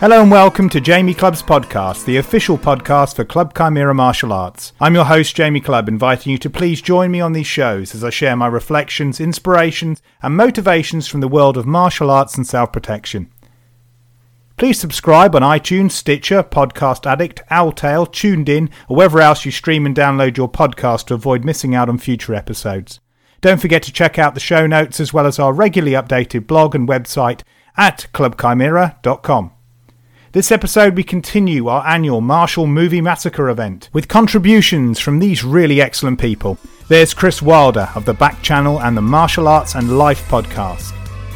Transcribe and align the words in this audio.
Hello 0.00 0.22
and 0.22 0.30
welcome 0.30 0.68
to 0.68 0.80
Jamie 0.80 1.12
Clubb's 1.12 1.42
podcast, 1.42 2.04
the 2.04 2.18
official 2.18 2.56
podcast 2.56 3.16
for 3.16 3.24
Clubb 3.24 3.52
Chimera 3.52 3.92
Martial 3.92 4.32
Arts. 4.32 4.72
I'm 4.80 4.94
your 4.94 5.06
host, 5.06 5.34
Jamie 5.34 5.60
Clubb, 5.60 5.88
inviting 5.88 6.30
you 6.30 6.38
to 6.38 6.48
please 6.48 6.80
join 6.80 7.10
me 7.10 7.20
on 7.20 7.32
these 7.32 7.48
shows 7.48 7.96
as 7.96 8.04
I 8.04 8.10
share 8.10 8.36
my 8.36 8.46
reflections, 8.46 9.18
inspirations, 9.18 10.00
and 10.22 10.36
motivations 10.36 11.08
from 11.08 11.18
the 11.18 11.26
world 11.26 11.56
of 11.56 11.66
martial 11.66 12.12
arts 12.12 12.36
and 12.36 12.46
self 12.46 12.72
protection. 12.72 13.28
Please 14.56 14.78
subscribe 14.78 15.34
on 15.34 15.42
iTunes, 15.42 15.90
Stitcher, 15.90 16.44
Podcast 16.44 17.04
Addict, 17.04 17.42
Owltail, 17.50 18.12
Tuned 18.12 18.48
In, 18.48 18.70
or 18.88 18.98
wherever 18.98 19.20
else 19.20 19.44
you 19.44 19.50
stream 19.50 19.84
and 19.84 19.96
download 19.96 20.36
your 20.36 20.48
podcast 20.48 21.06
to 21.06 21.14
avoid 21.14 21.44
missing 21.44 21.74
out 21.74 21.88
on 21.88 21.98
future 21.98 22.36
episodes. 22.36 23.00
Don't 23.40 23.60
forget 23.60 23.82
to 23.82 23.92
check 23.92 24.16
out 24.16 24.34
the 24.34 24.40
show 24.40 24.64
notes 24.68 25.00
as 25.00 25.12
well 25.12 25.26
as 25.26 25.40
our 25.40 25.52
regularly 25.52 26.00
updated 26.00 26.46
blog 26.46 26.76
and 26.76 26.88
website 26.88 27.40
at 27.76 28.06
clubbchimera.com. 28.14 29.50
This 30.30 30.52
episode, 30.52 30.94
we 30.94 31.04
continue 31.04 31.68
our 31.68 31.86
annual 31.86 32.20
Martial 32.20 32.66
Movie 32.66 33.00
Massacre 33.00 33.48
event 33.48 33.88
with 33.94 34.08
contributions 34.08 34.98
from 34.98 35.18
these 35.18 35.42
really 35.42 35.80
excellent 35.80 36.20
people. 36.20 36.58
There's 36.88 37.14
Kris 37.14 37.40
Wilder 37.40 37.88
of 37.94 38.04
the 38.04 38.12
Back 38.12 38.42
Channel 38.42 38.82
and 38.82 38.94
the 38.94 39.00
Martial 39.00 39.48
Arts 39.48 39.74
and 39.74 39.96
Life 39.96 40.28
podcast. 40.28 40.92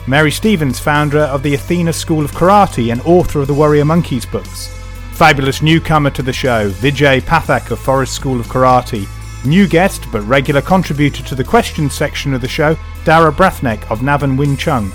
Mary 0.06 0.30
Stevens, 0.30 0.78
founder 0.78 1.20
of 1.20 1.42
the 1.42 1.54
Athena 1.54 1.94
School 1.94 2.22
of 2.22 2.32
Karate 2.32 2.92
and 2.92 3.00
author 3.06 3.40
of 3.40 3.46
the 3.46 3.54
Warrior 3.54 3.86
Monkeys 3.86 4.26
books. 4.26 4.68
Fabulous 5.12 5.62
newcomer 5.62 6.10
to 6.10 6.22
the 6.22 6.30
show, 6.30 6.68
Vijay 6.72 7.22
Pathak 7.22 7.70
of 7.70 7.78
Forest 7.78 8.12
School 8.12 8.40
of 8.40 8.48
Karate. 8.48 9.08
New 9.46 9.66
guest, 9.66 10.04
but 10.12 10.20
regular 10.24 10.60
contributor 10.60 11.22
to 11.22 11.34
the 11.34 11.42
questions 11.42 11.94
section 11.94 12.34
of 12.34 12.42
the 12.42 12.48
show, 12.48 12.76
Dara 13.06 13.32
Breathnach 13.32 13.90
of 13.90 14.02
Navan 14.02 14.36
Wing 14.36 14.54
Chun. 14.54 14.92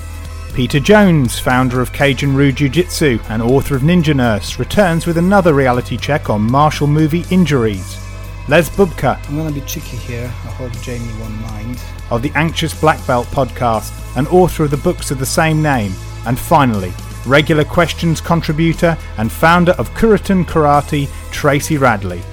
Peter 0.57 0.79
Jones, 0.79 1.37
founder 1.37 1.81
of 1.81 1.93
Cajun 1.93 2.35
Ryu 2.35 2.51
Jiu 2.51 2.67
Jitsu 2.67 3.19
and 3.29 3.43
author 3.43 3.75
of 3.75 3.83
Ninja 3.83 4.15
Nurse, 4.15 4.57
returns 4.57 5.05
with 5.05 5.19
another 5.19 5.53
reality 5.53 5.97
check 5.97 6.31
on 6.31 6.41
martial 6.41 6.87
movie 6.87 7.25
injuries. 7.29 8.03
Les 8.47 8.67
Bubka. 8.67 9.23
I'm 9.29 9.35
going 9.35 9.47
to 9.47 9.53
be 9.53 9.63
cheeky 9.67 9.97
here. 9.97 10.25
I 10.25 10.49
hope 10.49 10.71
Jamie 10.81 11.13
won't 11.19 11.39
mind. 11.41 11.79
Of 12.09 12.23
the 12.23 12.31
Anxious 12.33 12.73
Black 12.73 13.05
Belt 13.05 13.27
podcast 13.27 13.93
and 14.17 14.27
author 14.29 14.63
of 14.63 14.71
the 14.71 14.77
books 14.77 15.11
of 15.11 15.19
the 15.19 15.27
same 15.27 15.61
name. 15.61 15.93
And 16.25 16.39
finally, 16.39 16.91
regular 17.27 17.63
questions 17.63 18.19
contributor 18.19 18.97
and 19.19 19.31
founder 19.31 19.73
of 19.73 19.93
Kuritan 19.93 20.43
Karate, 20.43 21.07
Tracy 21.31 21.77
Radley. 21.77 22.23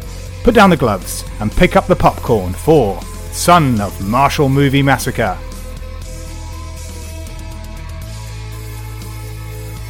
Put 0.45 0.55
down 0.55 0.71
the 0.71 0.79
gloves 0.79 1.27
and 1.41 1.53
pick 1.53 1.77
up 1.77 1.89
the 1.89 1.95
popcorn 1.95 2.55
for 2.55 3.03
Son 3.33 3.83
of 3.83 4.09
Martial 4.09 4.49
Movie 4.49 4.83
Massacre. 4.83 5.39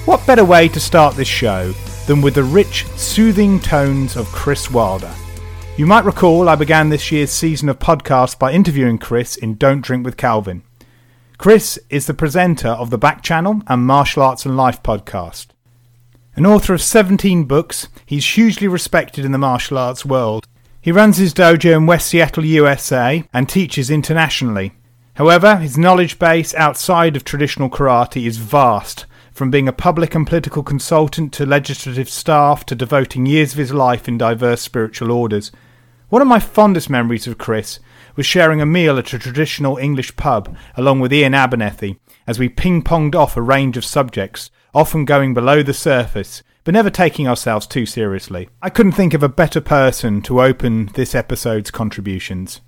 What 0.05 0.27
better 0.27 0.45
way 0.45 0.69
to 0.69 0.81
start 0.81 1.17
this 1.17 1.29
show 1.29 1.73
than 2.07 2.21
with 2.21 2.35
the 2.35 2.45
rich, 2.45 2.85
soothing 2.89 3.59
tones 3.59 4.17
of 4.17 4.27
Kris 4.27 4.71
Wilder? 4.71 5.11
You 5.79 5.87
might 5.87 6.05
recall 6.05 6.51
I 6.51 6.57
began 6.57 6.91
this 6.91 7.11
year's 7.11 7.31
season 7.31 7.71
of 7.71 7.79
podcasts 7.79 8.39
by 8.39 8.53
interviewing 8.53 8.99
Kris 8.99 9.35
in 9.35 9.55
Don't 9.55 9.81
Drink 9.81 10.05
with 10.05 10.19
Calvin. 10.19 10.63
Kris 11.39 11.79
is 11.89 12.07
the 12.07 12.13
presenter 12.13 12.69
of 12.69 12.91
the 12.91 12.99
Back 12.99 13.23
Channel 13.23 13.63
and 13.67 13.87
Martial 13.87 14.23
Arts 14.23 14.45
and 14.45 14.59
Life 14.59 14.83
podcast. 14.83 15.47
An 16.37 16.45
author 16.45 16.75
of 16.75 16.83
17 16.83 17.45
books, 17.45 17.89
he's 18.05 18.37
hugely 18.37 18.69
respected 18.69 19.25
in 19.25 19.33
the 19.33 19.39
martial 19.39 19.79
arts 19.79 20.05
world. 20.05 20.47
He 20.83 20.93
runs 20.93 21.17
his 21.17 21.33
dojo 21.33 21.79
in 21.79 21.87
West 21.87 22.09
Seattle, 22.09 22.45
USA, 22.45 23.25
and 23.33 23.49
teaches 23.49 23.89
internationally. 23.89 24.75
However, 25.15 25.57
his 25.57 25.79
knowledge 25.79 26.19
base 26.19 26.53
outside 26.57 27.17
of 27.17 27.25
traditional 27.25 27.71
karate 27.71 28.27
is 28.27 28.37
vast, 28.37 29.07
from 29.35 29.51
being 29.51 29.67
a 29.67 29.73
public 29.73 30.15
and 30.15 30.27
political 30.27 30.63
consultant 30.63 31.33
to 31.33 31.45
legislative 31.45 32.09
staff 32.09 32.65
to 32.65 32.75
devoting 32.77 33.27
years 33.27 33.53
of 33.53 33.59
his 33.59 33.75
life 33.75 34.07
in 34.07 34.17
diverse 34.17 34.63
spiritual 34.63 35.11
orders. 35.11 35.51
One 36.09 36.23
of 36.23 36.29
my 36.29 36.39
fondest 36.39 36.89
memories 36.89 37.27
of 37.27 37.37
Kris 37.37 37.81
was 38.15 38.25
sharing 38.25 38.61
a 38.61 38.67
meal 38.67 38.97
at 38.97 39.13
a 39.13 39.19
traditional 39.19 39.77
English 39.77 40.17
pub 40.17 40.57
along 40.77 41.01
with 41.01 41.13
Iain 41.13 41.35
Abernethy 41.35 41.99
as 42.29 42.39
we 42.39 42.49
ping 42.49 42.83
ponged 42.83 43.17
off 43.17 43.37
a 43.37 43.43
range 43.43 43.77
of 43.77 43.85
subjects, 43.85 44.51
often 44.73 45.05
going 45.05 45.35
below 45.35 45.65
the 45.65 45.75
surface, 45.75 46.45
but 46.63 46.73
never 46.73 46.89
taking 46.89 47.27
ourselves 47.27 47.67
too 47.67 47.87
seriously. 47.87 48.49
I 48.63 48.71
couldn't 48.71 48.93
think 48.93 49.15
of 49.15 49.23
a 49.25 49.29
better 49.29 49.61
person 49.61 50.23
to 50.23 50.43
open 50.43 50.87
this 50.95 51.13
episode's 51.13 51.73
contributions. 51.73 52.61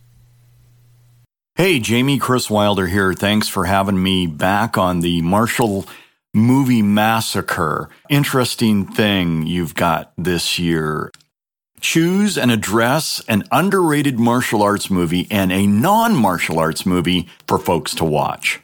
Hey, 1.54 1.78
Jamie 1.78 2.18
Kris 2.18 2.50
Wilder 2.50 2.88
here. 2.88 3.14
Thanks 3.14 3.48
for 3.48 3.64
having 3.64 4.02
me 4.02 4.26
back 4.26 4.76
on 4.76 5.00
the 5.00 5.22
Martial 5.22 5.86
Movie 6.36 6.82
Massacre. 6.82 7.88
Interesting 8.10 8.86
thing 8.86 9.46
you've 9.46 9.74
got 9.74 10.12
this 10.18 10.58
year. 10.58 11.10
Choose 11.80 12.36
and 12.36 12.50
address 12.50 13.22
an 13.26 13.44
underrated 13.50 14.18
martial 14.18 14.62
arts 14.62 14.90
movie 14.90 15.26
and 15.30 15.50
a 15.50 15.66
non 15.66 16.14
martial 16.14 16.58
arts 16.58 16.84
movie 16.84 17.26
for 17.48 17.58
folks 17.58 17.94
to 17.94 18.04
watch. 18.04 18.60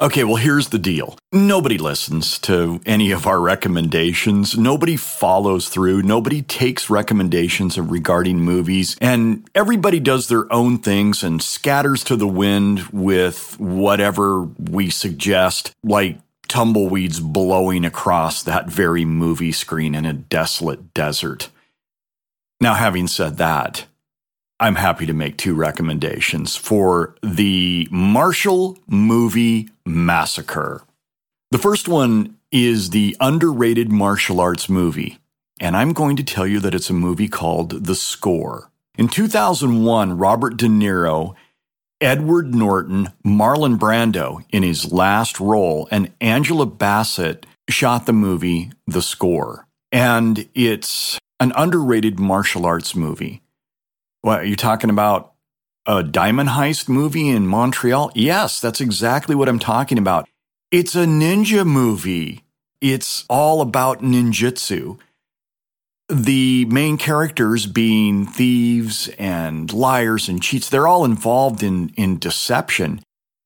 Okay, 0.00 0.24
well, 0.24 0.36
here's 0.36 0.68
the 0.68 0.78
deal. 0.78 1.16
Nobody 1.32 1.78
listens 1.78 2.38
to 2.40 2.80
any 2.84 3.10
of 3.10 3.26
our 3.26 3.40
recommendations. 3.40 4.58
Nobody 4.58 4.96
follows 4.96 5.68
through. 5.68 6.02
Nobody 6.02 6.42
takes 6.42 6.90
recommendations 6.90 7.78
regarding 7.78 8.40
movies. 8.40 8.96
And 9.00 9.48
everybody 9.54 10.00
does 10.00 10.28
their 10.28 10.52
own 10.52 10.78
things 10.78 11.22
and 11.22 11.40
scatters 11.40 12.04
to 12.04 12.16
the 12.16 12.26
wind 12.26 12.88
with 12.92 13.58
whatever 13.58 14.42
we 14.42 14.90
suggest, 14.90 15.70
like 15.84 16.18
tumbleweeds 16.54 17.18
blowing 17.18 17.84
across 17.84 18.44
that 18.44 18.68
very 18.68 19.04
movie 19.04 19.50
screen 19.50 19.92
in 19.92 20.06
a 20.06 20.12
desolate 20.12 20.94
desert. 20.94 21.50
Now, 22.60 22.74
having 22.74 23.08
said 23.08 23.38
that, 23.38 23.86
I'm 24.60 24.76
happy 24.76 25.04
to 25.06 25.12
make 25.12 25.36
two 25.36 25.56
recommendations 25.56 26.54
for 26.54 27.16
the 27.24 27.88
Martial 27.90 28.78
Movie 28.86 29.68
Massacre. 29.84 30.84
The 31.50 31.58
first 31.58 31.88
one 31.88 32.36
is 32.52 32.90
the 32.90 33.16
underrated 33.18 33.90
martial 33.90 34.40
arts 34.40 34.68
movie, 34.68 35.18
and 35.58 35.76
I'm 35.76 35.92
going 35.92 36.14
to 36.14 36.22
tell 36.22 36.46
you 36.46 36.60
that 36.60 36.74
it's 36.74 36.88
a 36.88 36.94
movie 36.94 37.26
called 37.26 37.86
The 37.86 37.96
Score. 37.96 38.70
In 38.96 39.08
2001, 39.08 40.16
Robert 40.16 40.56
De 40.56 40.66
Niro 40.66 41.34
Edward 42.04 42.54
Norton, 42.54 43.08
Marlon 43.24 43.78
Brando 43.78 44.44
in 44.50 44.62
his 44.62 44.92
last 44.92 45.40
role, 45.40 45.88
and 45.90 46.12
Angela 46.20 46.66
Bassett 46.66 47.46
shot 47.70 48.04
the 48.04 48.12
movie 48.12 48.70
The 48.86 49.00
Score. 49.00 49.66
And 49.90 50.46
it's 50.54 51.18
an 51.40 51.54
underrated 51.56 52.20
martial 52.20 52.66
arts 52.66 52.94
movie. 52.94 53.40
What, 54.20 54.40
are 54.40 54.44
you 54.44 54.54
talking 54.54 54.90
about 54.90 55.32
a 55.86 56.02
diamond 56.02 56.50
heist 56.50 56.90
movie 56.90 57.30
in 57.30 57.46
Montreal? 57.46 58.12
Yes, 58.14 58.60
that's 58.60 58.82
exactly 58.82 59.34
what 59.34 59.48
I'm 59.48 59.58
talking 59.58 59.96
about. 59.96 60.28
It's 60.70 60.94
a 60.94 61.06
ninja 61.06 61.66
movie. 61.66 62.42
It's 62.82 63.24
all 63.30 63.62
about 63.62 64.02
ninjutsu 64.02 64.98
the 66.08 66.64
main 66.66 66.98
characters 66.98 67.66
being 67.66 68.26
thieves 68.26 69.08
and 69.18 69.72
liars 69.72 70.28
and 70.28 70.42
cheats, 70.42 70.68
they're 70.68 70.86
all 70.86 71.04
involved 71.04 71.62
in, 71.62 71.90
in 71.96 72.18
deception. 72.18 73.00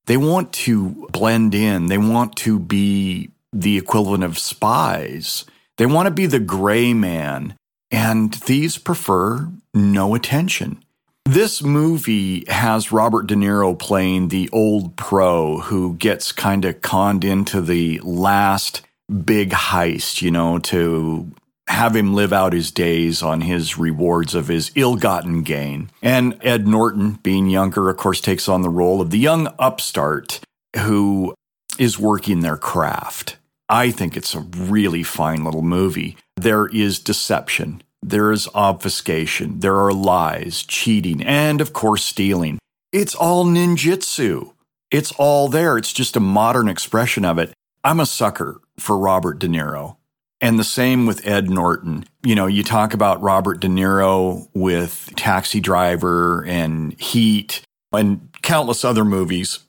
They 0.05 0.17
want 0.17 0.51
to 0.53 1.07
blend 1.11 1.53
in, 1.53 1.87
they 1.87 1.97
want 1.97 2.35
to 2.37 2.59
be 2.59 3.29
the 3.53 3.77
equivalent 3.77 4.23
of 4.23 4.37
spies. 4.37 5.45
They 5.77 5.85
want 5.85 6.07
to 6.07 6.13
be 6.13 6.25
the 6.25 6.39
gray 6.39 6.93
man, 6.93 7.55
and 7.89 8.35
thieves 8.35 8.77
prefer 8.77 9.49
no 9.73 10.13
attention. 10.15 10.83
This 11.25 11.61
movie 11.61 12.43
has 12.47 12.91
Robert 12.91 13.27
De 13.27 13.35
Niro 13.35 13.77
playing 13.77 14.27
the 14.27 14.49
old 14.51 14.95
pro 14.95 15.59
who 15.59 15.93
gets 15.95 16.31
kind 16.31 16.65
of 16.65 16.81
conned 16.81 17.23
into 17.23 17.61
the 17.61 17.99
last 18.03 18.81
big 19.25 19.51
heist, 19.51 20.21
you 20.21 20.31
know, 20.31 20.59
to 20.59 21.31
have 21.69 21.95
him 21.95 22.13
live 22.13 22.33
out 22.33 22.51
his 22.51 22.71
days 22.71 23.21
on 23.21 23.41
his 23.41 23.77
rewards 23.77 24.33
of 24.33 24.47
his 24.47 24.71
ill 24.75 24.95
gotten 24.95 25.43
gain. 25.43 25.89
And 26.01 26.37
Ed 26.41 26.67
Norton, 26.67 27.13
being 27.23 27.47
younger, 27.47 27.89
of 27.89 27.97
course, 27.97 28.19
takes 28.19 28.49
on 28.49 28.63
the 28.63 28.69
role 28.69 29.01
of 29.01 29.11
the 29.11 29.19
young 29.19 29.53
upstart 29.59 30.39
who 30.83 31.33
is 31.77 31.99
working 31.99 32.39
their 32.39 32.57
craft. 32.57 33.37
I 33.69 33.91
think 33.91 34.17
it's 34.17 34.33
a 34.33 34.39
really 34.39 35.03
fine 35.03 35.43
little 35.43 35.61
movie. 35.61 36.17
There 36.35 36.67
is 36.67 36.99
deception, 36.99 37.83
there 38.01 38.31
is 38.31 38.49
obfuscation, 38.55 39.59
there 39.59 39.77
are 39.77 39.93
lies, 39.93 40.63
cheating, 40.63 41.23
and 41.23 41.61
of 41.61 41.71
course, 41.71 42.03
stealing. 42.03 42.57
It's 42.91 43.13
all 43.13 43.45
ninjutsu. 43.45 44.53
It's 44.89 45.11
all 45.13 45.49
there. 45.49 45.77
It's 45.77 45.93
just 45.93 46.15
a 46.15 46.19
modern 46.19 46.67
expression 46.67 47.23
of 47.23 47.37
it. 47.37 47.53
I'm 47.83 47.99
a 47.99 48.07
sucker 48.07 48.59
for 48.79 48.97
Robert 48.97 49.37
De 49.37 49.47
Niro. 49.47 49.97
And 50.41 50.57
the 50.57 50.63
same 50.63 51.05
with 51.05 51.27
Ed 51.27 51.49
Norton. 51.49 52.05
You 52.23 52.35
know, 52.35 52.47
you 52.47 52.63
talk 52.63 52.93
about 52.93 53.21
Robert 53.21 53.59
De 53.59 53.67
Niro 53.67 54.47
with 54.53 55.11
Taxi 55.15 55.59
Driver 55.59 56.45
and 56.45 56.99
Heat 56.99 57.61
and 57.91 58.29
countless 58.41 58.85
other 58.85 59.03
movies. 59.03 59.59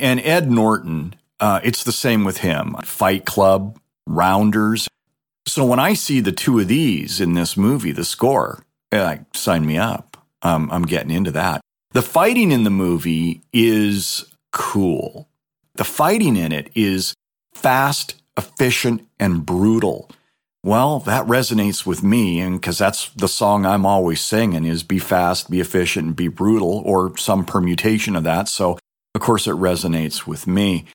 And 0.00 0.20
Ed 0.20 0.50
Norton, 0.50 1.14
uh, 1.38 1.60
it's 1.62 1.84
the 1.84 1.92
same 1.92 2.24
with 2.24 2.38
him. 2.38 2.74
Fight 2.84 3.24
Club, 3.24 3.78
Rounders. 4.06 4.88
So 5.46 5.64
when 5.64 5.78
I 5.78 5.94
see 5.94 6.20
the 6.20 6.32
two 6.32 6.58
of 6.58 6.68
these 6.68 7.20
in 7.20 7.34
this 7.34 7.56
movie, 7.56 7.92
the 7.92 8.04
score, 8.04 8.64
like 8.92 9.22
sign 9.34 9.64
me 9.64 9.78
up. 9.78 10.16
Um, 10.42 10.68
I'm 10.72 10.82
getting 10.82 11.10
into 11.10 11.30
that. 11.32 11.60
The 11.92 12.02
fighting 12.02 12.52
in 12.52 12.64
the 12.64 12.70
movie 12.70 13.42
is 13.52 14.24
cool. 14.52 15.28
The 15.74 15.84
fighting 15.84 16.36
in 16.36 16.52
it 16.52 16.70
is 16.74 17.14
fast, 17.54 18.20
efficient, 18.36 19.06
and 19.18 19.46
brutal. 19.46 20.10
Well, 20.66 20.98
that 20.98 21.28
resonates 21.28 21.86
with 21.86 22.02
me, 22.02 22.40
and 22.40 22.60
because 22.60 22.76
that's 22.76 23.10
the 23.10 23.28
song 23.28 23.64
I'm 23.64 23.86
always 23.86 24.20
singing 24.20 24.64
is 24.64 24.82
be 24.82 24.98
fast, 24.98 25.48
be 25.48 25.60
efficient, 25.60 26.06
and 26.06 26.16
be 26.16 26.26
brutal, 26.26 26.82
or 26.84 27.16
some 27.16 27.44
permutation 27.44 28.16
of 28.16 28.24
that. 28.24 28.48
So, 28.48 28.76
of 29.14 29.20
course, 29.20 29.46
it 29.46 29.54
resonates 29.54 30.26
with 30.26 30.48
me. 30.48 30.86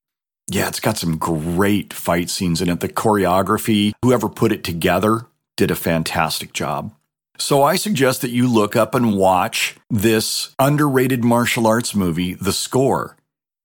Yeah, 0.50 0.68
it's 0.68 0.82
got 0.82 0.98
some 0.98 1.18
great 1.18 1.94
fight 1.94 2.30
scenes 2.30 2.62
in 2.62 2.68
it. 2.68 2.82
The 2.82 2.90
choreography, 2.90 3.94
whoever 4.02 4.28
put 4.28 4.52
it 4.52 4.66
together 4.66 5.28
did 5.56 5.72
a 5.72 5.76
fantastic 5.76 6.52
job. 6.52 6.94
So 7.38 7.64
I 7.64 7.78
suggest 7.78 8.20
that 8.24 8.32
you 8.32 8.50
look 8.50 8.76
up 8.76 8.94
and 8.94 9.16
watch 9.16 9.78
this 9.90 10.54
underrated 10.60 11.24
martial 11.24 11.66
arts 11.66 11.96
movie, 11.96 12.34
The 12.34 12.52
Score. 12.52 13.16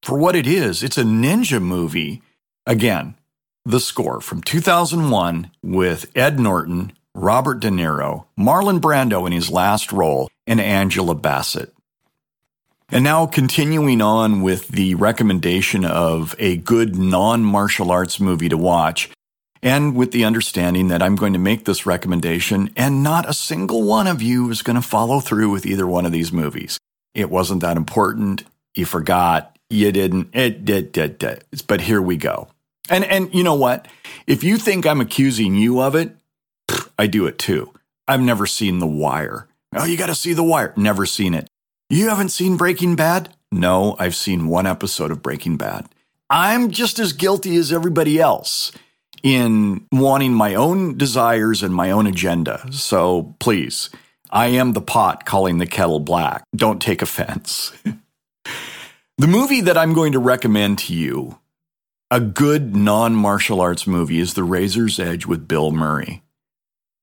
For 0.04 0.16
what 0.16 0.36
it 0.36 0.46
is, 0.46 0.84
it's 0.84 0.98
a 0.98 1.02
ninja 1.02 1.60
movie. 1.60 2.22
Again, 2.64 3.15
The 3.68 3.80
Score 3.80 4.20
from 4.20 4.42
2001 4.42 5.50
with 5.60 6.12
Ed 6.14 6.38
Norton, 6.38 6.92
Robert 7.16 7.58
De 7.58 7.68
Niro, 7.68 8.26
Marlon 8.38 8.78
Brando 8.78 9.26
in 9.26 9.32
his 9.32 9.50
last 9.50 9.90
role, 9.90 10.30
and 10.46 10.60
Angela 10.60 11.16
Bassett. 11.16 11.74
And 12.90 13.02
now 13.02 13.26
continuing 13.26 14.00
on 14.00 14.42
with 14.42 14.68
the 14.68 14.94
recommendation 14.94 15.84
of 15.84 16.36
a 16.38 16.58
good 16.58 16.94
non 16.94 17.42
martial 17.42 17.90
arts 17.90 18.20
movie 18.20 18.48
to 18.50 18.56
watch, 18.56 19.10
and 19.60 19.96
with 19.96 20.12
the 20.12 20.24
understanding 20.24 20.86
that 20.86 21.02
I'm 21.02 21.16
going 21.16 21.32
to 21.32 21.40
make 21.40 21.64
this 21.64 21.86
recommendation, 21.86 22.70
and 22.76 23.02
not 23.02 23.28
a 23.28 23.34
single 23.34 23.82
one 23.82 24.06
of 24.06 24.22
you 24.22 24.48
is 24.48 24.62
going 24.62 24.76
to 24.76 24.80
follow 24.80 25.18
through 25.18 25.50
with 25.50 25.66
either 25.66 25.88
one 25.88 26.06
of 26.06 26.12
these 26.12 26.30
movies. 26.30 26.78
It 27.14 27.30
wasn't 27.30 27.62
that 27.62 27.76
important. 27.76 28.44
You 28.74 28.86
forgot. 28.86 29.58
You 29.68 29.90
didn't. 29.90 30.36
It 30.36 30.64
did. 30.64 31.42
But 31.66 31.80
here 31.80 32.00
we 32.00 32.16
go. 32.16 32.46
And 32.88 33.04
and 33.04 33.32
you 33.34 33.42
know 33.42 33.54
what? 33.54 33.88
If 34.26 34.44
you 34.44 34.56
think 34.56 34.86
I'm 34.86 35.00
accusing 35.00 35.54
you 35.54 35.80
of 35.80 35.94
it, 35.94 36.16
I 36.98 37.06
do 37.06 37.26
it 37.26 37.38
too. 37.38 37.72
I've 38.08 38.20
never 38.20 38.46
seen 38.46 38.78
The 38.78 38.86
Wire. 38.86 39.48
Oh, 39.74 39.84
you 39.84 39.96
got 39.96 40.06
to 40.06 40.14
see 40.14 40.32
The 40.32 40.44
Wire. 40.44 40.72
Never 40.76 41.06
seen 41.06 41.34
it. 41.34 41.48
You 41.90 42.08
haven't 42.08 42.30
seen 42.30 42.56
Breaking 42.56 42.96
Bad? 42.96 43.34
No, 43.52 43.96
I've 43.98 44.14
seen 44.14 44.48
one 44.48 44.66
episode 44.66 45.10
of 45.10 45.22
Breaking 45.22 45.56
Bad. 45.56 45.88
I'm 46.28 46.70
just 46.70 46.98
as 46.98 47.12
guilty 47.12 47.56
as 47.56 47.72
everybody 47.72 48.20
else 48.20 48.72
in 49.22 49.86
wanting 49.92 50.32
my 50.34 50.54
own 50.54 50.96
desires 50.96 51.62
and 51.62 51.74
my 51.74 51.90
own 51.90 52.06
agenda. 52.06 52.66
So 52.72 53.34
please, 53.38 53.90
I 54.30 54.46
am 54.48 54.72
the 54.72 54.80
pot 54.80 55.24
calling 55.24 55.58
the 55.58 55.66
kettle 55.66 56.00
black. 56.00 56.44
Don't 56.54 56.82
take 56.82 57.02
offense. 57.02 57.72
the 59.18 59.26
movie 59.26 59.60
that 59.62 59.78
I'm 59.78 59.94
going 59.94 60.12
to 60.12 60.18
recommend 60.18 60.78
to 60.80 60.94
you, 60.94 61.38
a 62.10 62.20
good 62.20 62.76
non 62.76 63.14
martial 63.14 63.60
arts 63.60 63.86
movie, 63.86 64.20
is 64.20 64.34
The 64.34 64.44
Razor's 64.44 64.98
Edge 64.98 65.26
with 65.26 65.48
Bill 65.48 65.70
Murray. 65.70 66.22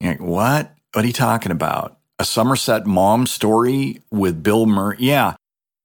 Like, 0.02 0.20
what? 0.20 0.76
What 0.94 1.04
are 1.04 1.08
you 1.08 1.14
talking 1.14 1.52
about? 1.52 1.98
A 2.20 2.26
Somerset 2.26 2.86
Maugham 2.86 3.26
story 3.26 4.02
with 4.12 4.44
Bill 4.44 4.66
Murray? 4.66 4.98
Yeah. 5.00 5.36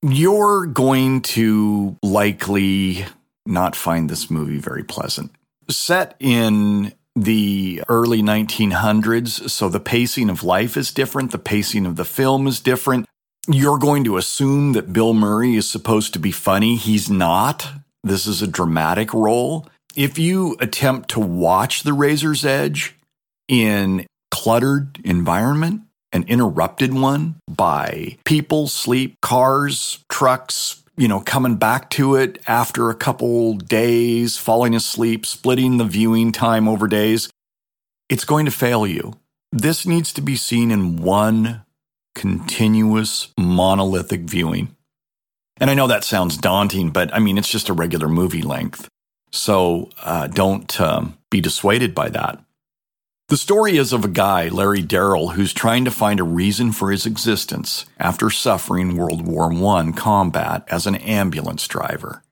You're 0.03 0.67
going 0.67 1.23
to 1.23 1.97
likely 2.03 3.07
not 3.47 3.75
find 3.75 4.09
this 4.09 4.31
movie 4.31 4.59
very 4.59 4.85
pleasant 4.85 5.33
set 5.71 6.17
in 6.21 6.93
the 7.15 7.83
early 7.89 8.23
1900s, 8.23 9.51
so 9.51 9.69
the 9.69 9.81
pacing 9.81 10.31
of 10.31 10.45
life 10.45 10.77
is 10.77 10.93
different, 10.93 11.33
the 11.33 11.39
pacing 11.39 11.87
of 11.87 11.97
the 11.97 12.05
film 12.05 12.47
is 12.47 12.61
different. 12.61 13.07
You're 13.49 13.79
going 13.79 14.05
to 14.05 14.17
assume 14.17 14.73
that 14.73 14.93
Bill 14.93 15.15
Murray 15.15 15.57
is 15.57 15.69
supposed 15.69 16.13
to 16.13 16.19
be 16.19 16.33
funny. 16.33 16.77
He's 16.77 17.11
not. 17.11 17.67
This 18.05 18.27
is 18.27 18.43
a 18.43 18.47
dramatic 18.47 19.13
role. 19.13 19.67
If 19.97 20.19
you 20.19 20.57
attempt 20.61 21.11
to 21.11 21.21
watch 21.21 21.83
The 21.83 21.93
Razor's 21.93 22.45
Edge 22.45 22.95
in 23.49 24.07
cluttered 24.31 25.01
environment, 25.05 25.83
an 26.13 26.25
interrupted 26.25 26.95
one 26.95 27.37
by 27.49 28.17
people, 28.25 28.69
sleep, 28.69 29.17
cars, 29.21 30.05
trucks, 30.09 30.83
you 30.97 31.09
know, 31.09 31.21
coming 31.21 31.57
back 31.57 31.91
to 31.91 32.17
it 32.17 32.41
after 32.47 32.91
a 32.91 32.95
couple 32.95 33.55
days, 33.55 34.37
falling 34.37 34.75
asleep, 34.75 35.27
splitting 35.27 35.77
the 35.77 35.85
viewing 35.85 36.33
time 36.33 36.69
over 36.69 36.87
days, 36.87 37.29
it's 38.09 38.25
going 38.25 38.47
to 38.47 38.51
fail 38.51 38.87
you. 38.87 39.15
This 39.53 39.87
needs 39.87 40.13
to 40.15 40.21
be 40.21 40.37
seen 40.37 40.71
in 40.71 40.97
one 40.97 41.65
continuous 42.15 43.29
monolithic 43.39 44.23
viewing. 44.23 44.75
And 45.61 45.71
I 45.71 45.75
know 45.75 45.87
that 45.87 46.05
sounds 46.05 46.37
daunting, 46.37 46.91
but 46.91 47.13
I 47.13 47.19
mean, 47.19 47.39
it's 47.39 47.51
just 47.51 47.69
a 47.69 47.73
regular 47.73 48.09
movie 48.09 48.43
length. 48.43 48.89
So 49.31 49.91
uh, 50.03 50.29
don't 50.29 50.81
um, 50.81 51.19
be 51.31 51.41
dissuaded 51.41 51.95
by 51.95 52.09
that. 52.11 52.43
The 53.29 53.37
story 53.37 53.77
is 53.77 53.93
of 53.93 54.07
a 54.07 54.09
guy, 54.09 54.49
Larry 54.49 54.81
Darrell, 54.81 55.31
who's 55.31 55.53
trying 55.53 55.85
to 55.85 55.91
find 55.91 56.19
a 56.19 56.25
reason 56.25 56.73
for 56.73 56.91
his 56.91 57.05
existence 57.05 57.85
after 57.99 58.31
suffering 58.31 58.97
World 58.97 59.27
War 59.27 59.53
I 59.53 59.93
combat 59.93 60.65
as 60.69 60.87
an 60.87 60.95
ambulance 60.95 61.69
driver. 61.69 62.23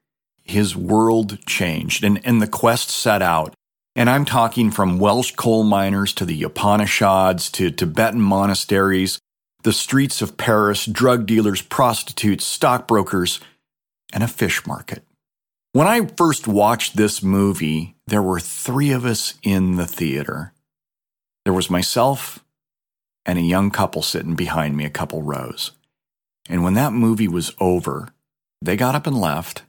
His 0.42 0.74
world 0.74 1.44
changed, 1.44 2.02
and, 2.02 2.24
and 2.24 2.40
the 2.40 2.46
quest 2.46 2.88
set 2.88 3.20
out. 3.20 3.52
And 3.94 4.08
I'm 4.08 4.24
talking 4.24 4.70
from 4.70 4.98
Welsh 4.98 5.32
coal 5.32 5.64
miners 5.64 6.14
to 6.14 6.24
the 6.24 6.42
Upanishads 6.42 7.50
to 7.50 7.70
Tibetan 7.70 8.22
monasteries, 8.22 9.18
the 9.66 9.72
streets 9.72 10.22
of 10.22 10.36
Paris, 10.36 10.86
drug 10.86 11.26
dealers, 11.26 11.60
prostitutes, 11.60 12.44
stockbrokers, 12.44 13.40
and 14.12 14.22
a 14.22 14.28
fish 14.28 14.64
market. 14.64 15.02
When 15.72 15.88
I 15.88 16.06
first 16.06 16.46
watched 16.46 16.96
this 16.96 17.20
movie, 17.20 17.96
there 18.06 18.22
were 18.22 18.38
three 18.38 18.92
of 18.92 19.04
us 19.04 19.34
in 19.42 19.74
the 19.74 19.84
theater. 19.84 20.52
There 21.44 21.52
was 21.52 21.68
myself 21.68 22.44
and 23.24 23.40
a 23.40 23.42
young 23.42 23.72
couple 23.72 24.02
sitting 24.02 24.36
behind 24.36 24.76
me 24.76 24.84
a 24.84 24.88
couple 24.88 25.24
rows. 25.24 25.72
And 26.48 26.62
when 26.62 26.74
that 26.74 26.92
movie 26.92 27.26
was 27.26 27.52
over, 27.58 28.10
they 28.62 28.76
got 28.76 28.94
up 28.94 29.08
and 29.08 29.20
left, 29.20 29.64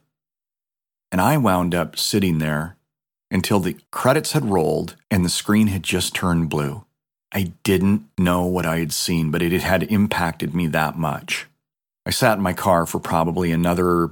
and 1.10 1.20
I 1.20 1.38
wound 1.38 1.74
up 1.74 1.98
sitting 1.98 2.38
there 2.38 2.76
until 3.32 3.58
the 3.58 3.76
credits 3.90 4.30
had 4.30 4.44
rolled 4.44 4.94
and 5.10 5.24
the 5.24 5.28
screen 5.28 5.66
had 5.66 5.82
just 5.82 6.14
turned 6.14 6.48
blue. 6.48 6.84
I 7.32 7.52
didn't 7.62 8.06
know 8.16 8.44
what 8.44 8.66
I 8.66 8.78
had 8.78 8.92
seen, 8.92 9.30
but 9.30 9.42
it 9.42 9.52
had 9.60 9.82
impacted 9.84 10.54
me 10.54 10.66
that 10.68 10.98
much. 10.98 11.46
I 12.06 12.10
sat 12.10 12.38
in 12.38 12.42
my 12.42 12.54
car 12.54 12.86
for 12.86 12.98
probably 12.98 13.52
another, 13.52 14.10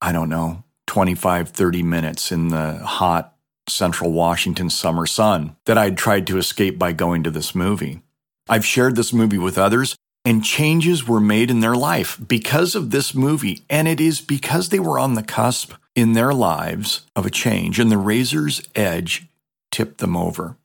I 0.00 0.12
don't 0.12 0.28
know, 0.28 0.62
25, 0.86 1.48
30 1.50 1.82
minutes 1.82 2.30
in 2.30 2.48
the 2.48 2.78
hot 2.78 3.34
central 3.68 4.12
Washington 4.12 4.70
summer 4.70 5.04
sun 5.04 5.56
that 5.66 5.76
I'd 5.76 5.98
tried 5.98 6.26
to 6.28 6.38
escape 6.38 6.78
by 6.78 6.92
going 6.92 7.24
to 7.24 7.30
this 7.30 7.54
movie. 7.54 8.02
I've 8.48 8.64
shared 8.64 8.96
this 8.96 9.12
movie 9.12 9.38
with 9.38 9.58
others, 9.58 9.96
and 10.24 10.44
changes 10.44 11.06
were 11.06 11.20
made 11.20 11.50
in 11.50 11.60
their 11.60 11.76
life 11.76 12.18
because 12.26 12.74
of 12.74 12.90
this 12.90 13.14
movie. 13.14 13.62
And 13.68 13.86
it 13.86 14.00
is 14.00 14.20
because 14.20 14.68
they 14.68 14.78
were 14.78 14.98
on 14.98 15.14
the 15.14 15.22
cusp 15.22 15.74
in 15.94 16.12
their 16.12 16.32
lives 16.32 17.02
of 17.14 17.26
a 17.26 17.30
change, 17.30 17.78
and 17.78 17.90
the 17.90 17.98
razor's 17.98 18.62
edge 18.74 19.26
tipped 19.70 19.98
them 19.98 20.16
over. 20.16 20.56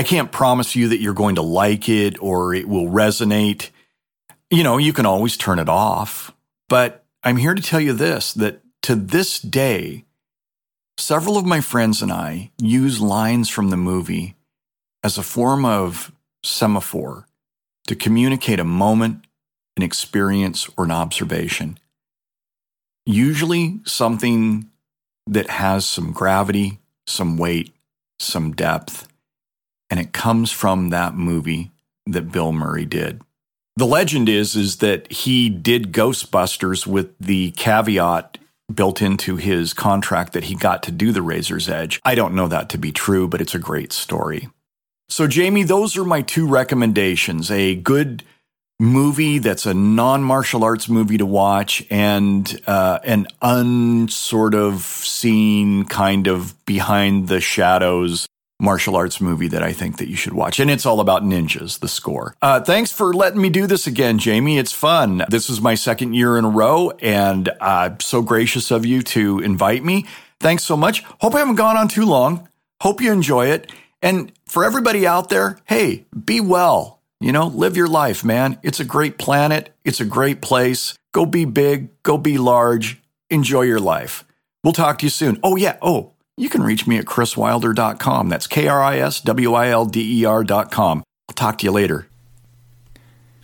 I 0.00 0.02
can't 0.02 0.32
promise 0.32 0.74
you 0.74 0.88
that 0.88 1.00
you're 1.00 1.12
going 1.12 1.34
to 1.34 1.42
like 1.42 1.86
it 1.86 2.16
or 2.22 2.54
it 2.54 2.66
will 2.66 2.86
resonate. 2.86 3.68
You 4.48 4.64
know, 4.64 4.78
you 4.78 4.94
can 4.94 5.04
always 5.04 5.36
turn 5.36 5.58
it 5.58 5.68
off. 5.68 6.32
But 6.70 7.04
I'm 7.22 7.36
here 7.36 7.54
to 7.54 7.60
tell 7.60 7.80
you 7.80 7.92
this 7.92 8.32
that 8.32 8.62
to 8.84 8.94
this 8.94 9.38
day, 9.38 10.06
Several 11.00 11.38
of 11.38 11.46
my 11.46 11.62
friends 11.62 12.02
and 12.02 12.12
I 12.12 12.50
use 12.60 13.00
lines 13.00 13.48
from 13.48 13.70
the 13.70 13.76
movie 13.78 14.36
as 15.02 15.16
a 15.16 15.22
form 15.22 15.64
of 15.64 16.12
semaphore 16.44 17.26
to 17.86 17.96
communicate 17.96 18.60
a 18.60 18.64
moment, 18.64 19.24
an 19.78 19.82
experience, 19.82 20.68
or 20.76 20.84
an 20.84 20.90
observation. 20.90 21.78
Usually 23.06 23.80
something 23.86 24.68
that 25.26 25.48
has 25.48 25.86
some 25.86 26.12
gravity, 26.12 26.80
some 27.06 27.38
weight, 27.38 27.74
some 28.18 28.52
depth, 28.52 29.08
and 29.90 30.00
it 30.00 30.12
comes 30.12 30.50
from 30.50 30.90
that 30.90 31.14
movie 31.14 31.70
that 32.06 32.32
Bill 32.32 32.52
Murray 32.52 32.86
did. 32.86 33.20
The 33.76 33.86
legend 33.86 34.28
is 34.28 34.56
is 34.56 34.76
that 34.76 35.10
he 35.10 35.48
did 35.48 35.92
Ghostbusters 35.92 36.86
with 36.86 37.16
the 37.18 37.50
caveat 37.52 38.38
built 38.72 39.02
into 39.02 39.36
his 39.36 39.74
contract 39.74 40.32
that 40.32 40.44
he 40.44 40.54
got 40.54 40.82
to 40.84 40.92
do 40.92 41.12
the 41.12 41.22
Razor's 41.22 41.68
Edge. 41.68 42.00
I 42.04 42.14
don't 42.14 42.34
know 42.34 42.48
that 42.48 42.68
to 42.70 42.78
be 42.78 42.92
true, 42.92 43.26
but 43.26 43.40
it's 43.40 43.54
a 43.54 43.58
great 43.58 43.92
story. 43.92 44.48
So, 45.08 45.26
Jamie, 45.26 45.64
those 45.64 45.96
are 45.96 46.04
my 46.04 46.22
two 46.22 46.46
recommendations 46.46 47.50
a 47.50 47.74
good 47.74 48.22
movie 48.78 49.38
that's 49.38 49.66
a 49.66 49.74
non 49.74 50.22
martial 50.22 50.64
arts 50.64 50.88
movie 50.88 51.18
to 51.18 51.26
watch 51.26 51.84
and 51.90 52.60
uh, 52.66 52.98
an 53.04 53.26
unsort 53.42 54.54
of 54.54 54.82
seen 54.82 55.84
kind 55.84 56.26
of 56.26 56.64
behind 56.64 57.28
the 57.28 57.40
shadows 57.40 58.26
martial 58.60 58.96
arts 58.96 59.20
movie 59.20 59.48
that 59.48 59.62
I 59.62 59.72
think 59.72 59.98
that 59.98 60.08
you 60.08 60.16
should 60.16 60.32
watch. 60.32 60.60
And 60.60 60.70
it's 60.70 60.86
all 60.86 61.00
about 61.00 61.22
ninjas, 61.22 61.80
the 61.80 61.88
score. 61.88 62.34
Uh, 62.42 62.60
thanks 62.60 62.92
for 62.92 63.12
letting 63.12 63.40
me 63.40 63.50
do 63.50 63.66
this 63.66 63.86
again, 63.86 64.18
Jamie. 64.18 64.58
It's 64.58 64.72
fun. 64.72 65.24
This 65.28 65.48
is 65.48 65.60
my 65.60 65.74
second 65.74 66.14
year 66.14 66.36
in 66.36 66.44
a 66.44 66.50
row, 66.50 66.90
and 67.00 67.48
uh, 67.60 67.96
so 68.00 68.22
gracious 68.22 68.70
of 68.70 68.84
you 68.84 69.02
to 69.02 69.40
invite 69.40 69.84
me. 69.84 70.06
Thanks 70.38 70.64
so 70.64 70.76
much. 70.76 71.02
Hope 71.20 71.34
I 71.34 71.40
haven't 71.40 71.56
gone 71.56 71.76
on 71.76 71.88
too 71.88 72.04
long. 72.04 72.48
Hope 72.80 73.00
you 73.00 73.12
enjoy 73.12 73.46
it. 73.46 73.70
And 74.02 74.32
for 74.46 74.64
everybody 74.64 75.06
out 75.06 75.28
there, 75.28 75.58
hey, 75.66 76.06
be 76.24 76.40
well. 76.40 77.00
You 77.20 77.32
know, 77.32 77.48
live 77.48 77.76
your 77.76 77.88
life, 77.88 78.24
man. 78.24 78.58
It's 78.62 78.80
a 78.80 78.84
great 78.84 79.18
planet. 79.18 79.74
It's 79.84 80.00
a 80.00 80.06
great 80.06 80.40
place. 80.40 80.94
Go 81.12 81.26
be 81.26 81.44
big. 81.44 81.90
Go 82.02 82.16
be 82.16 82.38
large. 82.38 83.02
Enjoy 83.28 83.62
your 83.62 83.80
life. 83.80 84.24
We'll 84.64 84.72
talk 84.72 84.98
to 84.98 85.06
you 85.06 85.10
soon. 85.10 85.38
Oh, 85.42 85.56
yeah. 85.56 85.76
Oh, 85.82 86.12
you 86.36 86.48
can 86.48 86.62
reach 86.62 86.86
me 86.86 86.96
at 86.96 87.04
kriswilder.com. 87.04 88.28
That's 88.28 88.46
K 88.46 88.68
R 88.68 88.82
I 88.82 88.98
S 88.98 89.20
W 89.20 89.54
I 89.54 89.68
L 89.68 89.84
D 89.84 90.20
E 90.20 90.24
R.com. 90.24 91.04
I'll 91.28 91.34
talk 91.34 91.58
to 91.58 91.66
you 91.66 91.72
later. 91.72 92.06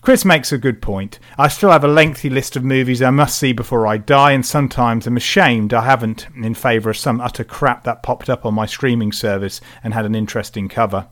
Kris 0.07 0.25
makes 0.25 0.53
a 0.53 0.59
good 0.59 0.81
point. 0.81 1.19
I 1.37 1.49
still 1.49 1.73
have 1.73 1.83
a 1.83 1.89
lengthy 1.89 2.31
list 2.31 2.55
of 2.55 2.63
movies 2.63 3.03
I 3.03 3.11
must 3.11 3.37
see 3.37 3.53
before 3.53 3.89
I 3.89 3.97
die, 3.97 4.31
and 4.31 4.47
sometimes 4.47 5.05
I'm 5.05 5.17
ashamed 5.17 5.75
I 5.75 5.85
haven't, 5.85 6.29
in 6.37 6.55
favour 6.55 6.91
of 6.91 6.97
some 6.97 7.21
utter 7.21 7.43
crap 7.43 7.83
that 7.83 8.05
popped 8.05 8.31
up 8.31 8.47
on 8.47 8.55
my 8.55 8.67
streaming 8.67 9.11
service 9.11 9.61
and 9.83 9.95
had 9.95 10.05
an 10.05 10.15
interesting 10.15 10.69
cover. 10.69 11.09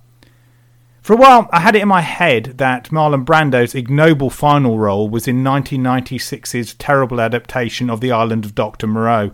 For 1.03 1.13
a 1.13 1.17
while, 1.17 1.49
I 1.51 1.59
had 1.59 1.75
it 1.75 1.83
in 1.83 1.89
my 1.89 2.03
head 2.03 2.55
that 2.59 2.91
Marlon 2.91 3.25
Brando's 3.25 3.75
ignoble 3.75 4.31
final 4.31 4.79
role 4.79 5.09
was 5.11 5.27
in 5.27 5.43
1996's 5.43 6.75
terrible 6.75 7.21
adaptation 7.21 7.91
of 7.91 8.01
The 8.01 8.13
Island 8.13 8.45
of 8.45 8.55
Dr. 8.55 8.87
Moreau, 8.87 9.33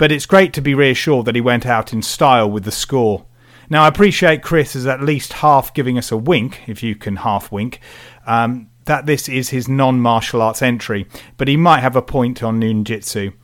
but 0.00 0.10
it's 0.10 0.24
great 0.24 0.54
to 0.54 0.62
be 0.62 0.72
reassured 0.72 1.26
that 1.26 1.34
he 1.34 1.42
went 1.42 1.66
out 1.66 1.92
in 1.92 2.00
style 2.00 2.50
with 2.50 2.64
the 2.64 2.72
score. 2.72 3.26
Now, 3.68 3.84
I 3.84 3.88
appreciate 3.88 4.42
Kris 4.42 4.74
is 4.74 4.86
at 4.86 5.02
least 5.02 5.34
half 5.34 5.74
giving 5.74 5.98
us 5.98 6.10
a 6.10 6.16
wink, 6.16 6.62
if 6.66 6.82
you 6.82 6.96
can 6.96 7.16
half 7.16 7.52
wink, 7.52 7.80
um, 8.26 8.70
that 8.86 9.04
this 9.04 9.28
is 9.28 9.50
his 9.50 9.68
non 9.68 10.00
martial 10.00 10.40
arts 10.40 10.62
entry, 10.62 11.06
but 11.36 11.48
he 11.48 11.56
might 11.58 11.80
have 11.80 11.96
a 11.96 12.02
point 12.02 12.42
on 12.42 12.62
ninjutsu. 12.62 13.34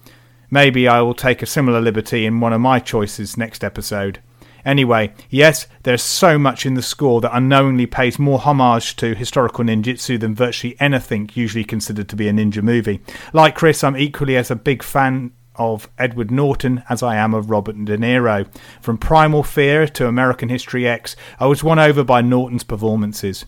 Maybe 0.51 0.89
I 0.89 1.03
will 1.03 1.13
take 1.13 1.43
a 1.43 1.47
similar 1.47 1.79
liberty 1.79 2.25
in 2.25 2.41
one 2.41 2.55
of 2.55 2.63
my 2.63 2.79
choices 2.79 3.37
next 3.37 3.63
episode. 3.63 4.23
Anyway, 4.65 5.13
yes, 5.29 5.67
there's 5.83 6.03
so 6.03 6.39
much 6.39 6.65
in 6.65 6.73
the 6.73 6.81
score 6.81 7.21
that 7.21 7.37
unknowingly 7.37 7.85
pays 7.85 8.19
more 8.19 8.39
homage 8.39 8.97
to 8.97 9.15
historical 9.15 9.63
ninjutsu 9.63 10.19
than 10.19 10.35
virtually 10.35 10.75
anything 10.81 11.29
usually 11.35 11.65
considered 11.65 12.09
to 12.09 12.17
be 12.17 12.29
a 12.29 12.33
ninja 12.33 12.63
movie. 12.63 13.03
Like 13.35 13.55
Kris, 13.55 13.85
I'm 13.85 13.95
equally 13.95 14.39
as 14.39 14.51
a 14.51 14.57
big 14.57 14.83
fan 14.83 15.33
of 15.59 15.89
Edward 15.99 16.31
Norton 16.31 16.83
as 16.89 17.03
I 17.03 17.17
am 17.17 17.35
of 17.35 17.51
Robert 17.51 17.85
De 17.85 17.97
Niro. 17.97 18.47
From 18.81 18.99
Primal 18.99 19.43
Fear 19.43 19.89
to 19.89 20.07
American 20.09 20.49
History 20.49 20.87
X, 20.87 21.17
I 21.39 21.47
was 21.47 21.65
won 21.65 21.79
over 21.79 22.05
by 22.05 22.21
Norton's 22.21 22.65
performances. 22.65 23.45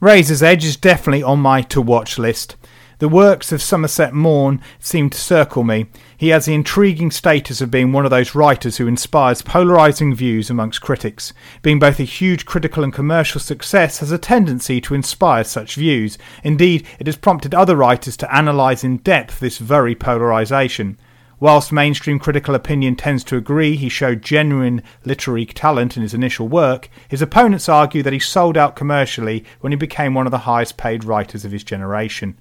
Razor's 0.00 0.42
Edge 0.42 0.64
is 0.64 0.76
definitely 0.76 1.22
on 1.22 1.40
my 1.40 1.62
to 1.62 1.82
watch 1.82 2.18
list. 2.18 2.56
The 3.00 3.08
works 3.08 3.52
of 3.52 3.62
Somerset 3.62 4.12
Maugham 4.12 4.60
seem 4.80 5.08
to 5.10 5.18
circle 5.18 5.62
me. 5.62 5.86
He 6.16 6.30
has 6.30 6.46
the 6.46 6.54
intriguing 6.54 7.12
status 7.12 7.60
of 7.60 7.70
being 7.70 7.92
one 7.92 8.04
of 8.04 8.10
those 8.10 8.34
writers 8.34 8.78
who 8.78 8.88
inspires 8.88 9.40
polarising 9.40 10.16
views 10.16 10.50
amongst 10.50 10.80
critics. 10.80 11.32
Being 11.62 11.78
both 11.78 12.00
a 12.00 12.04
huge 12.04 12.44
critical 12.44 12.82
and 12.82 12.92
commercial 12.92 13.40
success 13.40 14.00
has 14.00 14.10
a 14.10 14.18
tendency 14.18 14.80
to 14.80 14.94
inspire 14.94 15.44
such 15.44 15.76
views. 15.76 16.18
Indeed, 16.42 16.88
it 16.98 17.06
has 17.06 17.14
prompted 17.14 17.54
other 17.54 17.76
writers 17.76 18.16
to 18.16 18.36
analyse 18.36 18.82
in 18.82 18.96
depth 18.96 19.38
this 19.38 19.58
very 19.58 19.94
polarisation. 19.94 20.98
Whilst 21.38 21.70
mainstream 21.70 22.18
critical 22.18 22.56
opinion 22.56 22.96
tends 22.96 23.22
to 23.24 23.36
agree 23.36 23.76
he 23.76 23.88
showed 23.88 24.22
genuine 24.22 24.82
literary 25.04 25.46
talent 25.46 25.96
in 25.96 26.02
his 26.02 26.14
initial 26.14 26.48
work, 26.48 26.90
his 27.08 27.22
opponents 27.22 27.68
argue 27.68 28.02
that 28.02 28.12
he 28.12 28.18
sold 28.18 28.56
out 28.56 28.74
commercially 28.74 29.44
when 29.60 29.70
he 29.70 29.76
became 29.76 30.14
one 30.14 30.26
of 30.26 30.32
the 30.32 30.38
highest 30.38 30.76
paid 30.76 31.04
writers 31.04 31.44
of 31.44 31.52
his 31.52 31.62
generation. 31.62 32.36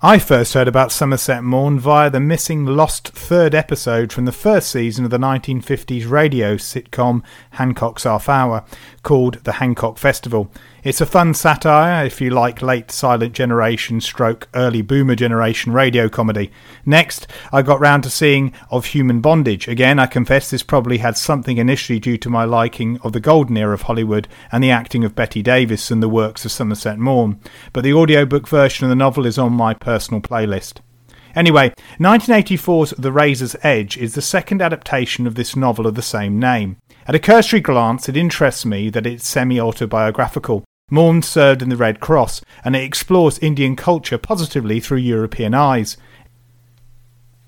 I 0.00 0.20
first 0.20 0.54
heard 0.54 0.68
about 0.68 0.92
Somerset 0.92 1.42
Maugham 1.42 1.80
via 1.80 2.08
the 2.08 2.20
missing 2.20 2.64
lost 2.64 3.08
third 3.08 3.52
episode 3.52 4.12
from 4.12 4.26
the 4.26 4.32
first 4.32 4.70
season 4.70 5.04
of 5.04 5.10
the 5.10 5.18
1950s 5.18 6.08
radio 6.08 6.54
sitcom 6.54 7.24
Hancock's 7.50 8.04
Half 8.04 8.28
Hour, 8.28 8.64
called 9.02 9.42
The 9.42 9.54
Hancock 9.54 9.98
Festival. 9.98 10.52
It's 10.84 11.00
a 11.00 11.06
fun 11.06 11.34
satire 11.34 12.06
if 12.06 12.20
you 12.20 12.30
like 12.30 12.62
late 12.62 12.92
silent 12.92 13.32
generation 13.32 14.00
stroke 14.00 14.48
early 14.54 14.80
boomer 14.80 15.16
generation 15.16 15.72
radio 15.72 16.08
comedy. 16.08 16.52
Next, 16.86 17.26
I 17.52 17.62
got 17.62 17.80
round 17.80 18.04
to 18.04 18.10
seeing 18.10 18.52
Of 18.70 18.86
Human 18.86 19.20
Bondage. 19.20 19.66
Again, 19.66 19.98
I 19.98 20.06
confess 20.06 20.50
this 20.50 20.62
probably 20.62 20.98
had 20.98 21.16
something 21.16 21.58
initially 21.58 21.98
due 21.98 22.16
to 22.18 22.30
my 22.30 22.44
liking 22.44 23.00
of 23.00 23.12
the 23.12 23.18
golden 23.18 23.56
era 23.56 23.74
of 23.74 23.82
Hollywood 23.82 24.28
and 24.52 24.62
the 24.62 24.70
acting 24.70 25.02
of 25.02 25.16
Bette 25.16 25.42
Davis 25.42 25.90
and 25.90 26.00
the 26.00 26.08
works 26.08 26.44
of 26.44 26.52
Somerset 26.52 26.98
Maugham, 26.98 27.40
but 27.72 27.82
the 27.82 27.92
audiobook 27.92 28.46
version 28.46 28.84
of 28.84 28.90
the 28.90 28.94
novel 28.94 29.26
is 29.26 29.36
on 29.36 29.52
my 29.52 29.74
personal 29.74 30.20
playlist. 30.20 30.74
Anyway, 31.34 31.72
1984's 31.98 32.90
The 32.98 33.12
Razor's 33.12 33.56
Edge 33.62 33.96
is 33.96 34.14
the 34.14 34.22
second 34.22 34.62
adaptation 34.62 35.26
of 35.26 35.34
this 35.34 35.54
novel 35.54 35.86
of 35.86 35.94
the 35.94 36.02
same 36.02 36.38
name. 36.38 36.76
At 37.06 37.14
a 37.14 37.18
cursory 37.18 37.60
glance, 37.60 38.08
it 38.08 38.16
interests 38.16 38.64
me 38.64 38.90
that 38.90 39.06
it's 39.06 39.26
semi 39.26 39.60
autobiographical. 39.60 40.64
Maugham 40.90 41.22
served 41.22 41.60
in 41.60 41.68
the 41.68 41.76
Red 41.76 42.00
Cross, 42.00 42.40
and 42.64 42.74
it 42.74 42.82
explores 42.82 43.38
Indian 43.38 43.76
culture 43.76 44.18
positively 44.18 44.80
through 44.80 44.98
European 44.98 45.54
eyes. 45.54 45.96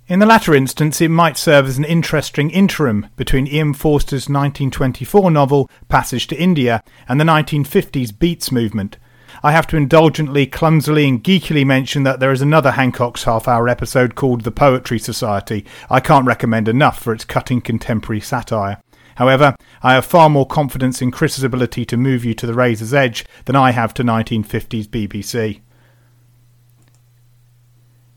In 0.09 0.19
the 0.19 0.27
latter 0.27 0.55
instance, 0.55 1.01
it 1.01 1.09
might 1.09 1.37
serve 1.37 1.67
as 1.67 1.79
an 1.79 1.85
interesting 1.85 2.51
interim 2.51 3.07
between 3.17 3.47
E.M. 3.47 3.73
Forster's 3.73 4.29
1924 4.29 5.31
novel 5.31 5.71
Passage 5.89 6.27
to 6.27 6.41
India 6.41 6.83
and 7.09 7.21
the 7.21 7.25
1950s 7.25 8.19
Beats 8.19 8.51
movement. 8.51 8.99
I 9.43 9.53
have 9.53 9.67
to 9.69 9.77
indulgently, 9.79 10.47
clumsily, 10.47 11.09
and 11.09 11.25
geekily 11.25 11.65
mention 11.65 12.03
that 12.03 12.21
there 12.21 12.31
is 12.31 12.43
another 12.43 12.73
Hancock's 12.73 13.25
half 13.25 13.49
hour 13.49 13.71
episode 13.71 14.15
called 14.15 14.43
The 14.43 14.51
Poetry 14.51 14.99
Society. 14.99 15.65
I 15.89 16.01
can't 16.01 16.27
recommend 16.27 16.69
enough 16.69 17.03
for 17.03 17.15
its 17.15 17.25
cutting 17.25 17.63
contemporary 17.63 18.21
satire. 18.21 18.83
However, 19.15 19.55
I 19.83 19.95
have 19.95 20.05
far 20.05 20.29
more 20.29 20.47
confidence 20.47 21.01
in 21.01 21.11
Kris's 21.11 21.43
ability 21.43 21.87
to 21.87 21.97
move 21.97 22.23
you 22.23 22.35
to 22.35 22.47
the 22.47 22.53
razor's 22.53 22.93
edge 22.93 23.25
than 23.47 23.57
I 23.57 23.71
have 23.71 23.95
to 23.95 24.05
1950s 24.05 24.89
BBC. 24.89 25.61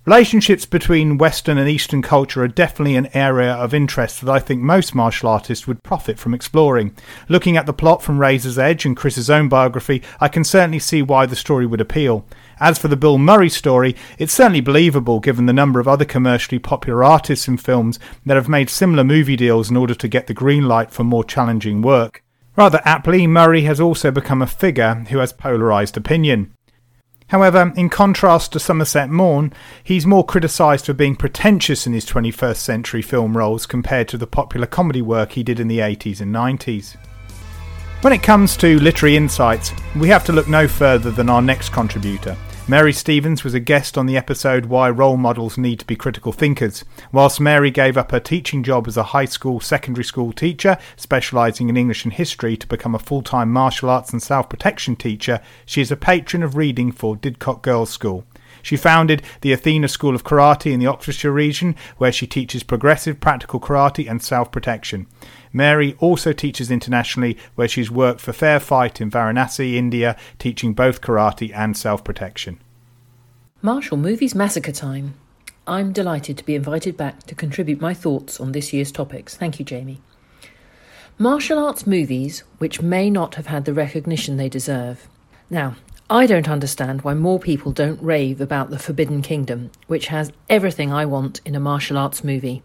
Relationships 0.06 0.66
between 0.66 1.18
Western 1.18 1.58
and 1.58 1.70
Eastern 1.70 2.02
culture 2.02 2.44
are 2.44 2.50
definitely 2.50 2.98
an 2.98 3.08
area 3.14 3.54
of 3.54 3.74
interest 3.74 4.20
that 4.20 4.30
I 4.30 4.38
think 4.38 4.60
most 4.62 4.94
martial 4.94 5.30
artists 5.30 5.66
would 5.66 5.82
profit 5.82 6.20
from 6.20 6.34
exploring. 6.34 6.94
Looking 7.30 7.56
at 7.56 7.68
the 7.68 7.72
plot 7.72 8.04
from 8.04 8.20
Razor's 8.20 8.60
Edge 8.60 8.86
and 8.86 8.98
Kris's 8.98 9.30
own 9.30 9.48
biography, 9.48 10.04
I 10.20 10.28
can 10.28 10.44
certainly 10.44 10.80
see 10.80 11.02
why 11.02 11.26
the 11.26 11.38
story 11.38 11.66
would 11.66 11.80
appeal. 11.80 12.26
As 12.60 12.78
for 12.78 12.90
the 12.90 12.98
Bill 12.98 13.18
Murray 13.18 13.48
story, 13.48 13.96
it's 14.18 14.34
certainly 14.34 14.60
believable 14.60 15.22
given 15.22 15.46
the 15.46 15.54
number 15.54 15.80
of 15.80 15.88
other 15.88 16.04
commercially 16.04 16.60
popular 16.60 17.02
artists 17.02 17.48
and 17.48 17.62
films 17.62 17.98
that 18.26 18.36
have 18.36 18.50
made 18.50 18.70
similar 18.70 19.06
movie 19.06 19.38
deals 19.38 19.72
in 19.72 19.78
order 19.78 19.96
to 19.96 20.08
get 20.10 20.28
the 20.28 20.34
green 20.34 20.68
light 20.68 20.92
for 20.92 21.06
more 21.06 21.24
challenging 21.24 21.82
work. 21.82 22.22
Rather 22.58 22.82
aptly, 22.84 23.26
Murray 23.26 23.62
has 23.62 23.80
also 23.80 24.12
become 24.12 24.42
a 24.42 24.48
figure 24.48 24.96
who 25.08 25.20
has 25.20 25.32
polarised 25.32 25.96
opinion. 25.96 26.54
However, 27.34 27.74
in 27.76 27.90
contrast 27.90 28.54
to 28.54 28.60
Somerset 28.60 29.10
Maugham, 29.10 29.52
he's 29.84 30.06
more 30.06 30.24
criticised 30.24 30.86
for 30.86 30.94
being 30.94 31.16
pretentious 31.16 31.88
in 31.88 31.94
his 31.94 32.06
21st 32.06 32.58
century 32.58 33.02
film 33.02 33.36
roles 33.36 33.66
compared 33.66 34.08
to 34.10 34.20
the 34.20 34.28
popular 34.28 34.68
comedy 34.68 35.02
work 35.02 35.32
he 35.32 35.42
did 35.42 35.60
in 35.60 35.68
the 35.68 35.80
80s 35.80 36.22
and 36.22 36.32
90s. 36.32 36.96
When 38.02 38.14
it 38.14 38.22
comes 38.22 38.56
to 38.58 38.78
literary 38.78 39.18
insights, 39.18 39.72
we 39.96 40.10
have 40.10 40.24
to 40.26 40.32
look 40.32 40.48
no 40.48 40.68
further 40.68 41.10
than 41.10 41.28
our 41.28 41.42
next 41.42 41.70
contributor. 41.70 42.38
Mary 42.66 42.94
Stevens 42.94 43.44
was 43.44 43.54
a 43.54 43.60
guest 43.60 43.98
on 43.98 44.06
the 44.06 44.16
episode 44.16 44.68
Why 44.68 44.90
Role 44.90 45.18
Models 45.18 45.58
Need 45.58 45.80
to 45.80 45.86
Be 45.86 45.98
Critical 45.98 46.32
Thinkers. 46.32 46.86
Whilst 47.12 47.42
Mary 47.42 47.70
gave 47.70 47.98
up 47.98 48.12
her 48.12 48.22
teaching 48.22 48.64
job 48.64 48.88
as 48.88 48.96
a 48.96 49.04
high 49.04 49.26
school, 49.26 49.60
secondary 49.60 50.06
school 50.06 50.32
teacher, 50.32 50.78
specialising 50.96 51.68
in 51.68 51.76
English 51.76 52.06
and 52.06 52.14
history, 52.14 52.56
to 52.56 52.66
become 52.66 52.96
a 52.96 53.00
full 53.00 53.22
time 53.22 53.52
martial 53.52 53.90
arts 53.90 54.14
and 54.14 54.24
self 54.24 54.48
protection 54.48 54.96
teacher, 54.96 55.42
she 55.66 55.82
is 55.82 55.92
a 55.92 55.98
patron 55.98 56.42
of 56.42 56.56
reading 56.56 56.94
for 56.94 57.18
Didcot 57.18 57.62
Girls' 57.64 57.90
School. 57.90 58.24
She 58.64 58.78
founded 58.78 59.22
the 59.42 59.52
Athena 59.52 59.90
School 59.90 60.16
of 60.16 60.24
Karate 60.24 60.72
in 60.72 60.80
the 60.80 60.88
Oxfordshire 60.88 61.32
region, 61.32 61.76
where 61.98 62.14
she 62.14 62.26
teaches 62.26 62.64
progressive 62.64 63.20
practical 63.20 63.60
karate 63.60 64.10
and 64.10 64.24
self 64.24 64.52
protection. 64.52 65.06
Mary 65.52 65.96
also 66.00 66.34
teaches 66.34 66.72
internationally, 66.72 67.38
where 67.56 67.68
she's 67.68 67.92
worked 67.92 68.22
for 68.22 68.34
Fair 68.34 68.60
Fight 68.60 69.02
in 69.02 69.12
Varanasi, 69.12 69.76
India, 69.76 70.18
teaching 70.40 70.74
both 70.74 71.02
karate 71.02 71.54
and 71.54 71.78
self 71.78 72.04
protection. 72.04 72.58
Martial 73.62 73.98
Movies 73.98 74.34
Massacre 74.34 74.72
Time. 74.72 75.14
I'm 75.68 75.92
delighted 75.92 76.38
to 76.38 76.46
be 76.46 76.56
invited 76.56 76.98
back 76.98 77.24
to 77.24 77.36
contribute 77.36 77.82
my 77.82 77.94
thoughts 77.94 78.40
on 78.40 78.54
this 78.54 78.74
year's 78.74 78.92
topics. 78.92 79.36
Thank 79.36 79.60
you, 79.60 79.66
Jamie. 79.66 80.02
Martial 81.18 81.60
arts 81.60 81.86
movies 81.86 82.44
which 82.58 82.82
may 82.82 83.10
not 83.10 83.36
have 83.36 83.48
had 83.48 83.66
the 83.66 83.74
recognition 83.74 84.38
they 84.38 84.50
deserve. 84.50 85.08
Now, 85.50 85.76
I 86.10 86.26
don't 86.26 86.50
understand 86.50 87.02
why 87.02 87.14
more 87.14 87.40
people 87.40 87.72
don't 87.72 88.02
rave 88.04 88.42
about 88.42 88.70
The 88.70 88.78
Forbidden 88.78 89.22
Kingdom, 89.22 89.72
which 89.88 90.08
has 90.08 90.34
everything 90.50 90.92
I 90.92 91.06
want 91.06 91.40
in 91.46 91.56
a 91.56 91.62
martial 91.62 91.98
arts 91.98 92.24
movie. 92.26 92.62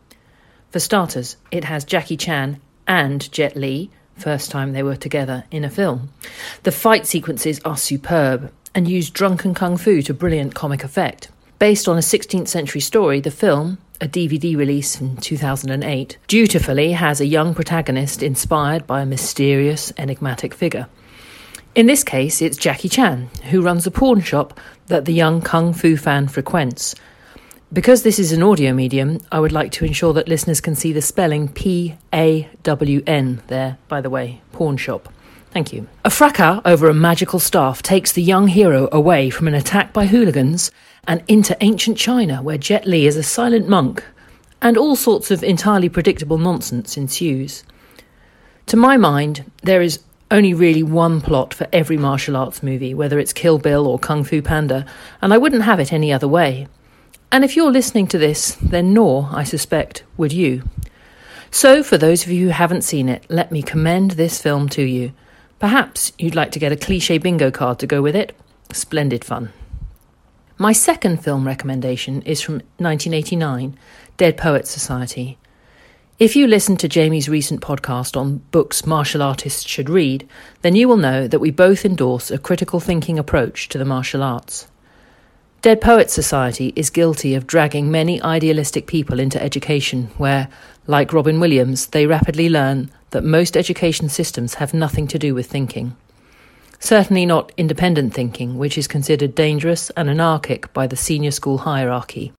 For 0.71 0.81
starters, 0.81 1.37
it 1.53 1.65
has 1.65 1.85
Jackie 1.85 2.17
Chan 2.17 2.61
and 2.89 3.31
Jet 3.31 3.57
Li, 3.57 3.91
first 4.17 4.51
time 4.51 4.73
they 4.73 4.83
were 4.83 4.97
together 4.97 5.45
in 5.53 5.65
a 5.65 5.71
film. 5.71 6.11
The 6.65 6.73
fight 6.73 7.07
sequences 7.07 7.61
are 7.65 7.77
superb 7.77 8.53
and 8.75 8.89
use 8.89 9.09
drunken 9.09 9.55
kung 9.55 9.77
fu 9.77 10.03
to 10.03 10.13
brilliant 10.13 10.55
comic 10.55 10.83
effect. 10.83 11.29
Based 11.61 11.87
on 11.89 11.97
a 11.97 12.01
16th 12.01 12.49
century 12.49 12.81
story, 12.81 13.21
the 13.21 13.31
film, 13.31 13.79
a 14.01 14.09
DVD 14.09 14.57
release 14.57 15.01
in 15.01 15.17
2008, 15.17 16.19
dutifully 16.27 16.93
has 16.93 17.21
a 17.21 17.27
young 17.27 17.55
protagonist 17.55 18.23
inspired 18.23 18.87
by 18.87 19.03
a 19.03 19.07
mysterious, 19.07 19.93
enigmatic 19.97 20.55
figure. 20.55 20.89
In 21.79 21.87
this 21.87 22.03
case, 22.03 22.43
it's 22.43 22.57
Jackie 22.57 22.89
Chan, 22.89 23.31
who 23.51 23.63
runs 23.63 23.87
a 23.87 23.93
pawn 23.93 24.21
shop 24.21 24.59
that 24.89 25.05
the 25.05 25.13
young 25.13 25.41
kung 25.41 25.73
fu 25.73 25.97
fan 25.97 26.27
frequents. 26.27 26.97
Because 27.73 28.03
this 28.03 28.19
is 28.19 28.33
an 28.33 28.43
audio 28.43 28.73
medium, 28.73 29.21
I 29.31 29.39
would 29.39 29.53
like 29.53 29.71
to 29.73 29.85
ensure 29.85 30.13
that 30.15 30.27
listeners 30.27 30.61
can 30.61 30.75
see 30.75 30.93
the 30.93 31.01
spelling 31.01 31.47
P 31.47 31.95
A 32.13 32.49
W 32.65 33.05
N 33.07 33.41
there, 33.47 33.79
by 33.87 34.01
the 34.01 34.11
way, 34.11 34.41
pawn 34.51 34.77
shop. 34.77 35.09
Thank 35.53 35.73
you. 35.73 35.87
A 36.05 36.11
fracas 36.11 36.61
over 36.65 36.89
a 36.89 36.95
magical 36.95 37.39
staff 37.39 37.81
takes 37.81 38.11
the 38.11 38.23
young 38.23 38.49
hero 38.49 38.89
away 38.91 39.31
from 39.31 39.47
an 39.47 39.55
attack 39.55 39.93
by 39.93 40.07
hooligans 40.07 40.73
and 41.07 41.23
into 41.29 41.57
ancient 41.61 41.97
China, 41.97 42.43
where 42.43 42.59
Jet 42.59 42.87
Li 42.87 43.07
is 43.07 43.17
a 43.17 43.23
silent 43.23 43.69
monk, 43.69 44.05
and 44.61 44.77
all 44.77 44.97
sorts 44.97 45.31
of 45.31 45.45
entirely 45.45 45.89
predictable 45.89 46.39
nonsense 46.39 46.97
ensues. 46.97 47.63
To 48.67 48.77
my 48.77 48.97
mind, 48.97 49.49
there 49.63 49.81
is 49.81 50.01
only 50.31 50.55
really 50.55 50.83
one 50.83 51.21
plot 51.21 51.55
for 51.55 51.67
every 51.73 51.97
martial 51.97 52.37
arts 52.37 52.63
movie, 52.63 52.95
whether 52.95 53.19
it's 53.19 53.33
Kill 53.33 53.59
Bill 53.59 53.87
or 53.87 53.99
Kung 53.99 54.25
Fu 54.25 54.43
Panda, 54.43 54.85
and 55.23 55.33
I 55.33 55.39
wouldn't 55.39 55.63
have 55.63 55.81
it 55.81 55.93
any 55.93 56.13
other 56.13 56.29
way. 56.29 56.67
And 57.31 57.45
if 57.45 57.57
you're 57.57 57.73
listening 57.73 58.07
to 58.09 58.19
this, 58.19 58.57
then 58.63 58.93
nor, 58.95 59.29
I 59.33 59.45
suspect, 59.45 60.05
would 60.17 60.33
you. 60.33 60.63
So, 61.51 61.83
for 61.83 61.97
those 61.97 62.25
of 62.25 62.31
you 62.31 62.47
who 62.47 62.53
haven't 62.53 62.83
seen 62.83 63.09
it, 63.09 63.25
let 63.29 63.51
me 63.51 63.63
commend 63.63 64.13
this 64.13 64.41
film 64.41 64.69
to 64.71 64.83
you. 64.83 65.13
Perhaps 65.59 66.13
you'd 66.19 66.35
like 66.35 66.53
to 66.53 66.59
get 66.59 66.73
a 66.73 66.77
cliche 66.77 67.19
bingo 67.19 67.51
card 67.51 67.79
to 67.81 67.87
go 67.87 68.03
with 68.03 68.15
it. 68.15 68.35
Splendid 68.73 69.25
fun. 69.25 69.53
My 70.59 70.73
second 70.73 71.23
film 71.23 71.47
recommendation 71.47 72.23
is 72.23 72.41
from 72.41 72.55
1989 72.79 73.79
Dead 74.17 74.37
Poets 74.37 74.71
Society. 74.71 75.39
If 76.19 76.35
you 76.35 76.49
listened 76.49 76.81
to 76.81 76.89
Jamie's 76.89 77.29
recent 77.29 77.61
podcast 77.61 78.17
on 78.17 78.39
books 78.51 78.85
martial 78.85 79.23
artists 79.23 79.65
should 79.65 79.89
read, 79.89 80.29
then 80.63 80.75
you 80.75 80.89
will 80.89 80.97
know 80.97 81.29
that 81.29 81.39
we 81.39 81.53
both 81.53 81.85
endorse 81.85 82.33
a 82.33 82.39
critical 82.39 82.81
thinking 82.81 83.21
approach 83.21 83.69
to 83.69 83.79
the 83.79 83.85
martial 83.85 84.25
arts. 84.25 84.67
Dead 85.63 85.81
Poets 85.81 86.13
Society 86.13 86.73
is 86.75 86.91
guilty 86.91 87.37
of 87.37 87.47
dragging 87.47 87.89
many 87.89 88.21
idealistic 88.21 88.89
people 88.89 89.21
into 89.21 89.41
education 89.41 90.11
where, 90.17 90.49
like 90.89 91.13
Robin 91.13 91.39
Williams, 91.39 91.87
they 91.87 92.05
rapidly 92.05 92.49
learn 92.49 92.91
that 93.11 93.23
most 93.23 93.57
education 93.57 94.09
systems 94.09 94.55
have 94.55 94.75
nothing 94.75 95.07
to 95.07 95.21
do 95.21 95.37
with 95.37 95.47
thinking. 95.47 95.97
Certainly 96.81 97.27
not 97.27 97.53
independent 97.57 98.13
thinking, 98.13 98.59
which 98.59 98.77
is 98.77 98.89
considered 98.89 99.37
dangerous 99.37 99.91
and 99.91 100.11
anarchic 100.11 100.73
by 100.73 100.89
the 100.89 100.97
senior 100.97 101.31
school 101.31 101.59
hierarchy. 101.59 102.33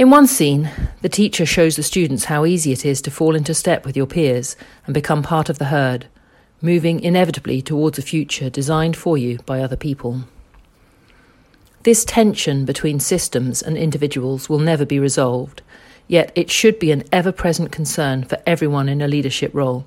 In 0.00 0.08
one 0.08 0.26
scene, 0.26 0.70
the 1.02 1.10
teacher 1.10 1.44
shows 1.44 1.76
the 1.76 1.82
students 1.82 2.24
how 2.24 2.46
easy 2.46 2.72
it 2.72 2.86
is 2.86 3.02
to 3.02 3.10
fall 3.10 3.36
into 3.36 3.52
step 3.52 3.84
with 3.84 3.98
your 3.98 4.06
peers 4.06 4.56
and 4.86 4.94
become 4.94 5.22
part 5.22 5.50
of 5.50 5.58
the 5.58 5.66
herd, 5.66 6.06
moving 6.62 7.00
inevitably 7.00 7.60
towards 7.60 7.98
a 7.98 8.02
future 8.02 8.48
designed 8.48 8.96
for 8.96 9.18
you 9.18 9.40
by 9.44 9.60
other 9.60 9.76
people. 9.76 10.22
This 11.82 12.02
tension 12.02 12.64
between 12.64 12.98
systems 12.98 13.60
and 13.60 13.76
individuals 13.76 14.48
will 14.48 14.58
never 14.58 14.86
be 14.86 14.98
resolved, 14.98 15.60
yet 16.08 16.32
it 16.34 16.50
should 16.50 16.78
be 16.78 16.92
an 16.92 17.04
ever 17.12 17.30
present 17.30 17.70
concern 17.70 18.24
for 18.24 18.38
everyone 18.46 18.88
in 18.88 19.02
a 19.02 19.06
leadership 19.06 19.50
role. 19.52 19.84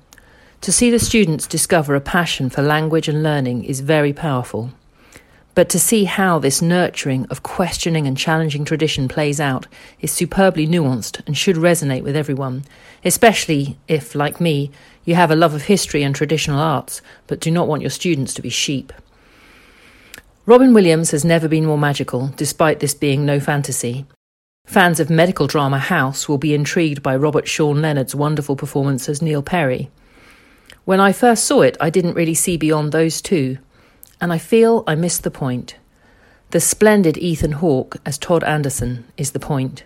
To 0.60 0.70
see 0.70 0.92
the 0.92 1.00
students 1.00 1.48
discover 1.48 1.96
a 1.96 2.00
passion 2.00 2.50
for 2.50 2.62
language 2.62 3.08
and 3.08 3.24
learning 3.24 3.64
is 3.64 3.80
very 3.80 4.12
powerful. 4.12 4.70
But 5.54 5.68
to 5.68 5.78
see 5.78 6.04
how 6.04 6.40
this 6.40 6.60
nurturing 6.60 7.26
of 7.30 7.44
questioning 7.44 8.06
and 8.06 8.16
challenging 8.16 8.64
tradition 8.64 9.06
plays 9.06 9.38
out 9.38 9.66
is 10.00 10.10
superbly 10.10 10.66
nuanced 10.66 11.24
and 11.26 11.36
should 11.36 11.56
resonate 11.56 12.02
with 12.02 12.16
everyone, 12.16 12.64
especially 13.04 13.78
if, 13.86 14.16
like 14.16 14.40
me, 14.40 14.72
you 15.04 15.14
have 15.14 15.30
a 15.30 15.36
love 15.36 15.54
of 15.54 15.62
history 15.62 16.02
and 16.02 16.14
traditional 16.14 16.58
arts, 16.58 17.02
but 17.28 17.40
do 17.40 17.50
not 17.50 17.68
want 17.68 17.82
your 17.82 17.90
students 17.90 18.34
to 18.34 18.42
be 18.42 18.48
sheep. 18.48 18.92
Robin 20.46 20.74
Williams 20.74 21.12
has 21.12 21.24
never 21.24 21.46
been 21.48 21.64
more 21.64 21.78
magical, 21.78 22.32
despite 22.36 22.80
this 22.80 22.94
being 22.94 23.24
no 23.24 23.38
fantasy. 23.38 24.06
Fans 24.66 24.98
of 24.98 25.08
medical 25.08 25.46
drama 25.46 25.78
House 25.78 26.28
will 26.28 26.38
be 26.38 26.54
intrigued 26.54 27.02
by 27.02 27.14
Robert 27.14 27.46
Sean 27.46 27.80
Leonard's 27.80 28.14
wonderful 28.14 28.56
performance 28.56 29.08
as 29.08 29.22
Neil 29.22 29.42
Perry. 29.42 29.90
When 30.84 31.00
I 31.00 31.12
first 31.12 31.44
saw 31.44 31.62
it, 31.62 31.76
I 31.80 31.90
didn't 31.90 32.14
really 32.14 32.34
see 32.34 32.56
beyond 32.56 32.90
those 32.90 33.22
two, 33.22 33.58
and 34.24 34.32
I 34.32 34.38
feel 34.38 34.84
I 34.86 34.94
missed 34.94 35.22
the 35.22 35.30
point. 35.30 35.76
The 36.48 36.58
splendid 36.58 37.18
Ethan 37.18 37.52
Hawke 37.52 37.98
as 38.06 38.16
Todd 38.16 38.42
Anderson 38.42 39.04
is 39.18 39.32
the 39.32 39.38
point. 39.38 39.84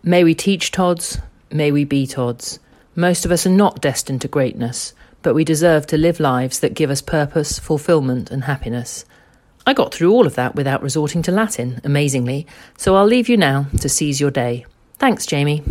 May 0.00 0.22
we 0.22 0.32
teach 0.32 0.70
Todds, 0.70 1.18
may 1.50 1.72
we 1.72 1.82
be 1.82 2.06
Todds. 2.06 2.60
Most 2.94 3.24
of 3.24 3.32
us 3.32 3.44
are 3.46 3.50
not 3.50 3.82
destined 3.82 4.20
to 4.20 4.28
greatness, 4.28 4.94
but 5.22 5.34
we 5.34 5.42
deserve 5.42 5.88
to 5.88 5.98
live 5.98 6.20
lives 6.20 6.60
that 6.60 6.74
give 6.74 6.88
us 6.88 7.02
purpose, 7.02 7.58
fulfillment, 7.58 8.30
and 8.30 8.44
happiness. 8.44 9.04
I 9.66 9.74
got 9.74 9.92
through 9.92 10.12
all 10.12 10.28
of 10.28 10.36
that 10.36 10.54
without 10.54 10.80
resorting 10.80 11.22
to 11.22 11.32
Latin, 11.32 11.80
amazingly, 11.82 12.46
so 12.76 12.94
I'll 12.94 13.06
leave 13.06 13.28
you 13.28 13.36
now 13.36 13.66
to 13.80 13.88
seize 13.88 14.20
your 14.20 14.30
day. 14.30 14.66
Thanks, 15.00 15.26
Jamie. 15.26 15.64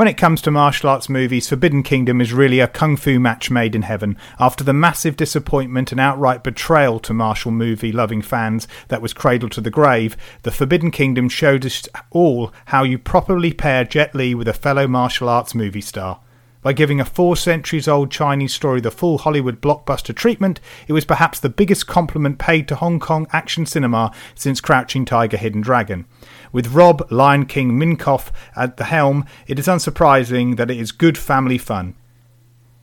When 0.00 0.08
it 0.08 0.16
comes 0.16 0.40
to 0.40 0.50
martial 0.50 0.88
arts 0.88 1.10
movies, 1.10 1.50
Forbidden 1.50 1.82
Kingdom 1.82 2.22
is 2.22 2.32
really 2.32 2.58
a 2.58 2.66
kung 2.66 2.96
fu 2.96 3.20
match 3.20 3.50
made 3.50 3.74
in 3.74 3.82
heaven. 3.82 4.16
After 4.38 4.64
the 4.64 4.72
massive 4.72 5.14
disappointment 5.14 5.92
and 5.92 6.00
outright 6.00 6.42
betrayal 6.42 6.98
to 7.00 7.12
martial 7.12 7.50
movie 7.50 7.92
loving 7.92 8.22
fans 8.22 8.66
that 8.88 9.02
was 9.02 9.12
Cradle 9.12 9.50
to 9.50 9.60
the 9.60 9.68
Grave, 9.68 10.16
the 10.42 10.50
Forbidden 10.50 10.90
Kingdom 10.90 11.28
showed 11.28 11.66
us 11.66 11.86
all 12.08 12.50
how 12.64 12.82
you 12.82 12.96
properly 12.96 13.52
pair 13.52 13.84
Jet 13.84 14.14
Li 14.14 14.34
with 14.34 14.48
a 14.48 14.54
fellow 14.54 14.88
martial 14.88 15.28
arts 15.28 15.54
movie 15.54 15.82
star. 15.82 16.20
By 16.62 16.74
giving 16.74 17.00
a 17.00 17.06
four 17.06 17.36
centuries 17.36 17.88
old 17.88 18.10
Chinese 18.10 18.52
story 18.52 18.82
the 18.82 18.90
full 18.90 19.16
Hollywood 19.16 19.62
blockbuster 19.62 20.14
treatment, 20.14 20.60
it 20.88 20.92
was 20.92 21.06
perhaps 21.06 21.40
the 21.40 21.48
biggest 21.48 21.86
compliment 21.86 22.38
paid 22.38 22.68
to 22.68 22.74
Hong 22.74 23.00
Kong 23.00 23.26
action 23.32 23.64
cinema 23.64 24.12
since 24.34 24.60
Crouching 24.60 25.06
Tiger, 25.06 25.38
Hidden 25.38 25.62
Dragon. 25.62 26.04
With 26.52 26.68
Rob 26.68 27.06
Lion 27.10 27.46
King 27.46 27.78
Minkoff 27.78 28.30
at 28.56 28.76
the 28.76 28.84
helm, 28.84 29.24
it 29.46 29.58
is 29.58 29.66
unsurprising 29.66 30.56
that 30.56 30.70
it 30.70 30.78
is 30.78 30.92
good 30.92 31.16
family 31.16 31.58
fun. 31.58 31.94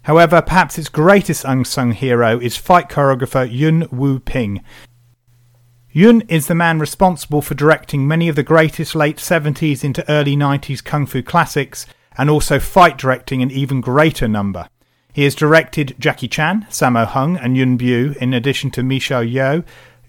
However, 0.03 0.41
perhaps 0.41 0.77
its 0.77 0.87
greatest 0.87 1.43
unsung 1.43 1.91
hero 1.91 2.39
is 2.39 2.55
fight 2.55 2.87
choreographer 2.87 3.45
Yuen 3.51 3.87
Woo-ping. 3.91 4.63
Yuen 5.91 6.21
is 6.29 6.47
the 6.47 6.55
man 6.55 6.79
responsible 6.79 7.41
for 7.41 7.55
directing 7.55 8.07
many 8.07 8.29
of 8.29 8.35
the 8.35 8.43
greatest 8.43 8.95
late 8.95 9.17
70s 9.17 9.83
into 9.83 10.09
early 10.09 10.37
90s 10.37 10.83
kung 10.83 11.05
fu 11.05 11.21
classics 11.21 11.85
and 12.17 12.29
also 12.29 12.59
fight 12.59 12.97
directing 12.97 13.41
an 13.41 13.51
even 13.51 13.81
greater 13.81 14.27
number. 14.27 14.69
He 15.11 15.23
has 15.23 15.35
directed 15.35 15.95
Jackie 15.97 16.27
Chan, 16.27 16.67
Sammo 16.69 17.05
Hung, 17.05 17.37
and 17.37 17.57
Yuen 17.57 17.77
Biao, 17.77 18.15
in 18.17 18.33
addition 18.33 18.69
to 18.71 18.83
Michelle 18.83 19.25
Yeoh, 19.25 19.65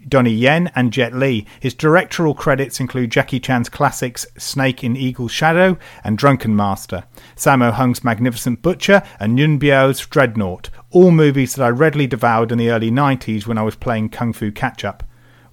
Donnie 0.09 0.31
Yen, 0.31 0.71
and 0.75 0.93
Jet 0.93 1.15
Li. 1.15 1.47
His 1.61 1.75
directorial 1.75 2.35
credits 2.35 2.81
include 2.81 3.11
Jackie 3.11 3.41
Chan's 3.41 3.69
classics 3.69 4.27
Snake 4.37 4.83
in 4.83 4.97
Eagle's 4.97 5.33
Shadow 5.33 5.77
and 6.03 6.17
Drunken 6.17 6.57
Master, 6.57 7.05
Sammo 7.37 7.73
Hung's 7.73 8.03
Magnificent 8.03 8.63
Butcher, 8.63 9.03
and 9.21 9.39
Yuen 9.39 9.59
Biao's 9.59 10.05
Dreadnought, 10.07 10.71
all 10.91 11.11
movies 11.11 11.55
that 11.55 11.65
I 11.65 11.69
readily 11.69 12.07
devoured 12.07 12.53
in 12.53 12.59
the 12.59 12.71
early 12.71 12.91
90s 12.91 13.47
when 13.47 13.59
I 13.59 13.63
was 13.63 13.77
playing 13.77 14.11
Kung 14.11 14.33
Fu 14.33 14.51
Catch 14.51 14.85
Up. 14.85 15.05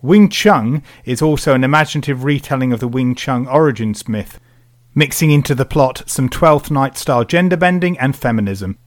Wing 0.01 0.29
Chun 0.29 0.83
is 1.03 1.21
also 1.21 1.53
an 1.53 1.63
imaginative 1.63 2.23
retelling 2.23 2.71
of 2.71 2.79
the 2.79 2.87
Wing 2.87 3.15
Chun 3.15 3.47
origins 3.47 4.07
myth, 4.07 4.39
mixing 4.93 5.31
into 5.31 5.55
the 5.55 5.65
plot 5.65 6.03
some 6.05 6.29
Twelfth 6.29 6.69
Night 6.69 6.97
style 6.97 7.25
gender 7.25 7.57
bending 7.57 7.97
and 7.97 8.15
feminism. 8.15 8.77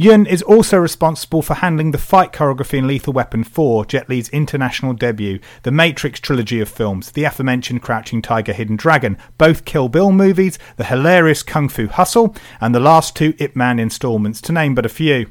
Yuen 0.00 0.26
is 0.26 0.42
also 0.42 0.78
responsible 0.78 1.42
for 1.42 1.54
handling 1.54 1.90
the 1.90 1.98
fight 1.98 2.32
choreography 2.32 2.78
in 2.78 2.86
Lethal 2.86 3.12
Weapon 3.12 3.42
4, 3.42 3.84
Jet 3.86 4.08
Li's 4.08 4.28
international 4.28 4.92
debut, 4.92 5.40
the 5.64 5.72
Matrix 5.72 6.20
trilogy 6.20 6.60
of 6.60 6.68
films, 6.68 7.10
the 7.10 7.24
aforementioned 7.24 7.82
Crouching 7.82 8.22
Tiger, 8.22 8.52
Hidden 8.52 8.76
Dragon, 8.76 9.18
both 9.38 9.64
Kill 9.64 9.88
Bill 9.88 10.12
movies, 10.12 10.56
the 10.76 10.84
hilarious 10.84 11.42
Kung 11.42 11.68
Fu 11.68 11.88
Hustle, 11.88 12.36
and 12.60 12.72
the 12.72 12.78
last 12.78 13.16
two 13.16 13.34
Ip 13.40 13.56
Man 13.56 13.80
installments, 13.80 14.40
to 14.42 14.52
name 14.52 14.76
but 14.76 14.86
a 14.86 14.88
few. 14.88 15.26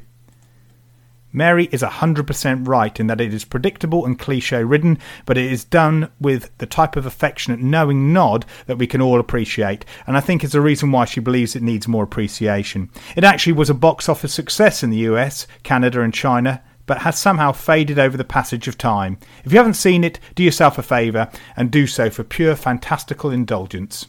Mary 1.32 1.68
is 1.72 1.82
100% 1.82 2.66
right 2.66 2.98
in 2.98 3.06
that 3.06 3.20
it 3.20 3.34
is 3.34 3.44
predictable 3.44 4.06
and 4.06 4.18
cliche 4.18 4.64
ridden, 4.64 4.98
but 5.26 5.36
it 5.36 5.52
is 5.52 5.64
done 5.64 6.10
with 6.18 6.50
the 6.58 6.66
type 6.66 6.96
of 6.96 7.04
affectionate, 7.04 7.60
knowing 7.60 8.12
nod 8.12 8.46
that 8.66 8.78
we 8.78 8.86
can 8.86 9.02
all 9.02 9.20
appreciate, 9.20 9.84
and 10.06 10.16
I 10.16 10.20
think 10.20 10.42
is 10.42 10.52
the 10.52 10.60
reason 10.60 10.90
why 10.90 11.04
she 11.04 11.20
believes 11.20 11.54
it 11.54 11.62
needs 11.62 11.86
more 11.86 12.04
appreciation. 12.04 12.90
It 13.14 13.24
actually 13.24 13.52
was 13.52 13.68
a 13.68 13.74
box 13.74 14.08
office 14.08 14.32
success 14.32 14.82
in 14.82 14.90
the 14.90 14.98
US, 14.98 15.46
Canada, 15.62 16.00
and 16.00 16.14
China, 16.14 16.62
but 16.86 17.02
has 17.02 17.18
somehow 17.18 17.52
faded 17.52 17.98
over 17.98 18.16
the 18.16 18.24
passage 18.24 18.66
of 18.66 18.78
time. 18.78 19.18
If 19.44 19.52
you 19.52 19.58
haven't 19.58 19.74
seen 19.74 20.04
it, 20.04 20.18
do 20.34 20.42
yourself 20.42 20.78
a 20.78 20.82
favour 20.82 21.30
and 21.54 21.70
do 21.70 21.86
so 21.86 22.08
for 22.08 22.24
pure 22.24 22.56
fantastical 22.56 23.30
indulgence. 23.30 24.06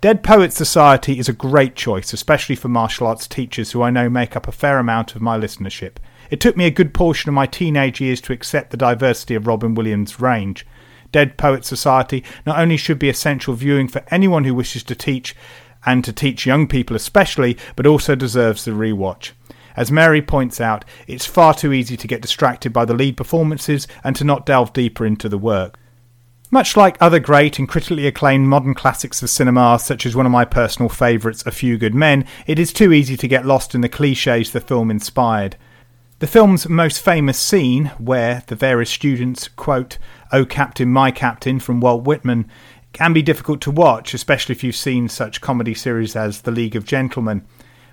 Dead 0.00 0.22
Poets 0.22 0.56
Society 0.56 1.18
is 1.18 1.28
a 1.28 1.34
great 1.34 1.76
choice, 1.76 2.14
especially 2.14 2.56
for 2.56 2.68
martial 2.68 3.06
arts 3.06 3.26
teachers 3.26 3.72
who 3.72 3.82
I 3.82 3.90
know 3.90 4.08
make 4.08 4.34
up 4.34 4.48
a 4.48 4.52
fair 4.52 4.78
amount 4.78 5.14
of 5.14 5.20
my 5.20 5.38
listenership. 5.38 5.96
It 6.30 6.40
took 6.40 6.56
me 6.56 6.64
a 6.64 6.70
good 6.70 6.94
portion 6.94 7.28
of 7.28 7.34
my 7.34 7.44
teenage 7.44 8.00
years 8.00 8.22
to 8.22 8.32
accept 8.32 8.70
the 8.70 8.78
diversity 8.78 9.34
of 9.34 9.46
Robin 9.46 9.74
Williams' 9.74 10.18
range. 10.18 10.66
Dead 11.12 11.36
Poets 11.36 11.68
Society 11.68 12.24
not 12.46 12.58
only 12.58 12.78
should 12.78 12.98
be 12.98 13.10
essential 13.10 13.52
viewing 13.52 13.88
for 13.88 14.02
anyone 14.10 14.44
who 14.44 14.54
wishes 14.54 14.82
to 14.84 14.94
teach, 14.94 15.36
and 15.84 16.02
to 16.02 16.14
teach 16.14 16.46
young 16.46 16.66
people 16.66 16.96
especially, 16.96 17.58
but 17.76 17.86
also 17.86 18.14
deserves 18.14 18.64
the 18.64 18.70
rewatch. 18.70 19.32
As 19.76 19.92
Mary 19.92 20.22
points 20.22 20.62
out, 20.62 20.82
it's 21.06 21.26
far 21.26 21.52
too 21.52 21.74
easy 21.74 21.98
to 21.98 22.08
get 22.08 22.22
distracted 22.22 22.72
by 22.72 22.86
the 22.86 22.94
lead 22.94 23.18
performances 23.18 23.86
and 24.02 24.16
to 24.16 24.24
not 24.24 24.46
delve 24.46 24.72
deeper 24.72 25.04
into 25.04 25.28
the 25.28 25.36
work. 25.36 25.78
Much 26.52 26.76
like 26.76 26.96
other 27.00 27.20
great 27.20 27.60
and 27.60 27.68
critically 27.68 28.08
acclaimed 28.08 28.48
modern 28.48 28.74
classics 28.74 29.22
of 29.22 29.30
cinema, 29.30 29.78
such 29.78 30.04
as 30.04 30.16
one 30.16 30.26
of 30.26 30.32
my 30.32 30.44
personal 30.44 30.88
favourites, 30.88 31.46
A 31.46 31.52
Few 31.52 31.78
Good 31.78 31.94
Men, 31.94 32.24
it 32.44 32.58
is 32.58 32.72
too 32.72 32.92
easy 32.92 33.16
to 33.16 33.28
get 33.28 33.46
lost 33.46 33.72
in 33.72 33.82
the 33.82 33.88
cliches 33.88 34.50
the 34.50 34.60
film 34.60 34.90
inspired. 34.90 35.56
The 36.18 36.26
film's 36.26 36.68
most 36.68 37.00
famous 37.00 37.38
scene, 37.38 37.86
where 37.98 38.42
the 38.48 38.56
various 38.56 38.90
students 38.90 39.46
quote, 39.46 39.98
Oh 40.32 40.44
Captain, 40.44 40.92
my 40.92 41.12
Captain 41.12 41.60
from 41.60 41.80
Walt 41.80 42.02
Whitman, 42.02 42.50
can 42.92 43.12
be 43.12 43.22
difficult 43.22 43.60
to 43.60 43.70
watch, 43.70 44.12
especially 44.12 44.56
if 44.56 44.64
you've 44.64 44.74
seen 44.74 45.08
such 45.08 45.40
comedy 45.40 45.72
series 45.72 46.16
as 46.16 46.40
The 46.40 46.50
League 46.50 46.74
of 46.74 46.84
Gentlemen 46.84 47.46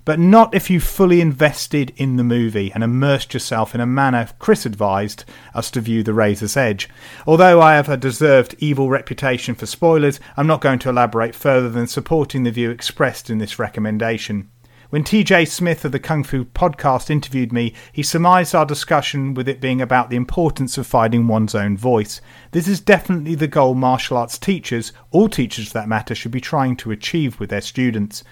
but 0.08 0.20
not 0.22 0.56
if 0.56 0.70
you 0.70 0.80
fully 0.80 1.20
invested 1.20 1.92
in 1.98 2.16
the 2.16 2.24
movie 2.24 2.72
and 2.72 2.82
immersed 2.82 3.34
yourself 3.34 3.76
in 3.76 3.82
a 3.82 3.86
manner 3.86 4.30
Kris 4.40 4.66
advised 4.66 5.26
us 5.54 5.70
to 5.70 5.82
view 5.82 6.02
The 6.02 6.14
Razor's 6.14 6.56
Edge. 6.56 6.88
Although 7.26 7.62
I 7.62 7.76
have 7.76 7.90
a 7.90 7.98
deserved 7.98 8.56
evil 8.60 8.90
reputation 8.90 9.54
for 9.54 9.66
spoilers, 9.66 10.22
I'm 10.38 10.48
not 10.48 10.62
going 10.62 10.80
to 10.80 10.90
elaborate 10.90 11.36
further 11.36 11.68
than 11.68 11.88
supporting 11.88 12.44
the 12.44 12.52
view 12.52 12.72
expressed 12.72 13.30
in 13.30 13.40
this 13.40 13.60
recommendation. 13.60 14.50
When 14.92 15.04
TJ 15.04 15.50
Smith 15.50 15.84
of 15.84 15.92
the 15.92 16.00
Kung 16.00 16.24
Fu 16.24 16.46
podcast 16.46 17.10
interviewed 17.10 17.52
me, 17.52 17.74
he 17.92 18.02
surmised 18.02 18.56
our 18.56 18.66
discussion 18.66 19.34
with 19.34 19.50
it 19.50 19.60
being 19.60 19.82
about 19.82 20.10
the 20.10 20.16
importance 20.16 20.78
of 20.78 20.88
finding 20.88 21.28
one's 21.28 21.54
own 21.54 21.76
voice. 21.76 22.22
This 22.52 22.70
is 22.70 22.80
definitely 22.80 23.36
the 23.36 23.50
goal 23.50 23.76
martial 23.76 24.16
arts 24.16 24.38
teachers, 24.38 24.94
all 25.12 25.28
teachers 25.28 25.68
for 25.68 25.74
that 25.74 25.90
matter, 25.90 26.16
should 26.16 26.32
be 26.32 26.40
trying 26.40 26.78
to 26.78 26.92
achieve 26.92 27.38
with 27.42 27.50
their 27.50 27.60
students. 27.60 28.24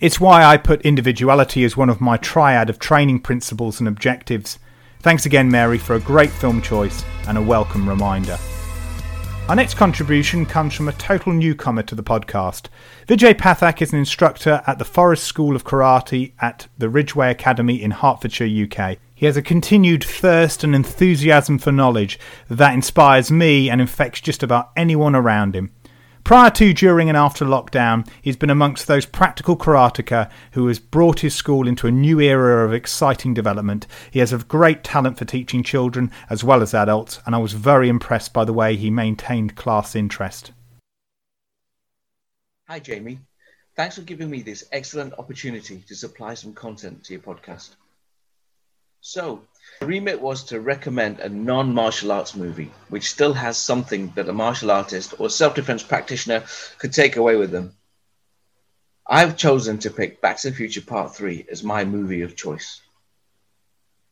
It's 0.00 0.18
why 0.18 0.46
I 0.46 0.56
put 0.56 0.80
individuality 0.80 1.62
as 1.62 1.76
one 1.76 1.90
of 1.90 2.00
my 2.00 2.16
triad 2.16 2.70
of 2.70 2.78
training 2.78 3.20
principles 3.20 3.80
and 3.80 3.86
objectives. 3.86 4.58
Thanks 5.00 5.26
again, 5.26 5.50
Mary, 5.50 5.76
for 5.76 5.94
a 5.94 6.00
great 6.00 6.30
film 6.30 6.62
choice 6.62 7.04
and 7.28 7.36
a 7.36 7.42
welcome 7.42 7.86
reminder. 7.86 8.38
Our 9.50 9.56
next 9.56 9.74
contribution 9.74 10.46
comes 10.46 10.72
from 10.72 10.88
a 10.88 10.94
total 10.94 11.34
newcomer 11.34 11.82
to 11.82 11.94
the 11.94 12.02
podcast. 12.02 12.68
Vijay 13.08 13.34
Pathak 13.34 13.82
is 13.82 13.92
an 13.92 13.98
instructor 13.98 14.62
at 14.66 14.78
the 14.78 14.86
Forest 14.86 15.24
School 15.24 15.54
of 15.54 15.64
Karate 15.64 16.32
at 16.40 16.68
the 16.78 16.88
Ridgeway 16.88 17.30
Academy 17.30 17.82
in 17.82 17.90
Hertfordshire, 17.90 18.46
UK. 18.46 18.96
He 19.14 19.26
has 19.26 19.36
a 19.36 19.42
continued 19.42 20.02
thirst 20.02 20.64
and 20.64 20.74
enthusiasm 20.74 21.58
for 21.58 21.72
knowledge 21.72 22.18
that 22.48 22.72
inspires 22.72 23.30
me 23.30 23.68
and 23.68 23.82
infects 23.82 24.22
just 24.22 24.42
about 24.42 24.70
anyone 24.78 25.14
around 25.14 25.54
him. 25.54 25.72
Prior 26.30 26.50
to, 26.50 26.72
during, 26.72 27.08
and 27.08 27.18
after 27.18 27.44
lockdown, 27.44 28.08
he's 28.22 28.36
been 28.36 28.50
amongst 28.50 28.86
those 28.86 29.04
practical 29.04 29.56
karateka 29.56 30.30
who 30.52 30.68
has 30.68 30.78
brought 30.78 31.18
his 31.18 31.34
school 31.34 31.66
into 31.66 31.88
a 31.88 31.90
new 31.90 32.20
era 32.20 32.64
of 32.64 32.72
exciting 32.72 33.34
development. 33.34 33.88
He 34.12 34.20
has 34.20 34.32
a 34.32 34.38
great 34.38 34.84
talent 34.84 35.18
for 35.18 35.24
teaching 35.24 35.64
children 35.64 36.12
as 36.28 36.44
well 36.44 36.62
as 36.62 36.72
adults, 36.72 37.18
and 37.26 37.34
I 37.34 37.38
was 37.38 37.54
very 37.54 37.88
impressed 37.88 38.32
by 38.32 38.44
the 38.44 38.52
way 38.52 38.76
he 38.76 38.90
maintained 38.92 39.56
class 39.56 39.96
interest. 39.96 40.52
Hi, 42.68 42.78
Jamie. 42.78 43.18
Thanks 43.74 43.96
for 43.96 44.02
giving 44.02 44.30
me 44.30 44.42
this 44.42 44.68
excellent 44.70 45.14
opportunity 45.18 45.82
to 45.88 45.96
supply 45.96 46.34
some 46.34 46.54
content 46.54 47.02
to 47.06 47.12
your 47.12 47.22
podcast. 47.22 47.70
So, 49.00 49.42
the 49.80 49.86
remit 49.86 50.20
was 50.20 50.44
to 50.44 50.60
recommend 50.60 51.20
a 51.20 51.28
non 51.30 51.72
martial 51.72 52.12
arts 52.12 52.36
movie, 52.36 52.70
which 52.90 53.08
still 53.08 53.32
has 53.32 53.56
something 53.56 54.12
that 54.14 54.28
a 54.28 54.32
martial 54.32 54.70
artist 54.70 55.14
or 55.18 55.30
self 55.30 55.54
defense 55.54 55.82
practitioner 55.82 56.44
could 56.78 56.92
take 56.92 57.16
away 57.16 57.36
with 57.36 57.50
them. 57.50 57.72
I've 59.06 59.38
chosen 59.38 59.78
to 59.78 59.90
pick 59.90 60.20
Back 60.20 60.36
to 60.38 60.50
the 60.50 60.56
Future 60.56 60.82
Part 60.82 61.16
3 61.16 61.46
as 61.50 61.64
my 61.64 61.86
movie 61.86 62.20
of 62.20 62.36
choice. 62.36 62.82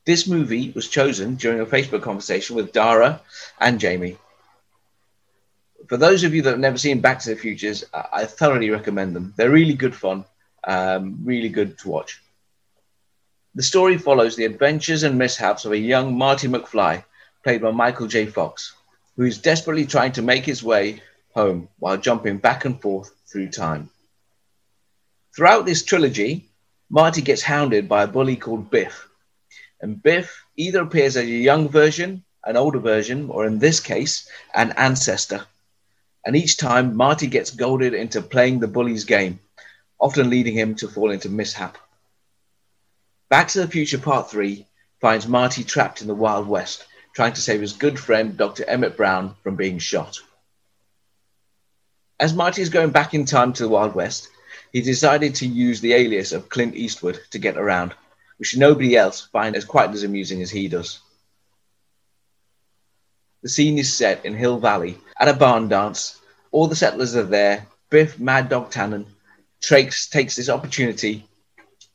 This 0.07 0.27
movie 0.27 0.73
was 0.75 0.89
chosen 0.89 1.35
during 1.35 1.61
a 1.61 1.67
Facebook 1.67 2.01
conversation 2.01 2.57
with 2.57 2.73
Dara 2.73 3.21
and 3.61 3.79
Jamie. 3.79 4.17
For 5.87 5.99
those 5.99 6.25
of 6.25 6.35
you 6.35 6.41
that 6.43 6.51
have 6.51 6.59
never 6.59 6.79
seen 6.79 7.03
Back 7.03 7.19
to 7.21 7.31
the 7.31 7.37
Futures, 7.37 7.85
I 7.93 8.25
thoroughly 8.25 8.71
recommend 8.71 9.15
them. 9.15 9.35
They're 9.37 9.51
really 9.51 9.75
good 9.75 9.95
fun, 9.95 10.25
um, 10.65 11.19
really 11.25 11.51
good 11.51 11.77
to 11.81 11.91
watch. 11.91 12.23
The 13.55 13.63
story 13.63 13.99
follows 13.99 14.37
the 14.37 14.45
adventures 14.45 15.03
and 15.03 15.19
mishaps 15.19 15.65
of 15.65 15.73
a 15.73 15.79
young 15.79 16.17
Marty 16.17 16.49
McFly, 16.49 17.05
played 17.43 17.63
by 17.63 17.71
Michael 17.71 18.07
J. 18.07 18.27
Fox, 18.27 18.75
who 19.17 19.25
is 19.25 19.39
desperately 19.39 19.87
trying 19.87 20.13
to 20.13 20.23
make 20.23 20.45
his 20.45 20.63
way 20.63 21.03
home 21.35 21.69
while 21.79 21.97
jumping 21.97 22.39
back 22.39 22.65
and 22.67 22.81
forth 22.81 23.11
through 23.27 23.49
time. 23.49 23.91
Throughout 25.35 25.67
this 25.67 25.83
trilogy, 25.83 26.49
Marty 26.91 27.23
gets 27.23 27.43
hounded 27.43 27.89
by 27.89 28.03
a 28.03 28.07
bully 28.07 28.37
called 28.37 28.71
Biff. 28.71 29.09
And 29.81 30.03
Biff 30.03 30.45
either 30.57 30.83
appears 30.83 31.17
as 31.17 31.25
a 31.25 31.27
young 31.27 31.69
version, 31.69 32.25
an 32.45 32.57
older 32.57 32.81
version, 32.81 33.31
or 33.31 33.47
in 33.47 33.59
this 33.59 33.81
case, 33.81 34.29
an 34.55 34.73
ancestor. 34.73 35.47
And 36.25 36.37
each 36.37 36.57
time, 36.57 36.97
Marty 36.97 37.27
gets 37.27 37.51
goaded 37.51 37.95
into 37.95 38.21
playing 38.21 38.61
the 38.61 38.69
bully's 38.69 39.05
game, 39.05 39.41
often 39.99 40.29
leading 40.29 40.55
him 40.55 40.75
to 40.77 40.89
fall 40.89 41.11
into 41.11 41.29
mishap. 41.29 41.79
Back 43.29 43.49
to 43.49 43.61
the 43.61 43.69
Future 43.69 43.99
Part 43.99 44.31
3 44.31 44.67
finds 45.03 45.29
Marty 45.29 45.63
trapped 45.63 46.01
in 46.01 46.07
the 46.07 46.15
Wild 46.15 46.49
West, 46.49 46.87
trying 47.15 47.35
to 47.35 47.43
save 47.43 47.61
his 47.61 47.75
good 47.75 47.99
friend 47.99 48.39
Dr. 48.39 48.65
Emmett 48.65 48.97
Brown 48.97 49.35
from 49.43 49.55
being 49.55 49.79
shot. 49.79 50.19
As 52.19 52.33
Marty 52.33 52.63
is 52.63 52.71
going 52.71 52.91
back 52.91 53.13
in 53.13 53.27
time 53.27 53.53
to 53.53 53.65
the 53.65 53.69
Wild 53.69 53.95
West, 53.95 54.29
he 54.73 54.81
decided 54.81 55.35
to 55.37 55.47
use 55.47 55.81
the 55.81 55.93
alias 55.93 56.33
of 56.33 56.49
Clint 56.49 56.75
Eastwood 56.75 57.21
to 57.31 57.39
get 57.39 57.59
around, 57.59 57.93
which 58.39 58.57
nobody 58.57 58.97
else 58.97 59.29
finds 59.31 59.59
as 59.59 59.65
quite 59.67 59.91
as 59.91 60.05
amusing 60.05 60.41
as 60.41 60.51
he 60.51 60.67
does. 60.67 61.01
The 63.43 63.51
scene 63.51 63.77
is 63.79 63.95
set 63.95 64.25
in 64.25 64.35
Hill 64.35 64.59
Valley 64.59 64.97
at 65.21 65.29
a 65.29 65.35
barn 65.35 65.69
dance. 65.69 66.19
All 66.51 66.67
the 66.67 66.75
settlers 66.75 67.15
are 67.15 67.25
there. 67.25 67.67
Biff 67.91 68.19
Mad 68.19 68.49
Dog 68.49 68.71
Tannen 68.71 69.05
takes, 69.61 70.09
takes 70.09 70.35
this 70.35 70.49
opportunity 70.49 71.28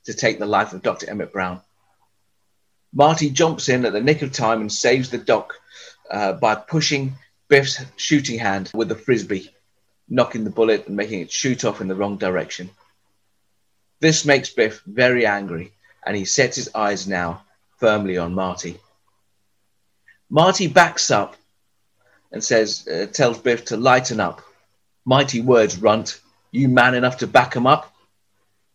to 0.05 0.13
take 0.13 0.39
the 0.39 0.45
life 0.45 0.73
of 0.73 0.81
Dr. 0.81 1.09
Emmett 1.09 1.31
Brown. 1.31 1.61
Marty 2.93 3.29
jumps 3.29 3.69
in 3.69 3.85
at 3.85 3.93
the 3.93 4.01
nick 4.01 4.21
of 4.21 4.31
time 4.31 4.61
and 4.61 4.71
saves 4.71 5.09
the 5.09 5.17
doc 5.17 5.55
uh, 6.11 6.33
by 6.33 6.55
pushing 6.55 7.15
Biff's 7.47 7.83
shooting 7.97 8.39
hand 8.39 8.71
with 8.73 8.89
the 8.89 8.95
frisbee, 8.95 9.51
knocking 10.09 10.43
the 10.43 10.49
bullet 10.49 10.87
and 10.87 10.95
making 10.95 11.21
it 11.21 11.31
shoot 11.31 11.65
off 11.65 11.81
in 11.81 11.87
the 11.87 11.95
wrong 11.95 12.17
direction. 12.17 12.69
This 13.99 14.25
makes 14.25 14.49
Biff 14.49 14.81
very 14.85 15.25
angry, 15.25 15.71
and 16.05 16.15
he 16.15 16.25
sets 16.25 16.57
his 16.57 16.69
eyes 16.75 17.07
now 17.07 17.43
firmly 17.77 18.17
on 18.17 18.33
Marty. 18.33 18.79
Marty 20.29 20.67
backs 20.67 21.11
up 21.11 21.35
and 22.31 22.43
says, 22.43 22.87
uh, 22.87 23.05
tells 23.05 23.37
Biff 23.37 23.65
to 23.65 23.77
lighten 23.77 24.19
up. 24.19 24.41
Mighty 25.05 25.41
words, 25.41 25.77
runt. 25.77 26.19
You 26.51 26.67
man 26.67 26.95
enough 26.95 27.17
to 27.19 27.27
back 27.27 27.55
him 27.55 27.67
up? 27.67 27.92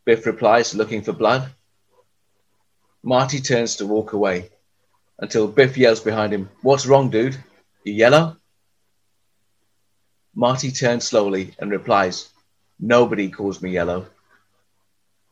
Biff 0.08 0.24
replies, 0.24 0.74
looking 0.74 1.02
for 1.02 1.12
blood. 1.12 1.52
Marty 3.02 3.40
turns 3.40 3.76
to 3.76 3.84
walk 3.84 4.14
away 4.14 4.48
until 5.18 5.46
Biff 5.46 5.76
yells 5.76 6.00
behind 6.00 6.32
him, 6.32 6.48
What's 6.62 6.86
wrong, 6.86 7.10
dude? 7.10 7.36
You 7.84 7.92
yellow? 7.92 8.38
Marty 10.34 10.70
turns 10.72 11.06
slowly 11.06 11.54
and 11.58 11.70
replies, 11.70 12.30
Nobody 12.80 13.28
calls 13.28 13.60
me 13.60 13.70
yellow. 13.70 14.06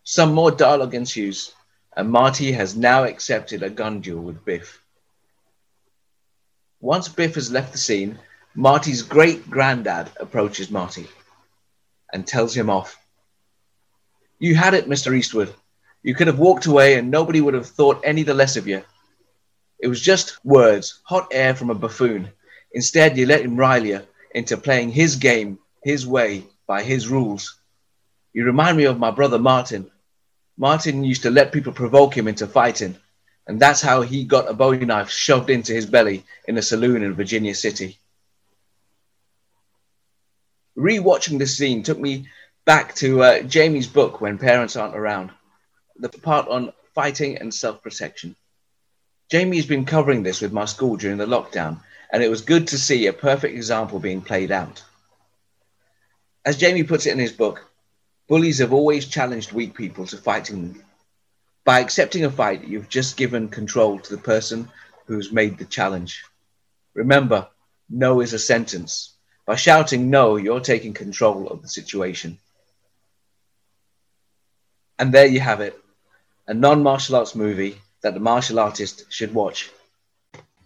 Some 0.05 0.35
more 0.35 0.51
dialogue 0.51 0.95
ensues, 0.95 1.55
and 1.97 2.11
Marty 2.11 2.53
has 2.53 2.77
now 2.77 3.05
accepted 3.05 3.63
a 3.63 3.71
gun 3.71 4.03
duel 4.03 4.25
with 4.25 4.45
Biff. 4.45 4.83
Once 6.81 7.09
Biff 7.09 7.37
has 7.37 7.51
left 7.51 7.73
the 7.73 7.79
scene, 7.79 8.19
Marty's 8.55 9.01
great 9.01 9.49
granddad 9.49 10.11
approaches 10.21 10.71
Marty 10.71 11.09
and 12.13 12.27
tells 12.27 12.55
him 12.55 12.69
off 12.69 12.99
you 14.39 14.55
had 14.55 14.75
it, 14.75 14.89
Mr. 14.89 15.17
Eastwood. 15.17 15.55
You 16.03 16.15
could 16.15 16.27
have 16.27 16.39
walked 16.39 16.67
away 16.67 16.95
and 16.95 17.11
nobody 17.11 17.41
would 17.41 17.55
have 17.55 17.67
thought 17.67 18.01
any 18.05 18.23
the 18.23 18.35
less 18.35 18.57
of 18.57 18.67
you. 18.67 18.83
It 19.79 19.89
was 19.89 20.01
just 20.01 20.45
words, 20.45 21.01
hot 21.05 21.29
air 21.31 21.55
from 21.55 21.71
a 21.71 21.75
buffoon. 21.75 22.31
Instead, 22.73 23.17
you 23.17 23.27
let 23.27 23.43
him 23.43 23.57
rile 23.57 23.85
you 23.85 24.03
into 24.35 24.57
playing 24.57 24.91
his 24.91 25.17
game, 25.17 25.59
his 25.83 26.07
way, 26.07 26.45
by 26.67 26.83
his 26.83 27.09
rules. 27.09 27.59
You 28.33 28.45
remind 28.45 28.77
me 28.77 28.85
of 28.85 28.99
my 28.99 29.11
brother 29.11 29.39
Martin. 29.39 29.91
Martin 30.59 31.05
used 31.05 31.23
to 31.23 31.31
let 31.31 31.53
people 31.53 31.73
provoke 31.73 32.17
him 32.17 32.29
into 32.29 32.47
fighting, 32.47 32.97
and 33.47 33.61
that's 33.61 33.81
how 33.81 34.03
he 34.03 34.25
got 34.25 34.49
a 34.49 34.55
bowie 34.55 34.85
knife 34.85 35.11
shoved 35.11 35.51
into 35.51 35.73
his 35.73 35.87
belly 35.87 36.25
in 36.47 36.59
a 36.59 36.63
saloon 36.63 37.03
in 37.03 37.15
Virginia 37.15 37.55
City. 37.55 37.99
Rewatching 40.77 41.39
this 41.39 41.57
scene 41.57 41.83
took 41.83 41.99
me 41.99 42.29
back 42.67 42.97
to 42.97 43.23
uh, 43.23 43.43
Jamie's 43.43 43.87
book, 43.87 44.21
When 44.21 44.39
Parents 44.39 44.75
Aren't 44.75 44.97
Around, 44.97 45.31
the 45.99 46.09
part 46.09 46.49
on 46.49 46.73
fighting 46.97 47.39
and 47.39 47.55
self 47.55 47.81
protection. 47.81 48.35
Jamie 49.31 49.57
has 49.57 49.67
been 49.67 49.85
covering 49.85 50.25
this 50.25 50.41
with 50.41 50.53
my 50.53 50.65
school 50.65 50.97
during 50.97 51.17
the 51.17 51.27
lockdown, 51.27 51.79
and 52.13 52.23
it 52.25 52.29
was 52.29 52.41
good 52.41 52.67
to 52.69 52.79
see 52.79 53.07
a 53.07 53.13
perfect 53.13 53.55
example 53.55 54.01
being 54.01 54.21
played 54.21 54.51
out. 54.51 54.83
As 56.45 56.57
Jamie 56.57 56.83
puts 56.83 57.07
it 57.07 57.13
in 57.13 57.21
his 57.21 57.33
book, 57.33 57.65
bullies 58.29 58.59
have 58.59 58.73
always 58.73 59.07
challenged 59.07 59.53
weak 59.53 59.75
people 59.77 60.05
to 60.07 60.17
fighting. 60.17 60.83
By 61.65 61.81
accepting 61.81 62.25
a 62.25 62.31
fight, 62.31 62.65
you've 62.65 62.89
just 62.89 63.17
given 63.17 63.49
control 63.49 64.01
to 64.01 64.17
the 64.17 64.23
person 64.23 64.69
who's 65.07 65.33
made 65.33 65.57
the 65.59 65.65
challenge. 65.65 66.25
Remember, 66.95 67.49
no 67.89 68.21
is 68.21 68.33
a 68.33 68.41
sentence. 68.41 69.15
By 69.45 69.55
shouting 69.55 70.11
no, 70.11 70.35
you're 70.35 70.61
taking 70.61 70.95
control 70.95 71.47
of 71.47 71.63
the 71.63 71.69
situation. 71.69 72.39
And 74.99 75.13
there 75.13 75.27
you 75.27 75.41
have 75.41 75.61
it 75.61 75.79
a 76.49 76.55
non 76.55 76.83
martial 76.83 77.17
arts 77.17 77.35
movie 77.35 77.77
that 78.03 78.15
the 78.15 78.21
martial 78.21 78.61
artist 78.61 79.05
should 79.11 79.35
watch. 79.35 79.71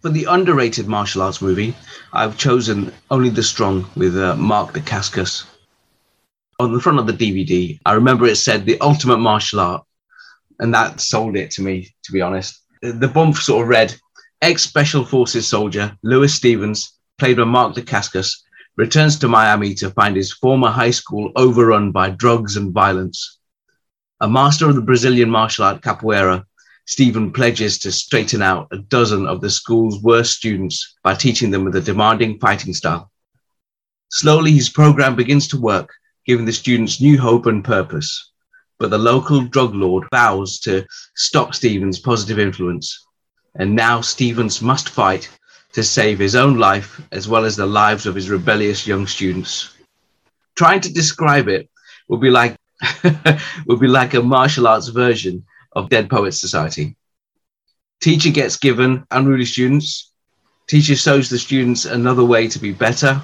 For 0.03 0.11
the 0.11 0.27
underrated 0.27 0.87
martial 0.87 1.23
arts 1.23 1.43
movie, 1.43 1.75
I've 2.13 2.37
chosen 2.37 2.93
Only 3.11 3.31
the 3.31 3.43
Strong 3.43 3.91
with 3.97 4.17
uh, 4.17 4.37
Mark 4.37 4.73
Dacascos. 4.75 5.47
On 6.59 6.73
the 6.73 6.81
front 6.81 6.99
of 6.99 7.07
the 7.07 7.13
DVD, 7.13 7.79
I 7.87 7.95
remember 7.95 8.27
it 8.27 8.37
said 8.37 8.67
the 8.67 8.81
ultimate 8.81 9.19
martial 9.19 9.61
art, 9.61 9.85
and 10.59 10.73
that 10.75 11.01
sold 11.01 11.37
it 11.37 11.51
to 11.53 11.63
me, 11.63 11.95
to 12.05 12.13
be 12.13 12.21
honest. 12.21 12.61
The 12.83 13.09
bump 13.09 13.37
sort 13.37 13.63
of 13.63 13.69
read 13.69 13.97
ex 14.43 14.63
Special 14.63 15.05
Forces 15.05 15.47
soldier 15.49 15.97
Louis 16.03 16.33
Stevens, 16.33 16.93
played 17.19 17.39
by 17.39 17.45
Mark 17.45 17.75
Dacascos, 17.75 18.37
returns 18.77 19.19
to 19.19 19.29
Miami 19.29 19.75
to 19.75 19.91
find 19.91 20.17
his 20.17 20.33
former 20.33 20.71
high 20.71 20.93
school 20.93 21.33
overrun 21.37 21.91
by 21.91 22.11
drugs 22.11 22.57
and 22.57 22.73
violence. 22.73 23.40
A 24.23 24.29
master 24.29 24.69
of 24.69 24.75
the 24.75 24.83
Brazilian 24.83 25.31
martial 25.31 25.65
art 25.65 25.81
capoeira, 25.81 26.45
Stephen 26.85 27.33
pledges 27.33 27.79
to 27.79 27.91
straighten 27.91 28.43
out 28.43 28.69
a 28.71 28.77
dozen 28.77 29.27
of 29.27 29.41
the 29.41 29.49
school's 29.49 30.03
worst 30.03 30.33
students 30.33 30.95
by 31.03 31.15
teaching 31.15 31.51
them 31.51 31.65
with 31.65 31.75
a 31.77 31.81
demanding 31.81 32.39
fighting 32.39 32.75
style. 32.75 33.11
Slowly, 34.11 34.53
his 34.53 34.69
program 34.69 35.17
begins 35.17 35.49
to 35.49 35.61
work, 35.61 35.95
giving 36.27 36.45
the 36.45 36.53
students 36.53 37.01
new 37.01 37.19
hope 37.19 37.47
and 37.47 37.65
purpose. 37.65 38.33
But 38.79 38.91
the 38.91 38.99
local 38.99 39.41
drug 39.41 39.75
lord 39.75 40.07
vows 40.11 40.61
to 40.61 40.85
stop 41.15 41.55
Stephen's 41.55 41.99
positive 41.99 42.39
influence. 42.39 43.07
And 43.55 43.75
now 43.75 44.03
Stevens 44.03 44.61
must 44.61 44.91
fight 44.91 45.31
to 45.73 45.83
save 45.83 46.19
his 46.19 46.37
own 46.37 46.59
life 46.59 47.01
as 47.11 47.27
well 47.27 47.47
as 47.47 47.57
the 47.57 47.65
lives 47.65 48.05
of 48.05 48.17
his 48.17 48.29
rebellious 48.29 48.87
young 48.87 49.07
students. 49.07 49.71
Trying 50.57 50.83
to 50.83 50.93
describe 50.93 51.49
it 51.49 51.71
would 52.09 52.21
be 52.21 52.31
like 52.31 52.60
would 53.67 53.81
be 53.81 53.87
like 53.89 54.15
a 54.15 54.23
martial 54.23 54.67
arts 54.67 54.89
version 54.89 55.45
of 55.73 55.89
Dead 55.89 56.09
Poets 56.09 56.41
Society. 56.41 56.97
Teacher 58.01 58.31
gets 58.31 58.57
given 58.57 59.05
unruly 59.11 59.45
students. 59.45 60.13
Teacher 60.67 60.97
shows 60.97 61.29
the 61.29 61.39
students 61.39 61.85
another 61.85 62.25
way 62.25 62.49
to 62.49 62.59
be 62.59 62.73
better. 62.73 63.21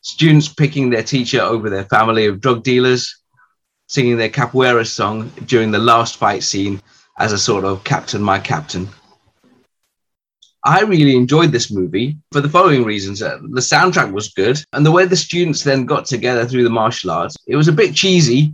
Students 0.00 0.48
picking 0.48 0.90
their 0.90 1.02
teacher 1.02 1.40
over 1.40 1.70
their 1.70 1.84
family 1.84 2.26
of 2.26 2.40
drug 2.40 2.62
dealers, 2.62 3.22
singing 3.86 4.16
their 4.16 4.28
capoeira 4.30 4.86
song 4.86 5.30
during 5.46 5.70
the 5.70 5.78
last 5.78 6.16
fight 6.16 6.42
scene 6.42 6.80
as 7.18 7.32
a 7.32 7.38
sort 7.38 7.64
of 7.64 7.84
captain, 7.84 8.22
my 8.22 8.38
captain. 8.38 8.88
I 10.68 10.82
really 10.82 11.16
enjoyed 11.16 11.50
this 11.50 11.70
movie 11.70 12.18
for 12.30 12.42
the 12.42 12.48
following 12.50 12.84
reasons. 12.84 13.22
Uh, 13.22 13.38
the 13.40 13.62
soundtrack 13.62 14.12
was 14.12 14.34
good, 14.34 14.62
and 14.74 14.84
the 14.84 14.92
way 14.92 15.06
the 15.06 15.16
students 15.16 15.64
then 15.64 15.86
got 15.86 16.04
together 16.04 16.44
through 16.44 16.64
the 16.64 16.78
martial 16.82 17.10
arts, 17.10 17.38
it 17.46 17.56
was 17.56 17.68
a 17.68 17.72
bit 17.72 17.94
cheesy, 17.94 18.52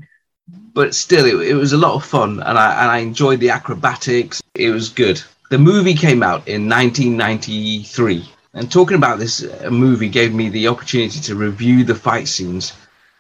but 0.75 0.95
still, 0.95 1.27
it, 1.27 1.49
it 1.49 1.55
was 1.55 1.73
a 1.73 1.77
lot 1.77 1.95
of 1.95 2.05
fun, 2.05 2.41
and 2.41 2.57
I, 2.57 2.83
and 2.83 2.91
I 2.93 2.99
enjoyed 2.99 3.41
the 3.41 3.51
acrobatics. 3.51 4.41
It 4.55 4.71
was 4.71 4.91
good. 4.91 5.21
The 5.51 5.59
movie 5.59 5.95
came 5.95 6.23
out 6.23 6.47
in 6.47 6.69
1993, 6.69 8.25
and 8.53 8.71
talking 8.71 8.97
about 8.97 9.19
this 9.19 9.43
uh, 9.43 9.69
movie 9.73 10.09
gave 10.09 10.33
me 10.33 10.49
the 10.49 10.69
opportunity 10.69 11.19
to 11.19 11.35
review 11.35 11.83
the 11.83 11.97
fight 11.97 12.29
scenes 12.29 12.75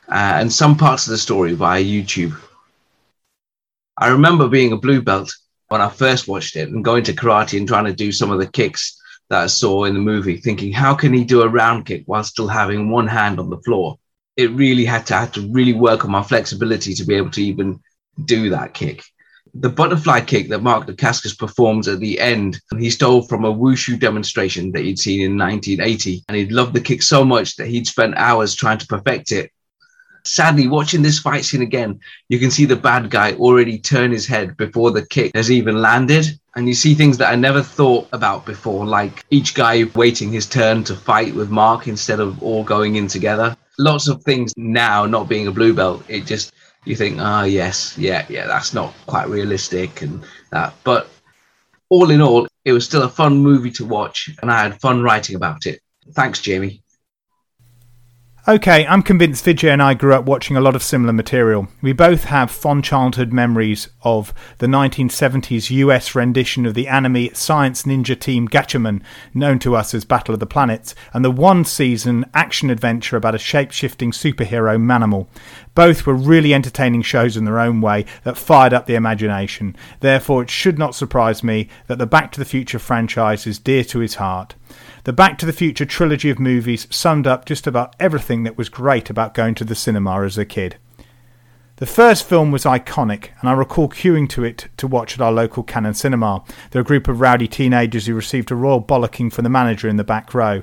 uh, 0.08 0.38
and 0.38 0.52
some 0.52 0.76
parts 0.76 1.08
of 1.08 1.10
the 1.10 1.18
story 1.18 1.54
via 1.54 1.82
YouTube. 1.82 2.38
I 3.98 4.06
remember 4.06 4.46
being 4.46 4.70
a 4.70 4.76
blue 4.76 5.02
belt 5.02 5.34
when 5.68 5.80
I 5.80 5.88
first 5.88 6.28
watched 6.28 6.56
it 6.56 6.68
and 6.68 6.84
going 6.84 7.04
to 7.04 7.12
karate 7.12 7.58
and 7.58 7.66
trying 7.66 7.86
to 7.86 7.92
do 7.92 8.12
some 8.12 8.30
of 8.30 8.38
the 8.38 8.46
kicks 8.46 9.00
that 9.30 9.42
I 9.42 9.46
saw 9.46 9.84
in 9.84 9.94
the 9.94 10.00
movie, 10.00 10.36
thinking, 10.36 10.72
how 10.72 10.94
can 10.94 11.12
he 11.12 11.24
do 11.24 11.42
a 11.42 11.48
round 11.48 11.86
kick 11.86 12.04
while 12.06 12.24
still 12.24 12.48
having 12.48 12.90
one 12.90 13.06
hand 13.06 13.40
on 13.40 13.50
the 13.50 13.60
floor? 13.60 13.98
It 14.36 14.50
really 14.52 14.84
had 14.84 15.06
to 15.06 15.14
have 15.14 15.32
to 15.32 15.52
really 15.52 15.72
work 15.72 16.04
on 16.04 16.10
my 16.10 16.22
flexibility 16.22 16.94
to 16.94 17.04
be 17.04 17.14
able 17.14 17.30
to 17.30 17.42
even 17.42 17.80
do 18.24 18.50
that 18.50 18.74
kick. 18.74 19.02
The 19.54 19.70
butterfly 19.70 20.22
kick 20.22 20.48
that 20.48 20.62
Mark 20.62 20.86
Dacascos 20.86 21.38
performs 21.38 21.86
at 21.86 22.00
the 22.00 22.18
end, 22.18 22.60
he 22.76 22.90
stole 22.90 23.22
from 23.22 23.44
a 23.44 23.54
wushu 23.54 23.98
demonstration 23.98 24.72
that 24.72 24.82
he'd 24.82 24.98
seen 24.98 25.20
in 25.20 25.38
1980. 25.38 26.24
And 26.28 26.36
he'd 26.36 26.50
loved 26.50 26.74
the 26.74 26.80
kick 26.80 27.02
so 27.02 27.24
much 27.24 27.54
that 27.56 27.68
he'd 27.68 27.86
spent 27.86 28.16
hours 28.16 28.54
trying 28.54 28.78
to 28.78 28.86
perfect 28.86 29.30
it 29.30 29.52
Sadly, 30.26 30.68
watching 30.68 31.02
this 31.02 31.18
fight 31.18 31.44
scene 31.44 31.60
again, 31.60 32.00
you 32.28 32.38
can 32.38 32.50
see 32.50 32.64
the 32.64 32.76
bad 32.76 33.10
guy 33.10 33.34
already 33.34 33.78
turn 33.78 34.10
his 34.10 34.26
head 34.26 34.56
before 34.56 34.90
the 34.90 35.04
kick 35.06 35.32
has 35.34 35.50
even 35.50 35.82
landed. 35.82 36.38
And 36.56 36.66
you 36.68 36.74
see 36.74 36.94
things 36.94 37.18
that 37.18 37.30
I 37.30 37.36
never 37.36 37.62
thought 37.62 38.08
about 38.12 38.46
before, 38.46 38.86
like 38.86 39.24
each 39.30 39.54
guy 39.54 39.84
waiting 39.94 40.32
his 40.32 40.46
turn 40.46 40.84
to 40.84 40.94
fight 40.94 41.34
with 41.34 41.50
Mark 41.50 41.88
instead 41.88 42.20
of 42.20 42.42
all 42.42 42.62
going 42.62 42.96
in 42.96 43.08
together. 43.08 43.56
Lots 43.76 44.08
of 44.08 44.22
things 44.22 44.54
now, 44.56 45.04
not 45.04 45.28
being 45.28 45.48
a 45.48 45.52
blue 45.52 45.74
belt, 45.74 46.04
it 46.08 46.26
just, 46.26 46.52
you 46.84 46.94
think, 46.94 47.18
ah, 47.20 47.40
oh, 47.40 47.44
yes, 47.44 47.98
yeah, 47.98 48.24
yeah, 48.28 48.46
that's 48.46 48.72
not 48.72 48.94
quite 49.06 49.28
realistic 49.28 50.02
and 50.02 50.24
that. 50.52 50.74
But 50.84 51.08
all 51.88 52.10
in 52.10 52.22
all, 52.22 52.46
it 52.64 52.72
was 52.72 52.84
still 52.84 53.02
a 53.02 53.08
fun 53.08 53.38
movie 53.38 53.72
to 53.72 53.84
watch, 53.84 54.30
and 54.40 54.50
I 54.50 54.62
had 54.62 54.80
fun 54.80 55.02
writing 55.02 55.34
about 55.34 55.66
it. 55.66 55.80
Thanks, 56.12 56.40
Jamie. 56.40 56.83
Okay, 58.46 58.86
I'm 58.86 59.02
convinced 59.02 59.42
Vijay 59.46 59.70
and 59.72 59.82
I 59.82 59.94
grew 59.94 60.12
up 60.12 60.26
watching 60.26 60.54
a 60.54 60.60
lot 60.60 60.76
of 60.76 60.82
similar 60.82 61.14
material. 61.14 61.68
We 61.80 61.94
both 61.94 62.24
have 62.24 62.50
fond 62.50 62.84
childhood 62.84 63.32
memories 63.32 63.88
of 64.02 64.34
the 64.58 64.66
1970s 64.66 65.70
US 65.70 66.14
rendition 66.14 66.66
of 66.66 66.74
the 66.74 66.86
anime 66.86 67.34
science 67.34 67.84
ninja 67.84 68.20
team 68.20 68.46
Gatchaman, 68.46 69.00
known 69.32 69.58
to 69.60 69.74
us 69.74 69.94
as 69.94 70.04
Battle 70.04 70.34
of 70.34 70.40
the 70.40 70.46
Planets, 70.46 70.94
and 71.14 71.24
the 71.24 71.30
one 71.30 71.64
season 71.64 72.26
action 72.34 72.68
adventure 72.68 73.16
about 73.16 73.34
a 73.34 73.38
shape 73.38 73.70
shifting 73.70 74.10
superhero 74.10 74.76
Manimal. 74.78 75.26
Both 75.74 76.06
were 76.06 76.12
really 76.12 76.52
entertaining 76.52 77.00
shows 77.00 77.38
in 77.38 77.46
their 77.46 77.58
own 77.58 77.80
way 77.80 78.04
that 78.24 78.36
fired 78.36 78.74
up 78.74 78.84
the 78.84 78.94
imagination. 78.94 79.74
Therefore, 80.00 80.42
it 80.42 80.50
should 80.50 80.78
not 80.78 80.94
surprise 80.94 81.42
me 81.42 81.70
that 81.86 81.96
the 81.96 82.04
Back 82.04 82.30
to 82.32 82.40
the 82.40 82.44
Future 82.44 82.78
franchise 82.78 83.46
is 83.46 83.58
dear 83.58 83.84
to 83.84 84.00
his 84.00 84.16
heart. 84.16 84.54
The 85.04 85.12
Back 85.12 85.36
to 85.36 85.46
the 85.46 85.52
Future 85.52 85.84
trilogy 85.84 86.30
of 86.30 86.38
movies 86.38 86.86
summed 86.88 87.26
up 87.26 87.44
just 87.44 87.66
about 87.66 87.94
everything 88.00 88.44
that 88.44 88.56
was 88.56 88.70
great 88.70 89.10
about 89.10 89.34
going 89.34 89.54
to 89.56 89.64
the 89.64 89.74
cinema 89.74 90.22
as 90.24 90.38
a 90.38 90.46
kid. 90.46 90.76
The 91.76 91.84
first 91.84 92.24
film 92.24 92.50
was 92.50 92.64
iconic, 92.64 93.28
and 93.38 93.50
I 93.50 93.52
recall 93.52 93.90
queuing 93.90 94.30
to 94.30 94.44
it 94.44 94.68
to 94.78 94.86
watch 94.86 95.12
at 95.12 95.20
our 95.20 95.30
local 95.30 95.62
Cannon 95.62 95.92
cinema. 95.92 96.42
There 96.70 96.80
were 96.80 96.84
a 96.84 96.86
group 96.86 97.06
of 97.06 97.20
rowdy 97.20 97.48
teenagers 97.48 98.06
who 98.06 98.14
received 98.14 98.50
a 98.50 98.54
royal 98.54 98.82
bollocking 98.82 99.30
from 99.30 99.42
the 99.42 99.50
manager 99.50 99.90
in 99.90 99.96
the 99.96 100.04
back 100.04 100.32
row. 100.32 100.62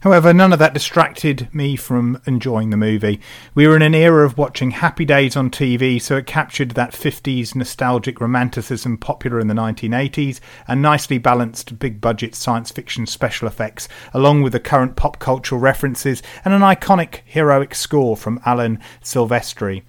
However, 0.00 0.32
none 0.32 0.54
of 0.54 0.58
that 0.60 0.72
distracted 0.72 1.54
me 1.54 1.76
from 1.76 2.22
enjoying 2.26 2.70
the 2.70 2.78
movie. 2.78 3.20
We 3.54 3.66
were 3.66 3.76
in 3.76 3.82
an 3.82 3.94
era 3.94 4.24
of 4.24 4.38
watching 4.38 4.70
Happy 4.70 5.04
Days 5.04 5.36
on 5.36 5.50
TV, 5.50 6.00
so 6.00 6.16
it 6.16 6.26
captured 6.26 6.70
that 6.70 6.92
50s 6.92 7.54
nostalgic 7.54 8.18
romanticism 8.18 8.96
popular 8.96 9.38
in 9.38 9.48
the 9.48 9.54
1980s 9.54 10.40
and 10.66 10.80
nicely 10.80 11.18
balanced 11.18 11.78
big 11.78 12.00
budget 12.00 12.34
science 12.34 12.70
fiction 12.70 13.04
special 13.04 13.46
effects, 13.46 13.88
along 14.14 14.40
with 14.40 14.54
the 14.54 14.60
current 14.60 14.96
pop 14.96 15.18
cultural 15.18 15.60
references 15.60 16.22
and 16.46 16.54
an 16.54 16.62
iconic 16.62 17.20
heroic 17.26 17.74
score 17.74 18.16
from 18.16 18.40
Alan 18.46 18.78
Silvestri. 19.02 19.82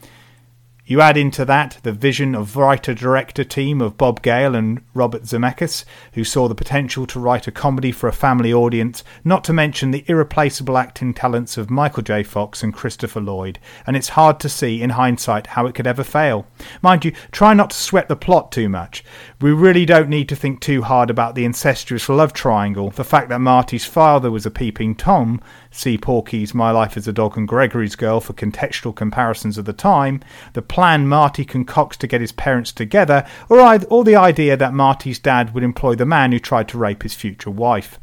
You 0.91 0.99
add 0.99 1.15
into 1.15 1.45
that 1.45 1.77
the 1.83 1.93
vision 1.93 2.35
of 2.35 2.57
writer 2.57 2.93
director 2.93 3.45
team 3.45 3.79
of 3.79 3.95
Bob 3.95 4.21
Gale 4.21 4.53
and 4.53 4.81
Robert 4.93 5.23
Zemeckis, 5.23 5.85
who 6.15 6.25
saw 6.25 6.49
the 6.49 6.53
potential 6.53 7.07
to 7.07 7.17
write 7.17 7.47
a 7.47 7.51
comedy 7.51 7.93
for 7.93 8.09
a 8.09 8.11
family 8.11 8.51
audience, 8.51 9.01
not 9.23 9.45
to 9.45 9.53
mention 9.53 9.91
the 9.91 10.03
irreplaceable 10.09 10.77
acting 10.77 11.13
talents 11.13 11.57
of 11.57 11.69
Michael 11.69 12.03
J. 12.03 12.23
Fox 12.23 12.61
and 12.61 12.73
Christopher 12.73 13.21
Lloyd, 13.21 13.57
and 13.87 13.95
it's 13.95 14.09
hard 14.19 14.37
to 14.41 14.49
see 14.49 14.81
in 14.81 14.89
hindsight 14.89 15.47
how 15.47 15.65
it 15.65 15.75
could 15.75 15.87
ever 15.87 16.03
fail. 16.03 16.45
Mind 16.81 17.05
you, 17.05 17.13
try 17.31 17.53
not 17.53 17.69
to 17.69 17.77
sweat 17.77 18.09
the 18.09 18.17
plot 18.17 18.51
too 18.51 18.67
much. 18.67 19.01
We 19.39 19.53
really 19.53 19.85
don't 19.85 20.09
need 20.09 20.27
to 20.27 20.35
think 20.35 20.59
too 20.59 20.81
hard 20.81 21.09
about 21.09 21.35
the 21.35 21.45
incestuous 21.45 22.09
love 22.09 22.33
triangle, 22.33 22.89
the 22.89 23.05
fact 23.05 23.29
that 23.29 23.39
Marty's 23.39 23.85
father 23.85 24.29
was 24.29 24.45
a 24.45 24.51
peeping 24.51 24.95
Tom, 24.95 25.39
see 25.71 25.97
Porky's 25.97 26.53
My 26.53 26.69
Life 26.69 26.97
as 26.97 27.07
a 27.07 27.13
Dog 27.13 27.37
and 27.37 27.47
Gregory's 27.47 27.95
Girl 27.95 28.19
for 28.19 28.33
contextual 28.33 28.93
comparisons 28.93 29.57
of 29.57 29.65
the 29.65 29.73
time, 29.73 30.19
the 30.51 30.61
plan 30.61 31.07
Marty 31.07 31.45
concocts 31.45 31.97
to 31.97 32.07
get 32.07 32.21
his 32.21 32.33
parents 32.33 32.73
together, 32.73 33.25
or, 33.49 33.79
or 33.89 34.03
the 34.03 34.17
idea 34.17 34.57
that 34.57 34.73
Marty's 34.73 35.17
dad 35.17 35.53
would 35.53 35.63
employ 35.63 35.95
the 35.95 36.05
man 36.05 36.33
who 36.33 36.39
tried 36.39 36.67
to 36.67 36.77
rape 36.77 37.03
his 37.03 37.15
future 37.15 37.49
wife. 37.49 37.99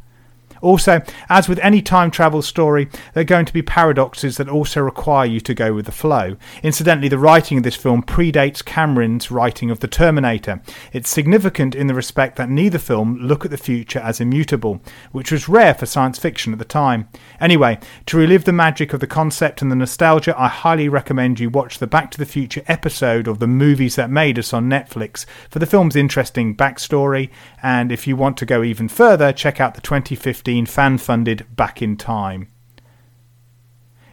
Also, 0.61 1.01
as 1.29 1.47
with 1.47 1.59
any 1.59 1.81
time 1.81 2.11
travel 2.11 2.41
story, 2.41 2.89
there 3.13 3.21
are 3.21 3.25
going 3.25 3.45
to 3.45 3.53
be 3.53 3.61
paradoxes 3.61 4.37
that 4.37 4.49
also 4.49 4.81
require 4.81 5.25
you 5.25 5.39
to 5.39 5.53
go 5.53 5.73
with 5.73 5.85
the 5.85 5.91
flow. 5.91 6.35
Incidentally, 6.63 7.07
the 7.07 7.17
writing 7.17 7.57
of 7.57 7.63
this 7.63 7.75
film 7.75 8.03
predates 8.03 8.63
Cameron's 8.63 9.31
writing 9.31 9.71
of 9.71 9.79
The 9.79 9.87
Terminator. 9.87 10.61
It's 10.91 11.09
significant 11.09 11.75
in 11.75 11.87
the 11.87 11.93
respect 11.93 12.35
that 12.37 12.49
neither 12.49 12.77
film 12.77 13.17
look 13.17 13.45
at 13.45 13.51
the 13.51 13.57
future 13.57 13.99
as 13.99 14.19
immutable, 14.19 14.81
which 15.11 15.31
was 15.31 15.49
rare 15.49 15.73
for 15.73 15.85
science 15.85 16.19
fiction 16.19 16.53
at 16.53 16.59
the 16.59 16.65
time. 16.65 17.07
Anyway, 17.39 17.79
to 18.07 18.17
relive 18.17 18.45
the 18.45 18.51
magic 18.51 18.93
of 18.93 18.99
the 18.99 19.07
concept 19.07 19.61
and 19.61 19.71
the 19.71 19.75
nostalgia, 19.75 20.39
I 20.39 20.47
highly 20.47 20.89
recommend 20.89 21.39
you 21.39 21.49
watch 21.49 21.79
the 21.79 21.87
Back 21.87 22.11
to 22.11 22.17
the 22.17 22.25
Future 22.25 22.63
episode 22.67 23.27
of 23.27 23.39
the 23.39 23.47
movies 23.47 23.95
that 23.95 24.09
made 24.09 24.37
us 24.39 24.53
on 24.53 24.69
Netflix 24.69 25.25
for 25.49 25.59
the 25.59 25.65
film's 25.65 25.95
interesting 25.95 26.55
backstory. 26.55 27.29
And 27.61 27.91
if 27.91 28.07
you 28.07 28.15
want 28.15 28.37
to 28.37 28.45
go 28.45 28.63
even 28.63 28.87
further, 28.87 29.31
check 29.31 29.59
out 29.61 29.75
the 29.75 29.81
2015 29.81 30.48
fan 30.65 30.97
funded 30.97 31.45
Back 31.55 31.81
in 31.81 31.97
Time. 31.97 32.47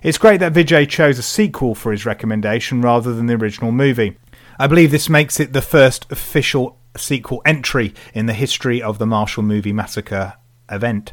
It's 0.03 0.19
great 0.19 0.41
that 0.41 0.53
Vijay 0.53 0.89
chose 0.89 1.19
a 1.19 1.23
sequel 1.23 1.75
for 1.75 1.91
his 1.91 2.07
recommendation 2.07 2.83
rather 2.83 3.13
than 3.13 3.27
the 3.27 3.35
original 3.35 3.73
movie. 3.73 4.17
I 4.59 4.67
believe 4.67 4.91
this 4.91 5.09
makes 5.09 5.41
it 5.41 5.53
the 5.53 5.63
first 5.63 6.07
official 6.11 6.79
sequel 6.97 7.43
entry 7.45 7.95
in 8.15 8.27
the 8.27 8.33
history 8.33 8.81
of 8.81 8.99
the 8.99 9.07
Martial 9.07 9.43
Movie 9.43 9.73
Massacre 9.73 10.35
event. 10.71 11.13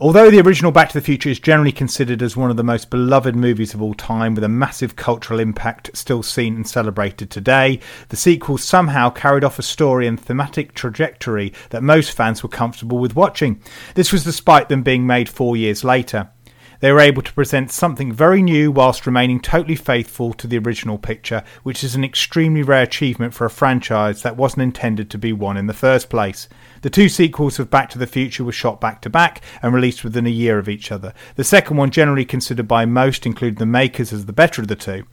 Although 0.00 0.28
the 0.28 0.40
original 0.40 0.72
Back 0.72 0.88
to 0.88 0.98
the 0.98 1.04
Future 1.04 1.28
is 1.28 1.38
generally 1.38 1.70
considered 1.70 2.20
as 2.20 2.36
one 2.36 2.50
of 2.50 2.56
the 2.56 2.64
most 2.64 2.90
beloved 2.90 3.36
movies 3.36 3.74
of 3.74 3.80
all 3.80 3.94
time, 3.94 4.34
with 4.34 4.42
a 4.42 4.48
massive 4.48 4.96
cultural 4.96 5.38
impact 5.38 5.90
still 5.94 6.20
seen 6.20 6.56
and 6.56 6.66
celebrated 6.66 7.30
today, 7.30 7.78
the 8.08 8.16
sequel 8.16 8.58
somehow 8.58 9.08
carried 9.08 9.44
off 9.44 9.60
a 9.60 9.62
story 9.62 10.08
and 10.08 10.18
thematic 10.18 10.74
trajectory 10.74 11.52
that 11.70 11.84
most 11.84 12.10
fans 12.10 12.42
were 12.42 12.48
comfortable 12.48 12.98
with 12.98 13.14
watching. 13.14 13.62
This 13.94 14.12
was 14.12 14.24
despite 14.24 14.68
them 14.68 14.82
being 14.82 15.06
made 15.06 15.28
four 15.28 15.56
years 15.56 15.84
later. 15.84 16.28
They 16.84 16.92
were 16.92 17.00
able 17.00 17.22
to 17.22 17.32
present 17.32 17.72
something 17.72 18.12
very 18.12 18.42
new 18.42 18.70
whilst 18.70 19.06
remaining 19.06 19.40
totally 19.40 19.74
faithful 19.74 20.34
to 20.34 20.46
the 20.46 20.58
original 20.58 20.98
picture, 20.98 21.42
which 21.62 21.82
is 21.82 21.94
an 21.94 22.04
extremely 22.04 22.62
rare 22.62 22.82
achievement 22.82 23.32
for 23.32 23.46
a 23.46 23.50
franchise 23.50 24.20
that 24.20 24.36
wasn't 24.36 24.64
intended 24.64 25.08
to 25.08 25.16
be 25.16 25.32
one 25.32 25.56
in 25.56 25.66
the 25.66 25.72
first 25.72 26.10
place. 26.10 26.46
The 26.82 26.90
two 26.90 27.08
sequels 27.08 27.58
of 27.58 27.70
Back 27.70 27.88
to 27.88 27.98
the 27.98 28.06
Future 28.06 28.44
were 28.44 28.52
shot 28.52 28.82
back 28.82 29.00
to 29.00 29.08
back 29.08 29.40
and 29.62 29.72
released 29.72 30.04
within 30.04 30.26
a 30.26 30.28
year 30.28 30.58
of 30.58 30.68
each 30.68 30.92
other. 30.92 31.14
The 31.36 31.42
second 31.42 31.78
one, 31.78 31.90
generally 31.90 32.26
considered 32.26 32.68
by 32.68 32.84
most, 32.84 33.24
including 33.24 33.60
the 33.60 33.64
makers, 33.64 34.12
as 34.12 34.26
the 34.26 34.34
better 34.34 34.60
of 34.60 34.68
the 34.68 34.76
two. 34.76 35.04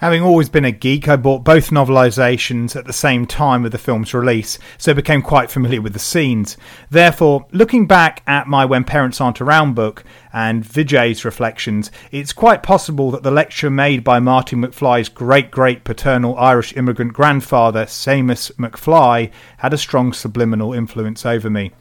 Having 0.00 0.22
always 0.22 0.48
been 0.48 0.64
a 0.64 0.72
geek, 0.72 1.08
I 1.08 1.16
bought 1.16 1.44
both 1.44 1.68
novelisations 1.68 2.74
at 2.74 2.86
the 2.86 2.92
same 2.92 3.26
time 3.26 3.66
of 3.66 3.70
the 3.70 3.76
film's 3.76 4.14
release, 4.14 4.58
so 4.78 4.94
became 4.94 5.20
quite 5.20 5.50
familiar 5.50 5.82
with 5.82 5.92
the 5.92 5.98
scenes. 5.98 6.56
Therefore, 6.88 7.46
looking 7.52 7.86
back 7.86 8.22
at 8.26 8.46
my 8.46 8.64
When 8.64 8.82
Parents 8.82 9.20
Aren't 9.20 9.42
Around 9.42 9.74
book 9.74 10.02
and 10.32 10.64
Vijay's 10.64 11.22
reflections, 11.26 11.90
it's 12.10 12.32
quite 12.32 12.62
possible 12.62 13.10
that 13.10 13.22
the 13.22 13.30
lecture 13.30 13.68
made 13.68 14.02
by 14.02 14.20
Marty 14.20 14.56
McFly's 14.56 15.10
great 15.10 15.50
great 15.50 15.84
paternal 15.84 16.34
Irish 16.38 16.74
immigrant 16.78 17.12
grandfather, 17.12 17.84
Seamus 17.84 18.50
McFly, 18.52 19.30
had 19.58 19.74
a 19.74 19.78
strong 19.78 20.14
subliminal 20.14 20.72
influence 20.72 21.26
over 21.26 21.50
me. 21.50 21.72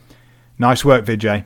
Nice 0.58 0.84
work, 0.84 1.05
Vijay. 1.05 1.45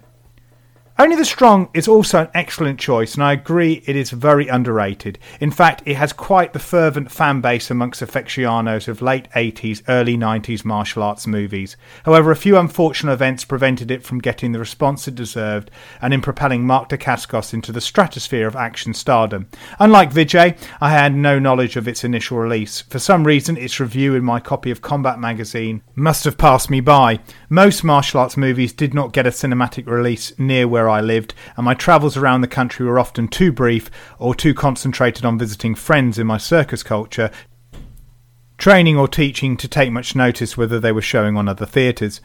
Only 1.00 1.16
the 1.16 1.26
Strong 1.26 1.70
is 1.74 1.88
also 1.88 2.20
an 2.20 2.28
excellent 2.36 2.80
choice, 2.80 3.16
and 3.16 3.24
I 3.24 3.34
agree 3.34 3.82
it 3.88 3.96
is 3.96 4.12
very 4.12 4.48
underrated. 4.48 5.18
In 5.40 5.50
fact, 5.50 5.82
it 5.88 5.96
has 5.96 6.14
quite 6.14 6.54
the 6.54 6.60
fervent 6.60 7.10
fan 7.10 7.42
base 7.42 7.72
amongst 7.72 8.04
aficionados 8.04 8.88
of 8.88 9.02
late 9.02 9.28
80s, 9.32 9.82
early 9.88 10.16
90s 10.16 10.64
martial 10.64 11.02
arts 11.02 11.26
movies. 11.26 11.78
However, 12.06 12.30
a 12.30 12.36
few 12.36 12.60
unfortunate 12.60 13.14
events 13.14 13.44
prevented 13.44 13.90
it 13.90 14.04
from 14.04 14.20
getting 14.20 14.52
the 14.52 14.60
response 14.60 15.08
it 15.08 15.16
deserved, 15.16 15.72
and 16.00 16.14
in 16.14 16.22
propelling 16.22 16.68
Mark 16.68 16.90
Dacascos 16.90 17.56
into 17.56 17.72
the 17.72 17.82
stratosphere 17.82 18.46
of 18.46 18.56
action 18.56 18.94
stardom. 18.94 19.48
Unlike 19.80 20.12
Vijay, 20.12 20.56
I 20.80 20.92
had 20.92 21.16
no 21.16 21.40
knowledge 21.40 21.76
of 21.76 21.88
its 21.88 22.04
initial 22.04 22.38
release. 22.38 22.82
For 22.82 23.00
some 23.00 23.26
reason, 23.26 23.58
its 23.58 23.80
review 23.80 24.14
in 24.14 24.24
my 24.24 24.40
copy 24.40 24.70
of 24.70 24.84
Combat 24.84 25.18
magazine 25.18 25.82
must 25.96 26.24
have 26.26 26.38
passed 26.38 26.70
me 26.70 26.82
by. 26.82 27.20
Most 27.54 27.84
martial 27.84 28.20
arts 28.20 28.36
movies 28.36 28.74
did 28.74 28.96
not 28.96 29.14
get 29.14 29.28
a 29.28 29.30
cinematic 29.30 29.86
release 29.86 30.34
near 30.40 30.68
where 30.68 30.90
I 30.90 31.02
lived, 31.02 31.36
and 31.56 31.64
my 31.64 31.76
travels 31.76 32.18
around 32.18 32.42
the 32.42 32.48
country 32.48 32.84
were 32.84 32.98
often 32.98 33.28
too 33.28 33.52
brief 33.52 33.92
or 34.18 34.34
too 34.34 34.56
concentrated 34.56 35.24
on 35.24 35.38
visiting 35.38 35.76
friends 35.76 36.18
in 36.18 36.26
my 36.26 36.40
circus 36.40 36.82
culture, 36.82 37.30
training 38.58 38.98
or 38.98 39.08
teaching 39.08 39.56
to 39.58 39.68
take 39.68 39.92
much 39.92 40.16
notice 40.16 40.58
whether 40.58 40.80
they 40.80 40.92
were 40.92 41.00
showing 41.00 41.38
on 41.38 41.48
other 41.48 41.68
theatres. 41.68 42.22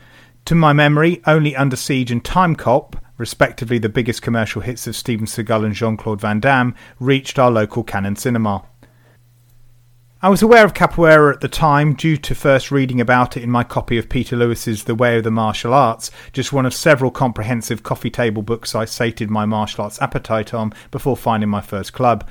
To 0.47 0.55
my 0.55 0.73
memory, 0.73 1.21
only 1.27 1.55
Under 1.55 1.77
Siege 1.77 2.11
and 2.11 2.25
Time 2.25 2.57
Cop, 2.57 2.97
respectively 3.19 3.77
the 3.77 3.91
biggest 3.91 4.23
commercial 4.23 4.63
hits 4.63 4.87
of 4.87 4.97
Steven 4.97 5.27
Seagal 5.27 5.63
and 5.63 5.75
Jean 5.75 5.99
Claude 5.99 6.23
Van 6.23 6.41
Damme, 6.41 6.75
reached 6.99 7.39
our 7.39 7.51
local 7.51 7.85
Cannon 7.85 8.17
cinema. 8.17 8.65
I 10.21 10.31
was 10.31 10.43
aware 10.43 10.65
of 10.65 10.75
capoeira 10.75 11.33
at 11.33 11.43
the 11.43 11.49
time 11.49 11.95
due 11.95 12.17
to 12.17 12.35
first 12.35 12.73
reading 12.73 13.01
about 13.01 13.37
it 13.37 13.45
in 13.45 13.53
my 13.53 13.63
copy 13.63 13.99
of 13.99 14.09
Peter 14.09 14.35
Lewis's 14.35 14.83
The 14.83 14.97
Way 14.97 15.19
of 15.19 15.23
the 15.23 15.31
Martial 15.31 15.73
Arts, 15.73 16.11
just 16.33 16.53
one 16.53 16.67
of 16.67 16.75
several 16.75 17.13
comprehensive 17.13 17.85
coffee 17.85 18.11
table 18.11 18.43
books 18.43 18.75
I 18.75 18.85
sated 18.85 19.31
my 19.31 19.47
martial 19.47 19.85
arts 19.85 20.03
appetite 20.03 20.53
on 20.53 20.75
before 20.91 21.17
finding 21.17 21.49
my 21.49 21.61
first 21.61 21.93
club. 21.93 22.29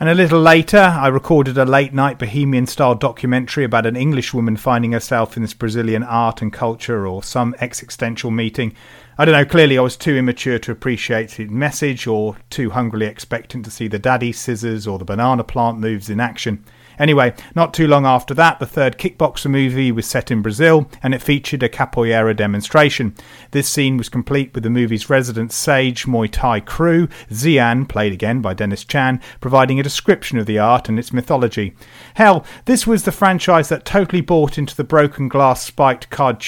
And 0.00 0.08
a 0.08 0.14
little 0.14 0.40
later, 0.40 0.78
I 0.78 1.06
recorded 1.06 1.58
a 1.58 1.64
late 1.64 1.94
night 1.94 2.18
bohemian 2.18 2.66
style 2.66 2.96
documentary 2.96 3.62
about 3.62 3.86
an 3.86 3.94
English 3.94 4.34
woman 4.34 4.56
finding 4.56 4.90
herself 4.90 5.36
in 5.36 5.42
this 5.42 5.54
Brazilian 5.54 6.02
art 6.02 6.42
and 6.42 6.52
culture 6.52 7.06
or 7.06 7.22
some 7.22 7.54
existential 7.60 8.32
meeting. 8.32 8.74
I 9.16 9.24
don't 9.24 9.34
know, 9.34 9.44
clearly 9.44 9.78
I 9.78 9.82
was 9.82 9.96
too 9.96 10.16
immature 10.16 10.58
to 10.58 10.72
appreciate 10.72 11.30
the 11.30 11.46
message 11.46 12.08
or 12.08 12.36
too 12.48 12.70
hungrily 12.70 13.06
expectant 13.06 13.64
to 13.66 13.70
see 13.70 13.86
the 13.86 14.00
daddy 14.00 14.32
scissors 14.32 14.88
or 14.88 14.98
the 14.98 15.04
banana 15.04 15.44
plant 15.44 15.78
moves 15.78 16.10
in 16.10 16.18
action. 16.18 16.64
Anyway, 17.00 17.32
not 17.56 17.72
too 17.72 17.86
long 17.86 18.04
after 18.04 18.34
that, 18.34 18.58
the 18.58 18.66
third 18.66 18.98
kickboxer 18.98 19.50
movie 19.50 19.90
was 19.90 20.06
set 20.06 20.30
in 20.30 20.42
Brazil 20.42 20.86
and 21.02 21.14
it 21.14 21.22
featured 21.22 21.62
a 21.62 21.68
capoeira 21.68 22.36
demonstration. 22.36 23.14
This 23.52 23.70
scene 23.70 23.96
was 23.96 24.10
complete 24.10 24.52
with 24.54 24.64
the 24.64 24.70
movie's 24.70 25.08
resident 25.08 25.50
sage 25.50 26.04
Muay 26.04 26.28
Thai 26.30 26.60
crew, 26.60 27.08
Xian, 27.30 27.88
played 27.88 28.12
again 28.12 28.42
by 28.42 28.52
Dennis 28.52 28.84
Chan, 28.84 29.22
providing 29.40 29.80
a 29.80 29.82
description 29.82 30.36
of 30.36 30.44
the 30.44 30.58
art 30.58 30.90
and 30.90 30.98
its 30.98 31.10
mythology. 31.10 31.74
Hell, 32.14 32.44
this 32.66 32.86
was 32.86 33.04
the 33.04 33.12
franchise 33.12 33.70
that 33.70 33.86
totally 33.86 34.20
bought 34.20 34.58
into 34.58 34.76
the 34.76 34.84
broken 34.84 35.28
glass 35.28 35.62
spiked 35.62 36.10
card 36.10 36.42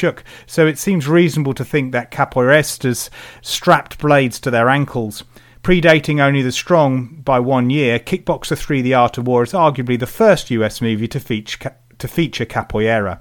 so 0.46 0.66
it 0.66 0.78
seems 0.78 1.08
reasonable 1.08 1.54
to 1.54 1.64
think 1.64 1.92
that 1.92 2.10
capoeiristas 2.10 3.08
strapped 3.40 3.98
blades 3.98 4.38
to 4.38 4.50
their 4.50 4.68
ankles. 4.68 5.24
Predating 5.62 6.20
only 6.20 6.42
The 6.42 6.50
Strong 6.50 7.22
by 7.24 7.38
one 7.38 7.70
year, 7.70 8.00
Kickboxer 8.00 8.58
3 8.58 8.82
The 8.82 8.94
Art 8.94 9.16
of 9.16 9.28
War 9.28 9.44
is 9.44 9.52
arguably 9.52 9.96
the 9.96 10.08
first 10.08 10.50
US 10.50 10.80
movie 10.80 11.06
to 11.06 11.20
feature, 11.20 11.76
to 11.98 12.08
feature 12.08 12.44
capoeira. 12.44 13.20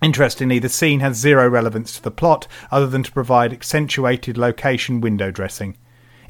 Interestingly, 0.00 0.58
the 0.58 0.70
scene 0.70 1.00
has 1.00 1.18
zero 1.18 1.46
relevance 1.46 1.94
to 1.94 2.02
the 2.02 2.10
plot 2.10 2.48
other 2.70 2.86
than 2.86 3.02
to 3.02 3.12
provide 3.12 3.52
accentuated 3.52 4.38
location 4.38 5.02
window 5.02 5.30
dressing. 5.30 5.76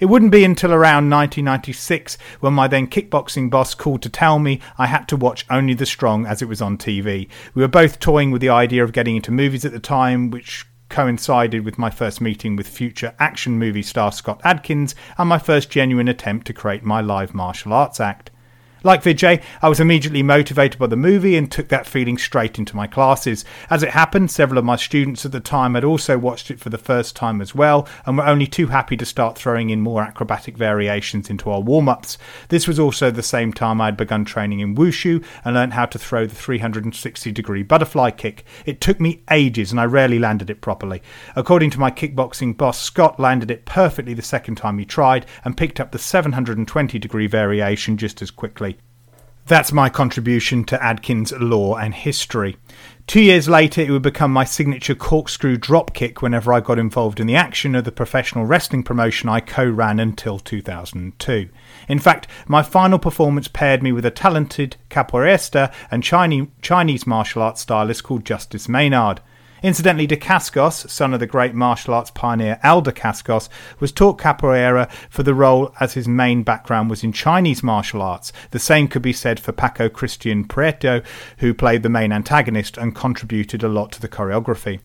It 0.01 0.07
wouldn't 0.07 0.33
be 0.33 0.43
until 0.43 0.73
around 0.73 1.09
1996 1.09 2.19
when 2.41 2.55
my 2.55 2.67
then 2.67 2.89
kickboxing 2.89 3.49
boss 3.49 3.75
called 3.75 4.03
to 4.03 4.09
tell 4.09 4.41
me 4.41 4.59
I 4.77 4.87
had 4.87 5.07
to 5.09 5.17
watch 5.17 5.47
Only 5.49 5.75
the 5.75 5.87
Strong 5.87 6.27
as 6.27 6.43
it 6.43 6.49
was 6.49 6.61
on 6.61 6.77
TV. 6.77 7.29
We 7.55 7.63
were 7.63 7.69
both 7.69 8.01
toying 8.01 8.33
with 8.33 8.41
the 8.41 8.49
idea 8.49 8.83
of 8.83 8.93
getting 8.93 9.15
into 9.15 9.31
movies 9.31 9.65
at 9.65 9.71
the 9.71 9.79
time, 9.79 10.33
which 10.33 10.67
coincided 10.91 11.65
with 11.65 11.79
my 11.79 11.89
first 11.89 12.21
meeting 12.21 12.57
with 12.57 12.69
future 12.69 13.15
action 13.19 13.59
movie 13.59 13.83
star 13.83 14.13
Scott 14.13 14.41
Adkins 14.45 14.95
and 15.17 15.29
my 15.29 15.39
first 15.39 15.71
genuine 15.71 16.09
attempt 16.09 16.47
to 16.49 16.53
create 16.53 16.83
my 16.83 17.01
live 17.01 17.33
martial 17.33 17.73
arts 17.73 18.01
act. 18.01 18.30
Like 18.83 19.03
Vijay, 19.03 19.43
I 19.61 19.69
was 19.69 19.79
immediately 19.79 20.23
motivated 20.23 20.79
by 20.79 20.87
the 20.87 20.97
movie 20.97 21.37
and 21.37 21.53
took 21.53 21.69
that 21.69 21.87
feeling 21.87 22.17
straight 22.17 22.59
into 22.59 22.75
my 22.75 22.87
classes. 22.87 23.45
As 23.69 23.83
it 23.83 23.91
happened, 23.91 24.31
several 24.31 24.59
of 24.59 24.65
my 24.65 24.77
students 24.77 25.27
at 25.27 25.33
the 25.33 25.41
time 25.41 25.75
had 25.75 25.85
also 25.85 26.17
watched 26.17 26.51
it 26.51 26.59
for 26.59 26.71
the 26.71 26.79
first 26.79 27.15
time 27.15 27.43
as 27.43 27.55
well 27.55 27.87
and 28.07 28.17
were 28.17 28.25
only 28.25 28.47
too 28.47 28.69
happy 28.69 28.97
to 28.97 29.05
start 29.05 29.37
throwing 29.37 29.69
in 29.69 29.83
more 29.83 30.03
acrobatic 30.03 30.57
variations 30.57 31.29
into 31.29 31.51
our 31.51 31.61
warm 31.61 31.91
ups. 31.91 32.17
This 32.49 32.67
was 32.67 32.79
also 32.79 33.11
the 33.11 33.23
same 33.23 33.53
time 33.53 33.83
I 33.83 33.87
had 33.87 33.99
begun 33.99 34.25
training 34.25 34.61
in 34.61 34.75
wushu 34.75 35.23
and 35.45 35.57
learned 35.57 35.75
how 35.75 35.85
to 35.85 35.99
throw 35.99 36.25
the 36.25 36.35
360 36.35 37.33
degree 37.33 37.63
butterfly 37.63 38.13
kick. 38.13 38.47
It 38.65 38.81
took 38.81 38.99
me 38.99 39.23
ages 39.31 39.73
and 39.73 39.79
I 39.81 39.85
rarely 39.85 40.19
landed 40.19 40.49
it 40.49 40.63
properly. 40.63 41.03
According 41.37 41.69
to 41.73 41.81
my 41.81 41.91
kickboxing 41.91 42.57
boss, 42.57 42.81
Scott 42.81 43.21
landed 43.21 43.51
it 43.51 43.67
perfectly 43.67 44.15
the 44.15 44.23
second 44.23 44.55
time 44.55 44.79
he 44.79 44.87
tried 44.87 45.27
and 45.45 45.55
picked 45.55 45.81
up 45.81 45.93
the 45.93 45.99
720 45.99 46.99
degree 46.99 47.27
variation 47.27 47.99
just 47.99 48.23
as 48.23 48.31
quickly. 48.31 48.70
That's 49.51 49.73
my 49.73 49.89
contribution 49.89 50.63
to 50.67 50.81
Adkins' 50.81 51.33
law 51.33 51.75
and 51.75 51.93
history. 51.93 52.57
Two 53.09 53.21
years 53.21 53.49
later, 53.49 53.81
it 53.81 53.91
would 53.91 54.01
become 54.01 54.33
my 54.33 54.45
signature 54.45 54.95
corkscrew 54.95 55.57
dropkick 55.57 56.23
whenever 56.23 56.53
I 56.53 56.61
got 56.61 56.79
involved 56.79 57.19
in 57.19 57.27
the 57.27 57.35
action 57.35 57.75
of 57.75 57.83
the 57.83 57.91
professional 57.91 58.45
wrestling 58.45 58.85
promotion 58.85 59.29
I 59.29 59.41
co 59.41 59.69
ran 59.69 59.99
until 59.99 60.39
2002. 60.39 61.49
In 61.89 61.99
fact, 61.99 62.29
my 62.47 62.63
final 62.63 63.01
performance 63.01 63.49
paired 63.49 63.83
me 63.83 63.91
with 63.91 64.07
a 64.07 64.13
talented 64.13 64.77
capoeirista 64.89 65.75
and 65.91 66.05
Chinese 66.05 67.05
martial 67.05 67.43
arts 67.43 67.63
stylist 67.63 68.05
called 68.05 68.25
Justice 68.25 68.69
Maynard. 68.69 69.21
Incidentally, 69.63 70.07
De 70.07 70.17
Dacascos, 70.17 70.89
son 70.89 71.13
of 71.13 71.21
the 71.21 71.27
great 71.27 71.55
martial 71.55 71.95
arts 71.95 72.11
pioneer 72.11 72.59
Al 72.63 72.83
Dacascos, 72.83 73.49
was 73.79 73.93
taught 73.93 74.19
capoeira 74.19 74.91
for 75.11 75.23
the 75.23 75.35
role 75.35 75.75
as 75.81 75.95
his 75.95 76.09
main 76.09 76.43
background 76.43 76.89
was 76.89 77.05
in 77.05 77.13
Chinese 77.13 77.63
martial 77.63 78.03
arts. 78.03 78.33
The 78.53 78.59
same 78.59 78.89
could 78.89 79.03
be 79.03 79.13
said 79.13 79.39
for 79.39 79.53
Paco 79.53 79.89
Christian 79.89 80.47
Prieto, 80.47 81.05
who 81.39 81.53
played 81.53 81.83
the 81.83 81.89
main 81.89 82.13
antagonist 82.13 82.79
and 82.79 82.95
contributed 82.95 83.63
a 83.63 83.69
lot 83.69 83.93
to 83.93 84.01
the 84.01 84.09
choreography. 84.09 84.81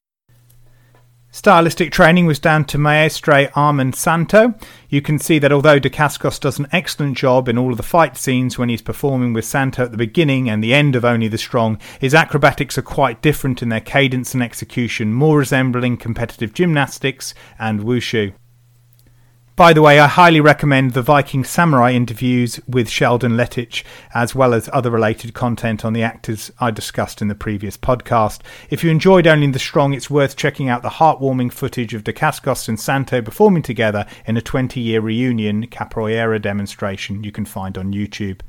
Stylistic 1.35 1.91
training 1.91 2.27
was 2.27 2.39
down 2.39 2.63
to 2.63 2.77
Maestre 2.77 3.51
Amen 3.57 3.91
Santo. 3.91 4.53
You 4.87 5.01
can 5.01 5.19
see 5.19 5.37
that 5.39 5.51
although 5.51 5.81
Dacascos 5.81 6.39
does 6.39 6.59
an 6.59 6.67
excellent 6.71 7.17
job 7.17 7.49
in 7.49 7.57
all 7.57 7.71
of 7.71 7.77
the 7.77 7.83
fight 7.83 8.15
scenes 8.15 8.57
when 8.57 8.69
he's 8.69 8.81
performing 8.81 9.33
with 9.33 9.43
Santo 9.43 9.83
at 9.83 9.91
the 9.91 9.97
beginning 9.97 10.49
and 10.49 10.63
the 10.63 10.73
end 10.73 10.95
of 10.95 11.03
Only 11.03 11.27
the 11.27 11.37
Strong, 11.37 11.77
his 11.99 12.15
acrobatics 12.15 12.77
are 12.77 12.83
quite 12.83 13.21
different 13.21 13.61
in 13.61 13.67
their 13.67 13.81
cadence 13.81 14.33
and 14.33 14.41
execution, 14.41 15.13
more 15.13 15.39
resembling 15.39 15.97
competitive 15.97 16.53
gymnastics 16.53 17.33
and 17.59 17.81
wushu. 17.81 18.31
By 19.55 19.71
the 19.71 19.81
way, 19.81 20.01
I 20.01 20.07
highly 20.07 20.41
recommend 20.41 20.91
the 20.91 21.01
Viking 21.01 21.45
Samurai 21.45 21.93
interviews 21.93 22.59
with 22.67 22.89
Sheldon 22.89 23.37
Lettich, 23.37 23.85
as 24.13 24.35
well 24.35 24.53
as 24.53 24.69
other 24.73 24.91
related 24.91 25.33
content 25.33 25.85
on 25.85 25.93
the 25.93 26.03
actors 26.03 26.51
I 26.59 26.71
discussed 26.71 27.21
in 27.21 27.29
the 27.29 27.35
previous 27.35 27.77
podcast. 27.77 28.41
If 28.69 28.83
you 28.83 28.91
enjoyed 28.91 29.27
Only 29.27 29.47
the 29.47 29.57
Strong, 29.57 29.93
it's 29.93 30.09
worth 30.09 30.35
checking 30.35 30.67
out 30.67 30.81
the 30.81 30.89
heartwarming 30.89 31.53
footage 31.53 31.93
of 31.93 32.03
Dacascos 32.03 32.67
and 32.67 32.77
Santo 32.77 33.21
performing 33.21 33.63
together 33.63 34.05
in 34.25 34.35
a 34.35 34.41
20 34.41 34.81
year 34.81 34.99
reunion 34.99 35.67
capoeira 35.67 36.41
demonstration 36.41 37.23
you 37.23 37.31
can 37.31 37.45
find 37.45 37.77
on 37.77 37.93
YouTube. 37.93 38.41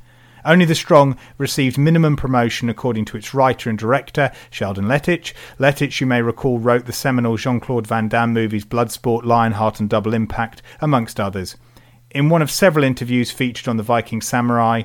Only 0.47 0.65
the 0.65 0.77
Strong 0.77 1.19
received 1.39 1.77
minimum 1.77 2.15
promotion 2.15 2.69
according 2.71 3.05
to 3.07 3.17
its 3.17 3.35
writer 3.35 3.69
and 3.69 3.77
director, 3.77 4.31
Sheldon 4.49 4.85
Lettich. 4.85 5.33
Lettich, 5.59 6.01
you 6.01 6.07
may 6.07 6.23
recall, 6.23 6.61
wrote 6.61 6.87
the 6.87 6.93
seminal 6.93 7.37
Jean 7.37 7.59
Claude 7.59 7.89
Van 7.89 8.07
Damme 8.09 8.33
movies 8.33 8.65
Bloodsport, 8.65 9.25
Lionheart, 9.25 9.81
and 9.81 9.91
Double 9.91 10.15
Impact, 10.15 10.63
amongst 10.81 11.19
others. 11.19 11.57
In 12.13 12.29
one 12.29 12.43
of 12.43 12.51
several 12.53 12.85
interviews 12.85 13.33
featured 13.33 13.67
on 13.67 13.77
the 13.77 13.83
Viking 13.83 14.23
Samurai, 14.23 14.83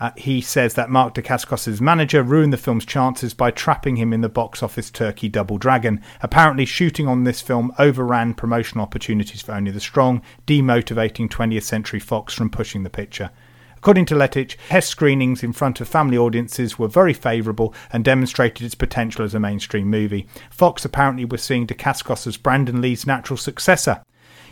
uh, 0.00 0.12
he 0.16 0.40
says 0.40 0.74
that 0.74 0.88
Mark 0.88 1.14
Dacascos' 1.14 1.78
manager 1.78 2.22
ruined 2.22 2.54
the 2.54 2.56
film's 2.56 2.86
chances 2.86 3.34
by 3.34 3.50
trapping 3.50 3.96
him 3.96 4.14
in 4.14 4.22
the 4.22 4.30
box 4.30 4.62
office 4.62 4.90
turkey 4.90 5.28
Double 5.28 5.58
Dragon. 5.58 6.00
Apparently, 6.22 6.64
shooting 6.64 7.06
on 7.06 7.24
this 7.24 7.42
film 7.42 7.70
overran 7.78 8.32
promotional 8.32 8.82
opportunities 8.82 9.42
for 9.42 9.52
Only 9.52 9.72
the 9.72 9.78
Strong, 9.78 10.22
demotivating 10.46 11.28
20th 11.28 11.64
Century 11.64 12.00
Fox 12.00 12.32
from 12.32 12.48
pushing 12.48 12.82
the 12.82 12.88
picture. 12.88 13.30
According 13.82 14.04
to 14.06 14.14
Lettich, 14.14 14.54
test 14.68 14.90
screenings 14.90 15.42
in 15.42 15.52
front 15.52 15.80
of 15.80 15.88
family 15.88 16.16
audiences 16.16 16.78
were 16.78 16.86
very 16.86 17.12
favourable 17.12 17.74
and 17.92 18.04
demonstrated 18.04 18.64
its 18.64 18.76
potential 18.76 19.24
as 19.24 19.34
a 19.34 19.40
mainstream 19.40 19.88
movie. 19.90 20.28
Fox 20.50 20.84
apparently 20.84 21.24
was 21.24 21.42
seeing 21.42 21.66
Dacascos 21.66 22.28
as 22.28 22.36
Brandon 22.36 22.80
Lee's 22.80 23.08
natural 23.08 23.36
successor. 23.36 24.04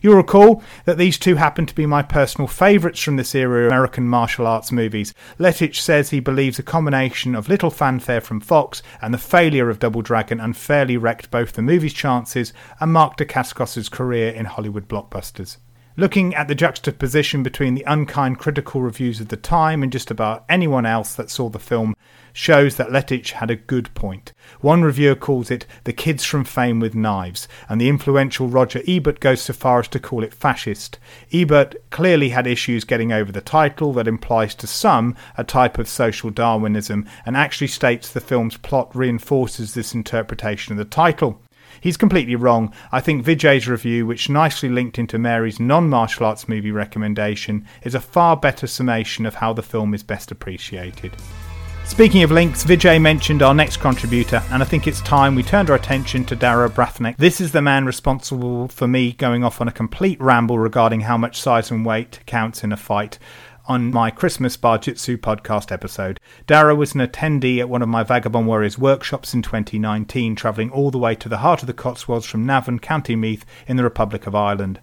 You'll 0.03 0.17
recall 0.17 0.65
that 0.85 0.99
these 0.99 1.17
two 1.17 1.37
happen 1.37 1.65
to 1.67 1.75
be 1.77 1.87
my 1.87 2.03
personal 2.03 2.49
favourites 2.49 2.99
from 2.99 3.15
this 3.15 3.33
era 3.33 3.67
of 3.67 3.69
American 3.69 4.09
martial 4.09 4.49
arts 4.49 4.73
movies. 4.73 5.15
Lettich 5.39 5.77
says 5.77 6.11
he 6.11 6.19
believes 6.19 6.59
a 6.59 6.65
combination 6.65 7.37
of 7.37 7.49
little 7.49 7.71
fanfare 7.71 8.21
from 8.21 8.41
Fox 8.41 8.83
and 9.01 9.15
the 9.15 9.19
failure 9.19 9.71
of 9.71 9.79
Double 9.79 10.03
Dragon 10.03 10.41
unfairly 10.41 10.97
wrecked 10.97 11.31
both 11.31 11.53
the 11.53 11.63
movie's 11.63 11.95
chances 11.95 12.53
and 12.81 12.93
Mark 12.93 13.17
Dacascos' 13.17 13.89
career 13.93 14.33
in 14.33 14.47
Hollywood 14.47 14.89
blockbusters. 14.89 15.59
Looking 16.01 16.35
at 16.35 16.49
the 16.49 16.55
juxtaposition 16.55 17.43
between 17.43 17.75
the 17.75 17.85
unkind 17.87 18.39
critical 18.39 18.81
reviews 18.81 19.21
of 19.21 19.29
the 19.29 19.37
time 19.37 19.83
and 19.83 19.93
just 19.93 20.11
about 20.11 20.47
anyone 20.49 20.87
else 20.87 21.13
that 21.13 21.29
saw 21.29 21.51
the 21.51 21.59
film 21.59 21.95
shows 22.33 22.77
that 22.77 22.89
Lettich 22.89 23.33
had 23.33 23.51
a 23.51 23.57
good 23.57 23.93
point. 23.93 24.33
One 24.63 24.81
reviewer 24.81 25.15
calls 25.15 25.51
it 25.51 25.67
The 25.85 25.93
Kids 25.93 26.25
from 26.25 26.45
Fame 26.45 26.81
with 26.81 26.95
Knives, 26.95 27.49
and 27.69 27.79
the 27.79 27.91
influential 27.91 28.49
Roger 28.49 28.81
Ebert 28.89 29.21
goes 29.21 29.43
so 29.43 29.53
far 29.53 29.81
as 29.81 29.89
to 29.89 30.01
call 30.01 30.25
it 30.25 30.33
fascist. 30.33 30.99
Ebert 31.35 31.75
clearly 31.91 32.31
had 32.31 32.47
issues 32.47 32.85
getting 32.85 33.13
over 33.13 33.31
the 33.31 33.43
title 33.43 33.93
that 33.93 34.09
implies 34.09 34.55
to 34.55 34.67
some 34.67 35.15
a 35.37 35.45
type 35.45 35.77
of 35.77 35.87
social 35.87 36.31
Darwinism 36.31 37.07
and 37.27 37.37
actually 37.37 37.67
states 37.67 38.11
the 38.11 38.23
film's 38.23 38.57
plot 38.57 38.91
reinforces 38.97 39.75
this 39.75 39.93
interpretation 39.93 40.73
of 40.73 40.79
the 40.79 40.87
title. 40.87 41.43
He's 41.81 41.97
completely 41.97 42.37
wrong. 42.37 42.73
I 42.93 43.01
think 43.01 43.25
Vijay's 43.25 43.69
review, 43.69 44.07
which 44.07 44.29
nicely 44.29 44.69
linked 44.69 44.99
into 44.99 45.19
Mary's 45.19 45.59
non 45.59 45.89
martial 45.89 46.27
arts 46.27 46.49
movie 46.49 46.71
recommendation, 46.71 47.67
is 47.83 47.95
a 47.95 48.01
far 48.01 48.37
better 48.37 48.67
summation 48.67 49.27
of 49.27 49.37
how 49.37 49.53
the 49.53 49.63
film 49.63 49.95
is 49.95 50.03
best 50.03 50.31
appreciated. 50.31 51.17
Speaking 51.91 52.23
of 52.23 52.31
links, 52.31 52.63
Vijay 52.63 53.01
mentioned 53.01 53.43
our 53.43 53.53
next 53.53 53.79
contributor, 53.79 54.41
and 54.53 54.63
I 54.63 54.65
think 54.65 54.87
it's 54.87 55.01
time 55.01 55.35
we 55.35 55.43
turned 55.43 55.71
our 55.71 55.77
attention 55.77 56.25
to 56.27 56.37
Dara 56.37 56.71
Breathnach. 56.71 57.17
This 57.17 57.41
is 57.41 57.51
the 57.51 57.63
man 57.63 57.85
responsible 57.85 58.69
for 58.69 58.87
me 58.87 59.13
going 59.13 59.43
off 59.43 59.61
on 59.61 59.67
a 59.67 59.73
complete 59.73 60.21
ramble 60.21 60.57
regarding 60.57 61.01
how 61.01 61.17
much 61.17 61.41
size 61.41 61.71
and 61.73 61.85
weight 61.85 62.21
counts 62.27 62.63
in 62.63 62.71
a 62.71 62.77
fight 62.77 63.19
on 63.67 63.91
my 63.91 64.11
Christmas 64.11 64.57
Bartitsu 64.57 65.17
podcast 65.17 65.71
episode. 65.73 66.21
Dara 66.47 66.75
was 66.75 66.95
an 66.95 67.01
attendee 67.01 67.59
at 67.59 67.69
one 67.69 67.83
of 67.83 67.89
my 67.89 68.03
Vagabond 68.03 68.47
Warriors 68.47 68.79
workshops 68.79 69.35
in 69.35 69.43
2019, 69.43 70.35
travelling 70.35 70.71
all 70.71 70.91
the 70.91 70.99
way 70.99 71.15
to 71.15 71.29
the 71.29 71.39
heart 71.39 71.63
of 71.63 71.67
the 71.67 71.73
Cotswolds 71.73 72.27
from 72.27 72.47
Navan, 72.47 72.79
County 72.79 73.17
Meath, 73.17 73.45
in 73.67 73.77
the 73.77 73.85
Republic 73.85 74.27
of 74.27 74.35
Ireland. 74.35 74.81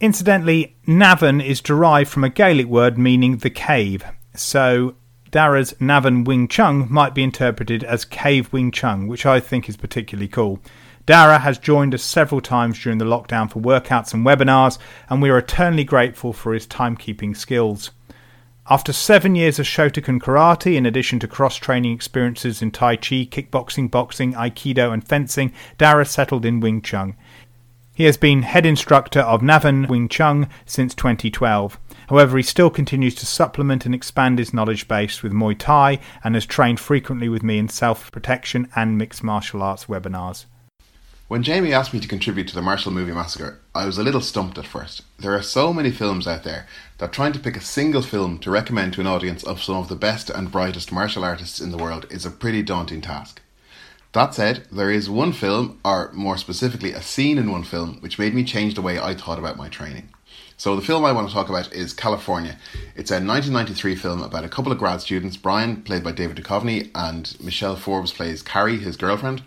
Incidentally, 0.00 0.76
Navan 0.86 1.40
is 1.40 1.60
derived 1.60 2.10
from 2.10 2.24
a 2.24 2.28
Gaelic 2.28 2.66
word 2.66 2.98
meaning 2.98 3.38
the 3.38 3.50
cave, 3.50 4.04
so 4.34 4.96
Dara's 5.30 5.74
Navan 5.80 6.24
Wing 6.24 6.46
Chun 6.46 6.86
might 6.92 7.14
be 7.14 7.22
interpreted 7.22 7.82
as 7.82 8.04
Cave 8.04 8.52
Wing 8.52 8.70
Chun, 8.70 9.08
which 9.08 9.26
I 9.26 9.40
think 9.40 9.68
is 9.68 9.76
particularly 9.76 10.28
cool. 10.28 10.60
Dara 11.06 11.38
has 11.38 11.58
joined 11.58 11.94
us 11.94 12.02
several 12.02 12.40
times 12.40 12.82
during 12.82 12.96
the 12.96 13.04
lockdown 13.04 13.50
for 13.50 13.60
workouts 13.60 14.14
and 14.14 14.24
webinars, 14.24 14.78
and 15.10 15.20
we 15.20 15.28
are 15.28 15.36
eternally 15.36 15.84
grateful 15.84 16.32
for 16.32 16.54
his 16.54 16.66
timekeeping 16.66 17.36
skills. 17.36 17.90
After 18.70 18.94
seven 18.94 19.34
years 19.34 19.58
of 19.58 19.66
Shotokan 19.66 20.18
karate, 20.18 20.74
in 20.74 20.86
addition 20.86 21.18
to 21.18 21.28
cross 21.28 21.56
training 21.56 21.92
experiences 21.92 22.62
in 22.62 22.70
Tai 22.70 22.96
Chi, 22.96 23.26
kickboxing, 23.26 23.90
boxing, 23.90 24.32
Aikido, 24.32 24.94
and 24.94 25.06
fencing, 25.06 25.52
Dara 25.76 26.06
settled 26.06 26.46
in 26.46 26.60
Wing 26.60 26.80
Chun. 26.80 27.14
He 27.94 28.04
has 28.04 28.16
been 28.16 28.40
head 28.40 28.64
instructor 28.64 29.20
of 29.20 29.42
Navan 29.42 29.86
Wing 29.86 30.08
Chun 30.08 30.48
since 30.64 30.94
2012. 30.94 31.78
However, 32.08 32.38
he 32.38 32.42
still 32.42 32.70
continues 32.70 33.14
to 33.16 33.26
supplement 33.26 33.84
and 33.84 33.94
expand 33.94 34.38
his 34.38 34.54
knowledge 34.54 34.88
base 34.88 35.22
with 35.22 35.34
Muay 35.34 35.58
Thai 35.58 36.00
and 36.24 36.34
has 36.34 36.46
trained 36.46 36.80
frequently 36.80 37.28
with 37.28 37.42
me 37.42 37.58
in 37.58 37.68
self 37.68 38.10
protection 38.10 38.68
and 38.74 38.96
mixed 38.96 39.22
martial 39.22 39.62
arts 39.62 39.84
webinars. 39.84 40.46
When 41.26 41.42
Jamie 41.42 41.72
asked 41.72 41.94
me 41.94 42.00
to 42.00 42.08
contribute 42.08 42.48
to 42.48 42.54
the 42.54 42.60
Martial 42.60 42.92
Movie 42.92 43.12
Massacre, 43.12 43.58
I 43.74 43.86
was 43.86 43.96
a 43.96 44.02
little 44.02 44.20
stumped 44.20 44.58
at 44.58 44.66
first. 44.66 45.00
There 45.18 45.34
are 45.34 45.40
so 45.40 45.72
many 45.72 45.90
films 45.90 46.26
out 46.26 46.44
there 46.44 46.66
that 46.98 47.14
trying 47.14 47.32
to 47.32 47.38
pick 47.38 47.56
a 47.56 47.62
single 47.62 48.02
film 48.02 48.38
to 48.40 48.50
recommend 48.50 48.92
to 48.92 49.00
an 49.00 49.06
audience 49.06 49.42
of 49.42 49.62
some 49.62 49.76
of 49.76 49.88
the 49.88 49.96
best 49.96 50.28
and 50.28 50.52
brightest 50.52 50.92
martial 50.92 51.24
artists 51.24 51.60
in 51.60 51.70
the 51.70 51.78
world 51.78 52.06
is 52.10 52.26
a 52.26 52.30
pretty 52.30 52.62
daunting 52.62 53.00
task. 53.00 53.40
That 54.12 54.34
said, 54.34 54.66
there 54.70 54.90
is 54.90 55.08
one 55.08 55.32
film, 55.32 55.80
or 55.82 56.12
more 56.12 56.36
specifically, 56.36 56.92
a 56.92 57.00
scene 57.00 57.38
in 57.38 57.50
one 57.50 57.64
film, 57.64 58.00
which 58.00 58.18
made 58.18 58.34
me 58.34 58.44
change 58.44 58.74
the 58.74 58.82
way 58.82 58.98
I 58.98 59.14
thought 59.14 59.38
about 59.38 59.56
my 59.56 59.70
training. 59.70 60.10
So, 60.58 60.76
the 60.76 60.82
film 60.82 61.04
I 61.04 61.12
want 61.12 61.28
to 61.28 61.34
talk 61.34 61.48
about 61.48 61.72
is 61.72 61.94
Kalifornia. 61.94 62.56
It's 62.94 63.10
a 63.10 63.14
1993 63.14 63.96
film 63.96 64.22
about 64.22 64.44
a 64.44 64.48
couple 64.48 64.70
of 64.70 64.78
grad 64.78 65.00
students, 65.00 65.36
Brian, 65.36 65.82
played 65.82 66.04
by 66.04 66.12
David 66.12 66.36
Duchovny, 66.36 66.90
and 66.94 67.34
Michelle 67.42 67.76
Forbes 67.76 68.12
plays 68.12 68.42
Carrie, 68.42 68.78
his 68.78 68.96
girlfriend. 68.96 69.42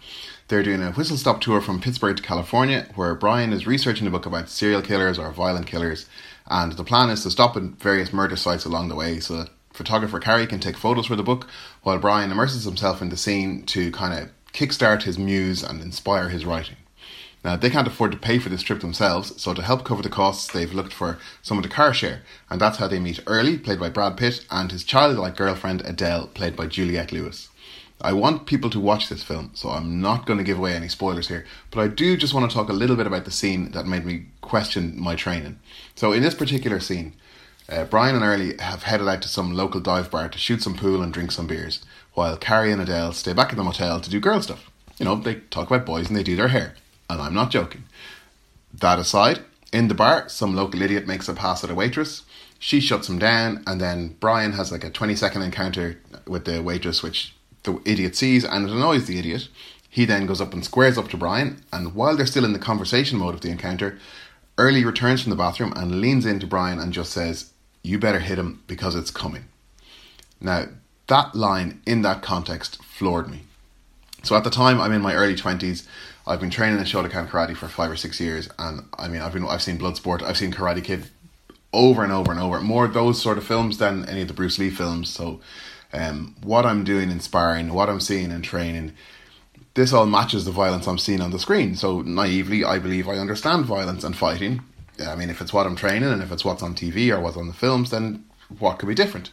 They're 0.49 0.63
doing 0.63 0.81
a 0.81 0.91
whistle 0.91 1.17
stop 1.17 1.41
tour 1.41 1.59
from 1.59 1.81
Pittsburgh 1.81 2.15
to 2.15 2.23
California, 2.23 2.87
where 2.95 3.13
Brian 3.15 3.51
is 3.51 3.67
researching 3.67 4.07
a 4.07 4.09
book 4.09 4.25
about 4.25 4.47
serial 4.47 4.81
killers 4.81 5.19
or 5.19 5.29
violent 5.31 5.67
killers. 5.67 6.05
And 6.45 6.71
the 6.71 6.85
plan 6.85 7.09
is 7.09 7.21
to 7.23 7.31
stop 7.31 7.57
at 7.57 7.63
various 7.63 8.13
murder 8.13 8.37
sites 8.37 8.63
along 8.63 8.87
the 8.87 8.95
way 8.95 9.19
so 9.19 9.35
that 9.35 9.49
photographer 9.73 10.21
Carrie 10.21 10.47
can 10.47 10.61
take 10.61 10.77
photos 10.77 11.07
for 11.07 11.17
the 11.17 11.23
book, 11.23 11.49
while 11.83 11.97
Brian 11.97 12.31
immerses 12.31 12.63
himself 12.63 13.01
in 13.01 13.09
the 13.09 13.17
scene 13.17 13.63
to 13.65 13.91
kind 13.91 14.17
of 14.17 14.29
kickstart 14.53 15.03
his 15.03 15.19
muse 15.19 15.63
and 15.63 15.81
inspire 15.81 16.29
his 16.29 16.45
writing. 16.45 16.77
Now, 17.43 17.57
they 17.57 17.69
can't 17.69 17.87
afford 17.87 18.13
to 18.13 18.17
pay 18.17 18.39
for 18.39 18.47
this 18.47 18.63
trip 18.63 18.79
themselves, 18.79 19.39
so 19.41 19.53
to 19.53 19.61
help 19.61 19.83
cover 19.83 20.01
the 20.01 20.09
costs, 20.09 20.51
they've 20.51 20.73
looked 20.73 20.93
for 20.93 21.19
someone 21.41 21.63
to 21.63 21.69
car 21.69 21.93
share, 21.93 22.21
and 22.49 22.61
that's 22.61 22.77
how 22.77 22.87
they 22.87 22.99
meet 22.99 23.19
Early, 23.27 23.57
played 23.57 23.81
by 23.81 23.89
Brad 23.89 24.15
Pitt, 24.15 24.45
and 24.49 24.71
his 24.71 24.85
childlike 24.85 25.35
girlfriend 25.35 25.81
Adele, 25.81 26.27
played 26.27 26.55
by 26.55 26.67
Juliette 26.67 27.11
Lewis. 27.11 27.49
I 27.99 28.13
want 28.13 28.45
people 28.45 28.69
to 28.69 28.79
watch 28.79 29.09
this 29.09 29.23
film, 29.23 29.51
so 29.55 29.69
I'm 29.69 29.99
not 30.01 30.27
going 30.27 30.37
to 30.37 30.43
give 30.43 30.59
away 30.59 30.75
any 30.75 30.87
spoilers 30.87 31.29
here, 31.29 31.45
but 31.71 31.81
I 31.81 31.87
do 31.87 32.15
just 32.15 32.33
want 32.33 32.49
to 32.49 32.55
talk 32.55 32.69
a 32.69 32.73
little 32.73 32.95
bit 32.95 33.07
about 33.07 33.25
the 33.25 33.31
scene 33.31 33.71
that 33.71 33.87
made 33.87 34.05
me 34.05 34.25
question 34.41 34.99
my 34.99 35.15
training. 35.15 35.59
So, 35.95 36.11
in 36.13 36.21
this 36.21 36.35
particular 36.35 36.79
scene, 36.79 37.13
uh, 37.67 37.85
Brian 37.85 38.15
and 38.15 38.23
Early 38.23 38.55
have 38.59 38.83
headed 38.83 39.07
out 39.07 39.23
to 39.23 39.27
some 39.27 39.53
local 39.53 39.81
dive 39.81 40.11
bar 40.11 40.29
to 40.29 40.37
shoot 40.37 40.61
some 40.61 40.75
pool 40.75 41.01
and 41.01 41.11
drink 41.11 41.31
some 41.31 41.47
beers, 41.47 41.83
while 42.13 42.37
Carrie 42.37 42.71
and 42.71 42.81
Adele 42.81 43.13
stay 43.13 43.33
back 43.33 43.51
in 43.51 43.57
the 43.57 43.63
motel 43.63 43.99
to 43.99 44.09
do 44.09 44.19
girl 44.19 44.41
stuff. 44.43 44.69
You 44.99 45.05
know, 45.05 45.15
they 45.15 45.35
talk 45.35 45.67
about 45.67 45.85
boys 45.85 46.07
and 46.07 46.15
they 46.15 46.23
do 46.23 46.35
their 46.35 46.49
hair, 46.49 46.75
and 47.09 47.19
I'm 47.19 47.33
not 47.33 47.49
joking. 47.49 47.85
That 48.71 48.99
aside, 48.99 49.39
in 49.73 49.87
the 49.87 49.95
bar, 49.95 50.29
some 50.29 50.55
local 50.55 50.83
idiot 50.83 51.07
makes 51.07 51.27
a 51.27 51.33
pass 51.33 51.63
at 51.63 51.71
a 51.71 51.75
waitress. 51.75 52.23
She 52.59 52.79
shuts 52.79 53.09
him 53.09 53.17
down, 53.17 53.63
and 53.65 53.81
then 53.81 54.17
Brian 54.19 54.53
has 54.53 54.71
like 54.71 54.83
a 54.83 54.91
20 54.91 55.15
second 55.15 55.41
encounter 55.41 55.99
with 56.27 56.45
the 56.45 56.61
waitress, 56.61 57.01
which 57.01 57.33
the 57.67 57.79
idiot 57.85 58.15
sees 58.15 58.43
and 58.43 58.67
it 58.67 58.71
annoys 58.71 59.05
the 59.05 59.19
idiot. 59.19 59.47
He 59.89 60.05
then 60.05 60.25
goes 60.25 60.41
up 60.41 60.53
and 60.53 60.65
squares 60.65 60.97
up 60.97 61.09
to 61.09 61.17
Brian, 61.17 61.63
and 61.71 61.95
while 61.95 62.17
they're 62.17 62.25
still 62.25 62.45
in 62.45 62.53
the 62.53 62.59
conversation 62.59 63.19
mode 63.19 63.33
of 63.33 63.41
the 63.41 63.49
encounter, 63.49 63.97
Early 64.59 64.83
returns 64.83 65.21
from 65.21 65.29
the 65.29 65.35
bathroom 65.35 65.71
and 65.75 66.01
leans 66.01 66.25
into 66.25 66.47
Brian 66.47 66.79
and 66.79 66.91
just 66.91 67.11
says, 67.11 67.51
You 67.83 67.99
better 67.99 68.19
hit 68.19 68.39
him 68.39 68.63
because 68.65 68.95
it's 68.95 69.11
coming. 69.11 69.45
Now, 70.41 70.65
that 71.07 71.35
line 71.35 71.81
in 71.85 72.01
that 72.01 72.23
context 72.23 72.83
floored 72.83 73.29
me. 73.29 73.43
So 74.23 74.35
at 74.35 74.43
the 74.43 74.49
time, 74.49 74.81
I'm 74.81 74.91
in 74.91 75.01
my 75.01 75.13
early 75.13 75.35
20s. 75.35 75.85
I've 76.25 76.39
been 76.39 76.49
training 76.49 76.79
in 76.79 76.85
Shotokan 76.85 77.29
karate 77.29 77.55
for 77.55 77.67
five 77.67 77.91
or 77.91 77.95
six 77.95 78.19
years, 78.19 78.49
and 78.57 78.85
I 78.97 79.07
mean, 79.07 79.21
I've 79.21 79.31
been 79.31 79.45
I've 79.47 79.61
seen 79.61 79.77
Bloodsport, 79.77 80.23
I've 80.23 80.37
seen 80.37 80.51
Karate 80.51 80.83
Kid 80.83 81.07
over 81.71 82.03
and 82.03 82.11
over 82.11 82.31
and 82.31 82.39
over. 82.39 82.59
More 82.59 82.83
of 82.83 82.93
those 82.93 83.21
sort 83.21 83.37
of 83.37 83.45
films 83.45 83.77
than 83.77 84.09
any 84.09 84.23
of 84.23 84.27
the 84.27 84.33
Bruce 84.33 84.57
Lee 84.57 84.71
films. 84.71 85.09
So, 85.09 85.39
um, 85.93 86.35
what 86.41 86.65
I'm 86.65 86.83
doing 86.83 87.11
in 87.11 87.19
sparring, 87.19 87.73
what 87.73 87.89
I'm 87.89 87.99
seeing 87.99 88.31
in 88.31 88.41
training, 88.41 88.93
this 89.73 89.93
all 89.93 90.05
matches 90.05 90.45
the 90.45 90.51
violence 90.51 90.87
I'm 90.87 90.97
seeing 90.97 91.21
on 91.21 91.31
the 91.31 91.39
screen. 91.39 91.75
So 91.75 92.01
naively, 92.01 92.63
I 92.63 92.79
believe 92.79 93.07
I 93.07 93.17
understand 93.17 93.65
violence 93.65 94.03
and 94.03 94.15
fighting. 94.15 94.61
I 94.99 95.15
mean, 95.15 95.29
if 95.29 95.41
it's 95.41 95.53
what 95.53 95.67
I'm 95.67 95.75
training 95.75 96.09
and 96.09 96.23
if 96.23 96.31
it's 96.31 96.43
what's 96.43 96.63
on 96.63 96.73
TV 96.73 97.15
or 97.15 97.19
what's 97.19 97.37
on 97.37 97.47
the 97.47 97.53
films, 97.53 97.91
then 97.91 98.25
what 98.59 98.79
could 98.79 98.89
be 98.89 98.95
different? 98.95 99.31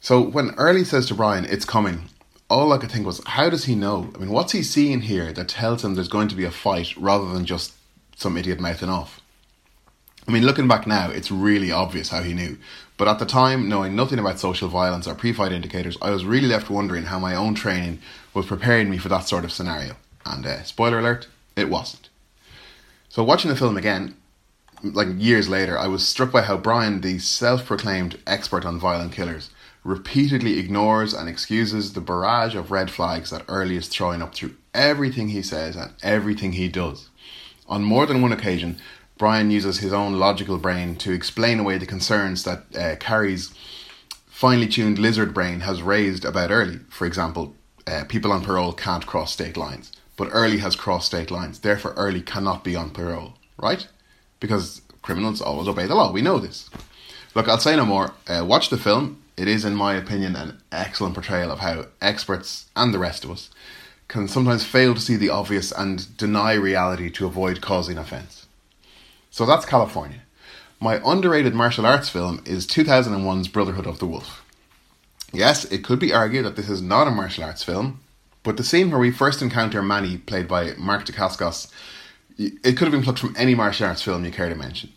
So 0.00 0.20
when 0.20 0.54
Early 0.56 0.84
says 0.84 1.06
to 1.06 1.14
Brian, 1.14 1.46
"It's 1.46 1.64
coming," 1.64 2.08
all 2.48 2.72
I 2.72 2.78
could 2.78 2.90
think 2.90 3.06
was, 3.06 3.22
how 3.26 3.48
does 3.50 3.64
he 3.64 3.74
know? 3.74 4.10
I 4.14 4.18
mean, 4.18 4.30
what's 4.30 4.52
he 4.52 4.62
seeing 4.62 5.00
here 5.00 5.32
that 5.32 5.48
tells 5.48 5.84
him 5.84 5.94
there's 5.94 6.08
going 6.08 6.28
to 6.28 6.36
be 6.36 6.44
a 6.44 6.50
fight 6.50 6.96
rather 6.96 7.32
than 7.32 7.44
just 7.44 7.72
some 8.14 8.36
idiot 8.36 8.60
mouthing 8.60 8.88
off? 8.88 9.20
I 10.28 10.32
mean, 10.32 10.44
looking 10.44 10.68
back 10.68 10.86
now, 10.86 11.10
it's 11.10 11.30
really 11.30 11.72
obvious 11.72 12.08
how 12.10 12.22
he 12.22 12.34
knew. 12.34 12.58
But 12.96 13.08
at 13.08 13.18
the 13.18 13.26
time, 13.26 13.68
knowing 13.68 13.94
nothing 13.94 14.18
about 14.18 14.40
social 14.40 14.68
violence 14.68 15.06
or 15.06 15.14
pre 15.14 15.32
fight 15.32 15.52
indicators, 15.52 15.98
I 16.00 16.10
was 16.10 16.24
really 16.24 16.48
left 16.48 16.70
wondering 16.70 17.04
how 17.04 17.18
my 17.18 17.34
own 17.34 17.54
training 17.54 18.00
was 18.32 18.46
preparing 18.46 18.90
me 18.90 18.98
for 18.98 19.08
that 19.10 19.28
sort 19.28 19.44
of 19.44 19.52
scenario. 19.52 19.96
And 20.24 20.46
uh, 20.46 20.62
spoiler 20.62 20.98
alert, 20.98 21.28
it 21.56 21.68
wasn't. 21.68 22.08
So, 23.08 23.22
watching 23.22 23.50
the 23.50 23.56
film 23.56 23.76
again, 23.76 24.16
like 24.82 25.08
years 25.16 25.48
later, 25.48 25.78
I 25.78 25.88
was 25.88 26.06
struck 26.06 26.32
by 26.32 26.42
how 26.42 26.56
Brian, 26.56 27.00
the 27.00 27.18
self 27.18 27.66
proclaimed 27.66 28.18
expert 28.26 28.64
on 28.64 28.78
violent 28.78 29.12
killers, 29.12 29.50
repeatedly 29.84 30.58
ignores 30.58 31.14
and 31.14 31.28
excuses 31.28 31.92
the 31.92 32.00
barrage 32.00 32.54
of 32.54 32.70
red 32.70 32.90
flags 32.90 33.30
that 33.30 33.44
Early 33.48 33.76
is 33.76 33.88
throwing 33.88 34.20
up 34.20 34.34
through 34.34 34.56
everything 34.74 35.28
he 35.28 35.42
says 35.42 35.76
and 35.76 35.92
everything 36.02 36.52
he 36.52 36.68
does. 36.68 37.08
On 37.68 37.82
more 37.82 38.06
than 38.06 38.22
one 38.22 38.32
occasion, 38.32 38.78
Brian 39.18 39.50
uses 39.50 39.78
his 39.78 39.92
own 39.92 40.14
logical 40.18 40.58
brain 40.58 40.94
to 40.96 41.12
explain 41.12 41.58
away 41.58 41.78
the 41.78 41.86
concerns 41.86 42.44
that 42.44 42.64
uh, 42.76 42.96
Carrie's 42.96 43.54
finely 44.26 44.68
tuned 44.68 44.98
lizard 44.98 45.32
brain 45.32 45.60
has 45.60 45.80
raised 45.80 46.24
about 46.24 46.50
Early. 46.50 46.80
For 46.90 47.06
example, 47.06 47.54
uh, 47.86 48.04
people 48.08 48.32
on 48.32 48.44
parole 48.44 48.74
can't 48.74 49.06
cross 49.06 49.32
state 49.32 49.56
lines, 49.56 49.92
but 50.16 50.28
Early 50.32 50.58
has 50.58 50.76
crossed 50.76 51.06
state 51.06 51.30
lines, 51.30 51.60
therefore, 51.60 51.92
Early 51.92 52.20
cannot 52.20 52.62
be 52.62 52.76
on 52.76 52.90
parole, 52.90 53.34
right? 53.56 53.86
Because 54.38 54.82
criminals 55.00 55.40
always 55.40 55.68
obey 55.68 55.86
the 55.86 55.94
law, 55.94 56.12
we 56.12 56.20
know 56.20 56.38
this. 56.38 56.68
Look, 57.34 57.48
I'll 57.48 57.58
say 57.58 57.76
no 57.76 57.86
more. 57.86 58.12
Uh, 58.26 58.44
watch 58.46 58.68
the 58.68 58.78
film. 58.78 59.22
It 59.36 59.48
is, 59.48 59.64
in 59.64 59.74
my 59.74 59.94
opinion, 59.94 60.36
an 60.36 60.60
excellent 60.72 61.14
portrayal 61.14 61.50
of 61.50 61.60
how 61.60 61.86
experts 62.00 62.66
and 62.74 62.92
the 62.92 62.98
rest 62.98 63.24
of 63.24 63.30
us 63.30 63.50
can 64.08 64.28
sometimes 64.28 64.64
fail 64.64 64.94
to 64.94 65.00
see 65.00 65.16
the 65.16 65.30
obvious 65.30 65.72
and 65.72 66.16
deny 66.16 66.54
reality 66.54 67.10
to 67.10 67.26
avoid 67.26 67.60
causing 67.60 67.98
offence. 67.98 68.45
So 69.36 69.44
that's 69.44 69.66
Kalifornia. 69.66 70.20
My 70.80 70.98
underrated 71.04 71.54
martial 71.54 71.84
arts 71.84 72.08
film 72.08 72.42
is 72.46 72.66
2001's 72.66 73.48
Brotherhood 73.48 73.86
of 73.86 73.98
the 73.98 74.06
Wolf. 74.06 74.42
Yes, 75.30 75.66
it 75.66 75.84
could 75.84 75.98
be 75.98 76.10
argued 76.10 76.46
that 76.46 76.56
this 76.56 76.70
is 76.70 76.80
not 76.80 77.06
a 77.06 77.10
martial 77.10 77.44
arts 77.44 77.62
film, 77.62 78.00
but 78.44 78.56
the 78.56 78.64
scene 78.64 78.90
where 78.90 78.98
we 78.98 79.10
first 79.10 79.42
encounter 79.42 79.82
Manny, 79.82 80.16
played 80.16 80.48
by 80.48 80.72
Mark 80.78 81.04
Dacascos, 81.04 81.70
it 82.38 82.78
could 82.78 82.88
have 82.88 82.92
been 82.92 83.02
plucked 83.02 83.18
from 83.18 83.34
any 83.36 83.54
martial 83.54 83.86
arts 83.86 84.00
film 84.00 84.24
you 84.24 84.30
care 84.30 84.48
to 84.48 84.54
mention. 84.54 84.90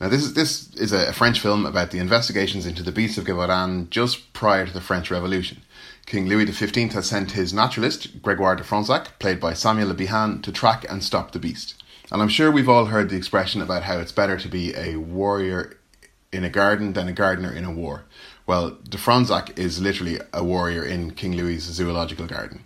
Now, 0.00 0.08
this 0.08 0.24
is 0.24 0.34
this 0.34 0.74
is 0.74 0.90
a 0.90 1.12
French 1.12 1.38
film 1.38 1.64
about 1.64 1.92
the 1.92 2.00
investigations 2.00 2.66
into 2.66 2.82
the 2.82 2.90
beasts 2.90 3.16
of 3.16 3.26
Gévaudan 3.26 3.90
just 3.90 4.32
prior 4.32 4.66
to 4.66 4.72
the 4.72 4.80
French 4.80 5.08
Revolution. 5.08 5.62
King 6.04 6.26
Louis 6.26 6.50
XV 6.50 6.94
has 6.94 7.06
sent 7.06 7.30
his 7.30 7.54
naturalist, 7.54 8.22
Gregoire 8.22 8.56
de 8.56 8.64
Fronsac, 8.64 9.20
played 9.20 9.38
by 9.38 9.54
Samuel 9.54 9.86
Le 9.86 9.94
Bihan, 9.94 10.42
to 10.42 10.50
track 10.50 10.84
and 10.90 11.04
stop 11.04 11.30
the 11.30 11.38
beast. 11.38 11.77
And 12.10 12.22
I'm 12.22 12.28
sure 12.28 12.50
we've 12.50 12.68
all 12.68 12.86
heard 12.86 13.10
the 13.10 13.16
expression 13.16 13.60
about 13.60 13.82
how 13.82 13.98
it's 13.98 14.12
better 14.12 14.38
to 14.38 14.48
be 14.48 14.74
a 14.74 14.96
warrior 14.96 15.76
in 16.32 16.44
a 16.44 16.50
garden 16.50 16.92
than 16.92 17.08
a 17.08 17.12
gardener 17.12 17.52
in 17.52 17.64
a 17.64 17.70
war. 17.70 18.04
Well, 18.46 18.78
de 18.88 18.96
Fronsac 18.96 19.58
is 19.58 19.80
literally 19.80 20.18
a 20.32 20.42
warrior 20.42 20.84
in 20.84 21.12
King 21.12 21.36
Louis's 21.36 21.74
zoological 21.74 22.26
garden. 22.26 22.64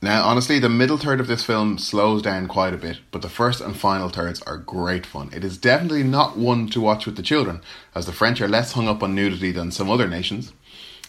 Now, 0.00 0.24
honestly, 0.24 0.60
the 0.60 0.68
middle 0.68 0.96
third 0.96 1.18
of 1.18 1.26
this 1.26 1.42
film 1.42 1.76
slows 1.76 2.22
down 2.22 2.46
quite 2.46 2.72
a 2.72 2.78
bit, 2.78 3.00
but 3.10 3.20
the 3.20 3.28
first 3.28 3.60
and 3.60 3.76
final 3.76 4.08
thirds 4.08 4.40
are 4.42 4.56
great 4.56 5.04
fun. 5.04 5.30
It 5.34 5.42
is 5.42 5.58
definitely 5.58 6.04
not 6.04 6.38
one 6.38 6.68
to 6.68 6.80
watch 6.80 7.04
with 7.04 7.16
the 7.16 7.22
children, 7.22 7.60
as 7.96 8.06
the 8.06 8.12
French 8.12 8.40
are 8.40 8.48
less 8.48 8.72
hung 8.72 8.86
up 8.86 9.02
on 9.02 9.16
nudity 9.16 9.50
than 9.50 9.72
some 9.72 9.90
other 9.90 10.06
nations. 10.06 10.52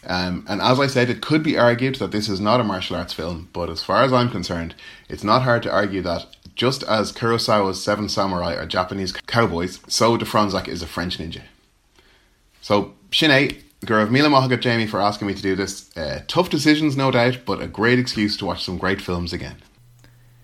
Um, 0.08 0.46
and 0.48 0.60
as 0.60 0.80
I 0.80 0.88
said, 0.88 1.10
it 1.10 1.22
could 1.22 1.44
be 1.44 1.58
argued 1.58 1.96
that 1.96 2.12
this 2.12 2.30
is 2.30 2.40
not 2.40 2.60
a 2.60 2.64
martial 2.64 2.96
arts 2.96 3.14
film, 3.14 3.50
but 3.54 3.70
as 3.70 3.84
far 3.84 4.04
as 4.04 4.12
I'm 4.12 4.32
concerned, 4.32 4.74
it's 5.08 5.24
not 5.24 5.44
hard 5.44 5.62
to 5.64 5.72
argue 5.72 6.02
that 6.02 6.26
just 6.60 6.84
as 6.84 7.14
Kurosawa's 7.14 7.82
Seven 7.82 8.10
Samurai 8.10 8.54
are 8.54 8.66
Japanese 8.66 9.14
cowboys, 9.14 9.80
so 9.88 10.18
de 10.18 10.26
Fronsac 10.26 10.68
is 10.68 10.82
a 10.82 10.88
French 10.88 11.18
ninja. 11.18 11.44
So, 12.60 12.96
Sinead, 13.12 13.62
Gurav 13.86 14.12
Mila 14.12 14.28
Mahagat 14.28 14.60
Jamie 14.60 14.86
for 14.86 15.00
asking 15.00 15.30
me 15.30 15.34
to 15.34 15.42
do 15.42 15.56
this. 15.56 15.90
Uh, 15.96 16.22
tough 16.28 16.50
decisions, 16.50 16.98
no 16.98 17.12
doubt, 17.12 17.40
but 17.46 17.62
a 17.62 17.68
great 17.68 17.98
excuse 17.98 18.36
to 18.36 18.46
watch 18.46 18.66
some 18.66 18.78
great 18.78 19.02
films 19.02 19.32
again. 19.32 19.56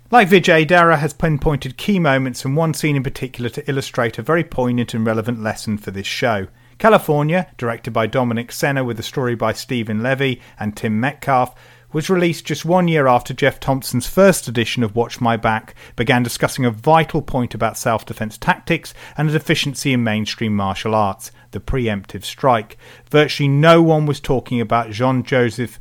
Like 0.09 0.30
Vijay, 0.30 0.66
Dara 0.66 0.95
has 0.95 1.11
pinpointed 1.11 1.76
key 1.76 1.99
moments 1.99 2.45
and 2.45 2.55
one 2.55 2.74
scene 2.74 2.95
in 2.95 3.03
particular 3.03 3.49
to 3.49 3.70
illustrate 3.70 4.18
a 4.18 4.22
very 4.22 4.45
poignant 4.45 4.93
and 4.93 5.05
relevant 5.05 5.43
lesson 5.43 5.78
for 5.78 5.91
this 5.91 6.07
show. 6.07 6.47
Kalifornia, 6.80 7.47
directed 7.57 7.91
by 7.91 8.07
Dominic 8.07 8.53
Sena 8.53 8.86
with 8.86 8.97
a 8.99 9.03
story 9.03 9.36
by 9.36 9.51
Stephen 9.51 10.01
Levy 10.01 10.41
and 10.57 10.78
Tim 10.78 10.97
Metcalfe, 10.97 11.53
was 11.96 12.10
released 12.10 12.43
just 12.43 12.66
one 12.66 12.89
year 12.89 13.08
after 13.08 13.34
Geoff 13.34 13.58
Thompson's 13.58 14.06
first 14.06 14.50
edition 14.50 14.84
of 14.84 14.98
Watch 14.98 15.22
My 15.22 15.38
Back 15.38 15.74
began 15.96 16.24
discussing 16.24 16.66
a 16.66 16.70
vital 16.70 17.22
point 17.22 17.56
about 17.56 17.78
self 17.78 18.06
defense 18.06 18.38
tactics 18.38 18.93
and 19.16 19.30
a 19.30 19.32
deficiency 19.32 19.93
in 19.93 20.04
mainstream 20.04 20.54
martial 20.54 20.93
arts 20.93 21.32
the 21.52 21.62
preemptive 21.62 22.26
strike. 22.26 22.78
Virtually 23.10 23.48
no 23.48 23.82
one 23.82 24.06
was 24.06 24.20
talking 24.20 24.60
about 24.60 24.91
Jean 24.91 25.24
Joseph 25.24 25.80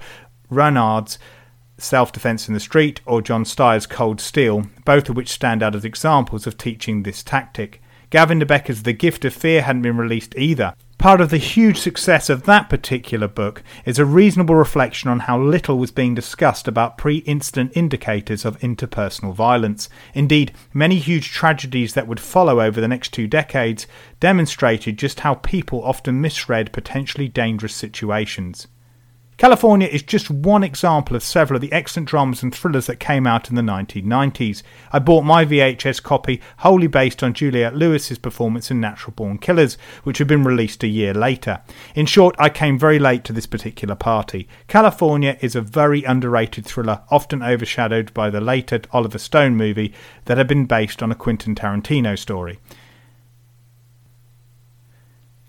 Renard's 0.48 1.18
Self 1.78 2.12
Defense 2.12 2.46
in 2.46 2.54
the 2.54 2.60
Street 2.60 3.00
or 3.06 3.20
John 3.20 3.44
Styers' 3.44 3.88
Cold 3.88 4.20
Steel, 4.20 4.68
both 4.84 5.08
of 5.08 5.16
which 5.16 5.32
stand 5.32 5.64
out 5.64 5.74
as 5.74 5.84
examples 5.84 6.46
of 6.46 6.56
teaching 6.56 7.02
this 7.02 7.24
tactic. 7.24 7.82
Gavin 8.10 8.38
de 8.38 8.46
Becker's 8.46 8.84
The 8.84 8.92
Gift 8.92 9.24
of 9.24 9.34
Fear 9.34 9.62
hadn't 9.62 9.82
been 9.82 9.96
released 9.96 10.36
either, 10.38 10.74
Part 10.98 11.20
of 11.20 11.28
the 11.30 11.38
huge 11.38 11.78
success 11.78 12.30
of 12.30 12.44
that 12.44 12.70
particular 12.70 13.28
book 13.28 13.62
is 13.84 13.98
a 13.98 14.04
reasonable 14.04 14.54
reflection 14.54 15.10
on 15.10 15.20
how 15.20 15.38
little 15.38 15.78
was 15.78 15.90
being 15.90 16.14
discussed 16.14 16.66
about 16.66 16.96
pre 16.96 17.18
incident 17.18 17.72
indicators 17.74 18.44
of 18.44 18.58
interpersonal 18.60 19.34
violence. 19.34 19.88
Indeed, 20.14 20.52
many 20.72 20.98
huge 20.98 21.30
tragedies 21.30 21.94
that 21.94 22.06
would 22.06 22.20
follow 22.20 22.60
over 22.60 22.80
the 22.80 22.88
next 22.88 23.12
two 23.12 23.26
decades 23.26 23.86
demonstrated 24.18 24.96
just 24.96 25.20
how 25.20 25.34
people 25.34 25.84
often 25.84 26.20
misread 26.20 26.72
potentially 26.72 27.28
dangerous 27.28 27.74
situations. 27.74 28.66
Kalifornia 29.36 29.88
is 29.88 30.02
just 30.02 30.30
one 30.30 30.62
example 30.62 31.16
of 31.16 31.22
several 31.22 31.56
of 31.56 31.60
the 31.60 31.72
excellent 31.72 32.08
dramas 32.08 32.44
and 32.44 32.54
thrillers 32.54 32.86
that 32.86 33.00
came 33.00 33.26
out 33.26 33.50
in 33.50 33.56
the 33.56 33.62
1990s. 33.62 34.62
I 34.92 35.00
bought 35.00 35.24
my 35.24 35.44
VHS 35.44 36.00
copy 36.00 36.40
wholly 36.58 36.86
based 36.86 37.20
on 37.20 37.34
Juliette 37.34 37.74
Lewis's 37.74 38.18
performance 38.18 38.70
in 38.70 38.80
Natural 38.80 39.12
Born 39.12 39.38
Killers, 39.38 39.76
which 40.04 40.18
had 40.18 40.28
been 40.28 40.44
released 40.44 40.84
a 40.84 40.88
year 40.88 41.12
later. 41.12 41.60
In 41.96 42.06
short, 42.06 42.36
I 42.38 42.48
came 42.48 42.78
very 42.78 43.00
late 43.00 43.24
to 43.24 43.32
this 43.32 43.46
particular 43.46 43.96
party. 43.96 44.46
Kalifornia 44.68 45.36
is 45.42 45.56
a 45.56 45.60
very 45.60 46.04
underrated 46.04 46.64
thriller, 46.64 47.02
often 47.10 47.42
overshadowed 47.42 48.14
by 48.14 48.30
the 48.30 48.40
later 48.40 48.82
Oliver 48.92 49.18
Stone 49.18 49.56
movie 49.56 49.92
that 50.26 50.38
had 50.38 50.46
been 50.46 50.66
based 50.66 51.02
on 51.02 51.10
a 51.10 51.16
Quentin 51.16 51.56
Tarantino 51.56 52.16
story. 52.16 52.60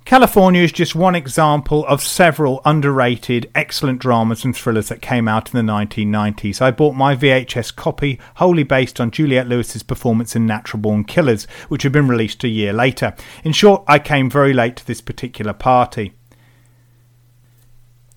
Kalifornia 0.05 0.63
is 0.63 0.71
just 0.71 0.93
one 0.93 1.15
example 1.15 1.83
of 1.87 2.03
several 2.03 2.61
underrated, 2.63 3.49
excellent 3.55 3.97
dramas 3.97 4.45
and 4.45 4.55
thrillers 4.55 4.87
that 4.89 5.01
came 5.01 5.27
out 5.27 5.51
in 5.51 5.65
the 5.65 5.73
1990s. 5.73 6.61
I 6.61 6.69
bought 6.69 6.93
my 6.93 7.15
VHS 7.15 7.75
copy 7.75 8.19
wholly 8.35 8.61
based 8.61 9.01
on 9.01 9.09
Juliette 9.09 9.47
Lewis's 9.47 9.81
performance 9.81 10.35
in 10.35 10.45
Natural 10.45 10.79
Born 10.79 11.05
Killers, 11.05 11.45
which 11.69 11.81
had 11.81 11.91
been 11.91 12.07
released 12.07 12.43
a 12.43 12.47
year 12.47 12.71
later. 12.71 13.15
In 13.43 13.51
short, 13.51 13.83
I 13.87 13.97
came 13.97 14.29
very 14.29 14.53
late 14.53 14.75
to 14.75 14.85
this 14.85 15.01
particular 15.01 15.53
party. 15.53 16.13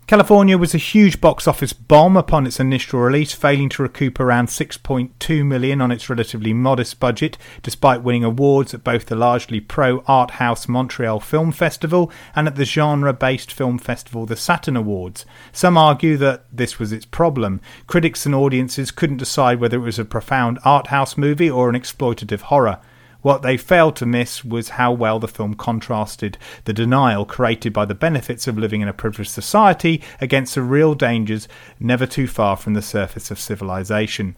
Kalifornia 0.09 0.59
was 0.59 0.75
a 0.75 0.79
huge 0.79 1.21
box 1.21 1.47
office 1.47 1.75
bomb 1.75 2.17
upon 2.17 2.47
its 2.47 2.59
initial 2.59 2.99
release, 2.99 3.35
failing 3.35 3.69
to 3.69 3.83
recoup 3.83 4.19
around 4.19 4.47
6.2 4.47 5.45
million 5.45 5.83
on 5.83 5.93
its 5.93 6.09
relatively 6.09 6.55
modest 6.55 6.99
budget, 6.99 7.37
despite 7.63 8.03
winning 8.03 8.25
awards 8.25 8.73
at 8.73 8.83
both 8.83 9.05
the 9.05 9.15
largely 9.15 9.61
pro 9.61 10.03
art 10.07 10.31
house 10.31 10.67
Montreal 10.67 11.21
Film 11.21 11.53
Festival 11.53 12.11
and 12.35 12.49
at 12.49 12.57
the 12.57 12.65
genre 12.65 13.13
based 13.13 13.53
film 13.53 13.77
festival 13.77 14.25
the 14.25 14.35
Saturn 14.35 14.79
Awards. 14.79 15.27
Some 15.53 15.77
argue 15.77 16.17
that 16.17 16.47
this 16.51 16.79
was 16.79 16.91
its 16.91 17.05
problem. 17.05 17.61
Critics 17.87 18.25
and 18.25 18.35
audiences 18.35 18.91
couldn't 18.91 19.19
decide 19.19 19.61
whether 19.61 19.77
it 19.77 19.81
was 19.81 19.99
a 19.99 20.07
profound 20.07 20.59
art 20.65 20.87
house 20.87 21.19
movie 21.19 21.51
or 21.51 21.69
an 21.69 21.79
exploitative 21.79 22.41
horror. 22.41 22.81
What 23.21 23.43
they 23.43 23.57
failed 23.57 23.97
to 23.97 24.07
miss 24.07 24.45
was 24.45 24.71
how 24.71 24.93
well 24.93 25.19
the 25.19 25.27
film 25.27 25.55
contrasted 25.55 26.39
the 26.65 26.73
denial 26.73 27.25
created 27.25 27.73
by 27.73 27.85
the 27.85 27.95
benefits 27.95 28.47
of 28.47 28.57
living 28.57 28.81
in 28.81 28.89
a 28.89 28.93
privileged 28.93 29.31
society 29.31 30.01
against 30.21 30.55
the 30.55 30.63
real 30.63 30.95
dangers 30.95 31.49
never 31.81 32.07
too 32.07 32.29
far 32.29 32.57
from 32.57 32.75
the 32.75 32.83
surface 32.83 33.31
of 33.33 33.41
civilization. 33.41 34.37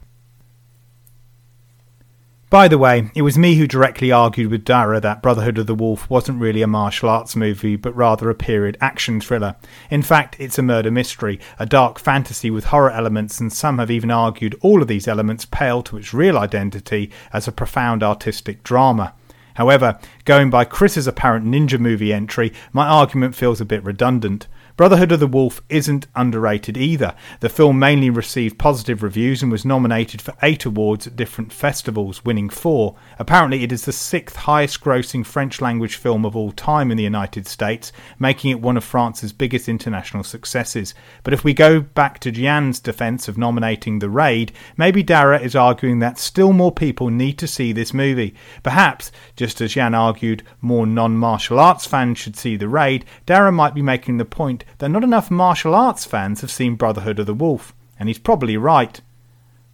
By 2.50 2.66
the 2.66 2.78
way, 2.78 3.12
it 3.14 3.22
was 3.22 3.38
me 3.38 3.54
who 3.54 3.68
directly 3.68 4.10
argued 4.10 4.50
with 4.50 4.64
Dara 4.64 4.98
that 4.98 5.22
Brotherhood 5.22 5.56
of 5.58 5.68
the 5.68 5.74
Wolf 5.74 6.10
wasn't 6.10 6.40
really 6.40 6.62
a 6.62 6.66
martial 6.66 7.08
arts 7.08 7.36
movie, 7.36 7.76
but 7.76 7.94
rather 7.94 8.28
a 8.28 8.34
period 8.34 8.76
action 8.80 9.20
thriller. 9.20 9.54
In 9.88 10.02
fact, 10.02 10.34
it's 10.40 10.58
a 10.58 10.62
murder 10.62 10.90
mystery, 10.90 11.38
a 11.60 11.64
dark 11.64 12.00
fantasy 12.00 12.50
with 12.50 12.64
horror 12.64 12.90
elements, 12.90 13.38
and 13.38 13.52
some 13.52 13.78
have 13.78 13.88
even 13.88 14.10
argued 14.10 14.56
all 14.62 14.82
of 14.82 14.88
these 14.88 15.06
elements 15.06 15.44
pale 15.44 15.80
to 15.84 15.96
its 15.96 16.12
real 16.12 16.36
identity 16.36 17.12
as 17.32 17.46
a 17.46 17.52
profound 17.52 18.02
artistic 18.02 18.64
drama. 18.64 19.14
However, 19.54 20.00
going 20.24 20.50
by 20.50 20.64
Kris's 20.64 21.06
apparent 21.06 21.46
ninja 21.46 21.78
movie 21.78 22.12
entry, 22.12 22.52
my 22.72 22.88
argument 22.88 23.36
feels 23.36 23.60
a 23.60 23.64
bit 23.64 23.84
redundant. 23.84 24.48
Brotherhood 24.80 25.12
of 25.12 25.20
the 25.20 25.26
Wolf 25.26 25.60
isn't 25.68 26.06
underrated 26.16 26.78
either. 26.78 27.14
The 27.40 27.50
film 27.50 27.78
mainly 27.78 28.08
received 28.08 28.58
positive 28.58 29.02
reviews 29.02 29.42
and 29.42 29.52
was 29.52 29.62
nominated 29.62 30.22
for 30.22 30.32
eight 30.42 30.64
awards 30.64 31.06
at 31.06 31.16
different 31.16 31.52
festivals, 31.52 32.24
winning 32.24 32.48
four. 32.48 32.96
Apparently, 33.18 33.62
it 33.62 33.72
is 33.72 33.84
the 33.84 33.92
sixth 33.92 34.36
highest 34.36 34.80
grossing 34.80 35.26
French 35.26 35.60
language 35.60 35.96
film 35.96 36.24
of 36.24 36.34
all 36.34 36.50
time 36.50 36.90
in 36.90 36.96
the 36.96 37.04
United 37.04 37.46
States, 37.46 37.92
making 38.18 38.52
it 38.52 38.62
one 38.62 38.78
of 38.78 38.82
France's 38.82 39.34
biggest 39.34 39.68
international 39.68 40.24
successes. 40.24 40.94
But 41.24 41.34
if 41.34 41.44
we 41.44 41.52
go 41.52 41.82
back 41.82 42.18
to 42.20 42.32
Jian's 42.32 42.80
defense 42.80 43.28
of 43.28 43.36
nominating 43.36 43.98
The 43.98 44.08
Raid, 44.08 44.50
maybe 44.78 45.02
Dara 45.02 45.38
is 45.40 45.54
arguing 45.54 45.98
that 45.98 46.16
still 46.16 46.54
more 46.54 46.72
people 46.72 47.10
need 47.10 47.36
to 47.36 47.46
see 47.46 47.72
this 47.72 47.92
movie. 47.92 48.34
Perhaps, 48.62 49.12
just 49.36 49.60
as 49.60 49.74
Jian 49.74 49.94
argued 49.94 50.42
more 50.62 50.86
non 50.86 51.18
martial 51.18 51.60
arts 51.60 51.84
fans 51.84 52.16
should 52.16 52.36
see 52.36 52.56
The 52.56 52.66
Raid, 52.66 53.04
Dara 53.26 53.52
might 53.52 53.74
be 53.74 53.82
making 53.82 54.16
the 54.16 54.24
point 54.24 54.64
that 54.78 54.88
not 54.88 55.04
enough 55.04 55.30
martial 55.30 55.74
arts 55.74 56.04
fans 56.04 56.40
have 56.40 56.50
seen 56.50 56.74
Brotherhood 56.74 57.18
of 57.18 57.26
the 57.26 57.34
Wolf, 57.34 57.74
and 57.98 58.08
he's 58.08 58.18
probably 58.18 58.56
right. 58.56 59.00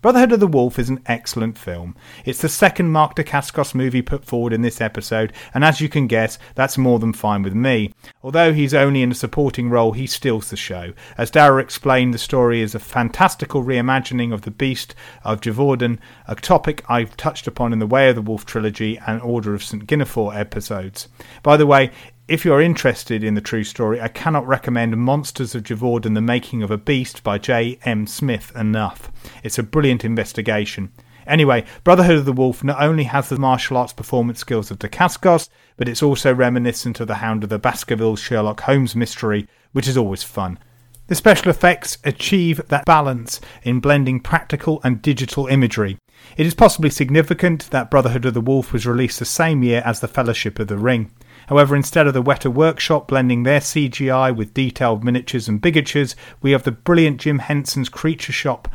Brotherhood 0.03 0.31
of 0.31 0.41
the 0.41 0.47
Wolf 0.47 0.79
is 0.79 0.89
an 0.89 1.03
excellent 1.07 1.59
film. 1.59 1.97
It's 2.25 2.41
the 2.41 2.49
second 2.49 2.93
Mark 2.93 3.17
Dacascos 3.17 3.75
movie 3.75 4.03
put 4.03 4.25
forward 4.25 4.53
in 4.53 4.63
this 4.63 4.81
episode, 4.81 5.33
and 5.53 5.65
as 5.65 5.81
you 5.81 5.89
can 5.89 6.07
guess, 6.07 6.39
that's 6.55 6.79
more 6.79 7.01
than 7.01 7.13
fine 7.13 7.43
with 7.43 7.55
me. 7.55 7.93
Although 8.23 8.53
he's 8.53 8.73
only 8.73 9.03
in 9.03 9.11
a 9.11 9.17
supporting 9.17 9.69
role, 9.69 9.93
he 9.93 10.07
steals 10.07 10.49
the 10.49 10.57
show. 10.57 10.93
As 11.19 11.33
Dara 11.33 11.61
explained, 11.61 12.15
the 12.15 12.19
story 12.19 12.61
is 12.61 12.73
a 12.73 12.79
fantastical 12.79 13.65
reimagining 13.65 14.33
of 14.33 14.43
the 14.43 14.53
Beast 14.53 14.95
of 15.25 15.41
Gévaudan, 15.41 15.99
a 16.29 16.37
topic 16.37 16.85
I've 16.89 17.17
touched 17.17 17.49
upon 17.49 17.73
in 17.73 17.81
the 17.81 17.87
Way 17.89 18.11
of 18.11 18.15
the 18.15 18.23
Wolf 18.23 18.47
trilogy 18.47 18.99
and 19.09 19.21
Order 19.23 19.55
of 19.55 19.65
St. 19.65 19.89
Guinevere 19.89 20.39
episodes. 20.39 21.09
By 21.43 21.57
the 21.57 21.67
way, 21.67 21.91
if 22.29 22.45
you're 22.45 22.61
interested 22.61 23.23
in 23.23 23.35
the 23.35 23.41
true 23.41 23.63
story, 23.63 24.01
I 24.01 24.09
cannot 24.09 24.47
recommend 24.47 24.97
Monsters 24.97 25.55
of 25.55 25.63
Gévaudan 25.63 26.15
The 26.15 26.21
Making 26.21 26.63
of 26.63 26.73
a 26.73 26.77
Beast 26.77 27.23
by 27.23 27.39
J. 27.39 27.79
M. 27.85 28.07
Smith 28.09 28.51
enough. 28.57 29.13
It's 29.45 29.61
a 29.61 29.63
brilliant 29.63 30.05
investigation. 30.05 30.91
Anyway, 31.25 31.65
Brotherhood 31.85 32.19
of 32.19 32.25
the 32.25 32.33
Wolf 32.33 32.65
not 32.65 32.83
only 32.83 33.05
has 33.05 33.29
the 33.29 33.39
martial 33.39 33.77
arts 33.77 33.93
performance 33.93 34.41
skills 34.41 34.73
of 34.73 34.81
Dacascos, 34.81 35.49
but 35.77 35.89
it's 35.89 36.03
also 36.03 36.35
reminiscent 36.35 36.99
of 36.99 37.07
the 37.07 37.17
Hound 37.17 37.45
of 37.45 37.51
the 37.51 37.61
Baskervilles 37.61 38.21
Sherlock 38.21 38.63
Holmes 38.63 38.97
mystery, 38.97 39.47
which 39.73 39.87
is 39.87 39.97
always 39.97 40.25
fun. 40.25 40.59
The 41.07 41.15
special 41.15 41.51
effects 41.51 41.99
achieve 42.03 42.61
that 42.69 42.85
balance 42.85 43.41
in 43.63 43.79
blending 43.79 44.19
practical 44.19 44.81
and 44.83 45.01
digital 45.01 45.47
imagery. 45.47 45.97
It 46.37 46.47
is 46.47 46.55
possibly 46.55 46.91
significant 46.91 47.71
that 47.71 47.91
Brotherhood 47.91 48.25
of 48.25 48.35
the 48.35 48.41
Wolf 48.41 48.73
was 48.73 48.85
released 48.85 49.21
the 49.21 49.25
same 49.25 49.63
year 49.63 49.83
as 49.85 50.01
The 50.01 50.09
Fellowship 50.09 50.59
of 50.59 50.67
the 50.67 50.77
Ring. 50.77 51.13
However, 51.49 51.77
instead 51.77 52.07
of 52.07 52.15
the 52.15 52.23
Weta 52.23 52.53
Workshop 52.53 53.09
blending 53.09 53.43
their 53.43 53.61
CGI 53.61 54.35
with 54.35 54.55
detailed 54.55 55.05
miniatures 55.05 55.49
and 55.49 55.63
bigatures, 55.63 56.15
we 56.43 56.51
have 56.51 56.65
the 56.65 56.73
brilliant 56.73 57.21
Jim 57.21 57.39
Henson's 57.39 57.89
Creature 57.89 58.33
Shop 58.33 58.69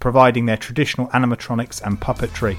providing 0.00 0.46
their 0.46 0.56
traditional 0.56 1.08
animatronics 1.08 1.80
and 1.84 2.00
puppetry. 2.00 2.56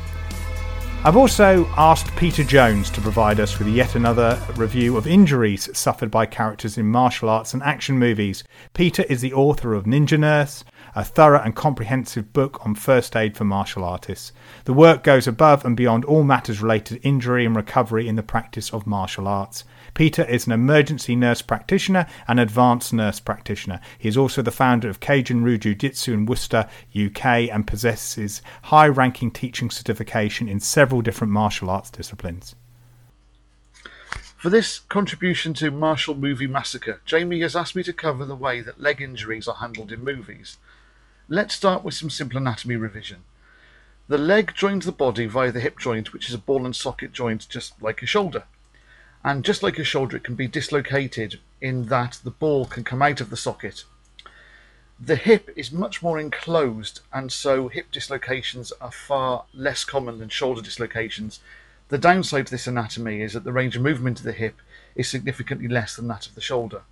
I've 1.03 1.15
also 1.15 1.65
asked 1.77 2.13
Peter 2.15 2.43
Jones 2.43 2.89
to 2.89 3.01
provide 3.01 3.39
us 3.39 3.59
with 3.59 3.67
yet 3.67 3.95
another 3.95 4.41
review 4.55 4.97
of 4.97 5.05
injuries 5.05 5.69
suffered 5.77 6.09
by 6.09 6.25
characters 6.25 6.77
in 6.77 6.87
martial 6.87 7.29
arts 7.29 7.53
and 7.53 7.61
action 7.63 7.99
movies. 7.99 8.43
Peter 8.73 9.03
is 9.03 9.21
the 9.21 9.33
author 9.33 9.73
of 9.73 9.85
Ninja 9.85 10.19
Nurse, 10.19 10.63
a 10.97 11.03
thorough 11.03 11.39
and 11.39 11.55
comprehensive 11.55 12.33
book 12.33 12.65
on 12.65 12.73
first 12.73 13.15
aid 13.15 13.37
for 13.37 13.43
martial 13.43 13.83
artists. 13.83 14.31
The 14.65 14.73
work 14.73 15.03
goes 15.03 15.27
above 15.27 15.63
and 15.63 15.77
beyond 15.77 16.03
all 16.03 16.23
matters 16.23 16.59
related 16.59 17.01
to 17.01 17.07
injury 17.07 17.45
and 17.45 17.55
recovery 17.55 18.07
in 18.07 18.15
the 18.15 18.23
practice 18.23 18.73
of 18.73 18.87
martial 18.87 19.27
arts. 19.27 19.63
Peter 19.93 20.25
is 20.25 20.47
an 20.47 20.53
emergency 20.53 21.15
nurse 21.15 21.43
practitioner 21.43 22.07
and 22.27 22.39
advanced 22.39 22.93
nurse 22.93 23.19
practitioner. 23.19 23.79
He 23.99 24.09
is 24.09 24.17
also 24.17 24.41
the 24.41 24.49
founder 24.49 24.89
of 24.89 24.99
Cajun 24.99 25.43
Ryu 25.43 25.59
Jiu 25.59 25.75
Jitsu 25.75 26.13
in 26.13 26.25
Worcester, 26.25 26.67
UK, 26.99 27.25
and 27.25 27.67
possesses 27.67 28.41
high 28.63 28.87
ranking 28.87 29.29
teaching 29.29 29.69
certification 29.69 30.49
in 30.49 30.59
several 30.59 31.03
different 31.03 31.31
martial 31.31 31.69
arts 31.69 31.91
disciplines. 31.91 32.55
For 34.35 34.49
this 34.49 34.79
contribution 34.79 35.53
to 35.55 35.69
Martial 35.69 36.15
Movie 36.15 36.47
Massacre, 36.47 37.01
Jamie 37.05 37.41
has 37.41 37.55
asked 37.55 37.75
me 37.75 37.83
to 37.83 37.93
cover 37.93 38.25
the 38.25 38.35
way 38.35 38.61
that 38.61 38.81
leg 38.81 38.99
injuries 38.99 39.47
are 39.47 39.55
handled 39.57 39.91
in 39.91 40.03
movies. 40.03 40.57
Let's 41.29 41.55
start 41.55 41.83
with 41.83 41.93
some 41.93 42.09
simple 42.09 42.37
anatomy 42.37 42.77
revision. 42.77 43.25
The 44.07 44.17
leg 44.17 44.53
joins 44.55 44.85
the 44.85 44.93
body 44.93 45.25
via 45.25 45.51
the 45.51 45.59
hip 45.59 45.77
joint, 45.77 46.13
which 46.13 46.29
is 46.29 46.33
a 46.33 46.37
ball 46.37 46.65
and 46.65 46.73
socket 46.73 47.11
joint 47.11 47.49
just 47.49 47.81
like 47.81 48.01
a 48.01 48.05
shoulder. 48.05 48.45
And 49.25 49.43
just 49.43 49.61
like 49.61 49.77
a 49.77 49.83
shoulder, 49.83 50.15
it 50.15 50.23
can 50.23 50.35
be 50.35 50.47
dislocated 50.47 51.41
in 51.59 51.87
that 51.87 52.21
the 52.23 52.31
ball 52.31 52.65
can 52.65 52.85
come 52.85 53.01
out 53.01 53.19
of 53.19 53.29
the 53.29 53.35
socket. 53.35 53.83
The 54.97 55.17
hip 55.17 55.49
is 55.57 55.69
much 55.69 56.01
more 56.01 56.17
enclosed, 56.17 57.01
and 57.11 57.29
so 57.29 57.67
hip 57.67 57.91
dislocations 57.91 58.71
are 58.79 58.89
far 58.89 59.43
less 59.53 59.83
common 59.83 60.19
than 60.19 60.29
shoulder 60.29 60.61
dislocations. 60.61 61.41
The 61.89 61.97
downside 61.97 62.47
to 62.47 62.51
this 62.51 62.67
anatomy 62.67 63.21
is 63.21 63.33
that 63.33 63.43
the 63.43 63.51
range 63.51 63.75
of 63.75 63.81
movement 63.81 64.19
of 64.19 64.23
the 64.23 64.31
hip 64.31 64.55
is 64.95 65.09
significantly 65.09 65.67
less 65.67 65.97
than 65.97 66.07
that 66.07 66.25
of 66.25 66.35
the 66.35 66.41
shoulder. 66.41 66.83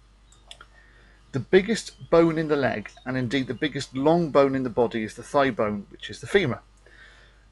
The 1.35 1.41
biggest 1.41 2.09
bone 2.09 2.37
in 2.37 2.47
the 2.47 2.55
leg, 2.55 2.91
and 3.03 3.17
indeed 3.17 3.47
the 3.47 3.53
biggest 3.53 3.93
long 3.93 4.29
bone 4.29 4.55
in 4.55 4.63
the 4.63 4.69
body, 4.69 5.03
is 5.03 5.15
the 5.15 5.21
thigh 5.21 5.49
bone, 5.49 5.85
which 5.89 6.09
is 6.09 6.21
the 6.21 6.27
femur. 6.27 6.61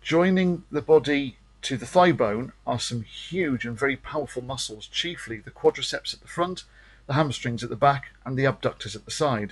Joining 0.02 0.64
the 0.72 0.82
body 0.82 1.36
to 1.64 1.76
the 1.76 1.86
thigh 1.86 2.14
bone 2.14 2.54
are 2.66 2.80
some 2.80 3.02
huge 3.02 3.66
and 3.66 3.78
very 3.78 3.98
powerful 3.98 4.42
muscles, 4.42 4.88
chiefly 4.88 5.40
the 5.40 5.52
quadriceps 5.52 6.14
at 6.14 6.22
the 6.22 6.30
front, 6.30 6.64
the 7.08 7.16
hamstrings 7.16 7.62
at 7.62 7.70
the 7.70 7.76
back, 7.76 8.12
and 8.24 8.38
the 8.38 8.46
abductors 8.46 8.96
at 8.96 9.04
the 9.04 9.12
side. 9.12 9.52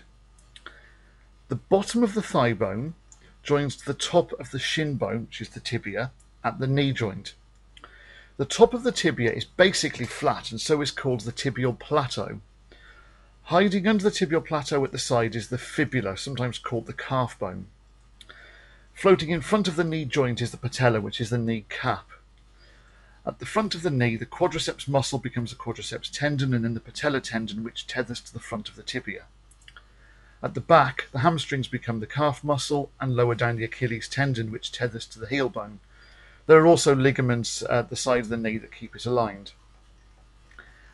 The 1.50 1.58
bottom 1.58 2.02
of 2.02 2.14
the 2.14 2.22
thigh 2.22 2.54
bone 2.54 2.94
joins 3.44 3.76
to 3.76 3.86
the 3.86 3.94
top 3.94 4.32
of 4.40 4.52
the 4.52 4.60
shin 4.60 4.96
bone, 4.96 5.24
which 5.24 5.42
is 5.42 5.50
the 5.50 5.60
tibia, 5.60 6.12
at 6.42 6.58
the 6.58 6.68
knee 6.68 6.94
joint. 6.94 7.34
The 8.38 8.46
top 8.46 8.74
of 8.74 8.84
the 8.84 8.94
tibia 8.94 9.34
is 9.34 9.44
basically 9.44 10.06
flat 10.06 10.52
and 10.52 10.62
so 10.62 10.80
is 10.80 10.92
called 10.92 11.20
the 11.20 11.34
tibial 11.34 11.78
plateau. 11.78 12.40
Hiding 13.46 13.88
under 13.88 14.04
the 14.04 14.12
tibial 14.12 14.46
plateau 14.46 14.84
at 14.86 14.92
the 14.92 15.00
side 15.00 15.36
is 15.36 15.50
the 15.50 15.58
fibula, 15.58 16.18
sometimes 16.18 16.58
called 16.58 16.86
the 16.86 16.94
calf 16.94 17.38
bone. 17.38 17.68
Floating 18.94 19.30
in 19.30 19.42
front 19.42 19.68
of 19.68 19.76
the 19.76 19.84
knee 19.84 20.06
joint 20.06 20.42
is 20.42 20.52
the 20.52 20.58
patella, 20.58 21.02
which 21.02 21.20
is 21.20 21.30
the 21.30 21.38
knee 21.38 21.66
cap. 21.68 22.08
At 23.26 23.40
the 23.40 23.46
front 23.46 23.76
of 23.76 23.82
the 23.82 23.92
knee, 23.92 24.16
the 24.16 24.26
quadriceps 24.26 24.88
muscle 24.88 25.20
becomes 25.20 25.52
a 25.52 25.56
quadriceps 25.56 26.10
tendon 26.12 26.54
and 26.54 26.64
then 26.64 26.74
the 26.74 26.80
patella 26.80 27.22
tendon, 27.22 27.64
which 27.64 27.88
tethers 27.88 28.22
to 28.22 28.34
the 28.34 28.40
front 28.40 28.70
of 28.70 28.76
the 28.76 28.84
tibia. 28.84 29.26
At 30.44 30.56
the 30.56 30.62
back, 30.62 31.08
the 31.12 31.20
hamstrings 31.20 31.68
become 31.68 32.00
the 32.00 32.08
calf 32.08 32.44
muscle 32.44 32.90
and 33.00 33.16
lower 33.16 33.36
down 33.36 33.58
the 33.58 33.64
Achilles 33.64 34.08
tendon, 34.08 34.52
which 34.52 34.72
tethers 34.72 35.06
to 35.08 35.20
the 35.20 35.28
heel 35.28 35.50
bone. 35.50 35.80
There 36.48 36.60
are 36.60 36.66
also 36.66 36.96
ligaments 36.96 37.62
at 37.62 37.90
the 37.90 37.96
side 37.96 38.22
of 38.22 38.30
the 38.30 38.38
knee 38.38 38.58
that 38.58 38.72
keep 38.72 38.96
it 38.96 39.06
aligned. 39.06 39.52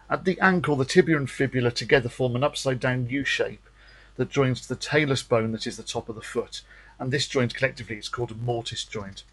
At 0.09 0.23
the 0.23 0.39
ankle, 0.39 0.75
the 0.75 0.85
tibia 0.85 1.17
and 1.17 1.29
fibula 1.29 1.71
together 1.71 2.09
form 2.09 2.35
an 2.35 2.43
upside 2.43 2.79
down 2.79 3.09
U 3.09 3.25
shape 3.25 3.67
that 4.15 4.29
joins 4.29 4.61
to 4.61 4.69
the 4.69 4.75
talus 4.75 5.21
bone 5.21 5.51
that 5.51 5.67
is 5.67 5.77
the 5.77 5.83
top 5.83 6.09
of 6.09 6.15
the 6.15 6.21
foot, 6.21 6.61
and 6.97 7.11
this 7.11 7.27
joint 7.27 7.53
collectively 7.53 7.97
is 7.97 8.09
called 8.09 8.31
a 8.31 8.35
mortise 8.35 8.85
joint. 8.85 9.23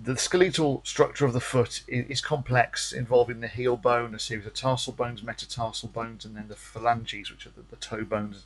The 0.00 0.18
skeletal 0.18 0.82
structure 0.84 1.24
of 1.24 1.32
the 1.32 1.40
foot 1.40 1.82
is 1.88 2.20
complex, 2.20 2.92
involving 2.92 3.40
the 3.40 3.48
heel 3.48 3.78
bone, 3.78 4.14
a 4.14 4.18
series 4.18 4.46
of 4.46 4.52
tarsal 4.52 4.92
bones, 4.92 5.22
metatarsal 5.22 5.88
bones, 5.88 6.26
and 6.26 6.36
then 6.36 6.48
the 6.48 6.56
phalanges, 6.56 7.30
which 7.30 7.46
are 7.46 7.50
the, 7.50 7.62
the 7.70 7.76
toe 7.76 8.04
bones. 8.04 8.44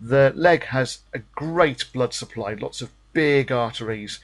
The 0.00 0.32
leg 0.34 0.64
has 0.64 0.98
a 1.14 1.20
great 1.36 1.84
blood 1.92 2.12
supply, 2.12 2.54
lots 2.54 2.82
of 2.82 2.90
big 3.12 3.52
arteries, 3.52 4.18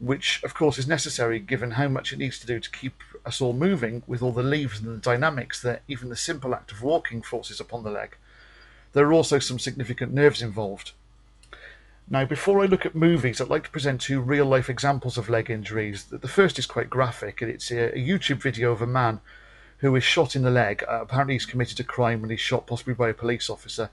which 0.00 0.42
of 0.42 0.54
course 0.54 0.78
is 0.78 0.88
necessary 0.88 1.38
given 1.38 1.72
how 1.72 1.88
much 1.88 2.12
it 2.12 2.18
needs 2.18 2.38
to 2.38 2.46
do 2.46 2.58
to 2.58 2.70
keep 2.70 3.02
us 3.28 3.40
all 3.40 3.52
moving 3.52 4.02
with 4.06 4.22
all 4.22 4.32
the 4.32 4.42
levers 4.42 4.80
and 4.80 4.88
the 4.88 4.96
dynamics 4.96 5.62
that 5.62 5.82
even 5.86 6.08
the 6.08 6.16
simple 6.16 6.54
act 6.54 6.72
of 6.72 6.82
walking 6.82 7.22
forces 7.22 7.60
upon 7.60 7.84
the 7.84 7.90
leg. 7.90 8.16
There 8.92 9.06
are 9.06 9.12
also 9.12 9.38
some 9.38 9.58
significant 9.58 10.12
nerves 10.12 10.42
involved. 10.42 10.92
Now, 12.10 12.24
before 12.24 12.62
I 12.62 12.66
look 12.66 12.86
at 12.86 12.94
movies, 12.94 13.40
I'd 13.40 13.48
like 13.48 13.64
to 13.64 13.70
present 13.70 14.00
two 14.00 14.20
real 14.20 14.46
life 14.46 14.70
examples 14.70 15.18
of 15.18 15.28
leg 15.28 15.50
injuries. 15.50 16.04
The 16.04 16.26
first 16.26 16.58
is 16.58 16.66
quite 16.66 16.88
graphic, 16.88 17.42
and 17.42 17.50
it's 17.50 17.70
a 17.70 17.92
YouTube 17.92 18.42
video 18.42 18.72
of 18.72 18.80
a 18.80 18.86
man 18.86 19.20
who 19.78 19.94
is 19.94 20.04
shot 20.04 20.34
in 20.34 20.42
the 20.42 20.50
leg. 20.50 20.82
Uh, 20.88 21.02
apparently, 21.02 21.34
he's 21.34 21.44
committed 21.44 21.78
a 21.80 21.84
crime 21.84 22.22
when 22.22 22.30
he's 22.30 22.40
shot, 22.40 22.66
possibly 22.66 22.94
by 22.94 23.10
a 23.10 23.14
police 23.14 23.50
officer. 23.50 23.90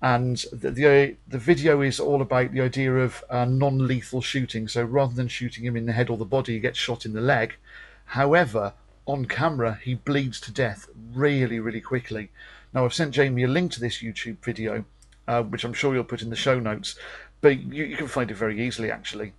And 0.00 0.36
the, 0.52 0.70
the, 0.70 1.16
the 1.26 1.38
video 1.38 1.80
is 1.80 1.98
all 1.98 2.22
about 2.22 2.52
the 2.52 2.60
idea 2.60 2.94
of 2.96 3.24
uh, 3.30 3.46
non 3.46 3.86
lethal 3.86 4.20
shooting. 4.20 4.68
So 4.68 4.84
rather 4.84 5.14
than 5.14 5.28
shooting 5.28 5.64
him 5.64 5.76
in 5.76 5.86
the 5.86 5.92
head 5.92 6.10
or 6.10 6.18
the 6.18 6.24
body, 6.24 6.52
he 6.52 6.60
gets 6.60 6.78
shot 6.78 7.04
in 7.04 7.14
the 7.14 7.20
leg. 7.20 7.56
However, 8.12 8.72
on 9.06 9.26
camera, 9.26 9.78
he 9.82 9.94
bleeds 9.94 10.40
to 10.40 10.52
death 10.52 10.88
really, 11.12 11.60
really 11.60 11.80
quickly. 11.80 12.30
Now, 12.72 12.84
I've 12.84 12.94
sent 12.94 13.14
Jamie 13.14 13.44
a 13.44 13.48
link 13.48 13.72
to 13.72 13.80
this 13.80 14.02
YouTube 14.02 14.42
video, 14.42 14.86
uh, 15.26 15.42
which 15.42 15.64
I'm 15.64 15.74
sure 15.74 15.94
you'll 15.94 16.04
put 16.04 16.22
in 16.22 16.30
the 16.30 16.36
show 16.36 16.58
notes, 16.58 16.98
but 17.42 17.60
you, 17.60 17.84
you 17.84 17.96
can 17.96 18.08
find 18.08 18.30
it 18.30 18.36
very 18.36 18.66
easily, 18.66 18.90
actually. 18.90 19.34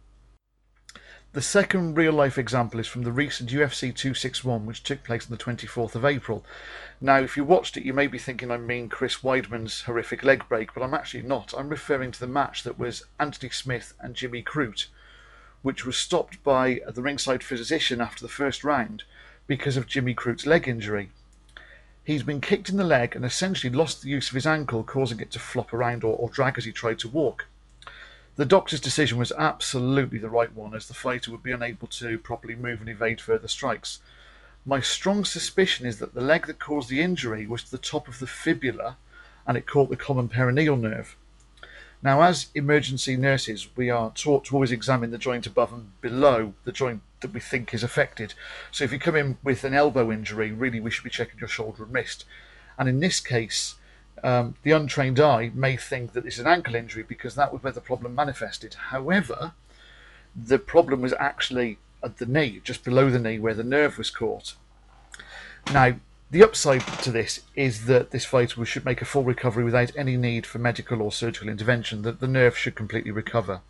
The 1.34 1.42
second 1.42 1.96
real 1.96 2.14
life 2.14 2.38
example 2.38 2.80
is 2.80 2.88
from 2.88 3.04
the 3.04 3.12
recent 3.12 3.50
UFC 3.50 3.94
261, 3.94 4.66
which 4.66 4.84
took 4.84 5.04
place 5.04 5.26
on 5.26 5.32
the 5.32 5.44
24th 5.44 5.96
of 5.96 6.06
April. 6.06 6.46
Now, 7.02 7.18
if 7.18 7.38
you 7.38 7.44
watched 7.44 7.78
it, 7.78 7.86
you 7.86 7.94
may 7.94 8.08
be 8.08 8.18
thinking 8.18 8.50
I 8.52 8.58
mean 8.58 8.90
Chris 8.90 9.18
Weidman's 9.18 9.82
horrific 9.82 10.24
leg 10.24 10.48
break, 10.48 10.74
but 10.74 10.82
I'm 10.84 10.94
actually 10.94 11.24
not. 11.24 11.54
I'm 11.58 11.70
referring 11.70 12.12
to 12.12 12.20
the 12.20 12.28
match 12.28 12.64
that 12.64 12.80
was 12.80 13.04
Anthony 13.20 13.52
Smith 13.52 13.94
and 14.00 14.16
Jimmy 14.16 14.42
Crute, 14.42 14.88
which 15.62 15.86
was 15.86 15.98
stopped 15.98 16.44
by 16.44 16.82
the 16.88 17.02
ringside 17.02 17.44
physician 17.44 18.02
after 18.02 18.22
the 18.22 18.32
first 18.32 18.64
round 18.64 19.04
because 19.48 19.78
of 19.78 19.88
Jimmy 19.88 20.14
Crute's 20.14 20.46
leg 20.46 20.68
injury. 20.68 21.10
He's 22.04 22.24
been 22.24 22.42
kicked 22.42 22.70
in 22.70 22.78
the 22.78 22.84
leg 22.84 23.16
and 23.16 23.26
essentially 23.26 23.74
lost 23.74 24.02
the 24.02 24.10
use 24.10 24.30
of 24.30 24.36
his 24.36 24.48
ankle, 24.48 24.84
causing 24.84 25.20
it 25.20 25.32
to 25.32 25.40
flop 25.40 25.74
around 25.74 26.04
or, 26.04 26.16
or 26.16 26.30
drag 26.30 26.58
as 26.58 26.66
he 26.66 26.72
tried 26.72 27.00
to 27.00 27.08
walk. 27.08 27.46
The 28.36 28.46
doctor's 28.46 28.80
decision 28.80 29.18
was 29.18 29.34
absolutely 29.34 30.18
the 30.18 30.30
right 30.30 30.54
one, 30.54 30.74
as 30.74 30.88
the 30.88 30.94
fighter 30.94 31.30
would 31.30 31.44
be 31.44 31.52
unable 31.52 31.88
to 31.88 32.18
properly 32.18 32.56
move 32.56 32.80
and 32.80 32.90
evade 32.90 33.20
further 33.20 33.50
strikes. 33.50 34.00
My 34.66 34.80
strong 34.80 35.26
suspicion 35.26 35.86
is 35.86 36.00
that 36.00 36.14
the 36.14 36.22
leg 36.22 36.48
that 36.48 36.58
caused 36.58 36.90
the 36.90 37.02
injury 37.02 37.46
was 37.46 37.64
to 37.64 37.72
the 37.72 37.78
top 37.78 38.08
of 38.08 38.20
the 38.20 38.28
fibula 38.28 38.98
and 39.46 39.58
it 39.58 39.68
caught 39.68 39.90
the 39.90 39.98
common 39.98 40.30
peroneal 40.30 40.80
nerve. 40.80 41.18
Now, 42.02 42.22
as 42.22 42.48
emergency 42.56 43.18
nurses, 43.18 43.68
we 43.76 43.90
are 43.90 44.12
taught 44.12 44.46
to 44.46 44.56
always 44.56 44.72
examine 44.72 45.12
the 45.12 45.18
joint 45.18 45.46
above 45.46 45.74
and 45.74 46.00
below 46.00 46.54
the 46.64 46.72
joint 46.72 47.02
that 47.20 47.34
we 47.34 47.42
think 47.42 47.74
is 47.74 47.84
affected. 47.84 48.34
So, 48.72 48.86
if 48.86 48.94
you 48.94 49.00
come 49.00 49.18
in 49.18 49.38
with 49.44 49.66
an 49.66 49.74
elbow 49.74 50.12
injury, 50.12 50.52
really 50.52 50.80
we 50.80 50.92
should 50.92 51.04
be 51.04 51.10
checking 51.10 51.40
your 51.40 51.50
shoulder 51.50 51.84
and 51.84 51.94
wrist. 51.94 52.24
And 52.78 52.88
in 52.88 53.02
this 53.02 53.20
case, 53.20 53.76
um, 54.24 54.56
the 54.64 54.72
untrained 54.72 55.20
eye 55.20 55.52
may 55.54 55.76
think 55.76 56.14
that 56.14 56.26
it's 56.26 56.40
an 56.40 56.48
ankle 56.48 56.76
injury 56.76 57.04
because 57.04 57.36
that 57.36 57.52
was 57.52 57.64
where 57.64 57.74
the 57.74 57.82
problem 57.82 58.16
manifested. 58.16 58.76
However, 58.76 59.54
the 60.36 60.60
problem 60.60 61.02
was 61.02 61.14
actually 61.20 61.80
at 62.02 62.18
the 62.18 62.26
knee, 62.26 62.62
just 62.64 62.86
below 62.86 63.10
the 63.10 63.20
knee, 63.20 63.40
where 63.40 63.54
the 63.54 63.64
nerve 63.64 63.98
was 63.98 64.10
caught. 64.10 64.56
Now, 65.74 65.96
the 66.32 66.44
upside 66.44 66.86
to 67.02 67.12
this 67.12 67.42
is 67.56 67.86
that 67.86 68.12
this 68.12 68.26
fighter 68.26 68.64
should 68.66 68.86
make 68.86 69.02
a 69.02 69.06
full 69.06 69.24
recovery 69.24 69.64
without 69.64 69.92
any 69.96 70.16
need 70.16 70.46
for 70.46 70.60
medical 70.60 71.02
or 71.02 71.12
surgical 71.12 71.50
intervention, 71.50 72.04
that 72.04 72.20
the 72.20 72.28
nerve 72.28 72.58
should 72.58 72.76
completely 72.76 73.12
recover. 73.12 73.62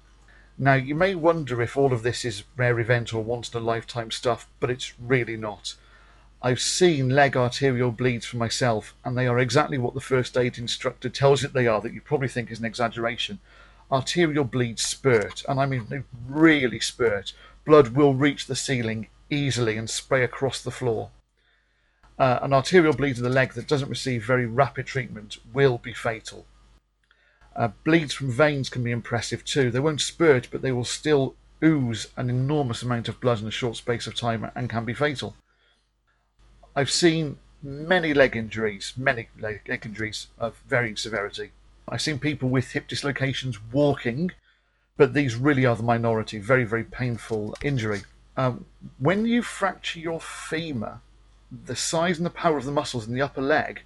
Now, 0.57 0.73
you 0.73 0.93
may 0.93 1.15
wonder 1.15 1.61
if 1.61 1.77
all 1.77 1.93
of 1.93 2.03
this 2.03 2.25
is 2.25 2.43
rare 2.57 2.77
event 2.79 3.13
or 3.13 3.23
once 3.23 3.53
in 3.53 3.61
a 3.61 3.63
lifetime 3.63 4.11
stuff, 4.11 4.45
but 4.59 4.69
it's 4.69 4.93
really 4.99 5.37
not. 5.37 5.75
I've 6.41 6.59
seen 6.59 7.09
leg 7.09 7.37
arterial 7.37 7.91
bleeds 7.91 8.25
for 8.25 8.35
myself, 8.35 8.93
and 9.05 9.17
they 9.17 9.27
are 9.27 9.39
exactly 9.39 9.77
what 9.77 9.93
the 9.93 10.01
first 10.01 10.37
aid 10.37 10.57
instructor 10.57 11.07
tells 11.07 11.45
it 11.45 11.53
they 11.53 11.67
are, 11.67 11.79
that 11.79 11.93
you 11.93 12.01
probably 12.01 12.27
think 12.27 12.51
is 12.51 12.59
an 12.59 12.65
exaggeration. 12.65 13.39
Arterial 13.89 14.43
bleeds 14.43 14.85
spurt, 14.85 15.43
and 15.47 15.61
I 15.61 15.65
mean 15.65 15.87
they 15.89 16.03
really 16.27 16.81
spurt. 16.81 17.31
Blood 17.65 17.89
will 17.89 18.13
reach 18.13 18.47
the 18.47 18.55
ceiling 18.55 19.07
easily 19.29 19.77
and 19.77 19.89
spray 19.89 20.23
across 20.25 20.61
the 20.61 20.71
floor. 20.71 21.09
Uh, 22.19 22.37
an 22.41 22.51
arterial 22.51 22.93
bleed 22.93 23.17
in 23.17 23.23
the 23.23 23.29
leg 23.29 23.53
that 23.53 23.67
doesn't 23.67 23.89
receive 23.89 24.25
very 24.25 24.45
rapid 24.45 24.85
treatment 24.85 25.37
will 25.53 25.77
be 25.77 25.93
fatal. 25.93 26.45
Uh, 27.55 27.69
bleeds 27.85 28.13
from 28.13 28.29
veins 28.29 28.69
can 28.69 28.83
be 28.83 28.91
impressive 28.91 29.45
too. 29.45 29.71
They 29.71 29.79
won't 29.79 30.01
spurt, 30.01 30.49
but 30.51 30.61
they 30.61 30.73
will 30.73 30.85
still 30.85 31.35
ooze 31.63 32.07
an 32.17 32.29
enormous 32.29 32.81
amount 32.81 33.07
of 33.07 33.21
blood 33.21 33.41
in 33.41 33.47
a 33.47 33.51
short 33.51 33.77
space 33.77 34.05
of 34.05 34.15
time 34.15 34.51
and 34.53 34.69
can 34.69 34.83
be 34.83 34.93
fatal. 34.93 35.35
I've 36.75 36.91
seen 36.91 37.37
many 37.63 38.13
leg 38.13 38.35
injuries, 38.35 38.93
many 38.97 39.29
leg 39.39 39.61
injuries 39.85 40.27
of 40.37 40.61
varying 40.67 40.97
severity. 40.97 41.51
I've 41.87 42.01
seen 42.01 42.19
people 42.19 42.49
with 42.49 42.71
hip 42.71 42.87
dislocations 42.87 43.59
walking, 43.71 44.31
but 44.97 45.13
these 45.13 45.35
really 45.35 45.65
are 45.65 45.75
the 45.75 45.83
minority. 45.83 46.37
Very, 46.39 46.65
very 46.65 46.83
painful 46.83 47.55
injury. 47.63 48.01
Um, 48.37 48.65
when 48.99 49.25
you 49.25 49.41
fracture 49.41 49.99
your 49.99 50.21
femur, 50.21 51.01
the 51.51 51.75
size 51.75 52.17
and 52.17 52.25
the 52.25 52.31
power 52.31 52.57
of 52.57 52.65
the 52.65 52.71
muscles 52.71 53.07
in 53.07 53.13
the 53.13 53.21
upper 53.21 53.41
leg 53.41 53.81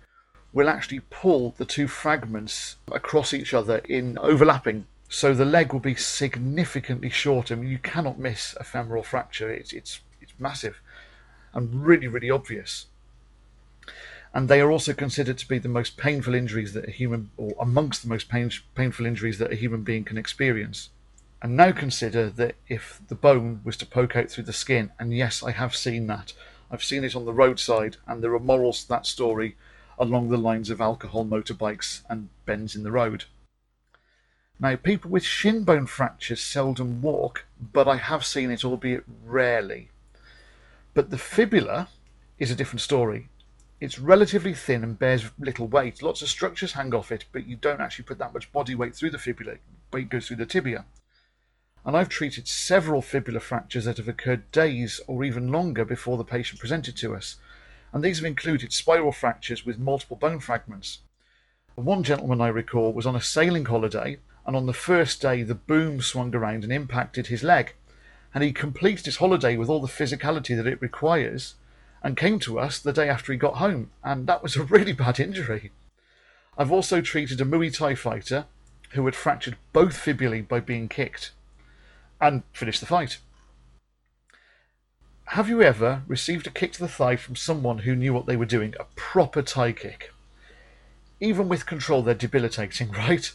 will 0.51 0.70
actually 0.70 1.01
pull 1.09 1.55
the 1.57 1.66
two 1.66 1.88
fragments 1.88 2.78
across 2.91 3.34
each 3.34 3.53
other 3.53 3.78
in 3.89 4.18
overlapping. 4.20 4.86
So 5.09 5.34
the 5.34 5.45
leg 5.45 5.74
will 5.74 5.80
be 5.80 5.95
significantly 5.95 7.09
shorter. 7.09 7.53
I 7.53 7.57
mean, 7.57 7.70
you 7.70 7.80
cannot 7.80 8.20
miss 8.20 8.55
a 8.59 8.64
femoral 8.64 9.03
fracture. 9.03 9.51
It's 9.51 9.74
it's 9.74 10.01
it's 10.22 10.34
massive 10.39 10.80
and 11.53 11.86
really, 11.86 12.07
really 12.07 12.30
obvious. 12.30 12.88
And 14.34 14.49
they 14.49 14.61
are 14.61 14.72
also 14.72 14.93
considered 14.93 15.38
to 15.38 15.47
be 15.47 15.59
the 15.59 15.70
most 15.70 15.95
painful 15.95 16.34
injuries 16.34 16.74
that 16.74 16.88
a 16.88 16.91
human, 16.91 17.30
or 17.38 17.53
amongst 17.59 18.01
the 18.01 18.09
most 18.09 18.30
pain, 18.30 18.49
painful 18.74 19.05
injuries 19.05 19.38
that 19.38 19.51
a 19.51 19.55
human 19.55 19.84
being 19.84 20.03
can 20.03 20.18
experience. 20.18 20.89
And 21.41 21.55
now 21.55 21.72
consider 21.72 22.30
that 22.32 22.55
if 22.68 22.99
the 23.07 23.16
bone 23.16 23.61
was 23.64 23.78
to 23.78 23.86
poke 23.86 24.16
out 24.16 24.32
through 24.32 24.45
the 24.45 24.53
skin, 24.53 24.91
and 24.97 25.16
yes, 25.16 25.43
I 25.43 25.51
have 25.51 25.76
seen 25.76 26.07
that. 26.07 26.34
I've 26.74 26.84
seen 26.84 27.03
it 27.03 27.15
on 27.15 27.26
the 27.26 27.34
roadside, 27.34 27.97
and 28.07 28.24
there 28.24 28.34
are 28.34 28.39
morals 28.39 28.82
to 28.82 28.89
that 28.89 29.05
story 29.05 29.55
along 29.99 30.30
the 30.30 30.38
lines 30.38 30.71
of 30.71 30.82
alcohol, 30.82 31.24
motorbikes, 31.24 32.01
and 32.09 32.30
bends 32.47 32.76
in 32.76 32.82
the 32.82 32.91
road. 32.91 33.26
Now, 34.59 34.76
people 34.76 35.11
with 35.11 35.24
shin 35.24 35.65
bone 35.65 35.86
fractures 35.86 36.41
seldom 36.41 36.99
walk, 37.03 37.45
but 37.61 37.88
I 37.88 37.97
have 37.97 38.26
seen 38.26 38.49
it, 38.49 38.65
albeit 38.65 39.03
rarely. 39.24 39.91
But 40.95 41.11
the 41.11 41.19
fibula 41.19 41.89
is 42.39 42.49
a 42.49 42.55
different 42.55 42.82
story. 42.82 43.30
It's 43.80 43.99
relatively 43.99 44.55
thin 44.55 44.84
and 44.84 44.97
bears 44.97 45.30
little 45.38 45.67
weight. 45.67 46.01
Lots 46.01 46.24
of 46.24 46.30
structures 46.30 46.74
hang 46.74 46.95
off 46.95 47.11
it, 47.11 47.26
but 47.32 47.45
you 47.45 47.55
don't 47.55 47.82
actually 47.82 48.05
put 48.05 48.17
that 48.17 48.34
much 48.34 48.51
body 48.51 48.74
weight 48.74 48.95
through 48.95 49.11
the 49.11 49.19
fibula. 49.19 49.57
Weight 49.91 50.09
goes 50.09 50.28
through 50.28 50.38
the 50.38 50.47
tibia. 50.47 50.86
And 51.86 51.97
I've 51.97 52.09
treated 52.09 52.47
several 52.47 53.01
fibula 53.01 53.39
fractures 53.39 53.86
that 53.86 53.97
have 53.97 54.07
occurred 54.07 54.51
days 54.51 55.01
or 55.07 55.23
even 55.23 55.51
longer 55.51 55.84
before 55.84 56.17
the 56.17 56.23
patient 56.23 56.59
presented 56.59 56.95
to 56.97 57.15
us. 57.15 57.38
And 57.91 58.03
these 58.03 58.17
have 58.17 58.25
included 58.25 58.71
spiral 58.73 59.11
fractures 59.11 59.65
with 59.65 59.79
multiple 59.79 60.17
bone 60.17 60.39
fragments. 60.39 60.99
One 61.75 62.03
gentleman 62.03 62.41
I 62.41 62.47
recall 62.47 62.93
was 62.93 63.05
on 63.05 63.15
a 63.15 63.21
sailing 63.21 63.65
holiday, 63.65 64.17
and 64.45 64.55
on 64.55 64.65
the 64.65 64.73
first 64.73 65.21
day 65.21 65.43
the 65.43 65.55
boom 65.55 66.01
swung 66.01 66.34
around 66.34 66.63
and 66.63 66.71
impacted 66.71 67.27
his 67.27 67.43
leg 67.43 67.73
and 68.34 68.43
he 68.43 68.51
completed 68.51 69.05
his 69.05 69.17
holiday 69.17 69.55
with 69.55 69.69
all 69.69 69.79
the 69.79 69.88
physicality 69.88 70.55
that 70.55 70.67
it 70.67 70.81
requires 70.81 71.55
and 72.01 72.17
came 72.17 72.39
to 72.39 72.59
us 72.59 72.79
the 72.79 72.91
day 72.91 73.07
after 73.07 73.31
he 73.31 73.38
got 73.38 73.57
home, 73.57 73.91
and 74.03 74.27
that 74.27 74.43
was 74.43 74.55
a 74.55 74.63
really 74.63 74.91
bad 74.91 75.19
injury. 75.19 75.71
I've 76.57 76.71
also 76.71 76.99
treated 76.99 77.39
a 77.39 77.45
Muay 77.45 77.75
Thai 77.75 77.95
fighter 77.95 78.45
who 78.91 79.05
had 79.05 79.15
fractured 79.15 79.55
both 79.71 79.95
fibulae 79.95 80.41
by 80.41 80.59
being 80.59 80.89
kicked 80.89 81.31
and 82.24 82.43
finish 82.53 82.80
the 82.80 82.86
fight. 82.86 83.17
Have 85.26 85.49
you 85.49 85.61
ever 85.61 86.03
received 86.07 86.47
a 86.47 86.51
kick 86.51 86.74
to 86.74 86.80
the 86.80 86.88
thigh 86.88 87.15
from 87.15 87.36
someone 87.36 87.80
who 87.80 87.95
knew 87.95 88.13
what 88.13 88.26
they 88.26 88.38
were 88.38 88.45
doing? 88.45 88.74
A 88.80 88.86
proper 88.95 89.41
Thai 89.41 89.74
kick. 89.74 90.11
Even 91.19 91.47
with 91.49 91.65
control, 91.65 92.01
they're 92.01 92.13
debilitating, 92.13 92.91
right? 93.07 93.32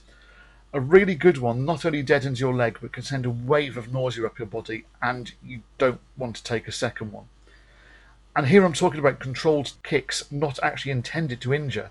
a 0.73 0.81
really 0.81 1.15
good 1.15 1.39
one 1.39 1.65
not 1.65 1.85
only 1.85 2.03
deadens 2.03 2.41
your 2.41 2.55
leg 2.55 2.79
but 2.81 2.93
can 2.93 3.03
send 3.03 3.25
a 3.25 3.31
wave 3.31 3.77
of 3.77 3.93
nausea 3.93 4.27
up 4.27 4.39
your 4.39 4.47
body, 4.47 4.85
and 5.01 5.33
you 5.43 5.63
don't 5.79 6.01
want 6.17 6.37
to 6.37 6.43
take 6.43 6.69
a 6.69 6.73
second 6.73 7.13
one. 7.13 7.25
And 8.37 8.47
here 8.47 8.65
I'm 8.65 8.75
talking 8.75 9.01
about 9.01 9.19
controlled 9.19 9.73
kicks 9.83 10.31
not 10.31 10.59
actually 10.63 10.93
intended 10.93 11.41
to 11.41 11.55
injure. 11.55 11.91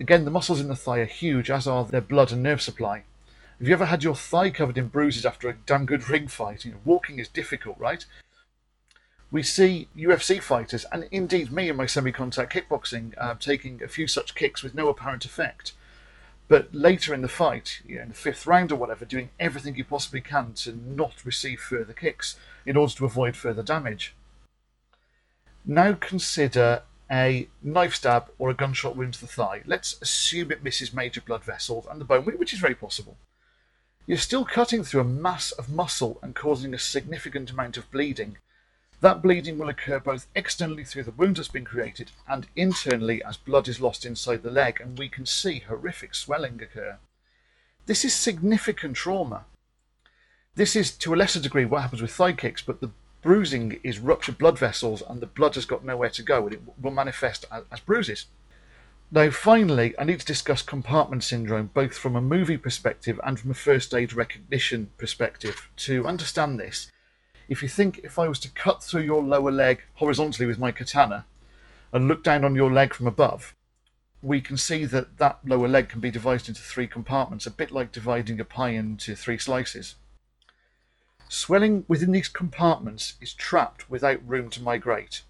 Again, 0.00 0.24
the 0.24 0.30
muscles 0.30 0.60
in 0.60 0.68
the 0.68 0.76
thigh 0.76 0.98
are 0.98 1.04
huge, 1.04 1.50
as 1.50 1.66
are 1.66 1.84
their 1.84 2.00
blood 2.00 2.32
and 2.32 2.42
nerve 2.42 2.62
supply. 2.62 3.02
Have 3.58 3.66
you 3.66 3.74
ever 3.74 3.86
had 3.86 4.04
your 4.04 4.14
thigh 4.14 4.50
covered 4.50 4.78
in 4.78 4.88
bruises 4.88 5.26
after 5.26 5.48
a 5.48 5.56
damn 5.66 5.84
good 5.84 6.08
ring 6.08 6.28
fight? 6.28 6.64
You 6.64 6.72
know, 6.72 6.78
walking 6.84 7.18
is 7.18 7.28
difficult, 7.28 7.78
right? 7.78 8.04
We 9.30 9.42
see 9.42 9.88
UFC 9.96 10.40
fighters, 10.40 10.86
and 10.92 11.08
indeed 11.10 11.52
me 11.52 11.68
in 11.68 11.76
my 11.76 11.86
semi 11.86 12.12
contact 12.12 12.52
kickboxing, 12.52 13.14
uh, 13.18 13.34
taking 13.34 13.82
a 13.82 13.88
few 13.88 14.06
such 14.06 14.34
kicks 14.34 14.62
with 14.62 14.74
no 14.74 14.88
apparent 14.88 15.24
effect 15.24 15.72
but 16.48 16.74
later 16.74 17.12
in 17.12 17.20
the 17.20 17.28
fight, 17.28 17.82
you 17.86 17.96
know, 17.96 18.02
in 18.02 18.08
the 18.08 18.14
fifth 18.14 18.46
round 18.46 18.72
or 18.72 18.76
whatever, 18.76 19.04
doing 19.04 19.28
everything 19.38 19.76
you 19.76 19.84
possibly 19.84 20.22
can 20.22 20.54
to 20.54 20.72
not 20.74 21.24
receive 21.24 21.60
further 21.60 21.92
kicks 21.92 22.36
in 22.64 22.76
order 22.76 22.94
to 22.94 23.04
avoid 23.04 23.36
further 23.36 23.62
damage. 23.62 24.14
Now 25.64 25.92
consider 25.92 26.82
a 27.10 27.48
knife 27.62 27.94
stab 27.94 28.30
or 28.38 28.48
a 28.48 28.54
gunshot 28.54 28.96
wound 28.96 29.14
to 29.14 29.20
the 29.20 29.26
thigh. 29.26 29.62
Let's 29.66 30.00
assume 30.00 30.50
it 30.50 30.64
misses 30.64 30.94
major 30.94 31.20
blood 31.20 31.44
vessels 31.44 31.86
and 31.90 32.00
the 32.00 32.06
bone, 32.06 32.24
which 32.24 32.54
is 32.54 32.58
very 32.58 32.74
possible. 32.74 33.18
You're 34.08 34.16
still 34.16 34.46
cutting 34.46 34.84
through 34.84 35.02
a 35.02 35.04
mass 35.04 35.52
of 35.52 35.68
muscle 35.68 36.18
and 36.22 36.34
causing 36.34 36.72
a 36.72 36.78
significant 36.78 37.50
amount 37.50 37.76
of 37.76 37.90
bleeding. 37.90 38.38
That 39.02 39.20
bleeding 39.20 39.58
will 39.58 39.68
occur 39.68 40.00
both 40.00 40.26
externally 40.34 40.82
through 40.82 41.02
the 41.02 41.10
wound 41.10 41.36
that's 41.36 41.48
been 41.48 41.66
created 41.66 42.12
and 42.26 42.46
internally 42.56 43.22
as 43.22 43.36
blood 43.36 43.68
is 43.68 43.82
lost 43.82 44.06
inside 44.06 44.42
the 44.42 44.50
leg, 44.50 44.80
and 44.80 44.98
we 44.98 45.10
can 45.10 45.26
see 45.26 45.58
horrific 45.58 46.14
swelling 46.14 46.58
occur. 46.62 46.96
This 47.84 48.02
is 48.02 48.14
significant 48.14 48.96
trauma. 48.96 49.44
This 50.54 50.74
is 50.74 50.90
to 50.92 51.12
a 51.12 51.16
lesser 51.16 51.38
degree 51.38 51.66
what 51.66 51.82
happens 51.82 52.00
with 52.00 52.10
thigh 52.10 52.32
kicks, 52.32 52.62
but 52.62 52.80
the 52.80 52.92
bruising 53.20 53.78
is 53.84 53.98
ruptured 53.98 54.38
blood 54.38 54.58
vessels 54.58 55.02
and 55.06 55.20
the 55.20 55.26
blood 55.26 55.54
has 55.54 55.66
got 55.66 55.84
nowhere 55.84 56.08
to 56.08 56.22
go 56.22 56.46
and 56.46 56.54
it 56.54 56.62
will 56.80 56.92
manifest 56.92 57.44
as, 57.52 57.64
as 57.70 57.80
bruises. 57.80 58.24
Now, 59.10 59.30
finally, 59.30 59.94
I 59.98 60.04
need 60.04 60.20
to 60.20 60.26
discuss 60.26 60.60
compartment 60.60 61.24
syndrome 61.24 61.70
both 61.72 61.96
from 61.96 62.14
a 62.14 62.20
movie 62.20 62.58
perspective 62.58 63.18
and 63.24 63.40
from 63.40 63.50
a 63.50 63.54
first 63.54 63.94
aid 63.94 64.12
recognition 64.12 64.90
perspective. 64.98 65.70
To 65.76 66.06
understand 66.06 66.60
this, 66.60 66.92
if 67.48 67.62
you 67.62 67.70
think 67.70 68.00
if 68.04 68.18
I 68.18 68.28
was 68.28 68.38
to 68.40 68.50
cut 68.50 68.82
through 68.82 69.02
your 69.02 69.22
lower 69.22 69.50
leg 69.50 69.82
horizontally 69.94 70.46
with 70.46 70.58
my 70.58 70.72
katana 70.72 71.24
and 71.90 72.06
look 72.06 72.22
down 72.22 72.44
on 72.44 72.54
your 72.54 72.70
leg 72.70 72.92
from 72.92 73.06
above, 73.06 73.54
we 74.20 74.42
can 74.42 74.58
see 74.58 74.84
that 74.84 75.16
that 75.16 75.38
lower 75.42 75.68
leg 75.68 75.88
can 75.88 76.00
be 76.00 76.10
divided 76.10 76.48
into 76.48 76.60
three 76.60 76.86
compartments, 76.86 77.46
a 77.46 77.50
bit 77.50 77.70
like 77.70 77.92
dividing 77.92 78.38
a 78.40 78.44
pie 78.44 78.70
into 78.70 79.14
three 79.14 79.38
slices. 79.38 79.94
Swelling 81.30 81.86
within 81.88 82.12
these 82.12 82.28
compartments 82.28 83.14
is 83.22 83.32
trapped 83.32 83.88
without 83.88 84.26
room 84.28 84.50
to 84.50 84.62
migrate. 84.62 85.22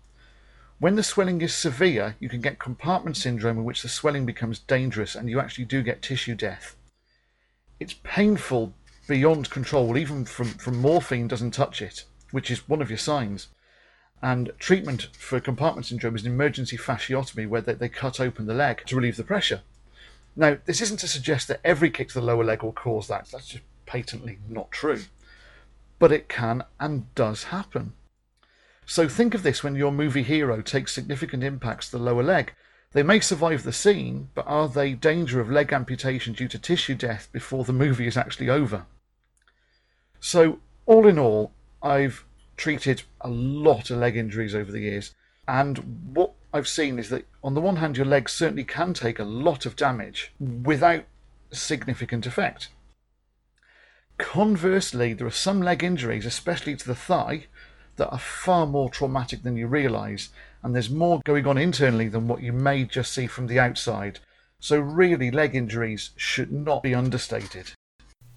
When 0.80 0.94
the 0.94 1.02
swelling 1.02 1.40
is 1.40 1.54
severe, 1.54 2.14
you 2.20 2.28
can 2.28 2.40
get 2.40 2.60
compartment 2.60 3.16
syndrome 3.16 3.58
in 3.58 3.64
which 3.64 3.82
the 3.82 3.88
swelling 3.88 4.24
becomes 4.24 4.60
dangerous 4.60 5.16
and 5.16 5.28
you 5.28 5.40
actually 5.40 5.64
do 5.64 5.82
get 5.82 6.02
tissue 6.02 6.36
death. 6.36 6.76
It's 7.80 7.96
painful 8.04 8.74
beyond 9.08 9.50
control, 9.50 9.96
even 9.96 10.24
from, 10.24 10.46
from 10.46 10.78
morphine 10.78 11.26
doesn't 11.26 11.50
touch 11.50 11.82
it, 11.82 12.04
which 12.30 12.48
is 12.48 12.68
one 12.68 12.80
of 12.80 12.90
your 12.90 12.98
signs. 12.98 13.48
And 14.22 14.52
treatment 14.60 15.08
for 15.18 15.40
compartment 15.40 15.86
syndrome 15.86 16.14
is 16.14 16.24
an 16.24 16.32
emergency 16.32 16.76
fasciotomy 16.76 17.48
where 17.48 17.60
they, 17.60 17.74
they 17.74 17.88
cut 17.88 18.20
open 18.20 18.46
the 18.46 18.54
leg 18.54 18.82
to 18.86 18.96
relieve 18.96 19.16
the 19.16 19.24
pressure. 19.24 19.62
Now, 20.36 20.58
this 20.64 20.80
isn't 20.80 20.98
to 20.98 21.08
suggest 21.08 21.48
that 21.48 21.60
every 21.64 21.90
kick 21.90 22.08
to 22.08 22.14
the 22.14 22.24
lower 22.24 22.44
leg 22.44 22.62
will 22.62 22.72
cause 22.72 23.08
that. 23.08 23.28
That's 23.32 23.48
just 23.48 23.64
patently 23.86 24.38
not 24.48 24.70
true. 24.70 25.02
But 25.98 26.12
it 26.12 26.28
can 26.28 26.62
and 26.78 27.12
does 27.16 27.44
happen. 27.44 27.94
So 28.88 29.06
think 29.06 29.34
of 29.34 29.42
this 29.42 29.62
when 29.62 29.76
your 29.76 29.92
movie 29.92 30.22
hero 30.22 30.62
takes 30.62 30.94
significant 30.94 31.44
impacts 31.44 31.90
to 31.90 31.98
the 31.98 32.02
lower 32.02 32.22
leg. 32.22 32.54
They 32.92 33.02
may 33.02 33.20
survive 33.20 33.62
the 33.62 33.72
scene, 33.72 34.30
but 34.34 34.46
are 34.48 34.66
they 34.66 34.94
danger 34.94 35.40
of 35.42 35.50
leg 35.50 35.74
amputation 35.74 36.32
due 36.32 36.48
to 36.48 36.58
tissue 36.58 36.94
death 36.94 37.28
before 37.30 37.64
the 37.64 37.74
movie 37.74 38.06
is 38.06 38.16
actually 38.16 38.48
over? 38.48 38.86
So, 40.20 40.60
all 40.86 41.06
in 41.06 41.18
all, 41.18 41.52
I've 41.82 42.24
treated 42.56 43.02
a 43.20 43.28
lot 43.28 43.90
of 43.90 43.98
leg 43.98 44.16
injuries 44.16 44.54
over 44.54 44.72
the 44.72 44.80
years, 44.80 45.14
and 45.46 46.14
what 46.14 46.32
I've 46.54 46.66
seen 46.66 46.98
is 46.98 47.10
that 47.10 47.26
on 47.44 47.52
the 47.52 47.60
one 47.60 47.76
hand, 47.76 47.98
your 47.98 48.06
legs 48.06 48.32
certainly 48.32 48.64
can 48.64 48.94
take 48.94 49.18
a 49.18 49.24
lot 49.24 49.66
of 49.66 49.76
damage 49.76 50.32
without 50.40 51.04
significant 51.50 52.24
effect. 52.24 52.70
Conversely, 54.16 55.12
there 55.12 55.26
are 55.26 55.30
some 55.30 55.60
leg 55.60 55.84
injuries, 55.84 56.24
especially 56.24 56.74
to 56.74 56.86
the 56.86 56.94
thigh, 56.94 57.48
that 57.98 58.10
are 58.10 58.18
far 58.18 58.66
more 58.66 58.88
traumatic 58.88 59.42
than 59.42 59.56
you 59.56 59.66
realise, 59.66 60.30
and 60.62 60.74
there's 60.74 60.90
more 60.90 61.20
going 61.24 61.46
on 61.46 61.58
internally 61.58 62.08
than 62.08 62.26
what 62.26 62.42
you 62.42 62.52
may 62.52 62.84
just 62.84 63.12
see 63.12 63.26
from 63.26 63.46
the 63.46 63.60
outside. 63.60 64.18
So, 64.58 64.80
really, 64.80 65.30
leg 65.30 65.54
injuries 65.54 66.10
should 66.16 66.50
not 66.50 66.82
be 66.82 66.94
understated. 66.94 67.72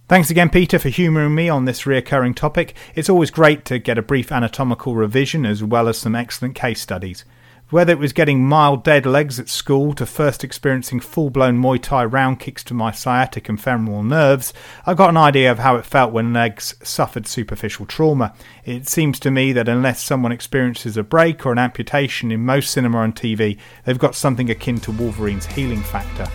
Thanks 0.08 0.30
again, 0.30 0.50
Peter, 0.50 0.78
for 0.78 0.90
humouring 0.90 1.34
me 1.34 1.48
on 1.48 1.66
this 1.66 1.84
reoccurring 1.84 2.36
topic. 2.36 2.76
It's 2.96 3.10
always 3.10 3.32
great 3.32 3.64
to 3.66 3.80
get 3.80 3.98
a 3.98 4.02
brief 4.02 4.32
anatomical 4.32 4.94
revision 4.94 5.46
as 5.46 5.64
well 5.64 5.88
as 5.88 5.98
some 5.98 6.16
excellent 6.16 6.54
case 6.54 6.82
studies. 6.82 7.24
Whether 7.72 7.94
it 7.94 8.00
was 8.00 8.12
getting 8.12 8.46
mild 8.46 8.84
dead 8.84 9.06
legs 9.06 9.40
at 9.40 9.48
school 9.48 9.94
to 9.94 10.06
first 10.06 10.44
experiencing 10.44 11.00
full 11.00 11.30
blown 11.30 11.58
Muay 11.58 11.82
Thai 11.82 12.04
round 12.04 12.42
kicks 12.42 12.66
to 12.66 12.74
my 12.74 12.92
sciatic 12.92 13.48
and 13.48 13.60
femoral 13.60 14.04
nerves, 14.04 14.52
I 14.86 14.94
got 14.94 15.10
an 15.10 15.16
idea 15.16 15.50
of 15.50 15.60
how 15.60 15.78
it 15.78 15.86
felt 15.86 16.12
when 16.12 16.34
legs 16.34 16.76
suffered 16.84 17.28
superficial 17.28 17.86
trauma. 17.86 18.34
It 18.66 18.90
seems 18.90 19.22
to 19.22 19.32
me 19.32 19.54
that 19.54 19.70
unless 19.70 20.04
someone 20.04 20.34
experiences 20.34 20.98
a 20.98 21.04
break 21.04 21.46
or 21.46 21.54
an 21.54 21.60
amputation 21.60 22.30
in 22.30 22.42
most 22.42 22.72
cinema 22.72 23.04
and 23.04 23.16
TV, 23.16 23.58
they've 23.86 23.98
got 23.98 24.16
something 24.16 24.50
akin 24.50 24.82
to 24.82 24.92
Wolverine's 24.92 25.46
healing 25.46 25.82
factor. 25.82 26.28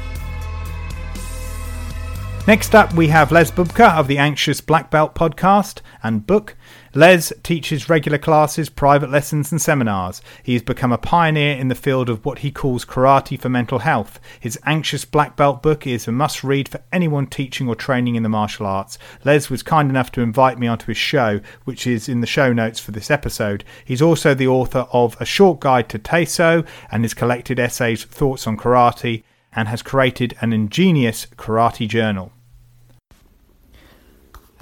Next 2.47 2.75
up, 2.75 2.95
we 2.95 3.09
have 3.09 3.31
Les 3.31 3.51
Bubka 3.51 3.99
of 3.99 4.07
the 4.07 4.17
Anxious 4.17 4.63
Black 4.63 4.89
Belt 4.91 5.15
podcast 5.15 5.81
and 6.03 6.27
book. 6.27 6.57
Les 6.97 7.31
teaches 7.43 7.91
regular 7.91 8.17
classes, 8.17 8.71
private 8.71 9.11
lessons, 9.11 9.53
and 9.53 9.61
seminars. 9.61 10.23
He 10.43 10.55
has 10.55 10.63
become 10.63 10.93
a 10.93 10.97
pioneer 10.97 11.55
in 11.55 11.69
the 11.69 11.75
field 11.75 12.09
of 12.09 12.25
what 12.25 12.39
he 12.39 12.51
calls 12.51 12.87
karate 12.87 13.39
for 13.39 13.51
mental 13.51 13.81
health. 13.81 14.19
His 14.41 14.59
Anxious 14.65 15.05
Black 15.05 15.37
Belt 15.37 15.63
book 15.63 15.87
is 15.87 16.09
a 16.09 16.13
must 16.13 16.43
read 16.43 16.71
for 16.71 16.81
anyone 16.91 17.27
teaching 17.27 17.69
or 17.69 17.75
training 17.75 18.15
in 18.15 18.23
the 18.23 18.31
martial 18.31 18.65
arts. 18.65 18.97
Les 19.27 19.51
was 19.51 19.63
kind 19.63 19.91
enough 19.91 20.11
to 20.13 20.23
invite 20.23 20.59
me 20.59 20.69
onto 20.69 20.87
his 20.87 20.97
show, 20.97 21.41
which 21.65 21.87
is 21.87 22.09
in 22.09 22.23
the 22.23 22.27
show 22.27 22.55
notes 22.55 22.81
for 22.81 22.93
this 22.93 23.11
episode. 23.11 23.63
He's 23.85 24.01
also 24.01 24.33
the 24.33 24.49
author 24.49 24.87
of 24.91 25.21
A 25.21 25.27
Short 25.27 25.61
Guide 25.61 25.91
to 25.91 25.99
Taiso 25.99 26.67
and 26.91 27.05
his 27.05 27.13
collected 27.13 27.59
essays 27.59 28.05
Thoughts 28.05 28.47
on 28.47 28.57
Karate, 28.57 29.23
and 29.53 29.69
has 29.69 29.83
created 29.83 30.35
an 30.41 30.55
ingenious 30.55 31.27
karate 31.37 31.87
journal. 31.87 32.33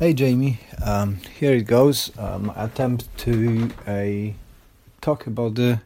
Hey 0.05 0.13
Jamie, 0.13 0.61
um, 0.85 1.17
here 1.41 1.55
it 1.55 1.67
goes. 1.67 2.13
Um, 2.19 2.53
attempt 2.57 3.09
to 3.25 3.71
uh, 3.87 4.35
talk 5.01 5.27
about 5.27 5.55
the 5.55 5.81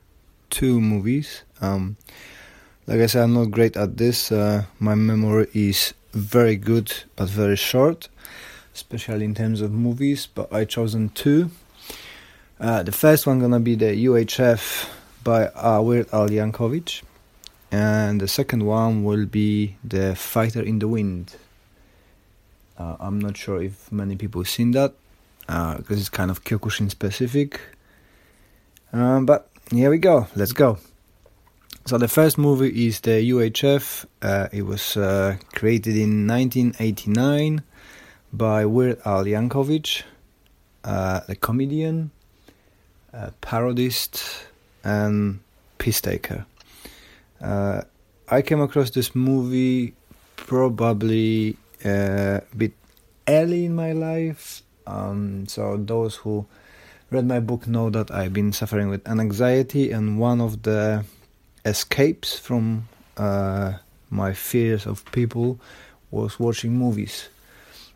two 0.51 0.81
movies. 0.81 1.45
Um, 1.61 1.97
like 2.89 2.99
I 2.99 3.07
said, 3.07 3.23
I'm 3.23 3.35
not 3.35 3.53
great 3.53 3.77
at 3.77 3.97
this. 3.97 4.33
Uh, 4.33 4.64
my 4.81 4.97
memory 4.97 5.47
is 5.55 5.95
very 6.12 6.57
good 6.57 6.93
but 7.14 7.29
very 7.29 7.55
short, 7.55 8.09
especially 8.75 9.25
in 9.25 9.37
terms 9.37 9.61
of 9.61 9.71
movies. 9.71 10.27
But 10.27 10.53
I 10.53 10.64
chosen 10.64 11.11
two. 11.11 11.53
Uh, 12.59 12.83
the 12.83 12.91
first 12.91 13.25
one 13.25 13.39
gonna 13.39 13.61
be 13.61 13.77
the 13.77 14.05
UHF 14.07 14.89
by 15.23 15.47
uh, 15.47 15.81
Weird 15.81 16.09
Al 16.12 16.29
Yankovic, 16.29 17.03
and 17.71 18.21
the 18.21 18.27
second 18.27 18.66
one 18.66 19.05
will 19.05 19.27
be 19.27 19.77
the 19.85 20.16
Fighter 20.16 20.61
in 20.61 20.81
the 20.81 20.89
Wind 20.89 21.37
uh, 22.79 22.97
I'm 23.01 23.18
not 23.18 23.37
sure 23.37 23.61
if 23.62 23.91
many 23.91 24.16
people 24.16 24.45
seen 24.45 24.70
that 24.72 24.95
because 25.47 25.91
uh, 25.91 25.95
it's 25.95 26.09
kind 26.09 26.31
of 26.31 26.45
Kyokushin 26.45 26.91
specific. 26.91 27.61
Um, 28.93 29.26
but 29.26 29.51
here 29.70 29.91
we 29.91 29.99
go. 29.99 30.29
Let's 30.37 30.53
go. 30.53 30.79
So 31.87 31.99
the 31.99 32.09
first 32.09 32.39
movie 32.39 32.87
is 32.87 33.01
the 33.01 33.31
UHF. 33.31 34.05
Uh, 34.20 34.49
it 34.53 34.62
was 34.62 34.97
uh, 34.97 35.39
created 35.55 35.97
in 35.97 36.26
1989 36.26 37.62
by 38.33 38.66
Weird 38.66 39.01
Al 39.07 39.24
Yankovic, 39.24 40.03
uh, 40.85 41.20
a 41.29 41.35
comedian, 41.35 42.11
a 43.12 43.33
parodist, 43.41 44.45
and 44.85 45.41
peace 45.79 46.01
taker. 46.01 46.45
Uh, 47.41 47.83
I 48.29 48.43
came 48.43 48.61
across 48.61 48.91
this 48.91 49.14
movie 49.14 49.95
probably 50.37 51.57
a 51.85 52.43
bit 52.57 52.72
early 53.26 53.64
in 53.64 53.74
my 53.74 53.93
life. 53.93 54.62
Um, 54.87 55.47
so 55.47 55.76
those 55.76 56.16
who 56.16 56.47
read 57.11 57.26
my 57.26 57.41
book 57.41 57.66
know 57.66 57.91
that 57.91 58.11
I've 58.11 58.33
been 58.33 58.53
suffering 58.53 58.89
with 58.89 59.07
an 59.07 59.20
anxiety, 59.20 59.93
and 59.93 60.18
one 60.18 60.41
of 60.41 60.62
the 60.62 61.05
escapes 61.64 62.39
from 62.39 62.89
uh, 63.16 63.74
my 64.11 64.33
fears 64.33 64.87
of 64.87 65.05
people 65.12 65.61
was 66.11 66.39
watching 66.41 66.76
movies. 66.76 67.29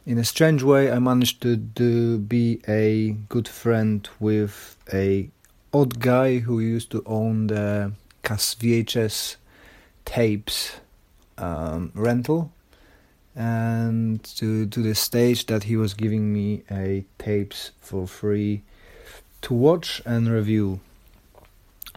In 0.04 0.18
a 0.18 0.24
strange 0.24 0.62
way, 0.62 0.90
I 0.90 0.98
managed 0.98 1.40
to 1.42 1.56
do, 1.56 2.18
be 2.18 2.60
a 2.66 3.12
good 3.28 3.46
friend 3.46 4.08
with 4.18 4.76
a 4.92 5.30
odd 5.72 6.00
guy 6.00 6.38
who 6.38 6.58
used 6.60 6.90
to 6.90 7.02
own 7.06 7.46
the 7.46 7.92
VHS 8.24 9.36
tapes 10.04 10.72
um, 11.38 11.92
rental 11.94 12.52
and 13.34 14.22
to 14.24 14.66
to 14.66 14.82
the 14.82 14.94
stage 14.94 15.46
that 15.46 15.64
he 15.64 15.76
was 15.76 15.94
giving 15.94 16.32
me 16.32 16.62
a 16.70 17.04
tapes 17.18 17.70
for 17.80 18.06
free 18.06 18.62
to 19.40 19.54
watch 19.54 20.02
and 20.04 20.28
review 20.28 20.80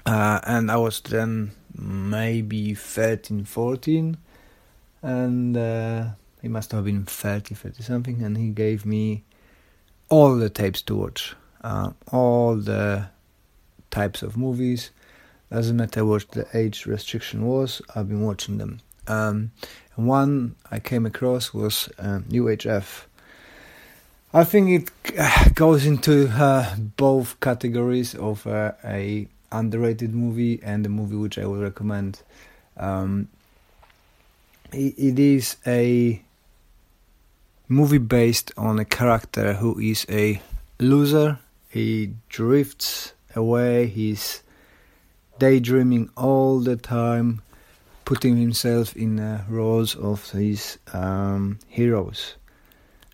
uh, 0.06 0.40
and 0.46 0.72
I 0.72 0.78
was 0.78 1.02
then 1.02 1.52
maybe 1.78 2.74
13 2.74 3.44
14 3.44 4.18
and 5.02 5.56
uh, 5.56 6.06
he 6.46 6.48
must 6.48 6.72
have 6.74 6.86
been 6.86 7.06
30, 7.06 7.56
30 7.56 7.82
something, 7.82 8.22
and 8.22 8.38
he 8.38 8.50
gave 8.50 8.86
me 8.86 9.24
all 10.10 10.36
the 10.36 10.48
tapes 10.48 10.84
to 10.84 10.96
watch, 10.96 11.36
uh, 11.64 11.90
all 12.12 12.56
the 12.56 13.08
types 13.90 14.22
of 14.22 14.38
movies. 14.38 14.92
Doesn't 15.52 15.76
matter 15.76 16.06
what 16.06 16.30
the 16.30 16.48
age 16.54 16.86
restriction 16.86 17.48
was, 17.48 17.82
I've 17.96 18.10
been 18.10 18.22
watching 18.22 18.60
them. 18.60 18.82
Um, 19.08 19.52
one 19.96 20.56
I 20.70 20.80
came 20.80 21.06
across 21.06 21.54
was 21.54 21.90
uh, 21.98 22.20
UHF. 22.30 23.06
I 24.34 24.44
think 24.44 24.70
it 24.70 25.18
uh, 25.18 25.50
goes 25.54 25.86
into 25.86 26.28
uh, 26.28 26.76
both 26.98 27.40
categories 27.40 28.16
of 28.16 28.46
uh, 28.46 28.74
a 28.84 29.28
underrated 29.52 30.14
movie 30.14 30.60
and 30.62 30.86
a 30.86 30.90
movie 30.90 31.16
which 31.16 31.38
I 31.38 31.46
would 31.46 31.62
recommend. 31.62 32.22
Um, 32.78 33.30
it 34.74 35.20
is 35.20 35.56
a 35.66 36.22
movie 37.70 37.98
based 37.98 38.52
on 38.58 38.80
a 38.80 38.86
character 38.86 39.54
who 39.54 39.80
is 39.80 40.06
a 40.10 40.42
loser. 40.80 41.40
He 41.70 42.14
drifts 42.30 43.14
away. 43.36 43.88
He's 43.88 44.44
daydreaming 45.40 46.10
all 46.16 46.60
the 46.60 46.76
time, 46.76 47.42
putting 48.06 48.38
himself 48.38 48.96
in 48.96 49.18
the 49.18 49.44
roles 49.50 49.96
of 49.96 50.30
his 50.30 50.78
um, 50.94 51.60
heroes. 51.68 52.36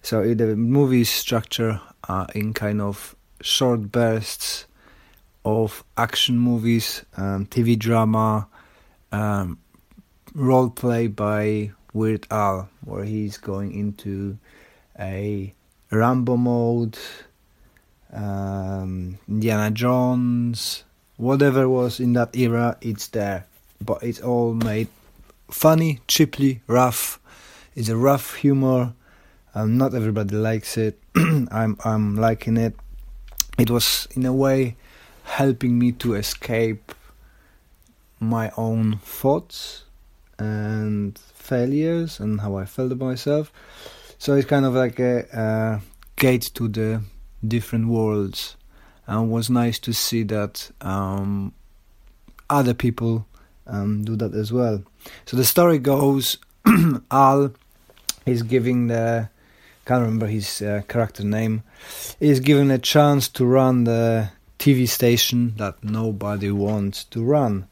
So 0.03 0.33
the 0.33 0.55
movie 0.55 1.05
structure 1.05 1.79
uh, 2.07 2.27
in 2.35 2.53
kind 2.53 2.81
of 2.81 3.15
short 3.41 3.91
bursts 3.91 4.65
of 5.43 5.83
action 5.97 6.37
movies, 6.37 7.03
um, 7.17 7.45
TV 7.47 7.77
drama, 7.77 8.47
um, 9.11 9.57
role 10.33 10.69
play 10.69 11.07
by 11.07 11.71
Weird 11.93 12.27
Al, 12.29 12.69
where 12.85 13.03
he's 13.03 13.37
going 13.37 13.73
into 13.73 14.37
a 14.99 15.53
Rambo 15.91 16.37
mode, 16.37 16.97
um, 18.13 19.17
Indiana 19.27 19.71
Jones, 19.71 20.83
whatever 21.17 21.67
was 21.67 21.99
in 21.99 22.13
that 22.13 22.35
era, 22.35 22.77
it's 22.81 23.07
there. 23.07 23.45
But 23.83 24.03
it's 24.03 24.21
all 24.21 24.53
made 24.53 24.87
funny, 25.49 25.99
cheaply, 26.07 26.61
rough. 26.67 27.19
It's 27.75 27.89
a 27.89 27.97
rough 27.97 28.35
humor. 28.35 28.93
Um, 29.53 29.77
not 29.77 29.93
everybody 29.93 30.35
likes 30.35 30.77
it. 30.77 30.99
I'm 31.15 31.77
I'm 31.83 32.15
liking 32.15 32.57
it. 32.57 32.75
It 33.57 33.69
was 33.69 34.07
in 34.15 34.25
a 34.25 34.33
way 34.33 34.75
helping 35.23 35.77
me 35.77 35.91
to 35.93 36.15
escape 36.15 36.93
my 38.19 38.51
own 38.57 38.97
thoughts 38.97 39.83
and 40.39 41.17
failures 41.33 42.19
and 42.19 42.41
how 42.41 42.55
I 42.55 42.65
felt 42.65 42.91
about 42.91 43.05
myself. 43.05 43.51
So 44.17 44.35
it's 44.35 44.47
kind 44.47 44.65
of 44.65 44.73
like 44.73 44.99
a, 44.99 45.25
a 45.33 45.81
gate 46.15 46.51
to 46.53 46.67
the 46.67 47.01
different 47.45 47.87
worlds, 47.87 48.55
and 49.07 49.25
it 49.25 49.31
was 49.31 49.49
nice 49.49 49.79
to 49.79 49.93
see 49.93 50.23
that 50.23 50.71
um, 50.81 51.53
other 52.49 52.73
people 52.73 53.25
um, 53.67 54.03
do 54.03 54.15
that 54.15 54.33
as 54.33 54.51
well. 54.51 54.83
So 55.25 55.37
the 55.37 55.45
story 55.45 55.79
goes: 55.79 56.37
Al 57.11 57.53
is 58.25 58.43
giving 58.43 58.87
the 58.87 59.29
can't 59.85 60.03
remember 60.03 60.27
his 60.27 60.61
uh, 60.61 60.81
character 60.87 61.23
name 61.23 61.63
is 62.19 62.39
given 62.39 62.69
a 62.69 62.77
chance 62.77 63.27
to 63.27 63.45
run 63.45 63.83
the 63.83 64.29
TV 64.59 64.87
station 64.87 65.53
that 65.57 65.83
nobody 65.83 66.51
wants 66.51 67.03
to 67.05 67.23
run. 67.23 67.67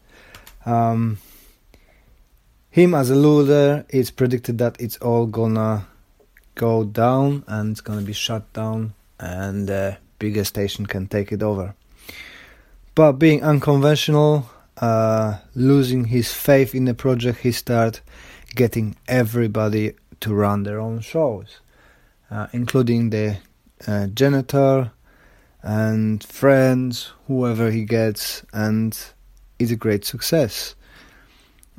Um, 0.66 1.20
him 2.72 2.94
as 2.94 3.10
a 3.10 3.16
loser, 3.16 3.86
it's 3.90 4.12
predicted 4.12 4.58
that 4.58 4.76
it's 4.80 4.98
all 4.98 5.28
gonna 5.28 5.88
go 6.56 6.84
down 6.84 7.44
and 7.48 7.72
it's 7.72 7.82
gonna 7.82 8.02
be 8.02 8.14
shut 8.14 8.52
down, 8.54 8.94
and 9.20 9.70
the 9.70 9.98
bigger 10.18 10.44
station 10.44 10.88
can 10.88 11.08
take 11.08 11.32
it 11.32 11.44
over. 11.44 11.76
But 12.96 13.14
being 13.14 13.44
unconventional, 13.44 14.50
uh, 14.80 15.38
losing 15.55 16.05
his 16.05 16.34
faith 16.34 16.73
in 16.73 16.86
the 16.86 16.93
project, 16.93 17.39
he 17.39 17.51
started 17.51 18.01
getting 18.55 18.95
everybody 19.07 19.93
to 20.21 20.34
run 20.34 20.63
their 20.63 20.80
own 20.80 20.99
shows, 20.99 21.59
uh, 22.32 22.47
including 22.53 23.09
the 23.09 23.38
uh, 23.88 24.07
janitor 24.07 24.91
and 25.61 26.23
friends, 26.23 27.11
whoever 27.27 27.71
he 27.71 27.84
gets, 27.84 28.43
and 28.53 28.97
it's 29.57 29.71
a 29.71 29.75
great 29.75 30.05
success. 30.05 30.75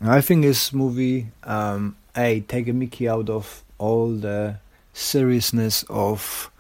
I 0.02 0.20
think 0.20 0.42
this 0.42 0.72
movie, 0.72 1.28
um, 1.44 1.96
a 2.16 2.40
take 2.40 2.68
a 2.68 2.72
Mickey 2.72 3.08
out 3.08 3.28
of 3.28 3.64
all 3.78 4.08
the 4.08 4.56
seriousness 4.92 5.84
of 5.88 6.50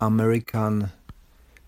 American 0.00 0.90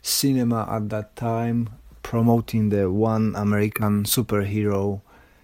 cinema 0.03 0.67
at 0.71 0.89
that 0.91 1.17
time, 1.17 1.71
promoting 2.03 2.71
the 2.71 2.91
one 2.91 3.35
American 3.37 4.05
superhero 4.05 5.01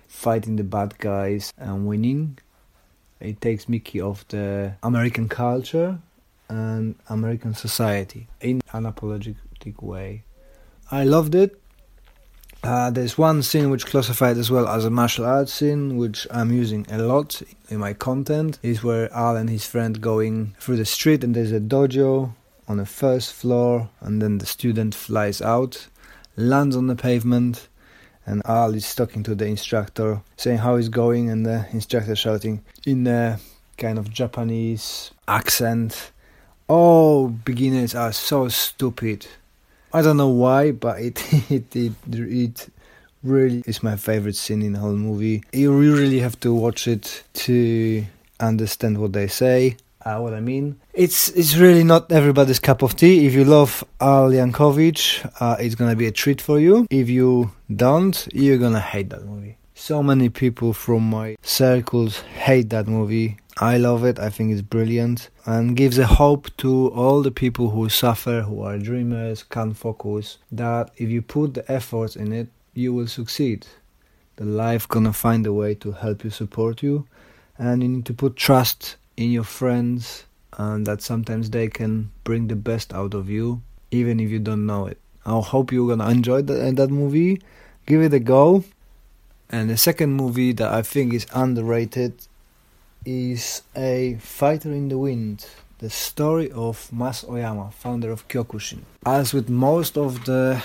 fighting 0.09 0.57
the 0.57 0.65
bad 0.65 0.99
guys 0.99 1.53
and 1.59 1.87
winning. 1.87 2.39
It 3.21 3.41
takes 3.41 3.69
Mickey 3.69 4.01
off 4.01 4.27
the 4.29 4.75
American 4.83 5.29
culture 5.29 5.99
and 6.49 6.95
American 7.09 7.55
society 7.55 8.29
in 8.41 8.61
an 8.73 8.87
apologetic 8.87 9.83
way. 9.83 10.23
I 10.91 11.05
loved 11.05 11.35
it. 11.35 11.61
Uh, 12.63 12.91
there's 12.91 13.17
one 13.17 13.43
scene 13.43 13.71
which 13.71 13.87
classified 13.87 14.37
as 14.39 14.51
well 14.51 14.67
as 14.67 14.85
a 14.85 14.91
martial 14.91 15.25
arts 15.25 15.53
scene, 15.53 15.97
which 15.97 16.27
I'm 16.31 16.53
using 16.53 16.87
a 16.91 16.99
lot 16.99 17.43
in 17.69 17.79
my 17.79 17.93
content. 17.93 18.59
Is 18.63 18.83
where 18.83 19.13
Al 19.13 19.37
and 19.37 19.49
his 19.49 19.67
friend 19.67 20.01
going 20.01 20.57
through 20.59 20.77
the 20.77 20.85
street, 20.85 21.23
and 21.23 21.35
there's 21.35 21.53
a 21.53 21.61
dojo 21.61 22.33
on 22.67 22.79
the 22.79 22.87
first 22.87 23.33
floor, 23.33 23.89
and 24.01 24.21
then 24.21 24.39
the 24.39 24.47
student 24.47 24.95
flies 24.95 25.41
out, 25.41 25.87
lands 26.37 26.77
on 26.77 26.87
the 26.87 26.97
pavement, 26.97 27.69
and 28.25 28.43
Al 28.45 28.75
is 28.75 28.95
talking 28.95 29.23
to 29.25 29.35
the 29.35 29.47
instructor, 29.47 30.21
saying 30.37 30.59
how 30.59 30.77
he's 30.77 30.89
going, 30.89 31.31
and 31.31 31.47
the 31.47 31.67
instructor 31.73 32.17
shouting 32.17 32.65
in 32.85 33.07
a 33.07 33.39
kind 33.79 33.99
of 33.99 34.11
Japanese 34.11 35.11
accent, 35.29 36.13
"Oh, 36.69 37.29
beginners 37.29 37.95
are 37.95 38.13
so 38.13 38.49
stupid." 38.49 39.27
I 39.93 40.03
don't 40.03 40.17
know 40.17 40.29
why, 40.29 40.73
but 40.73 41.01
it 41.01 41.23
it 41.51 41.75
it, 41.75 41.93
it 42.11 42.69
really 43.23 43.63
is 43.67 43.83
my 43.83 43.97
favorite 43.97 44.37
scene 44.37 44.63
in 44.63 44.73
the 44.75 44.79
whole 44.79 44.93
movie. 44.93 45.43
You 45.53 45.77
really 45.77 46.21
have 46.21 46.39
to 46.41 46.55
watch 46.55 46.87
it 46.87 47.25
to 47.47 48.05
understand 48.41 48.99
what 48.99 49.13
they 49.13 49.27
say. 49.27 49.77
Uh, 50.07 50.21
what 50.21 50.33
I 50.33 50.39
mean, 50.39 50.79
it's 50.95 51.31
it's 51.31 51.57
really 51.57 51.83
not 51.83 52.13
everybody's 52.13 52.61
cup 52.61 52.83
of 52.83 52.95
tea. 52.95 53.27
If 53.27 53.35
you 53.35 53.43
love 53.43 53.83
Al 54.01 54.31
Yankovic, 54.31 55.29
uh, 55.41 55.57
it's 55.59 55.75
gonna 55.75 55.97
be 55.97 56.07
a 56.07 56.13
treat 56.13 56.41
for 56.41 56.61
you. 56.61 56.87
If 56.91 57.09
you 57.11 57.51
don't, 57.75 58.17
you're 58.33 58.59
gonna 58.59 58.79
hate 58.79 59.11
that 59.11 59.25
movie. 59.25 59.57
So 59.75 60.05
many 60.05 60.29
people 60.29 60.73
from 60.73 61.11
my 61.11 61.37
circles 61.43 62.21
hate 62.21 62.71
that 62.71 62.87
movie. 62.87 63.39
I 63.59 63.79
love 63.79 64.05
it. 64.05 64.21
I 64.21 64.31
think 64.31 64.53
it's 64.53 64.63
brilliant 64.63 65.29
and 65.45 65.77
gives 65.77 65.99
a 65.99 66.07
hope 66.07 66.57
to 66.59 66.89
all 66.93 67.21
the 67.21 67.33
people 67.33 67.71
who 67.71 67.89
suffer, 67.89 68.43
who 68.43 68.63
are 68.63 68.79
dreamers, 68.79 69.43
can't 69.43 69.77
focus, 69.77 70.39
that 70.53 70.93
if 70.99 71.09
you 71.11 71.21
put 71.21 71.55
the 71.55 71.69
efforts 71.69 72.15
in 72.15 72.33
it, 72.33 72.47
you 72.75 72.95
will 72.95 73.09
succeed. 73.09 73.67
The 74.37 74.45
life 74.45 74.87
gonna 74.87 75.13
find 75.13 75.45
a 75.47 75.53
way 75.53 75.75
to 75.75 75.91
help 75.91 76.23
you, 76.23 76.31
support 76.31 76.81
you, 76.81 77.09
and 77.59 77.83
you 77.83 77.89
need 77.89 78.07
to 78.07 78.15
put 78.15 78.37
trust 78.37 78.95
in 79.17 79.31
your 79.31 79.45
friends, 79.45 80.25
and 80.59 80.87
that 80.87 81.03
sometimes 81.03 81.51
they 81.51 81.69
can 81.69 82.11
bring 82.25 82.49
the 82.49 82.57
best 82.57 82.93
out 82.93 83.15
of 83.15 83.29
you, 83.29 83.63
even 83.91 84.21
if 84.21 84.31
you 84.31 84.39
don't 84.39 84.67
know 84.67 84.87
it. 84.87 84.99
I 85.25 85.41
hope 85.41 85.73
you're 85.73 85.89
gonna 85.89 86.11
enjoy 86.11 86.43
that, 86.43 86.77
that 86.77 86.91
movie. 86.91 87.41
Give 87.87 88.03
it 88.03 88.15
a 88.15 88.21
go. 88.21 88.65
And 89.51 89.71
the 89.71 89.77
second 89.77 90.13
movie 90.13 90.53
that 90.53 90.73
I 90.73 90.83
think 90.83 91.15
is 91.15 91.27
underrated 91.35 92.15
is 93.05 93.63
a 93.77 94.19
fighter 94.21 94.73
in 94.73 94.89
the 94.89 94.99
wind 94.99 95.47
the 95.79 95.91
story 95.91 96.51
of 96.53 96.91
Mas 96.93 97.25
Oyama, 97.25 97.71
founder 97.71 98.11
of 98.11 98.27
Kyokushin. 98.29 98.81
As 99.05 99.35
with 99.35 99.51
most 99.51 99.99
of 99.99 100.25
the 100.25 100.63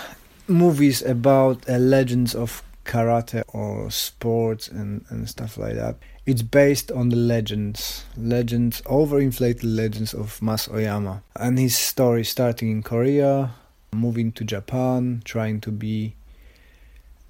movies 0.47 1.02
about 1.02 1.68
uh, 1.70 1.78
legends 1.78 2.34
of 2.34 2.64
karate 2.86 3.44
or 3.54 3.90
sports 3.92 4.68
and, 4.68 5.06
and 5.10 5.30
stuff 5.30 5.58
like 5.58 5.76
that, 5.76 5.98
it's 6.26 6.42
based 6.42 6.92
on 6.92 7.10
the 7.10 7.16
legends, 7.16 8.06
legends, 8.18 8.82
overinflated 8.84 9.64
legends 9.64 10.14
of 10.14 10.42
Mas 10.42 10.70
Oyama. 10.70 11.24
And 11.36 11.58
his 11.58 11.78
story 11.78 12.24
starting 12.24 12.70
in 12.72 12.84
Korea, 12.84 13.52
moving 13.94 14.32
to 14.34 14.44
Japan, 14.44 15.22
trying 15.26 15.62
to 15.62 15.72
be 15.72 16.16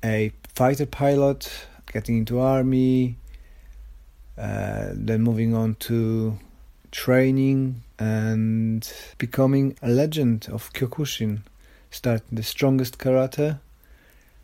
a 0.04 0.32
fighter 0.54 0.86
pilot, 0.86 1.52
getting 1.92 2.18
into 2.18 2.40
army, 2.40 3.18
uh, 4.38 4.90
then 4.94 5.22
moving 5.22 5.54
on 5.54 5.76
to 5.76 6.38
training 6.92 7.82
and 8.00 8.92
becoming 9.18 9.78
a 9.82 9.90
legend 9.90 10.48
of 10.52 10.74
Kyokushin, 10.74 11.42
starting 11.90 12.28
the 12.32 12.44
strongest 12.44 12.98
karate. 12.98 13.60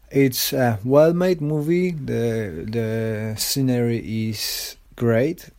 It's 0.10 0.54
a 0.54 0.80
well-made 0.86 1.42
movie. 1.42 1.92
the 1.92 2.66
The 2.72 3.36
scenery 3.38 4.30
is 4.30 4.78
great. 4.96 5.50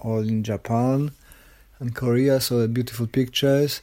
all 0.00 0.18
in 0.18 0.42
Japan 0.42 1.12
and 1.78 1.94
Korea, 1.94 2.40
so 2.40 2.66
beautiful 2.66 3.06
pictures. 3.06 3.80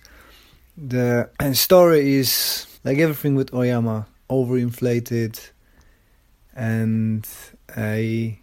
The 0.78 1.30
story 1.54 2.16
is 2.16 2.68
like 2.84 2.98
everything 2.98 3.36
with 3.36 3.54
Oyama, 3.54 4.08
overinflated 4.30 5.40
and 6.54 7.26
a 7.78 8.38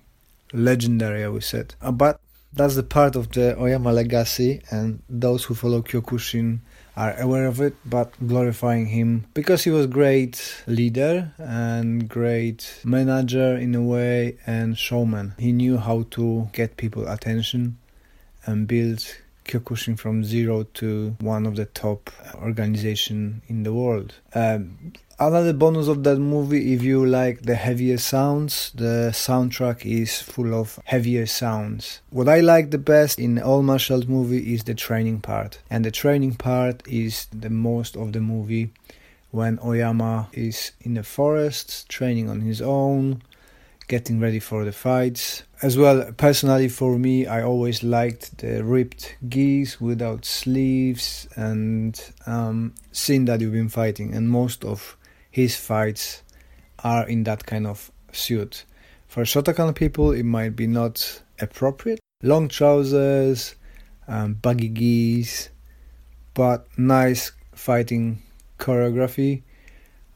legendary, 0.55 1.24
I 1.24 1.29
would 1.29 1.45
say. 1.45 1.64
Uh, 1.83 1.93
but 1.93 2.18
that's 2.55 2.77
the 2.77 2.83
part 2.83 3.16
of 3.16 3.33
the 3.33 3.59
Oyama 3.61 3.93
legacy, 3.93 4.62
and 4.70 5.03
those 5.11 5.45
who 5.45 5.55
follow 5.55 5.83
Kyokushin 5.83 6.61
are 6.97 7.14
aware 7.20 7.47
of 7.47 7.61
it, 7.61 7.76
but 7.84 8.12
glorifying 8.26 8.86
him 8.86 9.26
because 9.34 9.64
he 9.64 9.70
was 9.70 9.86
great 9.86 10.64
leader 10.66 11.32
and 11.38 12.09
great 12.09 12.80
manager 12.84 13.57
in 13.57 13.74
a 13.74 13.82
way 13.82 14.38
and 14.47 14.78
showman. 14.78 15.34
He 15.38 15.53
knew 15.53 15.76
how 15.76 16.07
to 16.12 16.49
get 16.53 16.76
people 16.76 17.07
attention 17.07 17.78
and 18.47 18.66
build 18.66 19.05
Kyokushin 19.44 19.99
from 19.99 20.24
zero 20.24 20.64
to 20.74 21.16
one 21.20 21.47
of 21.47 21.57
the 21.57 21.66
top 21.66 22.11
organization 22.34 23.42
in 23.47 23.62
the 23.62 23.72
world. 23.72 24.14
Um, 24.34 24.92
another 25.19 25.55
bonus 25.55 25.89
of 25.89 26.05
that 26.05 26.19
movie 26.19 26.75
if 26.75 26.83
you 26.83 27.07
like 27.07 27.41
the 27.43 27.55
heavier 27.55 27.97
sounds 27.97 28.71
the 28.75 29.09
soundtrack 29.14 29.83
is 29.87 30.21
full 30.21 30.53
of 30.53 30.79
heavier 30.85 31.25
sounds 31.25 32.03
what 32.11 32.29
i 32.29 32.39
like 32.39 32.71
the 32.71 32.77
best 32.77 33.19
in 33.19 33.39
all 33.39 33.62
martial 33.62 33.97
arts 33.97 34.07
movie 34.07 34.53
is 34.53 34.64
the 34.64 34.75
training 34.75 35.19
part 35.19 35.59
and 35.71 35.87
the 35.87 35.91
training 35.91 36.35
part 36.35 36.87
is 36.87 37.29
the 37.33 37.49
most 37.49 37.97
of 37.97 38.12
the 38.12 38.21
movie 38.21 38.71
when 39.31 39.59
oyama 39.64 40.29
is 40.35 40.73
in 40.83 40.93
the 40.93 41.03
forest 41.03 41.89
training 41.89 42.29
on 42.29 42.43
his 42.43 42.61
own 42.61 43.23
getting 43.89 44.19
ready 44.19 44.41
for 44.41 44.64
the 44.64 44.73
fights. 44.73 45.45
As 45.62 45.79
well, 45.79 46.11
personally 46.17 46.69
for 46.69 46.99
me, 46.99 47.25
I 47.25 47.45
always 47.45 47.85
liked 47.85 48.39
the 48.39 48.64
ripped 48.64 49.17
gis 49.29 49.81
without 49.81 50.25
sleeves 50.25 51.29
and 51.37 51.99
um, 52.27 52.75
seeing 52.91 53.27
that 53.27 53.41
you've 53.41 53.53
been 53.53 53.69
fighting. 53.69 54.12
And 54.12 54.29
most 54.29 54.64
of 54.64 54.97
his 55.37 55.55
fights 55.55 56.22
are 56.82 57.07
in 57.07 57.24
that 57.24 57.45
kind 57.45 57.66
of 57.66 57.93
suit. 58.11 58.64
For 59.07 59.24
Shotokan 59.24 59.74
people, 59.74 60.12
it 60.12 60.22
might 60.22 60.57
be 60.57 60.66
not 60.66 61.20
appropriate. 61.39 62.01
Long 62.22 62.49
trousers, 62.49 63.55
um, 64.09 64.32
baggy 64.32 64.68
gis, 64.68 65.51
but 66.32 66.66
nice 66.78 67.32
fighting 67.55 68.22
choreography. 68.59 69.43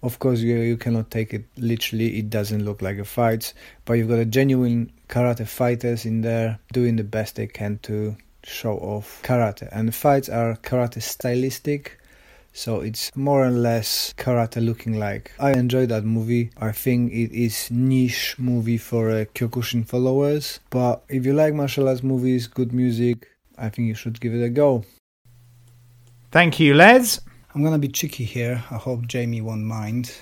Of 0.02 0.18
course, 0.20 0.40
you, 0.40 0.56
you 0.56 0.78
cannot 0.78 1.10
take 1.10 1.34
it 1.34 1.44
literally, 1.58 2.18
it 2.18 2.30
doesn't 2.30 2.64
look 2.64 2.80
like 2.80 2.96
a 2.96 3.04
fight, 3.04 3.52
but 3.84 3.98
you've 3.98 4.08
got 4.08 4.20
a 4.20 4.24
genuine 4.24 4.90
karate 5.10 5.46
fighters 5.46 6.06
in 6.06 6.22
there 6.22 6.58
doing 6.72 6.96
the 6.96 7.04
best 7.04 7.36
they 7.36 7.46
can 7.46 7.78
to 7.82 8.16
show 8.42 8.78
off 8.78 9.20
karate. 9.22 9.68
And 9.70 9.94
fights 9.94 10.30
are 10.30 10.56
karate 10.56 11.02
stylistic, 11.02 11.99
so 12.52 12.80
it's 12.80 13.14
more 13.16 13.44
or 13.44 13.50
less 13.50 14.12
karate 14.16 14.64
looking 14.64 14.98
like. 14.98 15.32
I 15.38 15.52
enjoy 15.52 15.86
that 15.86 16.04
movie. 16.04 16.50
I 16.56 16.72
think 16.72 17.12
it 17.12 17.32
is 17.32 17.70
niche 17.70 18.36
movie 18.38 18.78
for 18.78 19.10
uh, 19.10 19.24
Kyokushin 19.34 19.86
followers. 19.86 20.60
But 20.70 21.04
if 21.08 21.24
you 21.24 21.32
like 21.32 21.54
martial 21.54 21.88
arts 21.88 22.02
movies, 22.02 22.46
good 22.46 22.72
music, 22.72 23.28
I 23.56 23.68
think 23.68 23.88
you 23.88 23.94
should 23.94 24.20
give 24.20 24.34
it 24.34 24.42
a 24.42 24.50
go. 24.50 24.84
Thank 26.30 26.60
you, 26.60 26.74
Les. 26.74 27.20
I'm 27.54 27.64
to 27.64 27.78
be 27.78 27.88
cheeky 27.88 28.24
here. 28.24 28.62
I 28.70 28.76
hope 28.76 29.06
Jamie 29.06 29.40
won't 29.40 29.64
mind. 29.64 30.12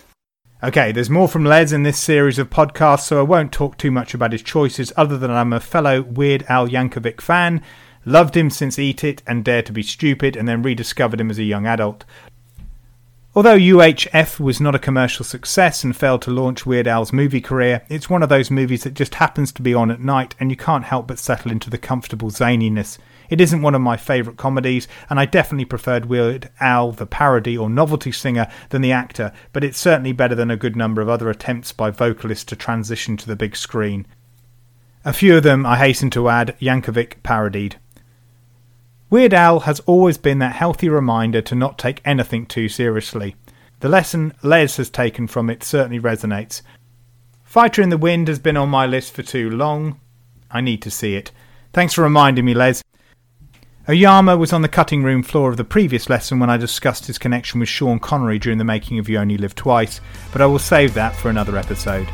Okay, 0.62 0.90
there's 0.90 1.10
more 1.10 1.28
from 1.28 1.44
Les 1.44 1.70
in 1.70 1.84
this 1.84 1.98
series 1.98 2.38
of 2.38 2.50
podcasts, 2.50 3.02
so 3.02 3.20
I 3.20 3.22
won't 3.22 3.52
talk 3.52 3.76
too 3.76 3.92
much 3.92 4.12
about 4.12 4.32
his 4.32 4.42
choices 4.42 4.92
other 4.96 5.16
than 5.16 5.30
I'm 5.30 5.52
a 5.52 5.60
fellow 5.60 6.02
Weird 6.02 6.44
Al 6.48 6.66
Yankovic 6.66 7.20
fan 7.20 7.62
Loved 8.04 8.36
him 8.36 8.50
since 8.50 8.78
Eat 8.78 9.04
It 9.04 9.22
and 9.26 9.44
Dare 9.44 9.62
to 9.62 9.72
Be 9.72 9.82
Stupid, 9.82 10.36
and 10.36 10.48
then 10.48 10.62
rediscovered 10.62 11.20
him 11.20 11.30
as 11.30 11.38
a 11.38 11.44
young 11.44 11.66
adult. 11.66 12.04
Although 13.34 13.58
UHF 13.58 14.40
was 14.40 14.60
not 14.60 14.74
a 14.74 14.80
commercial 14.80 15.24
success 15.24 15.84
and 15.84 15.94
failed 15.94 16.22
to 16.22 16.30
launch 16.30 16.66
Weird 16.66 16.88
Al's 16.88 17.12
movie 17.12 17.40
career, 17.40 17.82
it's 17.88 18.10
one 18.10 18.22
of 18.22 18.28
those 18.28 18.50
movies 18.50 18.82
that 18.82 18.94
just 18.94 19.14
happens 19.14 19.52
to 19.52 19.62
be 19.62 19.74
on 19.74 19.90
at 19.90 20.00
night 20.00 20.34
and 20.40 20.50
you 20.50 20.56
can't 20.56 20.84
help 20.84 21.06
but 21.06 21.20
settle 21.20 21.52
into 21.52 21.70
the 21.70 21.78
comfortable 21.78 22.30
zaniness. 22.30 22.98
It 23.28 23.40
isn't 23.40 23.62
one 23.62 23.74
of 23.74 23.80
my 23.80 23.96
favourite 23.96 24.38
comedies, 24.38 24.88
and 25.10 25.20
I 25.20 25.26
definitely 25.26 25.66
preferred 25.66 26.06
Weird 26.06 26.50
Al, 26.58 26.92
the 26.92 27.06
parody 27.06 27.56
or 27.56 27.68
novelty 27.68 28.10
singer, 28.10 28.48
than 28.70 28.82
the 28.82 28.92
actor, 28.92 29.32
but 29.52 29.62
it's 29.62 29.78
certainly 29.78 30.12
better 30.12 30.34
than 30.34 30.50
a 30.50 30.56
good 30.56 30.74
number 30.74 31.02
of 31.02 31.08
other 31.08 31.28
attempts 31.28 31.70
by 31.70 31.90
vocalists 31.90 32.46
to 32.46 32.56
transition 32.56 33.16
to 33.18 33.26
the 33.26 33.36
big 33.36 33.54
screen. 33.54 34.06
A 35.04 35.12
few 35.12 35.36
of 35.36 35.42
them, 35.42 35.64
I 35.64 35.76
hasten 35.76 36.10
to 36.10 36.28
add, 36.28 36.56
Yankovic 36.60 37.22
parodied. 37.22 37.76
Weird 39.10 39.32
Al 39.32 39.60
has 39.60 39.80
always 39.80 40.18
been 40.18 40.38
that 40.40 40.56
healthy 40.56 40.88
reminder 40.88 41.40
to 41.40 41.54
not 41.54 41.78
take 41.78 42.02
anything 42.04 42.44
too 42.44 42.68
seriously. 42.68 43.36
The 43.80 43.88
lesson 43.88 44.34
Les 44.42 44.76
has 44.76 44.90
taken 44.90 45.26
from 45.26 45.48
it 45.48 45.64
certainly 45.64 45.98
resonates. 45.98 46.60
Fighter 47.42 47.80
in 47.80 47.88
the 47.88 47.96
Wind 47.96 48.28
has 48.28 48.38
been 48.38 48.58
on 48.58 48.68
my 48.68 48.84
list 48.84 49.14
for 49.14 49.22
too 49.22 49.48
long. 49.48 49.98
I 50.50 50.60
need 50.60 50.82
to 50.82 50.90
see 50.90 51.14
it. 51.14 51.30
Thanks 51.72 51.94
for 51.94 52.02
reminding 52.02 52.44
me, 52.44 52.52
Les. 52.52 52.82
Oyama 53.88 54.36
was 54.36 54.52
on 54.52 54.60
the 54.60 54.68
cutting 54.68 55.02
room 55.02 55.22
floor 55.22 55.48
of 55.48 55.56
the 55.56 55.64
previous 55.64 56.10
lesson 56.10 56.38
when 56.38 56.50
I 56.50 56.58
discussed 56.58 57.06
his 57.06 57.16
connection 57.16 57.60
with 57.60 57.70
Sean 57.70 57.98
Connery 57.98 58.38
during 58.38 58.58
the 58.58 58.64
making 58.64 58.98
of 58.98 59.08
You 59.08 59.16
Only 59.18 59.38
Live 59.38 59.54
Twice, 59.54 60.02
but 60.30 60.42
I 60.42 60.46
will 60.46 60.58
save 60.58 60.92
that 60.92 61.16
for 61.16 61.30
another 61.30 61.56
episode. 61.56 62.06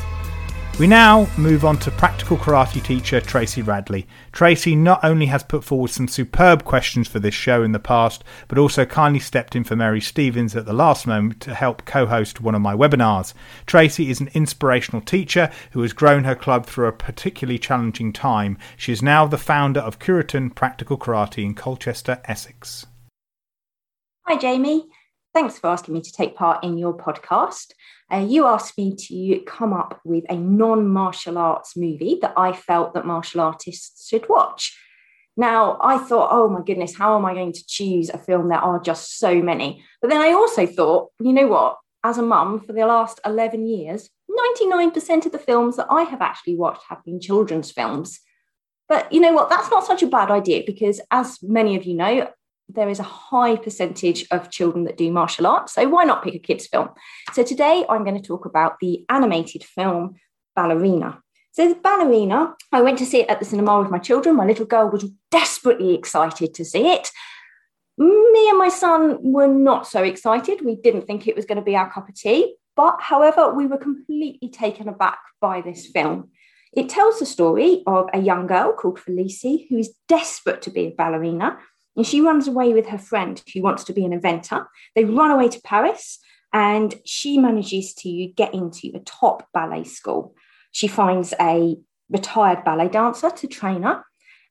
We 0.76 0.88
now 0.88 1.28
move 1.38 1.64
on 1.64 1.78
to 1.78 1.92
practical 1.92 2.36
karate 2.36 2.82
teacher 2.82 3.20
Tracy 3.20 3.62
Radley. 3.62 4.08
Tracy 4.32 4.74
not 4.74 5.04
only 5.04 5.26
has 5.26 5.44
put 5.44 5.62
forward 5.62 5.90
some 5.90 6.08
superb 6.08 6.64
questions 6.64 7.06
for 7.06 7.20
this 7.20 7.32
show 7.32 7.62
in 7.62 7.70
the 7.70 7.78
past, 7.78 8.24
but 8.48 8.58
also 8.58 8.84
kindly 8.84 9.20
stepped 9.20 9.54
in 9.54 9.62
for 9.62 9.76
Mary 9.76 10.00
Stevens 10.00 10.56
at 10.56 10.66
the 10.66 10.72
last 10.72 11.06
moment 11.06 11.38
to 11.42 11.54
help 11.54 11.84
co 11.84 12.06
host 12.06 12.40
one 12.40 12.56
of 12.56 12.60
my 12.60 12.74
webinars. 12.74 13.34
Tracy 13.66 14.10
is 14.10 14.18
an 14.18 14.30
inspirational 14.34 15.00
teacher 15.00 15.48
who 15.70 15.82
has 15.82 15.92
grown 15.92 16.24
her 16.24 16.34
club 16.34 16.66
through 16.66 16.88
a 16.88 16.92
particularly 16.92 17.58
challenging 17.58 18.12
time. 18.12 18.58
She 18.76 18.90
is 18.90 19.00
now 19.00 19.28
the 19.28 19.38
founder 19.38 19.80
of 19.80 20.00
Kuritan 20.00 20.52
Practical 20.56 20.98
Karate 20.98 21.44
in 21.44 21.54
Colchester, 21.54 22.20
Essex. 22.24 22.84
Hi, 24.26 24.36
Jamie. 24.36 24.86
Thanks 25.32 25.56
for 25.56 25.68
asking 25.68 25.94
me 25.94 26.00
to 26.00 26.12
take 26.12 26.34
part 26.34 26.64
in 26.64 26.76
your 26.78 26.96
podcast. 26.96 27.74
Uh, 28.14 28.18
you 28.18 28.46
asked 28.46 28.78
me 28.78 28.94
to 28.94 29.40
come 29.44 29.72
up 29.72 30.00
with 30.04 30.24
a 30.30 30.36
non 30.36 30.86
martial 30.86 31.36
arts 31.36 31.76
movie 31.76 32.18
that 32.22 32.34
I 32.36 32.52
felt 32.52 32.94
that 32.94 33.06
martial 33.06 33.40
artists 33.40 34.08
should 34.08 34.28
watch. 34.28 34.78
Now, 35.36 35.78
I 35.80 35.98
thought, 35.98 36.28
oh 36.30 36.48
my 36.48 36.60
goodness, 36.64 36.96
how 36.96 37.16
am 37.18 37.24
I 37.24 37.34
going 37.34 37.52
to 37.52 37.66
choose 37.66 38.10
a 38.10 38.18
film? 38.18 38.48
There 38.48 38.58
are 38.58 38.78
just 38.78 39.18
so 39.18 39.42
many. 39.42 39.82
But 40.00 40.10
then 40.10 40.20
I 40.20 40.28
also 40.28 40.64
thought, 40.64 41.10
you 41.18 41.32
know 41.32 41.48
what? 41.48 41.78
As 42.04 42.18
a 42.18 42.22
mum 42.22 42.60
for 42.60 42.72
the 42.72 42.86
last 42.86 43.18
11 43.24 43.66
years, 43.66 44.10
99% 44.30 45.26
of 45.26 45.32
the 45.32 45.38
films 45.38 45.76
that 45.76 45.88
I 45.90 46.02
have 46.02 46.22
actually 46.22 46.54
watched 46.54 46.82
have 46.88 47.02
been 47.04 47.20
children's 47.20 47.72
films. 47.72 48.20
But 48.88 49.12
you 49.12 49.20
know 49.20 49.32
what? 49.32 49.50
That's 49.50 49.70
not 49.70 49.86
such 49.86 50.04
a 50.04 50.06
bad 50.06 50.30
idea 50.30 50.62
because, 50.64 51.00
as 51.10 51.38
many 51.42 51.74
of 51.74 51.84
you 51.84 51.94
know, 51.94 52.30
there 52.68 52.88
is 52.88 52.98
a 52.98 53.04
high 53.04 53.56
percentage 53.56 54.26
of 54.30 54.50
children 54.50 54.84
that 54.84 54.96
do 54.96 55.10
martial 55.10 55.46
arts. 55.46 55.74
So 55.74 55.88
why 55.88 56.04
not 56.04 56.22
pick 56.22 56.34
a 56.34 56.38
kids' 56.38 56.66
film? 56.66 56.88
So 57.32 57.42
today 57.42 57.84
I'm 57.88 58.04
going 58.04 58.20
to 58.20 58.26
talk 58.26 58.46
about 58.46 58.78
the 58.80 59.04
animated 59.08 59.64
film 59.64 60.16
Ballerina. 60.56 61.20
So 61.52 61.68
the 61.68 61.76
ballerina, 61.76 62.54
I 62.72 62.82
went 62.82 62.98
to 62.98 63.06
see 63.06 63.20
it 63.20 63.28
at 63.28 63.38
the 63.38 63.44
cinema 63.44 63.80
with 63.80 63.90
my 63.90 63.98
children. 63.98 64.36
My 64.36 64.44
little 64.44 64.66
girl 64.66 64.88
was 64.88 65.08
desperately 65.30 65.94
excited 65.94 66.52
to 66.54 66.64
see 66.64 66.88
it. 66.88 67.10
Me 67.96 68.48
and 68.48 68.58
my 68.58 68.68
son 68.68 69.18
were 69.20 69.46
not 69.46 69.86
so 69.86 70.02
excited. 70.02 70.64
We 70.64 70.74
didn't 70.74 71.06
think 71.06 71.28
it 71.28 71.36
was 71.36 71.44
going 71.44 71.58
to 71.58 71.62
be 71.62 71.76
our 71.76 71.90
cup 71.90 72.08
of 72.08 72.16
tea. 72.16 72.56
But 72.74 72.96
however, 73.00 73.54
we 73.54 73.66
were 73.66 73.78
completely 73.78 74.48
taken 74.48 74.88
aback 74.88 75.18
by 75.40 75.60
this 75.60 75.86
film. 75.86 76.30
It 76.72 76.88
tells 76.88 77.20
the 77.20 77.26
story 77.26 77.84
of 77.86 78.08
a 78.12 78.18
young 78.18 78.48
girl 78.48 78.72
called 78.72 78.98
Felicie 78.98 79.68
who 79.70 79.78
is 79.78 79.94
desperate 80.08 80.62
to 80.62 80.70
be 80.70 80.86
a 80.86 80.90
ballerina 80.90 81.58
and 81.96 82.06
she 82.06 82.20
runs 82.20 82.48
away 82.48 82.72
with 82.72 82.88
her 82.88 82.98
friend 82.98 83.42
who 83.52 83.62
wants 83.62 83.84
to 83.84 83.92
be 83.92 84.04
an 84.04 84.12
inventor. 84.12 84.68
They 84.94 85.04
run 85.04 85.30
away 85.30 85.48
to 85.48 85.60
Paris 85.62 86.18
and 86.52 86.94
she 87.04 87.38
manages 87.38 87.94
to 87.94 88.26
get 88.36 88.54
into 88.54 88.90
a 88.94 89.00
top 89.00 89.48
ballet 89.52 89.84
school. 89.84 90.34
She 90.72 90.88
finds 90.88 91.34
a 91.40 91.76
retired 92.10 92.64
ballet 92.64 92.88
dancer 92.88 93.30
to 93.30 93.46
train 93.46 93.82
her. 93.82 94.04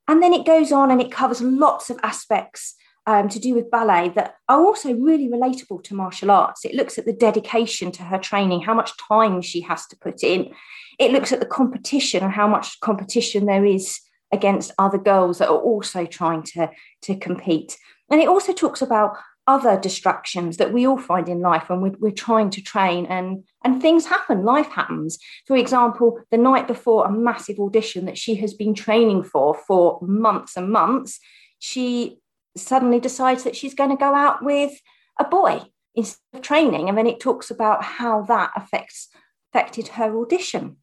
And 0.07 0.21
then 0.21 0.33
it 0.33 0.45
goes 0.45 0.71
on 0.71 0.91
and 0.91 1.01
it 1.01 1.11
covers 1.11 1.41
lots 1.41 1.89
of 1.89 1.99
aspects 2.03 2.75
um, 3.05 3.29
to 3.29 3.39
do 3.39 3.53
with 3.53 3.71
ballet 3.71 4.09
that 4.15 4.35
are 4.47 4.59
also 4.59 4.93
really 4.93 5.27
relatable 5.29 5.83
to 5.85 5.95
martial 5.95 6.31
arts. 6.31 6.65
It 6.65 6.75
looks 6.75 6.97
at 6.97 7.05
the 7.05 7.13
dedication 7.13 7.91
to 7.93 8.03
her 8.03 8.17
training, 8.17 8.61
how 8.61 8.73
much 8.73 8.97
time 8.97 9.41
she 9.41 9.61
has 9.61 9.85
to 9.87 9.97
put 9.97 10.23
in. 10.23 10.53
It 10.99 11.11
looks 11.11 11.31
at 11.31 11.39
the 11.39 11.45
competition 11.45 12.23
and 12.23 12.33
how 12.33 12.47
much 12.47 12.79
competition 12.79 13.45
there 13.45 13.65
is 13.65 13.99
against 14.33 14.71
other 14.77 14.97
girls 14.97 15.37
that 15.37 15.47
are 15.47 15.57
also 15.57 16.05
trying 16.05 16.43
to, 16.43 16.69
to 17.03 17.15
compete. 17.15 17.77
And 18.11 18.19
it 18.19 18.27
also 18.27 18.51
talks 18.51 18.81
about 18.81 19.15
other 19.45 19.79
distractions 19.79 20.57
that 20.57 20.71
we 20.71 20.87
all 20.87 20.97
find 20.97 21.27
in 21.27 21.41
life 21.41 21.69
when 21.69 21.81
we're, 21.81 21.95
we're, 21.99 22.11
trying 22.11 22.49
to 22.49 22.61
train 22.61 23.05
and 23.07 23.43
and 23.65 23.81
things 23.81 24.05
happen 24.05 24.45
life 24.45 24.69
happens. 24.69 25.19
For 25.45 25.57
example 25.57 26.19
the 26.31 26.37
night 26.37 26.65
before 26.65 27.05
a 27.05 27.11
massive 27.11 27.59
audition 27.59 28.05
that 28.05 28.17
she 28.17 28.35
has 28.35 28.53
been 28.53 28.73
training 28.73 29.23
for 29.23 29.53
for 29.67 29.99
months 30.01 30.55
and 30.55 30.71
months 30.71 31.19
she 31.59 32.19
suddenly 32.55 32.99
decides 32.99 33.43
that 33.43 33.55
she's 33.55 33.73
going 33.73 33.89
to 33.89 33.97
go 33.97 34.15
out 34.15 34.43
with 34.43 34.79
a 35.19 35.25
boy 35.25 35.61
instead 35.95 36.19
of 36.33 36.41
training. 36.41 36.89
And 36.89 36.97
then 36.97 37.07
it 37.07 37.19
talks 37.19 37.51
about 37.51 37.83
how 37.83 38.23
that 38.23 38.51
affects 38.55 39.09
affected 39.53 39.89
her 39.89 40.17
audition. 40.19 40.77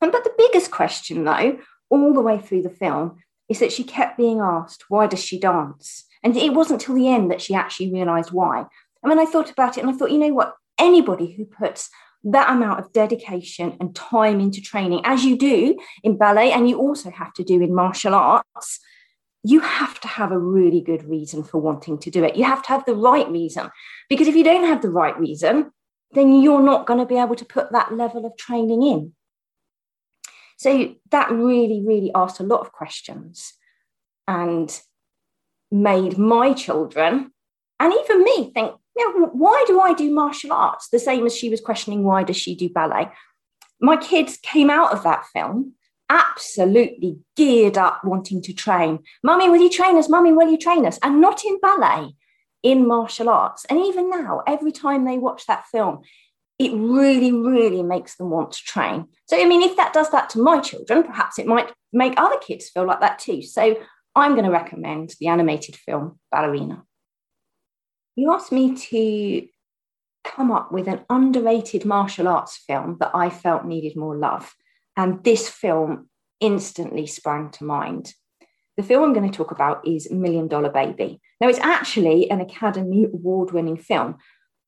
And 0.00 0.12
but 0.12 0.24
the 0.24 0.34
biggest 0.38 0.70
question 0.70 1.24
though 1.24 1.58
all 1.90 2.14
the 2.14 2.20
way 2.20 2.38
through 2.38 2.62
the 2.62 2.70
film 2.70 3.18
is 3.48 3.58
that 3.58 3.72
she 3.72 3.84
kept 3.84 4.16
being 4.16 4.40
asked 4.40 4.84
why 4.88 5.06
does 5.06 5.22
she 5.22 5.38
dance 5.38 6.06
and 6.22 6.36
it 6.36 6.54
wasn't 6.54 6.80
till 6.80 6.94
the 6.94 7.08
end 7.08 7.30
that 7.30 7.40
she 7.40 7.54
actually 7.54 7.92
realized 7.92 8.30
why. 8.30 8.66
And 9.02 9.10
then 9.10 9.18
I 9.18 9.24
thought 9.24 9.50
about 9.50 9.78
it 9.78 9.82
and 9.82 9.90
I 9.90 9.96
thought, 9.96 10.10
you 10.10 10.18
know 10.18 10.34
what? 10.34 10.54
Anybody 10.78 11.32
who 11.32 11.44
puts 11.44 11.90
that 12.24 12.50
amount 12.50 12.80
of 12.80 12.92
dedication 12.92 13.76
and 13.80 13.94
time 13.94 14.40
into 14.40 14.60
training, 14.60 15.00
as 15.04 15.24
you 15.24 15.38
do 15.38 15.78
in 16.02 16.18
ballet, 16.18 16.52
and 16.52 16.68
you 16.68 16.78
also 16.78 17.10
have 17.10 17.32
to 17.34 17.44
do 17.44 17.62
in 17.62 17.74
martial 17.74 18.14
arts, 18.14 18.80
you 19.42 19.60
have 19.60 19.98
to 20.00 20.08
have 20.08 20.32
a 20.32 20.38
really 20.38 20.82
good 20.82 21.02
reason 21.08 21.42
for 21.42 21.58
wanting 21.58 21.98
to 21.98 22.10
do 22.10 22.22
it. 22.24 22.36
You 22.36 22.44
have 22.44 22.62
to 22.64 22.68
have 22.68 22.84
the 22.84 22.94
right 22.94 23.28
reason. 23.30 23.70
Because 24.10 24.28
if 24.28 24.36
you 24.36 24.44
don't 24.44 24.66
have 24.66 24.82
the 24.82 24.90
right 24.90 25.18
reason, 25.18 25.70
then 26.12 26.42
you're 26.42 26.62
not 26.62 26.86
going 26.86 27.00
to 27.00 27.06
be 27.06 27.16
able 27.16 27.36
to 27.36 27.44
put 27.46 27.72
that 27.72 27.94
level 27.94 28.26
of 28.26 28.36
training 28.36 28.82
in. 28.82 29.14
So 30.60 30.94
that 31.10 31.30
really, 31.30 31.82
really 31.84 32.10
asked 32.14 32.38
a 32.38 32.44
lot 32.44 32.60
of 32.60 32.72
questions. 32.72 33.54
And 34.28 34.70
made 35.70 36.18
my 36.18 36.52
children 36.52 37.32
and 37.78 37.94
even 37.94 38.24
me 38.24 38.50
think, 38.52 38.72
you 38.96 39.20
know, 39.20 39.26
why 39.32 39.64
do 39.66 39.80
I 39.80 39.94
do 39.94 40.12
martial 40.12 40.52
arts? 40.52 40.88
The 40.90 40.98
same 40.98 41.24
as 41.26 41.36
she 41.36 41.48
was 41.48 41.60
questioning 41.60 42.04
why 42.04 42.24
does 42.24 42.36
she 42.36 42.54
do 42.54 42.68
ballet. 42.68 43.10
My 43.80 43.96
kids 43.96 44.38
came 44.42 44.68
out 44.68 44.92
of 44.92 45.02
that 45.04 45.24
film 45.32 45.74
absolutely 46.10 47.18
geared 47.36 47.78
up 47.78 48.04
wanting 48.04 48.42
to 48.42 48.52
train. 48.52 48.98
Mummy, 49.22 49.48
will 49.48 49.60
you 49.60 49.70
train 49.70 49.96
us? 49.96 50.08
Mummy, 50.08 50.32
will 50.32 50.50
you 50.50 50.58
train 50.58 50.84
us? 50.84 50.98
And 51.02 51.20
not 51.20 51.44
in 51.44 51.58
ballet, 51.60 52.14
in 52.62 52.86
martial 52.86 53.28
arts. 53.28 53.64
And 53.70 53.78
even 53.78 54.10
now, 54.10 54.42
every 54.46 54.72
time 54.72 55.04
they 55.04 55.18
watch 55.18 55.46
that 55.46 55.66
film, 55.68 56.00
it 56.60 56.74
really, 56.74 57.32
really 57.32 57.82
makes 57.82 58.16
them 58.16 58.28
want 58.28 58.52
to 58.52 58.62
train. 58.62 59.06
So, 59.24 59.40
I 59.40 59.46
mean, 59.46 59.62
if 59.62 59.76
that 59.78 59.94
does 59.94 60.10
that 60.10 60.28
to 60.30 60.42
my 60.42 60.60
children, 60.60 61.02
perhaps 61.02 61.38
it 61.38 61.46
might 61.46 61.72
make 61.90 62.12
other 62.18 62.36
kids 62.36 62.68
feel 62.68 62.86
like 62.86 63.00
that 63.00 63.18
too. 63.18 63.42
So, 63.42 63.76
I'm 64.14 64.32
going 64.32 64.44
to 64.44 64.50
recommend 64.50 65.14
the 65.18 65.28
animated 65.28 65.76
film 65.76 66.18
Ballerina. 66.30 66.82
You 68.14 68.30
asked 68.32 68.52
me 68.52 68.74
to 68.74 69.48
come 70.22 70.50
up 70.50 70.70
with 70.70 70.86
an 70.86 71.00
underrated 71.08 71.86
martial 71.86 72.28
arts 72.28 72.58
film 72.66 72.98
that 73.00 73.12
I 73.14 73.30
felt 73.30 73.64
needed 73.64 73.96
more 73.96 74.16
love. 74.16 74.52
And 74.98 75.24
this 75.24 75.48
film 75.48 76.10
instantly 76.40 77.06
sprang 77.06 77.50
to 77.52 77.64
mind. 77.64 78.12
The 78.76 78.82
film 78.82 79.04
I'm 79.04 79.14
going 79.14 79.30
to 79.30 79.34
talk 79.34 79.50
about 79.50 79.86
is 79.86 80.10
Million 80.10 80.46
Dollar 80.46 80.70
Baby. 80.70 81.22
Now, 81.40 81.48
it's 81.48 81.58
actually 81.60 82.30
an 82.30 82.42
Academy 82.42 83.04
Award 83.04 83.52
winning 83.52 83.78
film, 83.78 84.18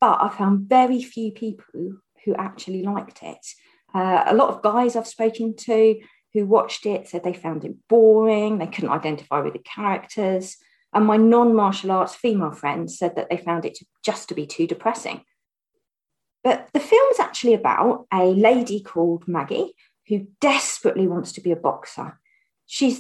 but 0.02 0.20
I 0.20 0.30
found 0.30 0.68
very 0.68 1.00
few 1.00 1.30
people 1.30 1.92
who 2.24 2.34
actually 2.34 2.82
liked 2.82 3.22
it. 3.22 3.46
Uh, 3.94 4.24
a 4.26 4.34
lot 4.34 4.48
of 4.48 4.60
guys 4.60 4.96
I've 4.96 5.06
spoken 5.06 5.54
to 5.58 6.00
who 6.34 6.44
watched 6.44 6.86
it 6.86 7.06
said 7.06 7.22
they 7.22 7.32
found 7.32 7.64
it 7.64 7.76
boring, 7.88 8.58
they 8.58 8.66
couldn't 8.66 8.90
identify 8.90 9.38
with 9.38 9.52
the 9.52 9.60
characters. 9.60 10.56
And 10.92 11.06
my 11.06 11.18
non 11.18 11.54
martial 11.54 11.92
arts 11.92 12.16
female 12.16 12.50
friends 12.50 12.98
said 12.98 13.14
that 13.14 13.30
they 13.30 13.36
found 13.36 13.64
it 13.64 13.78
just 14.04 14.28
to 14.30 14.34
be 14.34 14.44
too 14.44 14.66
depressing. 14.66 15.22
But 16.42 16.68
the 16.74 16.80
film 16.80 17.08
is 17.12 17.20
actually 17.20 17.54
about 17.54 18.06
a 18.12 18.24
lady 18.24 18.80
called 18.80 19.28
Maggie 19.28 19.72
who 20.08 20.26
desperately 20.40 21.06
wants 21.06 21.30
to 21.34 21.40
be 21.40 21.52
a 21.52 21.56
boxer. 21.56 22.18
She 22.66 22.98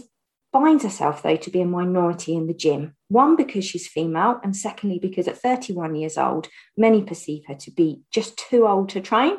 finds 0.52 0.84
herself, 0.84 1.22
though, 1.22 1.36
to 1.36 1.50
be 1.50 1.62
a 1.62 1.66
minority 1.66 2.36
in 2.36 2.46
the 2.46 2.54
gym. 2.54 2.94
One, 3.08 3.36
because 3.36 3.64
she's 3.64 3.88
female, 3.88 4.38
and 4.44 4.54
secondly, 4.54 4.98
because 5.00 5.26
at 5.26 5.38
31 5.38 5.94
years 5.94 6.18
old, 6.18 6.48
many 6.76 7.02
perceive 7.02 7.44
her 7.48 7.54
to 7.54 7.70
be 7.70 8.02
just 8.12 8.36
too 8.36 8.66
old 8.66 8.90
to 8.90 9.00
train. 9.00 9.38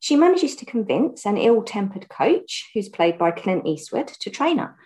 She 0.00 0.14
manages 0.14 0.54
to 0.56 0.64
convince 0.64 1.26
an 1.26 1.36
ill 1.36 1.62
tempered 1.62 2.08
coach, 2.08 2.70
who's 2.72 2.88
played 2.88 3.18
by 3.18 3.32
Clint 3.32 3.66
Eastwood, 3.66 4.06
to 4.20 4.30
train 4.30 4.58
her. 4.58 4.76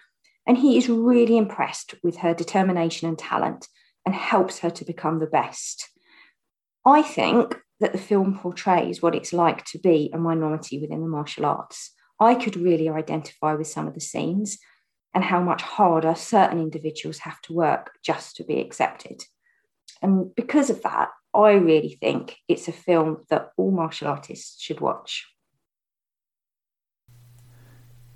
And 0.47 0.59
he 0.59 0.79
is 0.79 0.89
really 0.89 1.37
impressed 1.37 1.95
with 2.03 2.19
her 2.19 2.35
determination 2.35 3.09
and 3.09 3.19
talent 3.19 3.69
and 4.05 4.15
helps 4.15 4.61
her 4.61 4.71
to 4.71 4.85
become 4.85 5.19
the 5.19 5.27
best. 5.27 5.89
I 6.85 7.03
think 7.03 7.61
that 7.79 7.93
the 7.93 7.99
film 7.99 8.39
portrays 8.39 9.03
what 9.03 9.15
it's 9.15 9.33
like 9.33 9.65
to 9.67 9.79
be 9.79 10.11
a 10.13 10.19
minority 10.19 10.81
within 10.81 11.03
the 11.03 11.09
martial 11.09 11.45
arts. 11.45 11.93
I 12.19 12.35
could 12.35 12.57
really 12.57 12.89
identify 12.89 13.55
with 13.55 13.67
some 13.67 13.87
of 13.87 13.95
the 13.95 14.01
scenes 14.01 14.59
and 15.15 15.23
how 15.25 15.41
much 15.41 15.63
harder 15.63 16.15
certain 16.15 16.59
individuals 16.59 17.19
have 17.19 17.41
to 17.43 17.53
work 17.53 17.93
just 18.03 18.37
to 18.37 18.45
be 18.45 18.61
accepted. 18.61 19.23
And 20.01 20.35
because 20.35 20.71
of 20.71 20.83
that, 20.83 21.11
I 21.35 21.53
really 21.53 21.97
think 22.01 22.37
it's 22.49 22.69
a 22.69 22.73
film 22.73 23.25
that 23.31 23.53
all 23.57 23.71
martial 23.71 24.09
artists 24.09 24.61
should 24.61 24.81
watch. 24.81 25.27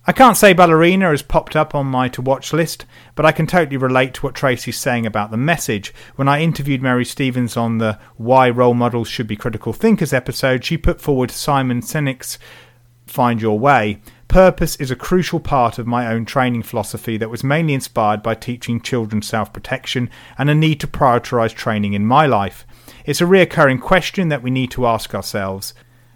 I 0.09 0.13
can't 0.13 0.37
say 0.37 0.53
Ballerina 0.53 1.11
has 1.11 1.23
popped 1.23 1.57
up 1.57 1.75
on 1.75 1.87
my 1.87 2.09
to 2.11 2.23
watch 2.23 2.53
list, 2.53 2.87
but 3.17 3.27
I 3.27 3.33
can 3.33 3.49
totally 3.49 3.77
relate 3.77 4.15
to 4.15 4.21
what 4.23 4.37
Tracy's 4.37 4.79
saying 4.79 5.05
about 5.05 5.33
the 5.33 5.37
message. 5.37 5.93
When 6.15 6.29
I 6.29 6.43
interviewed 6.43 6.81
Mary 6.81 7.05
Stevens 7.05 7.57
on 7.57 7.79
the 7.79 7.99
Why 8.17 8.49
Role 8.49 8.75
Models 8.75 9.09
Should 9.09 9.27
Be 9.27 9.35
Critical 9.35 9.73
Thinkers 9.73 10.13
episode, 10.13 10.65
she 10.65 10.79
put 10.79 11.01
forward 11.01 11.33
Simon 11.33 11.81
Sinek's 11.81 12.39
Find 13.09 13.43
Your 13.43 13.59
Way. 13.59 14.01
Purpose 14.29 14.77
is 14.77 14.91
a 14.91 14.97
crucial 14.97 15.39
part 15.39 15.79
of 15.79 15.87
my 15.87 16.09
own 16.09 16.25
training 16.25 16.63
philosophy 16.63 17.17
that 17.17 17.31
was 17.31 17.45
mainly 17.45 17.75
inspired 17.75 18.23
by 18.23 18.35
teaching 18.35 18.81
children 18.81 19.23
self 19.23 19.53
protection 19.53 20.11
and 20.37 20.51
a 20.51 20.55
need 20.55 20.81
to 20.81 20.87
prioritise 20.87 21.55
training 21.55 21.95
in 21.95 22.05
my 22.05 22.27
life. 22.27 22.67
It's 23.05 23.21
a 23.21 23.25
reoccurring 23.25 23.81
question 23.81 24.29
that 24.29 24.43
we 24.43 24.51
need 24.51 24.73
to 24.73 24.87
ask 24.87 25.15
ourselves. 25.15 25.75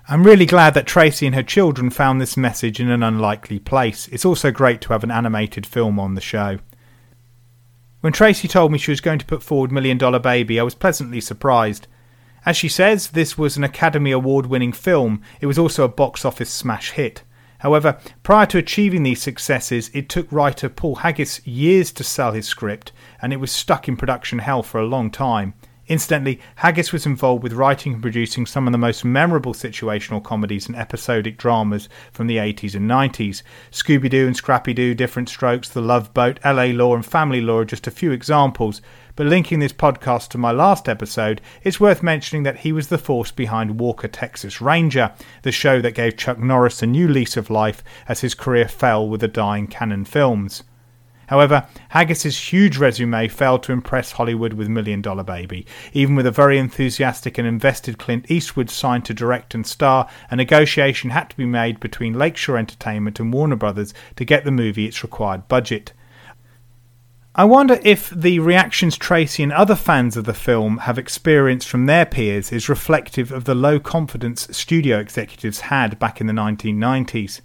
I'm 0.09 0.25
really 0.25 0.47
glad 0.47 0.75
that 0.75 0.87
Tracy 0.87 1.27
and 1.27 1.37
her 1.37 1.43
children 1.45 1.89
found 1.89 2.21
this 2.21 2.37
message 2.37 2.81
in 2.81 2.91
an 2.91 3.05
unlikely 3.05 3.61
place. 3.61 4.09
It's 4.09 4.25
also 4.25 4.51
great 4.51 4.81
to 4.83 4.93
have 4.93 5.05
an 5.05 5.13
animated 5.13 5.65
film 5.65 6.01
on 6.01 6.15
the 6.15 6.21
show. 6.21 6.59
When 8.01 8.13
Tracy 8.13 8.49
told 8.49 8.73
me 8.73 8.79
she 8.79 8.91
was 8.91 9.01
going 9.01 9.21
to 9.21 9.27
put 9.27 9.43
forward 9.43 9.71
Million 9.71 9.99
Dollar 9.99 10.19
Baby, 10.19 10.59
I 10.59 10.65
was 10.65 10.75
pleasantly 10.75 11.21
surprised. 11.21 11.87
As 12.45 12.57
she 12.57 12.69
says, 12.69 13.11
this 13.11 13.39
was 13.39 13.57
an 13.57 13.63
Academy 13.63 14.11
Award 14.11 14.47
winning 14.47 14.73
film. 14.73 15.23
It 15.41 15.47
was 15.47 15.59
also 15.59 15.85
a 15.85 15.89
box 15.89 16.25
office 16.25 16.51
smash 16.51 16.91
hit. 16.93 17.23
However, 17.61 17.99
prior 18.23 18.47
to 18.47 18.59
achieving 18.59 19.03
these 19.03 19.23
successes, 19.23 19.91
it 19.93 20.09
took 20.09 20.31
writer 20.33 20.69
Paul 20.69 20.97
Haggis 20.97 21.47
years 21.47 21.93
to 21.93 22.05
sell 22.05 22.33
his 22.33 22.47
script, 22.47 22.93
and 23.21 23.33
it 23.33 23.41
was 23.41 23.53
stuck 23.53 23.87
in 23.87 23.97
production 23.97 24.41
hell 24.41 24.63
for 24.63 24.81
a 24.81 24.87
long 24.87 25.11
time. 25.11 25.55
Incidentally, 25.87 26.41
Haggis 26.55 26.93
was 26.93 27.05
involved 27.05 27.43
with 27.43 27.53
writing 27.53 27.95
and 27.95 28.03
producing 28.03 28.47
some 28.47 28.67
of 28.67 28.73
the 28.73 28.79
most 28.79 29.05
memorable 29.05 29.53
situational 29.53 30.23
comedies 30.23 30.69
and 30.69 30.77
episodic 30.77 31.37
dramas 31.37 31.89
from 32.13 32.29
the 32.29 32.37
80s 32.37 32.77
and 32.77 32.89
90s. 32.89 33.43
Scooby 33.73 34.09
Doo 34.09 34.27
and 34.27 34.37
Scrappy 34.37 34.73
Doo, 34.73 34.95
Different 34.95 35.29
Strokes, 35.29 35.69
The 35.69 35.83
Love 35.83 36.15
Boat, 36.15 36.39
LA 36.45 36.67
Law, 36.67 36.95
and 36.95 37.05
Family 37.05 37.41
Law 37.41 37.59
are 37.59 37.65
just 37.65 37.89
a 37.89 37.91
few 37.91 38.13
examples. 38.13 38.81
But 39.21 39.27
linking 39.27 39.59
this 39.59 39.75
podcast 39.75 40.29
to 40.29 40.39
my 40.39 40.51
last 40.51 40.89
episode, 40.89 41.43
it's 41.63 41.79
worth 41.79 42.03
mentioning 42.03 42.43
that 42.45 42.61
he 42.61 42.73
was 42.73 42.89
the 42.89 42.97
force 42.97 43.31
behind 43.31 43.79
Walker 43.79 44.09
Texas 44.09 44.63
Ranger, 44.63 45.13
the 45.43 45.53
show 45.53 45.83
that 45.83 45.95
gave 45.95 46.17
Chuck 46.17 46.39
Norris 46.39 46.83
a 46.83 46.87
new 46.87 47.07
lease 47.07 47.37
of 47.37 47.51
life 47.51 47.85
as 48.09 48.23
his 48.23 48.35
career 48.35 48.67
fell 48.67 49.07
with 49.07 49.21
the 49.21 49.29
dying 49.29 49.67
Cannon 49.67 50.07
films. 50.07 50.63
However, 51.27 51.67
Haggis's 51.91 52.51
huge 52.51 52.79
resume 52.79 53.29
failed 53.29 53.63
to 53.65 53.73
impress 53.73 54.13
Hollywood 54.13 54.55
with 54.55 54.69
Million 54.69 55.03
Dollar 55.03 55.23
Baby. 55.23 55.67
Even 55.93 56.17
with 56.17 56.27
a 56.27 56.31
very 56.31 56.57
enthusiastic 56.57 57.37
and 57.37 57.47
invested 57.47 57.99
Clint 57.99 58.31
Eastwood 58.31 58.71
signed 58.71 59.05
to 59.05 59.13
direct 59.13 59.55
and 59.55 59.67
star, 59.67 60.09
a 60.31 60.37
negotiation 60.37 61.11
had 61.11 61.29
to 61.29 61.37
be 61.37 61.45
made 61.45 61.79
between 61.79 62.15
Lakeshore 62.19 62.57
Entertainment 62.57 63.21
and 63.21 63.35
Warner 63.35 63.57
Brothers 63.57 63.93
to 64.17 64.25
get 64.25 64.47
the 64.47 64.51
movie 64.51 64.87
its 64.87 65.03
required 65.03 65.47
budget. 65.47 65.93
I 67.33 67.45
wonder 67.45 67.79
if 67.85 68.11
the 68.11 68.41
reactions 68.41 68.99
Tracy 68.99 69.45
and 69.45 69.53
other 69.53 69.77
fans 69.77 70.17
of 70.17 70.25
the 70.25 70.35
film 70.35 70.79
have 70.79 70.99
experienced 70.99 71.69
from 71.69 71.87
their 71.87 72.05
peers 72.05 72.51
is 72.51 72.69
reflective 72.69 73.31
of 73.31 73.45
the 73.45 73.55
low 73.55 73.79
confidence 73.79 74.49
studio 74.51 74.99
executives 74.99 75.61
had 75.61 76.01
back 76.01 76.21
in 76.21 76.27
the 76.27 76.33
1990s. 76.33 77.41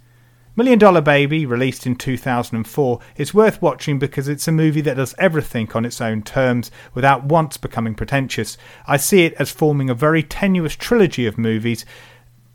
Million 0.56 0.80
Dollar 0.80 1.02
Baby, 1.02 1.46
released 1.46 1.86
in 1.86 1.94
2004, 1.94 3.00
is 3.16 3.32
worth 3.32 3.62
watching 3.62 4.00
because 4.00 4.26
it's 4.26 4.48
a 4.48 4.52
movie 4.52 4.80
that 4.80 4.96
does 4.96 5.14
everything 5.18 5.70
on 5.72 5.84
its 5.84 6.00
own 6.00 6.22
terms 6.22 6.72
without 6.92 7.26
once 7.26 7.56
becoming 7.56 7.94
pretentious. 7.94 8.58
I 8.88 8.96
see 8.96 9.24
it 9.24 9.34
as 9.34 9.52
forming 9.52 9.88
a 9.88 9.94
very 9.94 10.24
tenuous 10.24 10.74
trilogy 10.74 11.26
of 11.26 11.38
movies 11.38 11.84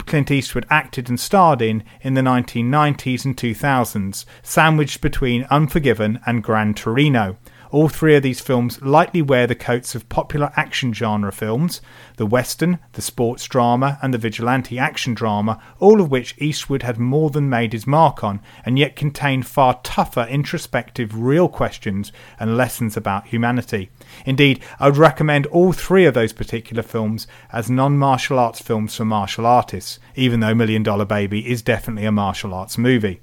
Clint 0.06 0.32
Eastwood 0.32 0.66
acted 0.70 1.10
and 1.10 1.20
starred 1.20 1.62
in 1.62 1.84
in 2.02 2.14
the 2.14 2.22
1990s 2.22 3.26
and 3.26 3.36
2000s, 3.36 4.26
sandwiched 4.44 5.02
between 5.02 5.46
Unforgiven 5.50 6.20
and 6.26 6.44
Gran 6.44 6.74
Torino. 6.74 7.38
All 7.72 7.88
three 7.88 8.18
of 8.18 8.24
these 8.24 8.42
films 8.42 8.82
lightly 8.82 9.22
wear 9.22 9.48
the 9.48 9.56
coats 9.56 9.96
of 9.96 10.10
popular 10.10 10.52
action 10.58 10.92
genre 10.92 11.32
films 11.32 11.80
the 12.18 12.26
western, 12.26 12.80
the 12.92 13.02
sports 13.02 13.48
drama, 13.48 13.98
and 14.02 14.14
the 14.14 14.18
vigilante 14.18 14.78
action 14.78 15.14
drama, 15.14 15.60
all 15.80 16.02
of 16.02 16.12
which 16.12 16.36
Eastwood 16.38 16.84
had 16.84 17.00
more 17.00 17.30
than 17.30 17.50
made 17.50 17.74
his 17.74 17.88
mark 17.88 18.24
on, 18.24 18.42
and 18.66 18.78
yet 18.78 18.96
contain 18.96 19.42
far 19.42 19.80
tougher, 19.84 20.28
introspective, 20.30 21.18
real 21.18 21.48
questions 21.48 22.12
and 22.40 22.58
lessons 22.58 22.98
about 22.98 23.28
humanity. 23.28 23.90
Indeed, 24.26 24.62
I 24.80 24.88
would 24.88 24.98
recommend 24.98 25.46
all 25.48 25.74
three 25.74 26.06
of 26.06 26.14
those 26.14 26.34
particular 26.34 26.84
films 26.84 27.28
as 27.52 27.70
non 27.70 27.98
martial 27.98 28.40
arts 28.40 28.62
films 28.62 28.96
for 28.96 29.06
martial 29.06 29.46
artists, 29.46 30.00
even 30.16 30.40
though 30.40 30.56
Million 30.56 30.84
Dollar 30.84 31.06
Baby 31.06 31.50
is 31.50 31.62
definitely 31.62 32.06
a 32.06 32.12
martial 32.12 32.54
arts 32.54 32.78
movie. 32.78 33.22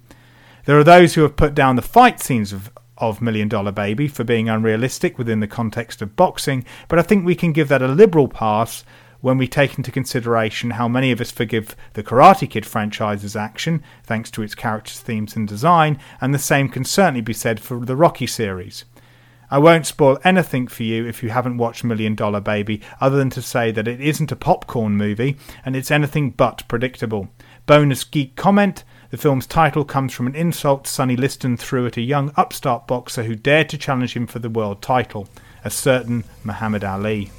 There 0.65 0.79
are 0.79 0.85
those 0.85 1.15
who 1.15 1.23
have 1.23 1.37
put 1.37 1.55
down 1.55 1.77
the 1.77 1.83
fight 1.83 2.21
scenes 2.21 2.53
of, 2.53 2.71
of 2.99 3.23
Million 3.23 3.49
Dollar 3.49 3.73
Baby 3.73 4.09
for 4.09 4.25
being 4.25 4.49
unrealistic 4.49 5.17
within 5.19 5.41
the 5.41 5.47
context 5.47 6.03
of 6.03 6.17
boxing, 6.17 6.65
but 6.89 6.99
I 6.99 7.03
think 7.03 7.25
we 7.25 7.35
can 7.35 7.53
give 7.53 7.69
that 7.69 7.83
a 7.83 7.89
liberal 7.89 8.29
pass 8.29 8.85
when 9.21 9.39
we 9.39 9.49
take 9.49 9.77
into 9.77 9.91
consideration 9.91 10.71
how 10.71 10.87
many 10.87 11.11
of 11.11 11.21
us 11.21 11.31
forgive 11.31 11.75
the 11.95 12.03
Karate 12.03 12.49
Kid 12.49 12.65
franchise's 12.65 13.35
action, 13.35 13.83
thanks 14.05 14.31
to 14.31 14.43
its 14.43 14.55
characters, 14.55 15.01
themes, 15.01 15.35
and 15.35 15.49
design, 15.49 15.99
and 16.21 16.33
the 16.33 16.39
same 16.39 16.69
can 16.69 16.85
certainly 16.85 17.21
be 17.21 17.33
said 17.33 17.59
for 17.61 17.85
the 17.85 17.97
Rocky 17.97 18.27
series. 18.27 18.85
I 19.51 19.59
won't 19.59 19.87
spoil 19.87 20.19
anything 20.25 20.67
for 20.69 20.83
you 20.83 21.07
if 21.07 21.23
you 21.23 21.31
haven't 21.31 21.57
watched 21.57 21.85
Million 21.85 22.15
Dollar 22.15 22.41
Baby, 22.41 22.83
other 23.01 23.17
than 23.17 23.31
to 23.31 23.43
say 23.43 23.71
that 23.71 23.89
it 23.89 24.01
isn't 24.01 24.33
a 24.33 24.37
popcorn 24.37 24.97
movie 24.97 25.37
and 25.65 25.75
it's 25.75 25.91
anything 25.91 26.31
but 26.31 26.67
predictable. 26.69 27.29
Bonus 27.67 28.05
geek 28.05 28.37
comment 28.37 28.85
the 29.11 29.17
film's 29.17 29.47
title 29.47 29.87
comes 29.87 30.13
from 30.13 30.27
an 30.27 30.35
insult 30.35 30.87
Sonny 30.87 31.17
Liston 31.17 31.57
threw 31.57 31.87
at 31.87 31.97
a 31.97 32.03
young 32.03 32.31
upstart 32.37 32.87
boxer 32.87 33.23
who 33.23 33.35
dared 33.35 33.71
to 33.71 33.79
challenge 33.79 34.15
him 34.15 34.27
for 34.27 34.39
the 34.39 34.51
world 34.51 34.83
title, 34.83 35.29
a 35.65 35.71
certain 35.71 36.25
Muhammad 36.45 36.85
Ali. 36.85 37.31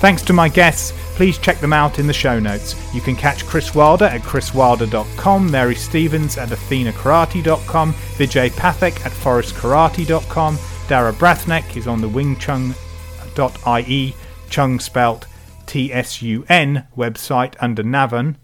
Thanks 0.00 0.22
to 0.22 0.32
my 0.32 0.48
guests. 0.48 0.94
Please 1.14 1.36
check 1.36 1.58
them 1.60 1.74
out 1.74 1.98
in 1.98 2.06
the 2.06 2.12
show 2.14 2.40
notes. 2.40 2.74
You 2.94 3.02
can 3.02 3.14
catch 3.14 3.44
Kris 3.44 3.74
Wilder 3.74 4.06
at 4.06 4.22
kriswilder.com, 4.22 5.50
Mary 5.50 5.74
Stevens 5.74 6.38
at 6.38 6.48
athenakarate.com, 6.48 7.92
Vijay 7.92 8.50
Pathak 8.52 9.04
at 9.04 9.12
forestkarate.com, 9.12 10.58
Dara 10.88 11.12
Breathnach 11.12 11.76
is 11.76 11.86
on 11.86 12.00
the 12.00 12.08
wingtsun.ie, 12.08 12.74
Tsun 14.48 14.80
spelt 14.80 15.26
T-S-U-N 15.66 16.86
website 16.96 17.54
under 17.60 17.82
Navan. 17.82 18.38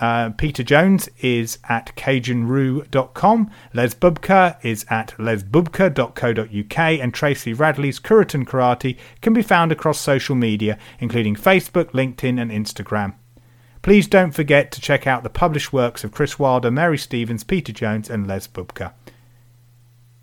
Uh, 0.00 0.30
Peter 0.30 0.62
Jones 0.62 1.08
is 1.20 1.58
at 1.68 1.94
CajunRoo.com. 1.96 3.50
Les 3.74 3.94
Bubka 3.94 4.64
is 4.64 4.86
at 4.88 5.14
lesbubka.co.uk. 5.18 6.78
And 6.78 7.14
Tracy 7.14 7.52
Radley's 7.52 8.00
Kuritan 8.00 8.44
Karate 8.44 8.96
can 9.20 9.32
be 9.32 9.42
found 9.42 9.70
across 9.72 10.00
social 10.00 10.34
media, 10.34 10.78
including 10.98 11.36
Facebook, 11.36 11.90
LinkedIn, 11.92 12.40
and 12.40 12.50
Instagram. 12.50 13.14
Please 13.82 14.08
don't 14.08 14.32
forget 14.32 14.72
to 14.72 14.80
check 14.80 15.06
out 15.06 15.22
the 15.22 15.30
published 15.30 15.72
works 15.72 16.02
of 16.02 16.12
Kris 16.12 16.38
Wilder, 16.38 16.70
Mary 16.70 16.98
Stevens, 16.98 17.44
Peter 17.44 17.72
Jones, 17.72 18.10
and 18.10 18.26
Les 18.26 18.46
Bubka. 18.46 18.92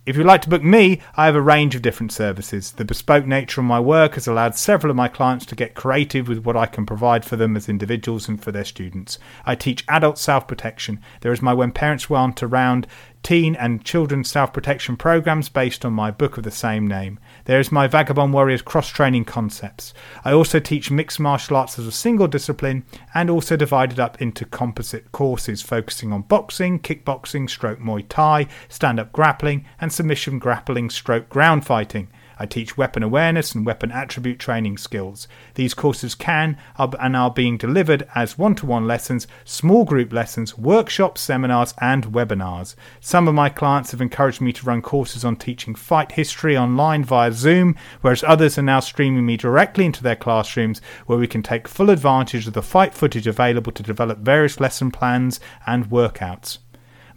If 0.05 0.15
you'd 0.15 0.27
like 0.27 0.43
to 0.43 0.49
book 0.49 0.61
me, 0.61 1.01
I 1.15 1.25
have 1.25 1.33
a 1.33 1.41
range 1.41 1.73
of 1.73 1.81
different 1.81 2.11
services. 2.11 2.73
The 2.73 2.85
bespoke 2.85 3.25
nature 3.25 3.61
of 3.61 3.65
my 3.65 3.79
work 3.79 4.13
has 4.13 4.27
allowed 4.27 4.55
several 4.55 4.91
of 4.91 4.95
my 4.95 5.07
clients 5.07 5.47
to 5.47 5.55
get 5.55 5.73
creative 5.73 6.27
with 6.27 6.45
what 6.45 6.55
I 6.55 6.67
can 6.67 6.85
provide 6.85 7.25
for 7.25 7.35
them 7.37 7.57
as 7.57 7.67
individuals 7.67 8.29
and 8.29 8.39
for 8.39 8.51
their 8.51 8.65
students. 8.65 9.17
I 9.47 9.55
teach 9.55 9.83
adult 9.89 10.19
self 10.19 10.47
protection. 10.47 11.01
There 11.21 11.31
is 11.31 11.41
my 11.41 11.55
When 11.55 11.71
Parents 11.71 12.11
Aren't 12.11 12.43
Around 12.43 12.85
teen 13.25 13.55
and 13.55 13.83
children's 13.83 14.29
self 14.29 14.53
protection 14.53 14.95
programs 14.95 15.49
based 15.49 15.83
on 15.83 15.91
my 15.91 16.11
book 16.11 16.37
of 16.37 16.43
the 16.43 16.51
same 16.51 16.85
name. 16.85 17.19
There 17.45 17.59
is 17.59 17.71
my 17.71 17.87
Vagabond 17.87 18.31
Warriors 18.33 18.61
cross 18.61 18.87
training 18.87 19.25
concepts. 19.25 19.95
I 20.23 20.31
also 20.31 20.59
teach 20.59 20.91
mixed 20.91 21.19
martial 21.19 21.57
arts 21.57 21.79
as 21.79 21.87
a 21.87 21.91
single 21.91 22.27
discipline 22.27 22.85
and 23.15 23.31
also 23.31 23.57
divided 23.57 23.99
up 23.99 24.21
into 24.21 24.45
composite 24.45 25.11
courses 25.11 25.63
focusing 25.63 26.13
on 26.13 26.21
boxing, 26.21 26.79
kickboxing, 26.79 27.49
stroke 27.49 27.79
Muay 27.79 28.05
Thai, 28.07 28.45
stand 28.69 28.99
up 28.99 29.11
grappling, 29.11 29.65
and 29.81 29.91
submission 29.91 30.37
grappling 30.37 30.91
stroke 30.91 31.27
ground 31.27 31.65
fighting. 31.65 32.09
I 32.37 32.45
teach 32.45 32.77
weapon 32.77 33.03
awareness 33.03 33.53
and 33.53 33.65
weapon 33.65 33.91
attribute 33.91 34.39
training 34.39 34.77
skills. 34.77 35.27
These 35.55 35.73
courses 35.73 36.15
can 36.15 36.57
and 36.77 37.15
are 37.15 37.31
being 37.31 37.57
delivered 37.57 38.07
as 38.13 38.37
one 38.37 38.55
to 38.55 38.65
one 38.65 38.87
lessons, 38.87 39.27
small 39.43 39.85
group 39.85 40.11
lessons, 40.11 40.57
workshops, 40.57 41.21
seminars, 41.21 41.73
and 41.79 42.05
webinars. 42.07 42.75
Some 42.99 43.27
of 43.27 43.35
my 43.35 43.49
clients 43.49 43.91
have 43.91 44.01
encouraged 44.01 44.41
me 44.41 44.53
to 44.53 44.65
run 44.65 44.81
courses 44.81 45.23
on 45.23 45.35
teaching 45.35 45.75
fight 45.75 46.13
history 46.13 46.57
online 46.57 47.03
via 47.03 47.31
Zoom, 47.31 47.75
whereas 48.01 48.23
others 48.23 48.57
are 48.57 48.63
now 48.63 48.79
streaming 48.79 49.25
me 49.25 49.37
directly 49.37 49.85
into 49.85 50.03
their 50.03 50.15
classrooms 50.15 50.81
where 51.05 51.17
we 51.17 51.27
can 51.27 51.43
take 51.43 51.67
full 51.67 51.89
advantage 51.89 52.47
of 52.47 52.53
the 52.53 52.61
fight 52.61 52.93
footage 52.93 53.27
available 53.27 53.71
to 53.71 53.83
develop 53.83 54.19
various 54.19 54.59
lesson 54.59 54.91
plans 54.91 55.39
and 55.65 55.89
workouts. 55.89 56.59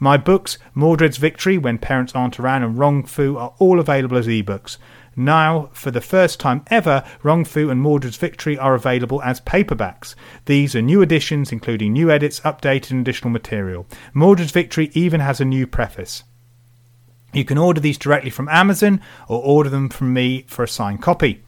My 0.00 0.16
books, 0.16 0.58
Mordred's 0.76 1.16
Victory, 1.16 1.58
When 1.58 1.76
Parents 1.78 2.14
Aren't 2.14 2.38
Around, 2.38 2.62
and 2.62 2.78
Wrong 2.78 3.02
Fu 3.02 3.36
are 3.36 3.52
all 3.58 3.80
available 3.80 4.16
as 4.16 4.28
ebooks. 4.28 4.76
Now, 5.18 5.70
for 5.72 5.90
the 5.90 6.00
first 6.00 6.38
time 6.38 6.62
ever, 6.68 7.04
Wrong 7.24 7.44
Fu 7.44 7.70
and 7.70 7.82
Mordred's 7.82 8.16
Victory 8.16 8.56
are 8.56 8.76
available 8.76 9.20
as 9.22 9.40
paperbacks. 9.40 10.14
These 10.44 10.76
are 10.76 10.80
new 10.80 11.02
editions, 11.02 11.50
including 11.50 11.92
new 11.92 12.08
edits, 12.08 12.38
updated, 12.40 12.92
and 12.92 13.00
additional 13.00 13.30
material. 13.30 13.88
Mordred's 14.14 14.52
Victory 14.52 14.92
even 14.94 15.18
has 15.18 15.40
a 15.40 15.44
new 15.44 15.66
preface. 15.66 16.22
You 17.32 17.44
can 17.44 17.58
order 17.58 17.80
these 17.80 17.98
directly 17.98 18.30
from 18.30 18.48
Amazon 18.48 19.00
or 19.26 19.42
order 19.42 19.68
them 19.68 19.88
from 19.88 20.12
me 20.12 20.44
for 20.46 20.62
a 20.62 20.68
signed 20.68 21.02
copy. 21.02 21.42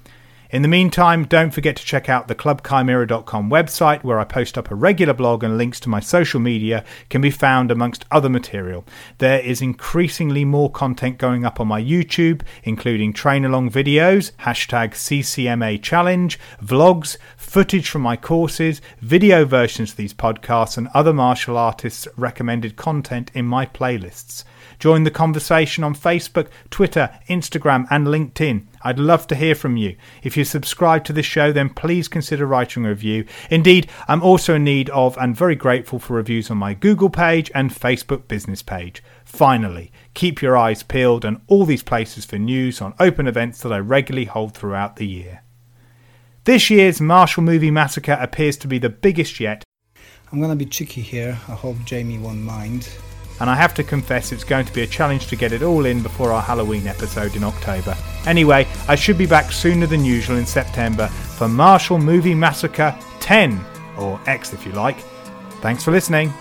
In 0.52 0.62
the 0.62 0.68
meantime, 0.68 1.26
don't 1.26 1.52
forget 1.52 1.76
to 1.76 1.84
check 1.84 2.08
out 2.08 2.26
the 2.26 2.34
clubbchimera.com 2.34 3.48
website 3.48 4.02
where 4.02 4.18
I 4.18 4.24
post 4.24 4.58
up 4.58 4.68
a 4.68 4.74
regular 4.74 5.14
blog 5.14 5.44
and 5.44 5.56
links 5.56 5.78
to 5.80 5.88
my 5.88 6.00
social 6.00 6.40
media 6.40 6.84
can 7.08 7.20
be 7.20 7.30
found 7.30 7.70
amongst 7.70 8.04
other 8.10 8.28
material. 8.28 8.84
There 9.18 9.38
is 9.38 9.62
increasingly 9.62 10.44
more 10.44 10.68
content 10.68 11.18
going 11.18 11.44
up 11.44 11.60
on 11.60 11.68
my 11.68 11.80
YouTube, 11.80 12.42
including 12.64 13.12
train 13.12 13.44
along 13.44 13.70
videos, 13.70 14.32
hashtag 14.40 14.94
CCMA 14.94 15.80
challenge, 15.82 16.36
vlogs, 16.60 17.16
footage 17.36 17.88
from 17.88 18.02
my 18.02 18.16
courses, 18.16 18.80
video 19.00 19.44
versions 19.44 19.92
of 19.92 19.98
these 19.98 20.14
podcasts, 20.14 20.76
and 20.76 20.88
other 20.88 21.12
martial 21.12 21.56
artists' 21.56 22.08
recommended 22.16 22.74
content 22.74 23.30
in 23.34 23.46
my 23.46 23.66
playlists. 23.66 24.42
Join 24.80 25.04
the 25.04 25.10
conversation 25.10 25.84
on 25.84 25.94
Facebook, 25.94 26.48
Twitter, 26.70 27.10
Instagram, 27.28 27.86
and 27.90 28.06
LinkedIn. 28.06 28.66
I'd 28.80 28.98
love 28.98 29.26
to 29.26 29.34
hear 29.34 29.54
from 29.54 29.76
you. 29.76 29.94
If 30.22 30.38
you 30.38 30.44
subscribe 30.44 31.04
to 31.04 31.12
this 31.12 31.26
show, 31.26 31.52
then 31.52 31.68
please 31.68 32.08
consider 32.08 32.46
writing 32.46 32.86
a 32.86 32.88
review. 32.88 33.26
Indeed, 33.50 33.90
I'm 34.08 34.22
also 34.22 34.54
in 34.54 34.64
need 34.64 34.88
of 34.88 35.18
and 35.18 35.36
very 35.36 35.54
grateful 35.54 35.98
for 35.98 36.14
reviews 36.14 36.50
on 36.50 36.56
my 36.56 36.72
Google 36.72 37.10
page 37.10 37.50
and 37.54 37.70
Facebook 37.70 38.26
business 38.26 38.62
page. 38.62 39.02
Finally, 39.22 39.92
keep 40.14 40.40
your 40.40 40.56
eyes 40.56 40.82
peeled 40.82 41.26
on 41.26 41.42
all 41.46 41.66
these 41.66 41.82
places 41.82 42.24
for 42.24 42.38
news 42.38 42.80
on 42.80 42.94
open 42.98 43.26
events 43.26 43.60
that 43.60 43.74
I 43.74 43.78
regularly 43.80 44.24
hold 44.24 44.54
throughout 44.54 44.96
the 44.96 45.06
year. 45.06 45.42
This 46.44 46.70
year's 46.70 47.02
Martial 47.02 47.42
Movie 47.42 47.70
Massacre 47.70 48.16
appears 48.18 48.56
to 48.56 48.66
be 48.66 48.78
the 48.78 48.88
biggest 48.88 49.40
yet. 49.40 49.62
I'm 50.32 50.38
going 50.38 50.56
to 50.58 50.64
be 50.64 50.70
cheeky 50.70 51.02
here. 51.02 51.38
I 51.48 51.52
hope 51.52 51.76
Jamie 51.84 52.18
won't 52.18 52.40
mind 52.40 52.88
and 53.40 53.50
I 53.50 53.54
have 53.54 53.74
to 53.74 53.84
confess 53.84 54.32
it's 54.32 54.44
going 54.44 54.66
to 54.66 54.72
be 54.72 54.82
a 54.82 54.86
challenge 54.86 55.26
to 55.28 55.36
get 55.36 55.52
it 55.52 55.62
all 55.62 55.86
in 55.86 56.02
before 56.02 56.32
our 56.32 56.42
Halloween 56.42 56.86
episode 56.86 57.34
in 57.36 57.44
October. 57.44 57.96
Anyway, 58.26 58.68
I 58.86 58.94
should 58.94 59.18
be 59.18 59.26
back 59.26 59.50
sooner 59.50 59.86
than 59.86 60.04
usual 60.04 60.36
in 60.36 60.46
September 60.46 61.08
for 61.08 61.48
Martial 61.48 61.98
Movie 61.98 62.34
Massacre 62.34 62.96
10, 63.20 63.64
or 63.98 64.20
X 64.26 64.52
if 64.52 64.66
you 64.66 64.72
like. 64.72 64.98
Thanks 65.60 65.84
for 65.84 65.90
listening. 65.90 66.32